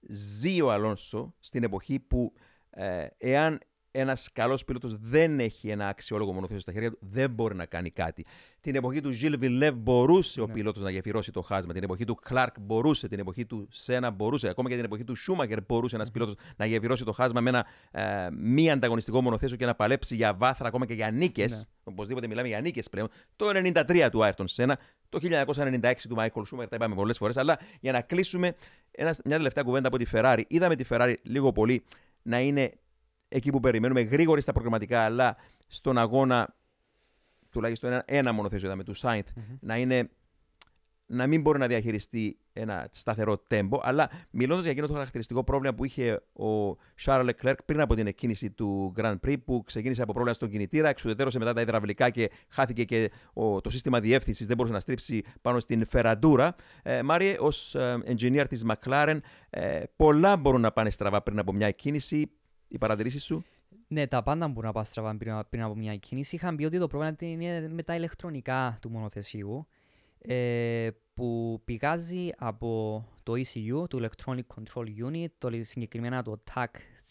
ζει 0.10 0.62
ο 0.62 0.72
Αλόνσο 0.72 1.34
στην 1.40 1.64
εποχή 1.64 2.00
που 2.00 2.34
ε, 2.70 3.08
εάν 3.18 3.60
ένας 4.00 4.30
καλός 4.34 4.64
πιλότος 4.66 4.98
δεν 5.00 5.40
έχει 5.40 5.70
ένα 5.70 5.88
αξιόλογο 5.88 6.34
μονοθέσιο 6.34 6.62
στα 6.62 6.72
χέρια 6.72 6.92
του, 6.92 6.98
δεν 7.02 7.30
μπορεί 7.30 7.56
να 7.56 7.66
κάνει 7.66 7.90
κάτι. 7.90 8.26
Την 8.62 8.76
εποχή 8.76 9.02
του 9.02 9.10
Ζιλ 9.10 9.38
Βιλεύ 9.38 9.76
μπορούσε 9.78 10.42
ο 10.42 10.46
Ναι. 10.46 10.54
πιλότος 10.54 10.84
να 10.84 10.90
γεφυρώσει 10.90 11.32
το 11.32 11.42
χάσμα. 11.42 11.74
Την 11.74 11.84
εποχή 11.84 12.06
του 12.06 12.16
Κλάρκ 12.16 12.60
μπορούσε. 12.60 13.08
Την 13.08 13.20
εποχή 13.20 13.46
του 13.46 13.68
Σένα 13.72 14.12
μπορούσε. 14.12 14.48
Ακόμα 14.50 14.70
και 14.70 14.76
την 14.76 14.84
εποχή 14.86 15.04
του 15.04 15.16
Σούμακερ 15.16 15.58
μπορούσε 15.68 15.96
ένας 15.96 16.12
πιλότος 16.12 16.36
να 16.56 16.66
γεφυρώσει 16.66 17.04
το 17.04 17.12
χάσμα 17.12 17.42
με 17.42 17.50
ένα 17.50 17.66
ε, 17.92 18.28
μη 18.32 18.72
ανταγωνιστικό 18.72 19.22
μονοθέσιο 19.22 19.58
και 19.58 19.66
να 19.66 19.76
παλέψει 19.76 20.16
για 20.16 20.34
βάθρα, 20.34 20.68
ακόμα 20.68 20.86
και 20.86 20.94
για 20.94 21.12
νίκες. 21.12 21.52
Ναι. 21.52 21.62
Οπωσδήποτε 21.84 22.28
μιλάμε 22.28 22.48
για 22.48 22.62
νίκες 22.62 22.90
πλέον. 22.90 23.10
Το 23.36 23.50
93 23.54 24.08
του 24.12 24.24
Άιρτον 24.24 24.48
Σένα, 24.48 24.78
το 25.10 25.20
1996 25.22 26.08
του 26.10 26.16
Μάικλ 26.16 26.42
Σούμερ, 26.44 26.68
τα 26.68 26.76
είπαμε 26.76 26.96
πολλές 26.96 27.18
φορές. 27.18 27.38
Αλλά 27.38 27.60
για 27.80 27.92
να 27.92 28.02
κλείσουμε, 28.02 28.56
ένας, 28.92 29.20
μια 29.26 29.36
τελευταία 29.38 29.64
κουβέντα 29.64 29.88
από 29.88 29.98
τη 29.98 30.06
Ferrari. 30.14 30.42
Είδαμε 30.48 30.76
τη 30.76 30.86
Ferrari 30.90 31.14
λίγο 31.24 31.52
πολύ 31.52 31.84
να 32.22 32.40
είναι 32.40 32.72
εκεί 33.28 33.52
που 33.52 33.60
περιμένουμε, 33.60 34.02
γρήγορη 34.02 34.42
στα 34.42 34.52
προγραμματικά, 34.52 35.02
αλλά 35.02 35.36
στον 35.68 35.98
αγώνα 35.98 36.56
τουλάχιστον 37.50 37.92
ένα, 37.92 38.04
ένα 38.06 38.32
μονοθέσιο 38.32 38.68
είδαμε 38.68 38.84
του 38.84 38.94
Σάινθ 38.94 39.28
να 39.60 39.78
είναι 39.78 40.10
να 41.08 41.28
μην 41.28 41.42
μπορεί 41.42 41.60
να 41.60 41.68
διαχειριστεί 41.68 42.40
ένα 42.54 42.88
σταθερό 42.92 43.38
τέμπο, 43.38 43.80
αλλά 43.84 44.10
μιλώντας 44.30 44.64
για 44.64 44.72
εκείνο 44.72 44.88
το 44.88 44.94
χαρακτηριστικό 44.94 45.44
πρόβλημα 45.44 45.76
που 45.76 45.86
είχε 45.86 46.14
ο 46.34 46.78
Charles 47.06 47.30
Leclerc 47.30 47.56
πριν 47.66 47.82
από 47.82 47.96
την 47.96 48.08
εκκίνηση 48.08 48.52
του 48.52 48.94
Grand 48.98 49.16
Prix, 49.26 49.36
που 49.46 49.64
ξεκίνησε 49.66 50.02
από 50.02 50.12
πρόβλημα 50.12 50.36
στον 50.36 50.50
κινητήρα, 50.50 50.90
εξουδετερώσε 50.90 51.40
μετά 51.40 51.54
τα 51.54 51.62
υδραυλικά 51.62 52.10
και 52.10 52.32
χάθηκε 52.50 52.84
και 52.84 53.12
ο, 53.34 53.62
το 53.62 53.70
σύστημα 53.70 54.00
διεύθυνσης, 54.00 54.48
δεν 54.48 54.56
μπορούσε 54.56 54.76
να 54.76 54.80
στρίψει 54.80 55.24
πάνω 55.42 55.60
στην 55.60 55.86
φεραντούρα. 55.86 56.56
Ε, 56.84 57.02
Μάριε, 57.02 57.36
ως 57.40 57.76
engineer 58.08 58.46
της 58.50 58.66
McLaren, 58.68 59.20
ε, 59.50 59.84
πολλά 59.96 60.38
μπορούν 60.38 60.62
να 60.62 60.72
πάνε 60.72 60.90
στραβά 60.90 61.22
πριν 61.22 61.40
από 61.40 61.54
μια 61.54 61.68
εκκίνηση. 61.68 62.32
Οι 62.68 62.78
παρατηρήσεις 62.78 63.24
σου; 63.24 63.44
Ναι, 63.88 64.08
τα 64.08 64.24
πάντα 64.24 64.48
μπορούν 64.48 64.66
να 64.66 64.72
πάνε 64.72 64.86
στραβά 64.86 65.18
πριν, 65.18 65.40
πριν 65.50 65.64
από 65.64 65.76
μια 65.76 65.96
κίνηση. 65.96 66.36
Είχαν 66.36 66.56
πει 66.56 66.66
ότι 66.66 66.80
το 66.80 66.88
πρόβλημα 66.88 67.16
είναι 67.20 67.68
με 67.70 67.84
τα 67.84 67.96
ηλεκτρονικά 67.96 68.78
του 68.82 68.90
μονοθεσίου 68.90 69.68
ε, 70.22 70.90
που 71.14 71.62
πηγάζει 71.66 72.30
από 72.38 73.04
το 73.24 73.34
ECU, 73.34 73.90
το 73.90 74.08
Electronic 74.08 74.40
Control 74.56 74.86
Unit, 75.12 75.28
το 75.38 75.50
συγκεκριμένα 75.62 76.24
το 76.24 76.44
TAC 76.54 76.66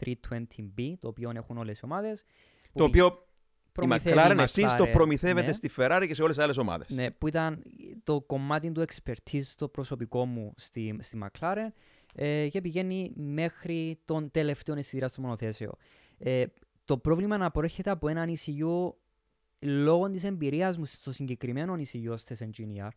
320B, 0.04 0.92
το 1.00 1.08
οποίο 1.08 1.32
έχουν 1.34 1.56
όλες 1.58 1.78
οι 1.78 1.84
ομάδες. 1.84 2.24
που 2.72 2.78
Το 2.78 2.90
πη- 2.90 3.02
οποίο 3.02 3.06
η 3.06 3.72
προμηθεύει 3.72 4.16
McLaren, 4.18 4.36
η 4.38 4.42
εσείς 4.42 4.74
το 4.74 4.84
McLaren, 4.84 4.90
προμηθεύετε 4.92 5.46
ναι. 5.46 5.52
στη 5.52 5.70
Ferrari 5.76 6.04
και 6.06 6.14
σε 6.14 6.22
όλες 6.22 6.34
τις 6.34 6.44
άλλες 6.44 6.56
ομάδες. 6.56 6.88
Ναι, 6.88 7.10
που 7.10 7.28
ήταν 7.28 7.62
το 8.04 8.20
κομμάτι 8.20 8.72
του 8.72 8.84
expertise 8.88 9.42
το 9.56 9.68
προσωπικό 9.68 10.24
μου 10.26 10.52
στη, 10.56 10.96
στη 11.00 11.18
McLaren 11.24 11.68
ε, 12.18 12.48
και 12.48 12.60
πηγαίνει 12.60 13.12
μέχρι 13.14 13.98
τον 14.04 14.30
τελευταίο 14.30 14.76
αισθητήρα 14.76 15.08
στο 15.08 15.20
μονοθέσιο. 15.20 15.72
Ε, 16.18 16.44
το 16.84 16.98
πρόβλημα 16.98 17.36
να 17.36 17.50
προέρχεται 17.50 17.90
από 17.90 18.08
έναν 18.08 18.34
ECU 18.36 18.92
λόγω 19.58 20.10
της 20.10 20.24
εμπειρίας 20.24 20.78
μου 20.78 20.84
στο 20.84 21.12
συγκεκριμένο 21.12 21.74
ECU 21.74 22.10
ως 22.10 22.24
test 22.28 22.44
engineer. 22.44 22.88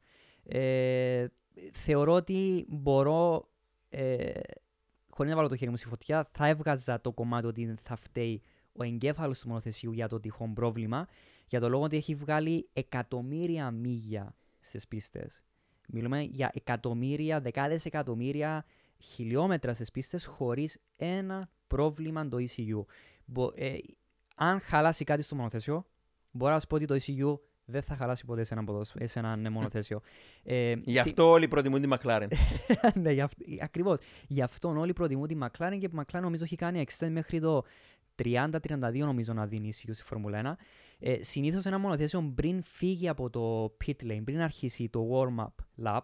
Ε, 0.43 1.28
θεωρώ 1.74 2.13
ότι 2.13 2.65
μπορώ, 2.67 3.49
ε, 3.89 4.32
χωρίς 5.09 5.32
να 5.32 5.38
βάλω 5.38 5.47
το 5.47 5.55
χέρι 5.55 5.72
μου 5.72 5.78
στη 5.78 5.88
φωτιά, 5.88 6.30
θα 6.32 6.47
έβγαζα 6.47 7.01
το 7.01 7.11
κομμάτι 7.11 7.47
ότι 7.47 7.76
θα 7.84 7.95
φταίει 7.95 8.41
ο 8.72 8.84
εγκέφαλος 8.84 9.39
του 9.39 9.47
μονοθεσιού 9.47 9.91
για 9.91 10.07
το 10.07 10.20
τυχόν 10.20 10.53
πρόβλημα, 10.53 11.07
για 11.47 11.59
το 11.59 11.70
λόγο 11.70 11.84
ότι 11.84 11.97
έχει 11.97 12.15
βγάλει 12.15 12.70
εκατομμύρια 12.74 13.72
μίλια 13.72 14.36
στις 14.59 14.88
πίστες. 14.88 15.43
Μιλούμε 15.88 16.22
για 16.22 16.51
εκατομμύρια, 16.53 17.41
δεκάδες 17.41 17.86
εκατομμύρια 17.86 18.65
χιλιόμετρα 19.03 19.73
στις 19.73 19.91
πίστες 19.91 20.25
χωρίς 20.25 20.77
ένα 20.95 21.49
πρόβλημα 21.67 22.27
το 22.27 22.37
ECU. 22.37 22.85
Μπο- 23.25 23.51
ε, 23.55 23.75
αν 24.35 24.59
χαλάσει 24.59 25.03
κάτι 25.03 25.21
στο 25.21 25.35
μονοθέσιο, 25.35 25.85
μπορώ 26.31 26.53
να 26.53 26.59
σου 26.59 26.67
πω 26.67 26.75
ότι 26.75 26.85
το 26.85 26.95
ECU 26.95 27.39
δεν 27.65 27.81
θα 27.81 27.95
χαλάσει 27.95 28.25
ποτέ 28.25 28.43
σε 28.43 28.53
ένα, 28.53 28.63
ποδόσφαιρο- 28.63 29.07
σε 29.07 29.19
ένα 29.19 29.35
ναι, 29.35 29.49
μονοθέσιο. 29.49 30.01
Ε, 30.43 30.73
Γι' 30.83 30.91
συ- 30.91 30.99
αυτό 30.99 31.29
όλοι 31.29 31.47
προτιμούν 31.47 31.81
τη 31.81 31.87
McLaren. 31.91 32.27
ναι, 33.01 33.11
γι' 33.11 33.21
αυτό, 33.21 33.45
ακριβώς. 33.61 33.99
Γι' 34.27 34.41
αυτόν 34.41 34.77
όλοι 34.77 34.93
προτιμούν 34.93 35.27
τη 35.27 35.37
McLaren 35.41 35.77
και 35.79 35.85
η 35.85 35.89
McLaren 35.95 36.21
νομίζω 36.21 36.43
έχει 36.43 36.55
κάνει 36.55 36.85
extend 36.87 37.09
μέχρι 37.11 37.39
το 37.39 37.63
30-32 38.23 38.49
νομίζω 38.93 39.33
να 39.33 39.47
δίνει 39.47 39.67
ίσιο 39.67 39.93
στη 39.93 40.03
Φόρμουλα 40.03 40.57
1. 40.57 40.63
Ε, 40.99 41.23
συνήθως 41.23 41.65
ένα 41.65 41.77
μονοθέσιο 41.80 42.31
πριν 42.35 42.61
φύγει 42.63 43.07
από 43.07 43.30
το 43.30 43.76
pit 43.85 44.03
lane, 44.11 44.21
πριν 44.23 44.41
αρχίσει 44.41 44.89
το 44.89 45.07
warm-up 45.13 45.63
lap, 45.85 45.99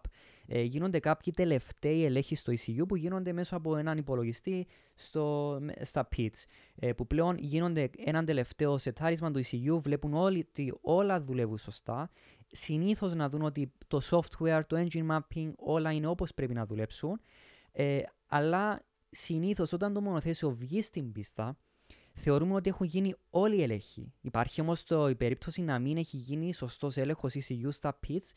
ε, 0.47 0.61
γίνονται 0.61 0.99
κάποιοι 0.99 1.33
τελευταίοι 1.33 2.05
ελέγχοι 2.05 2.35
στο 2.35 2.53
ECU 2.53 2.87
που 2.87 2.95
γίνονται 2.95 3.33
μέσω 3.33 3.55
από 3.55 3.77
έναν 3.77 3.97
υπολογιστή 3.97 4.67
στο, 4.95 5.57
με- 5.61 5.73
στα 5.81 6.07
pits. 6.15 6.43
Ε, 6.75 6.93
που 6.93 7.07
πλέον 7.07 7.37
γίνονται 7.37 7.89
έναν 7.97 8.25
τελευταίο 8.25 8.77
σετάρισμα 8.77 9.31
του 9.31 9.41
ECU, 9.43 9.79
βλέπουν 9.81 10.13
όλοι 10.13 10.47
ότι 10.49 10.73
όλα 10.81 11.21
δουλεύουν 11.21 11.57
σωστά. 11.57 12.09
Συνήθως 12.51 13.13
να 13.15 13.29
δουν 13.29 13.41
ότι 13.41 13.71
το 13.87 14.01
software, 14.09 14.61
το 14.67 14.85
engine 14.87 15.07
mapping, 15.11 15.51
όλα 15.55 15.91
είναι 15.91 16.07
όπως 16.07 16.33
πρέπει 16.33 16.53
να 16.53 16.65
δουλέψουν. 16.65 17.19
Ε, 17.71 17.99
αλλά 18.27 18.81
συνήθως 19.09 19.73
όταν 19.73 19.93
το 19.93 20.01
μονοθέσιο 20.01 20.51
βγει 20.51 20.81
στην 20.81 21.11
πίστα, 21.11 21.57
θεωρούμε 22.13 22.53
ότι 22.53 22.69
έχουν 22.69 22.85
γίνει 22.85 23.15
όλοι 23.29 23.55
οι 23.57 23.61
έλεγχοι. 23.63 24.13
Υπάρχει 24.21 24.61
όμως 24.61 24.83
το, 24.83 25.09
η 25.09 25.15
περίπτωση 25.15 25.61
να 25.61 25.79
μην 25.79 25.97
έχει 25.97 26.17
γίνει 26.17 26.53
σωστός 26.53 26.97
έλεγχος 26.97 27.33
ECU 27.35 27.67
στα 27.69 27.99
pits, 28.07 28.31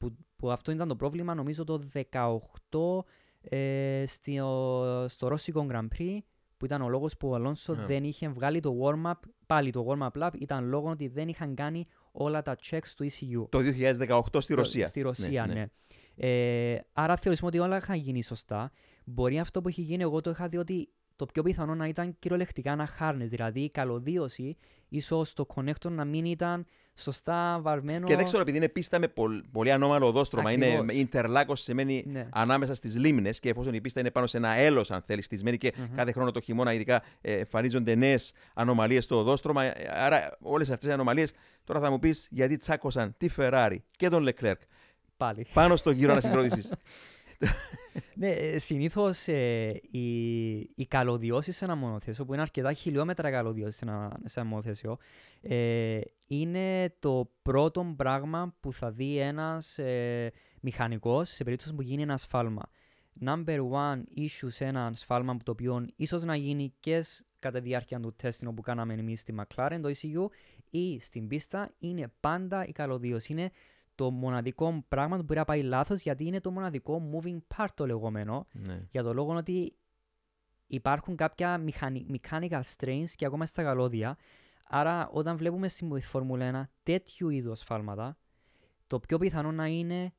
που, 0.00 0.16
που 0.36 0.50
αυτό 0.50 0.72
ήταν 0.72 0.88
το 0.88 0.96
πρόβλημα 0.96 1.34
νομίζω 1.34 1.64
το 1.64 1.80
18 2.10 3.04
ε, 3.40 4.04
στο, 4.06 5.06
στο 5.08 5.28
Ρώσικο 5.28 5.66
Grand 5.70 5.88
Prix 5.98 6.18
που 6.56 6.64
ήταν 6.64 6.82
ο 6.82 6.88
λόγος 6.88 7.16
που 7.16 7.28
ο 7.28 7.34
Αλόνσο 7.34 7.72
Α. 7.72 7.84
δεν 7.86 8.04
είχε 8.04 8.28
βγάλει 8.28 8.60
το 8.60 8.74
warm-up, 8.82 9.12
πάλι 9.46 9.70
το 9.70 9.86
warm-up 9.88 10.22
lap 10.22 10.30
ήταν 10.38 10.68
λόγω 10.68 10.90
ότι 10.90 11.08
δεν 11.08 11.28
είχαν 11.28 11.54
κάνει 11.54 11.86
όλα 12.12 12.42
τα 12.42 12.56
checks 12.70 12.88
του 12.96 13.04
ECU. 13.10 13.46
Το 13.48 13.58
2018 13.58 14.40
στη 14.42 14.54
Το- 14.54 14.58
Ρωσία. 14.60 14.86
Στη 14.86 15.00
Ρωσία, 15.00 15.46
ναι. 15.46 15.64
Ε, 16.16 16.78
άρα 16.92 17.16
θεωρήσουμε 17.16 17.48
ότι 17.48 17.58
όλα 17.58 17.76
είχαν 17.76 17.96
γίνει 17.98 18.22
σωστά. 18.22 18.72
Μπορεί 19.04 19.38
αυτό 19.38 19.60
που 19.60 19.68
έχει 19.68 19.82
γίνει, 19.82 20.02
εγώ 20.02 20.20
το 20.20 20.30
είχα 20.30 20.48
δει 20.48 20.56
ότι 20.56 20.88
το 21.20 21.26
πιο 21.32 21.42
πιθανό 21.42 21.74
να 21.74 21.86
ήταν 21.86 22.16
κυριολεκτικά 22.18 22.72
ένα 22.72 22.88
harness, 23.00 23.26
δηλαδή 23.28 23.60
η 23.60 23.70
καλωδίωση, 23.70 24.56
ίσω 24.88 25.24
το 25.34 25.46
connector 25.54 25.90
να 25.90 26.04
μην 26.04 26.24
ήταν 26.24 26.66
σωστά 26.94 27.58
βαρμένο. 27.62 28.06
Και 28.06 28.16
δεν 28.16 28.24
ξέρω, 28.24 28.40
επειδή 28.42 28.56
είναι 28.56 28.68
πίστα 28.68 28.98
με 28.98 29.08
πολ- 29.08 29.44
πολύ 29.52 29.72
ανώμαλο 29.72 30.06
οδόστρωμα, 30.06 30.52
είναι 30.52 30.66
Ακριβώς. 30.66 31.06
interlagos 31.12 31.52
σημαίνει 31.58 32.04
Ναι. 32.06 32.28
ανάμεσα 32.32 32.74
στις 32.74 32.96
λίμνες 32.96 33.40
και 33.40 33.48
εφόσον 33.48 33.74
η 33.74 33.80
πίστα 33.80 34.00
είναι 34.00 34.10
πάνω 34.10 34.26
σε 34.26 34.36
ένα 34.36 34.54
έλος, 34.54 34.90
αν 34.90 35.02
θέλεις, 35.06 35.24
στισμένη 35.24 35.56
και 35.56 35.72
Μμμ. 35.76 35.94
κάθε 35.96 36.12
χρόνο 36.12 36.30
το 36.30 36.40
χειμώνα, 36.40 36.72
ειδικά 36.72 37.02
ε, 37.20 37.32
εμφανίζονται 37.38 37.94
νέες 37.94 38.32
ανομαλίες 38.54 39.04
στο 39.04 39.18
οδόστρωμα. 39.18 39.64
ε, 39.64 39.90
Άρα, 39.94 40.36
όλες 40.40 40.70
αυτές 40.70 40.88
οι 40.88 40.92
ανομαλίες 40.92 41.32
τώρα 41.64 41.80
θα 41.80 41.90
μου 41.90 41.98
πεις 41.98 42.28
γιατί 42.30 42.56
τσάκωσαν 42.56 43.14
τη 43.18 43.28
Ferrari 43.36 43.76
και 43.96 44.08
τον 44.08 44.28
Leclerc 44.28 44.54
Πάλι. 45.16 45.46
πάνω 45.52 45.76
στο 45.76 45.90
γύρο 45.90 46.12
ανασυγκρότησης. 46.12 46.72
Ναι, 48.14 48.58
συνήθως 48.58 49.28
ε, 49.28 49.80
οι, 49.90 50.54
οι 50.58 50.86
καλωδιώσεις 50.88 51.56
σε 51.56 51.64
ένα 51.64 51.74
μονοθέσιο, 51.74 52.24
που 52.24 52.32
είναι 52.32 52.42
αρκετά 52.42 52.72
χιλιόμετρα 52.72 53.30
καλωδιώσεις 53.30 53.76
σε 53.76 53.84
ένα, 53.84 54.20
σε 54.24 54.40
ένα 54.40 54.48
μονοθέσιο, 54.48 54.98
ε, 55.40 56.00
είναι 56.26 56.94
το 56.98 57.30
πρώτο 57.42 57.94
πράγμα 57.96 58.54
που 58.60 58.72
θα 58.72 58.90
δει 58.90 59.18
ένας 59.18 59.78
ε, 59.78 60.32
μηχανικός 60.60 61.30
σε 61.30 61.44
περίπτωση 61.44 61.74
που 61.74 61.82
γίνει 61.82 62.02
ένα 62.02 62.16
σφάλμα. 62.16 62.62
Number 63.24 63.58
one 63.70 64.02
issue 64.16 64.48
σε 64.48 64.64
ένα 64.64 64.92
σφάλμα 64.94 65.36
που 65.36 65.42
το 65.42 65.50
οποίο 65.50 65.86
ίσως 65.96 66.24
να 66.24 66.36
γίνει 66.36 66.74
και 66.80 67.02
σ- 67.02 67.26
κατά 67.38 67.58
τη 67.60 67.68
διάρκεια 67.68 68.00
του 68.00 68.14
τεστ 68.16 68.44
που 68.44 68.62
κάναμε 68.62 68.94
εμείς 68.94 69.20
στη 69.20 69.34
McLaren, 69.38 69.78
το 69.82 69.88
ECU, 69.88 70.26
ή 70.70 71.00
στην 71.00 71.26
πίστα, 71.26 71.74
είναι 71.78 72.12
πάντα 72.20 72.66
η 72.66 72.72
καλωδίωση. 72.72 73.32
Είναι 73.32 73.50
το 74.00 74.10
μοναδικό 74.10 74.84
πράγμα 74.88 75.16
που 75.16 75.22
μπορεί 75.22 75.38
να 75.38 75.44
πάει 75.44 75.62
λάθος 75.62 76.00
γιατί 76.02 76.24
είναι 76.24 76.40
το 76.40 76.50
μοναδικό 76.50 77.02
moving 77.12 77.38
part 77.56 77.68
το 77.74 77.86
λεγόμενο. 77.86 78.46
ναι. 78.52 78.86
Για 78.90 79.02
το 79.02 79.12
λόγο 79.14 79.34
ότι 79.34 79.76
υπάρχουν 80.66 81.16
κάποια 81.16 81.58
μηχανι- 81.58 82.20
mechanical 82.20 82.60
strains 82.76 83.08
και 83.16 83.26
ακόμα 83.26 83.46
στα 83.46 83.62
καλώδια. 83.62 84.16
Άρα, 84.64 85.08
όταν 85.12 85.36
βλέπουμε 85.36 85.68
στη 85.68 86.00
Φόρμουλα 86.00 86.44
1 86.44 86.68
τέτοιου 86.82 87.28
είδους 87.28 87.58
σφάλματα, 87.58 88.16
το 88.86 89.00
πιο 89.00 89.18
πιθανό 89.18 89.52
να 89.52 89.66
είναι 89.66 90.12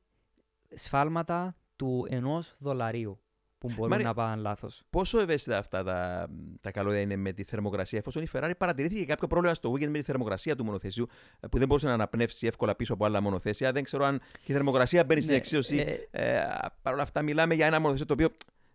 σφάλματα 0.74 1.56
του 1.76 2.06
ενός 2.08 2.54
δολαρίου 2.58 3.20
που 3.66 3.72
μπορούν 3.76 3.88
Μάρι- 3.90 4.04
να 4.04 4.14
πάνε 4.14 4.42
λάθος. 4.42 4.82
Πόσο 4.90 5.20
ευαίσθητα 5.20 5.58
αυτά 5.58 5.82
τα, 5.82 6.28
τα 6.60 6.70
καλώδια 6.70 7.00
είναι 7.00 7.16
με 7.16 7.32
τη 7.32 7.44
θερμοκρασία, 7.44 7.98
εφόσον 7.98 8.22
η 8.22 8.26
Ferrari 8.32 8.52
παρατηρήθηκε 8.58 9.04
κάποιο 9.04 9.26
πρόβλημα 9.26 9.54
στο 9.54 9.72
weekend 9.72 9.88
με 9.88 9.98
τη 9.98 10.02
θερμοκρασία 10.02 10.56
του 10.56 10.64
μονοθεσιού 10.64 11.06
ε, 11.40 11.46
που 11.46 11.58
δεν 11.58 11.66
μπορούσε 11.68 11.86
να 11.86 11.92
αναπνεύσει 11.92 12.46
εύκολα 12.46 12.74
πίσω 12.76 12.92
από 12.92 13.04
άλλα 13.04 13.20
μονοθέσια. 13.20 13.72
Δεν 13.72 13.82
ξέρω 13.84 14.04
αν 14.04 14.20
η 14.44 14.52
θερμοκρασία 14.52 15.04
μπαίνει 15.04 15.20
στην 15.20 15.32
Ναι, 15.32 15.38
εξίσωση. 15.38 15.76
ε, 16.10 16.36
Ε, 16.38 16.42
Παρ' 16.82 16.92
όλα 16.94 17.02
αυτά, 17.02 17.22
μιλάμε 17.22 17.54
για 17.54 17.66
ένα 17.66 17.78
μονοθέσιο 17.80 18.06
το 18.06 18.12
οποίο 18.12 18.28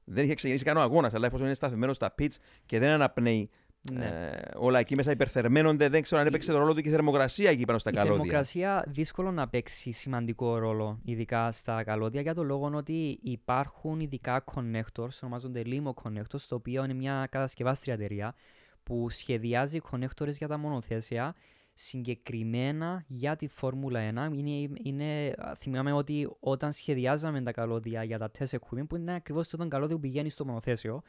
δεν 0.04 0.24
είχε 0.26 0.34
ξεκινήσει 0.34 0.66
καν 0.66 0.78
ο 0.78 0.82
αγώνας, 0.82 1.14
αλλά 1.14 1.26
εφόσον 1.26 1.46
είναι 1.46 1.56
σταθμένο 1.56 1.94
στα 1.94 2.16
pitch 2.20 2.32
και 2.66 2.80
δεν 2.80 2.90
αναπνέει 2.90 3.50
Ναι. 3.92 4.06
ε, 4.06 4.40
όλα 4.56 4.80
εκεί 4.80 4.96
μέσα 4.96 5.12
υπερθερμαίνονται, 5.12 5.90
δεν 5.90 6.02
ξέρω 6.02 6.22
αν 6.22 6.28
έπαιξε 6.28 6.52
το 6.52 6.58
ρόλο 6.58 6.74
του 6.74 6.82
και 6.82 6.90
η 6.90 6.92
θερμοκρασία 6.92 7.50
εκεί 7.50 7.66
πάνω 7.66 7.80
στα 7.80 7.90
η 7.90 7.94
καλώδια. 7.94 8.16
θερμοκρασία 8.16 8.84
δύσκολο 8.88 9.32
να 9.32 9.48
παίξει 9.48 9.92
σημαντικό 9.92 10.58
ρόλο, 10.58 11.00
ειδικά 11.04 11.52
στα 11.52 11.84
καλώδια, 11.84 12.22
για 12.22 12.34
το 12.34 12.44
λόγο 12.44 12.72
ότι 12.74 13.20
υπάρχουν 13.22 14.00
ειδικά 14.00 14.44
connectors, 14.56 15.18
ονομάζονται 15.22 15.62
Limo 15.66 15.94
Connectors, 16.04 16.42
το 16.48 16.56
οποίο 16.56 16.84
είναι 16.84 16.94
μια 16.94 17.28
κατασκευάστρια 17.32 17.94
εταιρεία 17.94 18.36
που 18.84 19.10
σχεδιάζει 19.10 19.80
connectors 19.92 20.34
για 20.34 20.48
τα 20.48 20.58
μονοθέσια 20.58 21.36
συγκεκριμένα 21.74 23.04
για 23.08 23.36
τη 23.36 23.48
Φόρμουλα 23.48 24.30
1. 24.32 24.38
Είναι, 24.38 24.70
είναι, 24.84 25.36
θυμάμαι 25.58 25.92
ότι 25.92 26.30
όταν 26.40 26.72
σχεδιάζαμε 26.72 27.42
τα 27.42 27.52
καλώδια 27.52 28.04
για 28.04 28.18
τα 28.18 28.32
test 28.40 28.58
equipment, 28.58 28.88
που 28.90 28.96
είναι 28.96 29.16
ακριβώς 29.16 29.48
το 29.48 29.68
καλώδιο 29.68 29.96
που 29.96 30.02
πηγαίνει 30.02 30.30
στο 30.30 30.46
μονοθέσιο, 30.46 31.02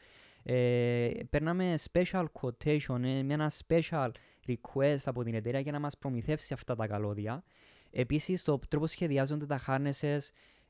ε, 0.43 1.09
παίρναμε 1.29 1.73
special 1.91 2.25
quotation, 2.41 3.03
ε, 3.03 3.23
με 3.23 3.33
ένα 3.33 3.51
special 3.67 4.09
request 4.47 4.97
από 5.05 5.23
την 5.23 5.33
εταιρεία 5.33 5.59
για 5.59 5.71
να 5.71 5.79
μας 5.79 5.97
προμηθεύσει 5.97 6.53
αυτά 6.53 6.75
τα 6.75 6.87
καλώδια. 6.87 7.43
Επίσης, 7.91 8.43
το 8.43 8.59
τρόπο 8.69 8.87
σχεδιάζονται 8.87 9.45
τα 9.45 9.59
harnesses, 9.67 10.19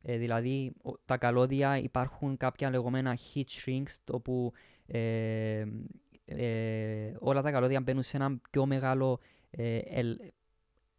ε, 0.01 0.17
δηλαδή 0.17 0.71
ο- 0.83 0.97
τα 1.05 1.17
καλώδια 1.17 1.77
υπάρχουν 1.77 2.37
κάποια 2.37 2.69
λεγόμενα 2.69 3.17
heat 3.17 3.43
shrinks, 3.65 3.95
το 4.03 4.19
που 4.19 4.51
ε, 4.87 5.65
ε, 6.25 7.13
όλα 7.19 7.41
τα 7.41 7.51
καλώδια 7.51 7.81
μπαίνουν 7.81 8.03
σε 8.03 8.17
ένα 8.17 8.37
πιο 8.51 8.65
μεγάλο, 8.65 9.19
ε, 9.51 9.77
ελ- 9.77 10.21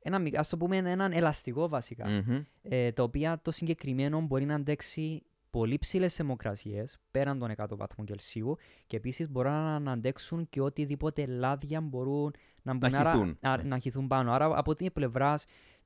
ένα, 0.03 0.19
μικ- 0.19 0.39
ας 0.39 0.49
το 0.49 0.57
πούμε 0.57 0.77
έναν 0.77 1.13
ελαστικό 1.13 1.69
βασικά 1.69 2.09
Μμμ. 2.09 2.43
ε, 2.63 2.93
το 2.93 3.03
οποίο 3.03 3.39
το 3.43 3.51
συγκεκριμένο 3.51 4.21
μπορεί 4.21 4.45
να 4.45 4.55
αντέξει 4.55 5.23
πολύ 5.51 5.79
ψηλές 5.79 6.15
θερμοκρασίες 6.15 6.99
πέραν 7.11 7.39
των 7.39 7.51
100 7.57 7.65
βαθμών 7.77 8.07
Κελσίου 8.07 8.57
και 8.87 8.97
επίσης 8.97 9.31
μπορούν 9.31 9.83
να 9.83 9.93
αντέξουν 9.93 10.49
και 10.49 10.61
οτιδήποτε 10.61 11.27
λάδια 11.27 11.81
μπορούν 11.81 12.33
να, 12.63 12.75
μπουν, 12.75 12.95
άρα- 12.95 13.13
χυθούν. 13.13 13.39
α- 13.41 13.57
Ναι. 13.57 13.63
να 13.63 13.79
χυθούν 13.79 14.07
πάνω. 14.07 14.33
Άρα 14.33 14.59
από 14.59 14.75
την 14.75 14.93
πλευράς 14.93 15.45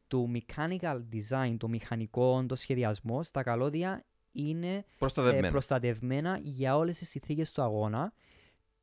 του 0.08 0.30
mechanical 0.34 1.00
design, 1.12 1.56
το 1.58 1.68
μηχανικό, 1.68 2.44
το 2.46 2.54
σχεδιασμό, 2.54 3.20
τα 3.32 3.42
καλώδια 3.42 4.04
είναι 4.32 4.74
ε, 4.74 4.84
Προστατευμένο. 4.98 5.50
προστατευμένα 5.50 6.38
για 6.42 6.76
όλες 6.76 6.98
τις 6.98 7.08
συνθήκες 7.08 7.52
του 7.52 7.62
αγώνα. 7.62 8.12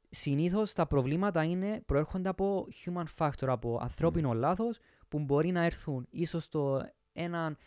Συνήθως 0.10 0.74
τα 0.74 0.86
προβλήματα 0.88 1.44
είναι, 1.44 1.82
προέρχονται 1.86 2.30
από 2.30 2.68
human 2.86 3.03
factor, 3.18 3.48
από 3.48 3.78
ανθρώπινο 3.82 4.34
λάθος 4.34 4.80
που 5.08 5.20
μπορεί 5.20 5.52
να 5.52 5.64
έρθουν 5.66 6.08
ίσως 6.10 6.49
το 6.49 6.82
έναν 7.14 7.58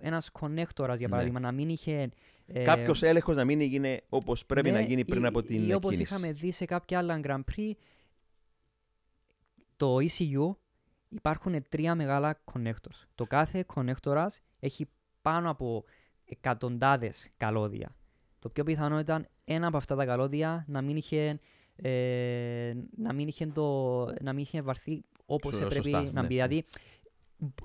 ένας 0.00 0.30
connectors 0.40 0.76
για 0.76 0.96
Ναι. 0.96 1.08
παράδειγμα 1.08 1.40
να 1.40 1.52
μην 1.52 1.68
είχε 1.68 2.08
ε, 2.46 2.62
Κάποιος 2.62 3.02
έλεγχος 3.02 3.36
να 3.36 3.44
μην 3.44 3.60
έγινε 3.60 4.00
όπως 4.08 4.46
πρέπει 4.46 4.70
ναι, 4.70 4.76
να 4.78 4.82
γίνει 4.84 5.04
πριν 5.04 5.22
ή- 5.22 5.26
από 5.26 5.42
την 5.42 5.68
ή 5.68 5.74
όπως 5.74 5.90
κίνηση. 5.92 6.12
είχαμε 6.14 6.32
δει 6.32 6.50
σε 6.50 6.64
κάποια 6.64 6.98
άλλα 6.98 7.20
Grand 7.24 7.40
Prix 7.56 7.72
το 9.76 9.96
ECU 9.96 10.54
υπάρχουν 11.08 11.64
τρία 11.68 11.94
μεγάλα 11.94 12.42
connectors. 12.52 13.04
Το 13.14 13.24
κάθε 13.26 13.64
connectors 13.74 14.26
έχει 14.60 14.88
πάνω 15.22 15.50
από 15.50 15.84
εκατοντάδες 16.24 17.30
καλώδια. 17.36 17.96
Το 18.38 18.48
πιο 18.48 18.64
πιθανό 18.64 18.98
ήταν 18.98 19.28
ένα 19.44 19.66
από 19.66 19.76
αυτά 19.76 19.96
τα 19.96 20.04
καλώδια 20.04 20.64
να 20.68 20.82
μην 20.82 20.96
είχε, 20.96 21.40
ε, 21.76 22.72
να 22.96 23.12
μην 23.12 23.28
είχε, 23.28 23.46
το, 23.46 24.04
να 24.20 24.32
μην 24.32 24.42
είχε 24.42 24.60
βαρθεί 24.62 25.04
όπως 25.26 25.52
Σω- 25.54 25.62
έπρεπε 25.64 25.82
σωστά, 25.82 26.02
να 26.02 26.20
ναι. 26.20 26.26
μπει. 26.26 26.34
Δηλαδή, 26.34 26.64
β- 26.70 27.01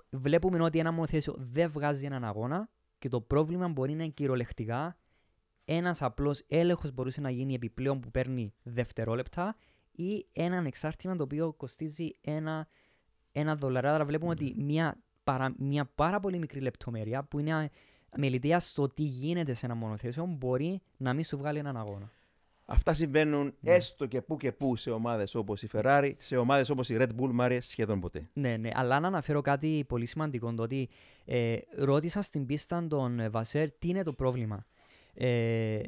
βλέπουμε 0.09 0.63
ότι 0.63 0.79
ένα 0.79 0.91
μονοθέσιο 0.91 1.35
δεν 1.37 1.71
βγάζει 1.71 2.05
έναν 2.05 2.23
αγώνα 2.23 2.69
και 2.99 3.09
το 3.09 3.21
πρόβλημα 3.21 3.67
μπορεί 3.67 3.93
να 3.93 4.03
είναι 4.03 4.11
κυριολεκτικά 4.11 4.97
ένας 5.65 6.01
απλός 6.01 6.43
έλεγχος 6.47 6.91
μπορούσε 6.91 7.21
να 7.21 7.29
γίνει 7.29 7.53
επιπλέον 7.53 7.99
που 7.99 8.11
παίρνει 8.11 8.53
δευτερόλεπτα 8.63 9.55
ή 9.91 10.25
έναν 10.31 10.65
εξάρτημα 10.65 11.15
το 11.15 11.23
οποίο 11.23 11.53
κοστίζει 11.53 12.15
ένα, 12.21 12.67
ένα 13.31 13.55
δολάριο. 13.55 13.91
Άρα 13.91 14.05
βλέπουμε 14.05 14.31
ότι 14.31 14.55
μια, 14.57 14.97
παρα, 15.23 15.53
μια 15.57 15.85
πάρα 15.85 16.19
πολύ 16.19 16.37
μικρή 16.37 16.59
λεπτομέρεια 16.59 17.23
που 17.23 17.39
είναι 17.39 17.69
μελιτέα 18.17 18.59
στο 18.59 18.87
τι 18.87 19.03
γίνεται 19.03 19.53
σε 19.53 19.65
ένα 19.65 19.75
μονοθέσιο 19.75 20.25
μπορεί 20.25 20.81
να 20.97 21.13
μην 21.13 21.23
σου 21.23 21.37
βγάλει 21.37 21.59
έναν 21.59 21.77
αγώνα. 21.77 22.11
Αυτά 22.69 22.93
συμβαίνουν 22.93 23.53
Ναι. 23.59 23.71
έστω 23.71 24.05
και 24.05 24.21
που 24.21 24.37
και 24.37 24.51
που 24.51 24.75
σε 24.75 24.89
ομάδες 24.91 25.35
όπως 25.35 25.63
η 25.63 25.69
Ferrari, 25.73 26.11
σε 26.17 26.37
ομάδες 26.37 26.69
όπως 26.69 26.89
η 26.89 26.97
Red 26.99 27.09
Bull, 27.19 27.29
Μάρια, 27.31 27.61
σχεδόν 27.61 27.99
ποτέ. 27.99 28.29
Ναι, 28.33 28.57
ναι, 28.57 28.69
αλλά 28.73 28.99
να 28.99 29.07
αναφέρω 29.07 29.41
κάτι 29.41 29.85
πολύ 29.87 30.05
σημαντικό, 30.05 30.53
το 30.53 30.63
ότι 30.63 30.89
ε, 31.25 31.57
ρώτησα 31.77 32.21
στην 32.21 32.45
πίστα 32.45 32.87
τον 32.87 33.19
ε, 33.19 33.29
Βασέρ 33.29 33.71
τι 33.71 33.87
είναι 33.87 34.03
το 34.03 34.13
πρόβλημα. 34.13 34.65
Ε, 35.13 35.79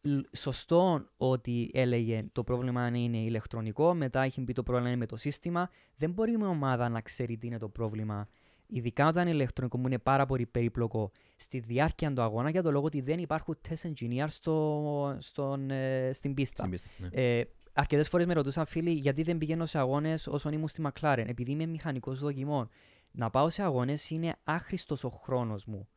λ- 0.00 0.36
σωστό 0.36 1.06
ότι 1.16 1.70
έλεγε 1.74 2.24
το 2.32 2.44
πρόβλημα 2.44 2.88
είναι 2.96 3.18
ηλεκτρονικό, 3.18 3.94
μετά 3.94 4.22
έχει 4.22 4.44
πει 4.44 4.52
το 4.52 4.62
πρόβλημα 4.62 4.88
είναι 4.88 4.98
με 4.98 5.06
το 5.06 5.16
σύστημα. 5.16 5.70
Δεν 5.96 6.10
μπορεί 6.10 6.36
μια 6.36 6.48
ομάδα 6.48 6.88
να 6.88 7.00
ξέρει 7.00 7.36
τι 7.36 7.46
είναι 7.46 7.58
το 7.58 7.68
πρόβλημα, 7.68 8.28
ειδικά 8.66 9.08
όταν 9.08 9.26
είναι 9.26 9.36
ηλεκτρονικό 9.36 9.78
μου 9.78 9.86
είναι 9.86 9.98
πάρα 9.98 10.26
πολύ 10.26 10.46
περίπλοκο 10.46 11.10
στη 11.36 11.58
διάρκεια 11.58 12.12
του 12.12 12.22
αγώνα 12.22 12.50
για 12.50 12.62
το 12.62 12.70
λόγο 12.70 12.84
ότι 12.86 13.00
δεν 13.00 13.18
υπάρχουν 13.18 13.58
test 13.68 13.90
engineers 13.90 14.26
στο, 14.28 15.16
στον, 15.18 15.70
ε, 15.70 16.10
στην 16.12 16.34
πίστα. 16.34 16.66
Στην 16.66 16.70
πίστα, 16.70 16.88
ναι. 16.98 17.38
Ε, 17.38 17.44
Αρκετές 17.78 18.08
φορές 18.08 18.26
με 18.26 18.34
ρωτούσαν 18.34 18.66
φίλοι 18.66 18.90
γιατί 18.90 19.22
δεν 19.22 19.38
πηγαίνω 19.38 19.66
σε 19.66 19.78
αγώνες 19.78 20.26
όσον 20.26 20.52
ήμουν 20.52 20.68
στη 20.68 20.82
McLaren. 20.86 21.24
Επειδή 21.26 21.50
είμαι 21.50 21.66
μηχανικός 21.66 22.18
δοκιμών. 22.18 22.68
Να 23.10 23.30
πάω 23.30 23.50
σε 23.50 23.62
αγώνες 23.62 24.10
είναι 24.10 24.36
άχρηστος 24.44 25.04
ο 25.04 25.08
χρόνος 25.08 25.64
μου. 25.64 25.88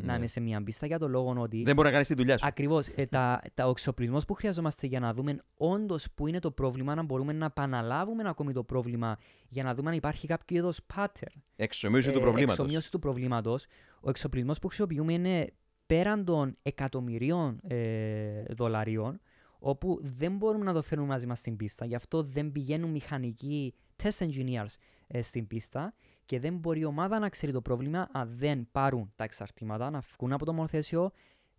Να 0.00 0.12
Ναι. 0.12 0.18
είναι 0.18 0.26
σε 0.26 0.40
μια 0.40 0.62
πίστα 0.62 0.86
για 0.86 0.98
τον 0.98 1.10
λόγο 1.10 1.34
ότι. 1.38 1.62
Δεν 1.62 1.74
μπορεί 1.74 1.86
να 1.86 1.92
κάνεις 1.92 2.08
τη 2.08 2.14
δουλειά 2.14 2.38
σου. 2.38 2.46
Ακριβώς. 2.46 2.88
Ε, 2.94 3.06
τα, 3.06 3.40
τα, 3.54 3.66
ο 3.66 3.70
εξοπλισμός 3.70 4.24
που 4.24 4.34
χρειαζόμαστε 4.34 4.86
για 4.86 5.00
να 5.00 5.14
δούμε 5.14 5.38
όντως 5.56 6.06
που 6.14 6.26
είναι 6.26 6.38
το 6.38 6.50
πρόβλημα, 6.50 6.94
να 6.94 7.02
μπορούμε 7.02 7.32
να 7.32 7.44
επαναλάβουμε 7.44 8.28
ακόμη 8.28 8.52
το 8.52 8.62
πρόβλημα 8.64 9.18
για 9.48 9.62
να 9.64 9.74
δούμε 9.74 9.90
αν 9.90 9.96
υπάρχει 9.96 10.26
κάποιο 10.26 10.56
είδος 10.56 10.80
pattern. 10.96 11.40
Εξομοίωση 11.56 12.10
του 12.12 12.18
ε, 12.18 12.20
προβλήματος. 12.20 12.58
εξομοίωση 12.58 12.90
του 12.90 12.98
προβλήματος. 12.98 13.66
Ο 14.00 14.10
εξοπλισμός 14.10 14.58
που 14.58 14.66
χρησιμοποιούμε 14.66 15.12
είναι 15.12 15.52
πέραν 15.86 16.24
των 16.24 16.56
εκατομμυρίων 16.62 17.60
ε, 17.68 18.42
δολαρίων, 18.50 19.20
όπου 19.58 19.98
δεν 20.02 20.36
μπορούμε 20.36 20.64
να 20.64 20.72
το 20.72 20.82
φέρουμε 20.82 21.06
μαζί 21.06 21.26
μας 21.26 21.38
στην 21.38 21.56
πίστα. 21.56 21.84
Γι' 21.84 21.94
αυτό 21.94 22.22
δεν 22.22 22.52
πηγαίνουν 22.52 22.90
μηχανικοί 22.90 23.74
test 24.02 24.26
engineers 24.26 24.74
ε, 25.06 25.22
στην 25.22 25.46
πίστα 25.46 25.94
και 26.28 26.40
δεν 26.40 26.56
μπορεί 26.56 26.80
η 26.80 26.84
ομάδα 26.84 27.18
να 27.18 27.28
ξέρει 27.28 27.52
το 27.52 27.62
πρόβλημα 27.62 28.08
αν 28.12 28.36
δεν 28.36 28.68
πάρουν 28.72 29.12
τα 29.16 29.24
εξαρτήματα, 29.24 29.90
να 29.90 30.02
βγουν 30.16 30.32
από 30.32 30.44
το 30.44 30.52
μονοθέσιο, 30.52 31.10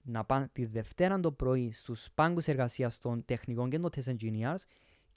να 0.01 0.23
πάνε 0.23 0.49
τη 0.53 0.65
Δευτέρα 0.65 1.19
το 1.19 1.31
πρωί 1.31 1.71
στους 1.71 2.07
πάγκους 2.13 2.47
εργασίας 2.47 2.99
των 2.99 3.25
τεχνικών 3.25 3.69
και 3.69 3.79
των 3.79 3.89
test 3.95 4.15
engineers 4.15 4.63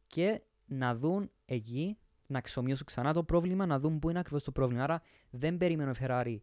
και 0.06 0.42
να 0.66 0.94
δουν 0.94 1.30
εκεί, 1.44 1.98
να 2.26 2.38
εξομοιώσουν 2.38 2.86
ξανά 2.86 3.12
το 3.12 3.24
πρόβλημα, 3.24 3.66
να 3.66 3.78
δουν 3.78 3.98
πού 3.98 4.10
είναι 4.10 4.18
ακριβώς 4.18 4.44
το 4.44 4.52
πρόβλημα. 4.52 4.82
Άρα 4.82 5.02
δεν 5.30 5.56
περιμένω 5.56 5.90
η 5.90 5.94
Ferrari 6.00 6.36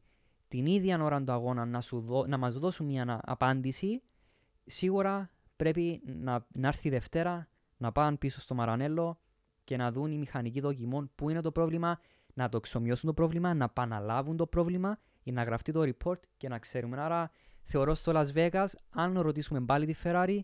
την 0.47 0.65
ίδια 0.65 1.03
ώρα 1.03 1.23
του 1.23 1.31
αγώνα 1.31 1.65
να, 1.65 1.81
σου 1.81 1.99
δω, 1.99 2.25
να 2.27 2.37
μας 2.37 2.53
δώσουν 2.53 2.85
μια 2.85 3.19
απάντηση. 3.23 4.01
Σίγουρα 4.65 5.31
πρέπει 5.55 6.01
να, 6.05 6.45
να 6.53 6.67
έρθει 6.67 6.87
η 6.87 6.91
Δευτέρα, 6.91 7.47
να 7.77 7.91
πάνε 7.91 8.17
πίσω 8.17 8.39
στο 8.39 8.55
Μαρανέλο 8.55 9.19
και 9.63 9.77
να 9.77 9.91
δουν 9.91 10.11
οι 10.11 10.17
μηχανικοί 10.17 10.59
δοκιμών 10.59 11.11
πού 11.15 11.29
είναι 11.29 11.41
το 11.41 11.51
πρόβλημα, 11.51 11.99
να 12.39 12.49
το 12.49 12.57
εξομοιώσουν 12.57 13.09
το 13.09 13.13
πρόβλημα, 13.13 13.53
να 13.53 13.63
επαναλάβουν 13.63 14.37
το 14.37 14.45
πρόβλημα 14.47 14.97
για 15.23 15.33
να 15.33 15.43
γραφτεί 15.43 15.71
το 15.71 15.81
report 15.81 16.19
και 16.37 16.47
να 16.47 16.59
ξέρουμε. 16.59 17.01
Άρα 17.01 17.31
θεωρώ 17.63 17.93
στο 17.93 18.11
Las 18.15 18.27
Vegas, 18.33 18.67
αν 18.89 19.19
ρωτήσουμε 19.19 19.61
πάλι 19.61 19.85
τη 19.85 19.95
Ferrari, 20.03 20.39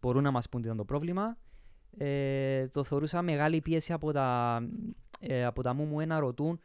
μπορούν 0.00 0.22
να 0.22 0.30
μας 0.30 0.48
πούν 0.48 0.60
τι 0.60 0.66
ήταν 0.66 0.78
το 0.78 0.84
πρόβλημα. 0.84 1.36
Ε, 1.96 2.66
το 2.68 2.84
θεωρούσα 2.84 3.22
μεγάλη 3.22 3.60
πίεση 3.60 3.92
από 3.92 4.12
τα, 4.12 4.60
ε, 5.20 5.44
από 5.44 5.62
τα 5.62 5.74
μου 5.74 5.84
μου 5.84 6.06
να 6.06 6.18
ρωτούν 6.18 6.60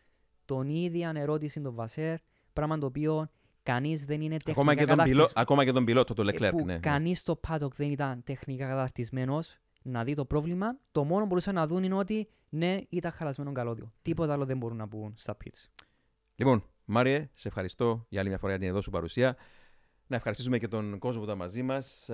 τον 0.45 0.69
ίδια 0.69 1.11
ερώτηση 1.15 1.61
τον 1.61 1.75
Βασέρ, 1.75 2.17
πράγμα 2.53 2.77
το 2.77 2.85
οποίο 2.85 3.29
κανείς 3.63 4.05
δεν 4.05 4.21
είναι 4.21 4.37
τεχνικά 4.37 4.51
Ακόμα 4.51 4.73
και, 4.73 4.79
τον 4.79 4.89
καταρτισ- 4.89 5.15
πιλό, 5.15 5.29
ακόμα 5.33 5.65
και 5.65 5.71
τον 5.71 5.85
πιλότο, 5.85 6.13
το 6.13 6.21
ε, 6.21 6.25
Leclerc. 6.25 6.51
που 6.51 6.65
ναι. 6.65 6.77
κανείς 6.77 7.19
στο 7.19 7.39
paddock 7.47 7.71
δεν 7.75 7.91
ήταν 7.91 8.23
τεχνικά 8.23 8.67
καταρτισμένος 8.67 9.57
να 9.85 10.03
δει 10.03 10.13
το 10.13 10.25
πρόβλημα. 10.25 10.77
Το 10.91 11.03
μόνο 11.03 11.21
που 11.21 11.27
μπορούσαν 11.27 11.55
να 11.55 11.67
δουν 11.67 11.83
είναι 11.83 11.95
ότι 11.95 12.27
ναι, 12.49 12.77
ήταν 12.89 13.11
χαλασμένο 13.11 13.51
καλώδιο. 13.51 13.93
Τίποτα 14.01 14.33
άλλο 14.33 14.45
δεν 14.45 14.57
μπορούν 14.57 14.77
να 14.77 14.87
πούν 14.87 15.13
στα 15.17 15.37
pits. 15.43 15.69
Λοιπόν, 16.35 16.63
Μάριε, 16.85 17.29
σε 17.33 17.47
ευχαριστώ 17.47 18.05
για 18.09 18.19
άλλη 18.19 18.29
μια 18.29 18.37
φορά 18.37 18.51
για 18.51 18.61
την 18.61 18.69
εδώ 18.69 18.81
σου 18.81 18.89
παρουσία. 18.89 19.35
Να 20.07 20.15
ευχαριστήσουμε 20.15 20.57
και 20.57 20.67
τον 20.67 20.99
κόσμο 20.99 21.19
που 21.19 21.25
ήταν 21.25 21.37
μαζί 21.37 21.63
μας 21.63 22.09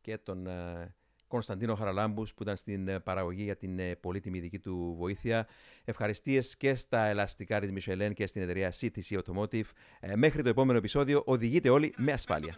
και 0.00 0.18
τον 0.18 0.46
ε, 0.46 0.94
Κωνσταντίνο 1.30 1.74
Χαραλάμπους 1.74 2.34
που 2.34 2.42
ήταν 2.42 2.56
στην 2.56 2.88
ε, 2.88 3.00
παραγωγή 3.00 3.42
για 3.42 3.56
την 3.56 3.78
ε, 3.78 3.94
πολύτιμη 3.94 4.40
δική 4.40 4.58
του 4.58 4.94
βοήθεια. 4.98 5.46
Ευχαριστίες 5.84 6.56
και 6.56 6.74
στα 6.74 7.04
ελαστικά 7.04 7.60
τη 7.60 7.72
Michelin 7.76 8.10
και 8.14 8.26
στην 8.26 8.42
εταιρεία 8.42 8.72
CTC 8.80 9.18
Automotive. 9.18 9.64
Ε, 10.00 10.16
μέχρι 10.16 10.42
το 10.42 10.48
επόμενο 10.48 10.78
επεισόδιο, 10.78 11.22
οδηγείτε 11.26 11.70
όλοι 11.70 11.94
με 11.96 12.12
ασφάλεια. 12.12 12.54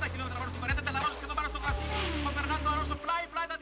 30 0.00 0.10
χιλιόμετρα 0.12 0.38
πάνω 0.40 0.50
στην 0.52 0.62
παρέτα, 0.64 0.82
τελαρώσει 0.88 1.18
και 1.22 1.28
το 1.30 1.34
πάνω 1.38 1.48
στο 1.52 1.60
κρασί. 1.64 1.84
Ο 2.28 2.30
Φερνάντο 2.36 2.68
Αρόσο 2.74 2.96
πλάι, 3.04 3.24
πλάι 3.32 3.46
τα 3.52 3.56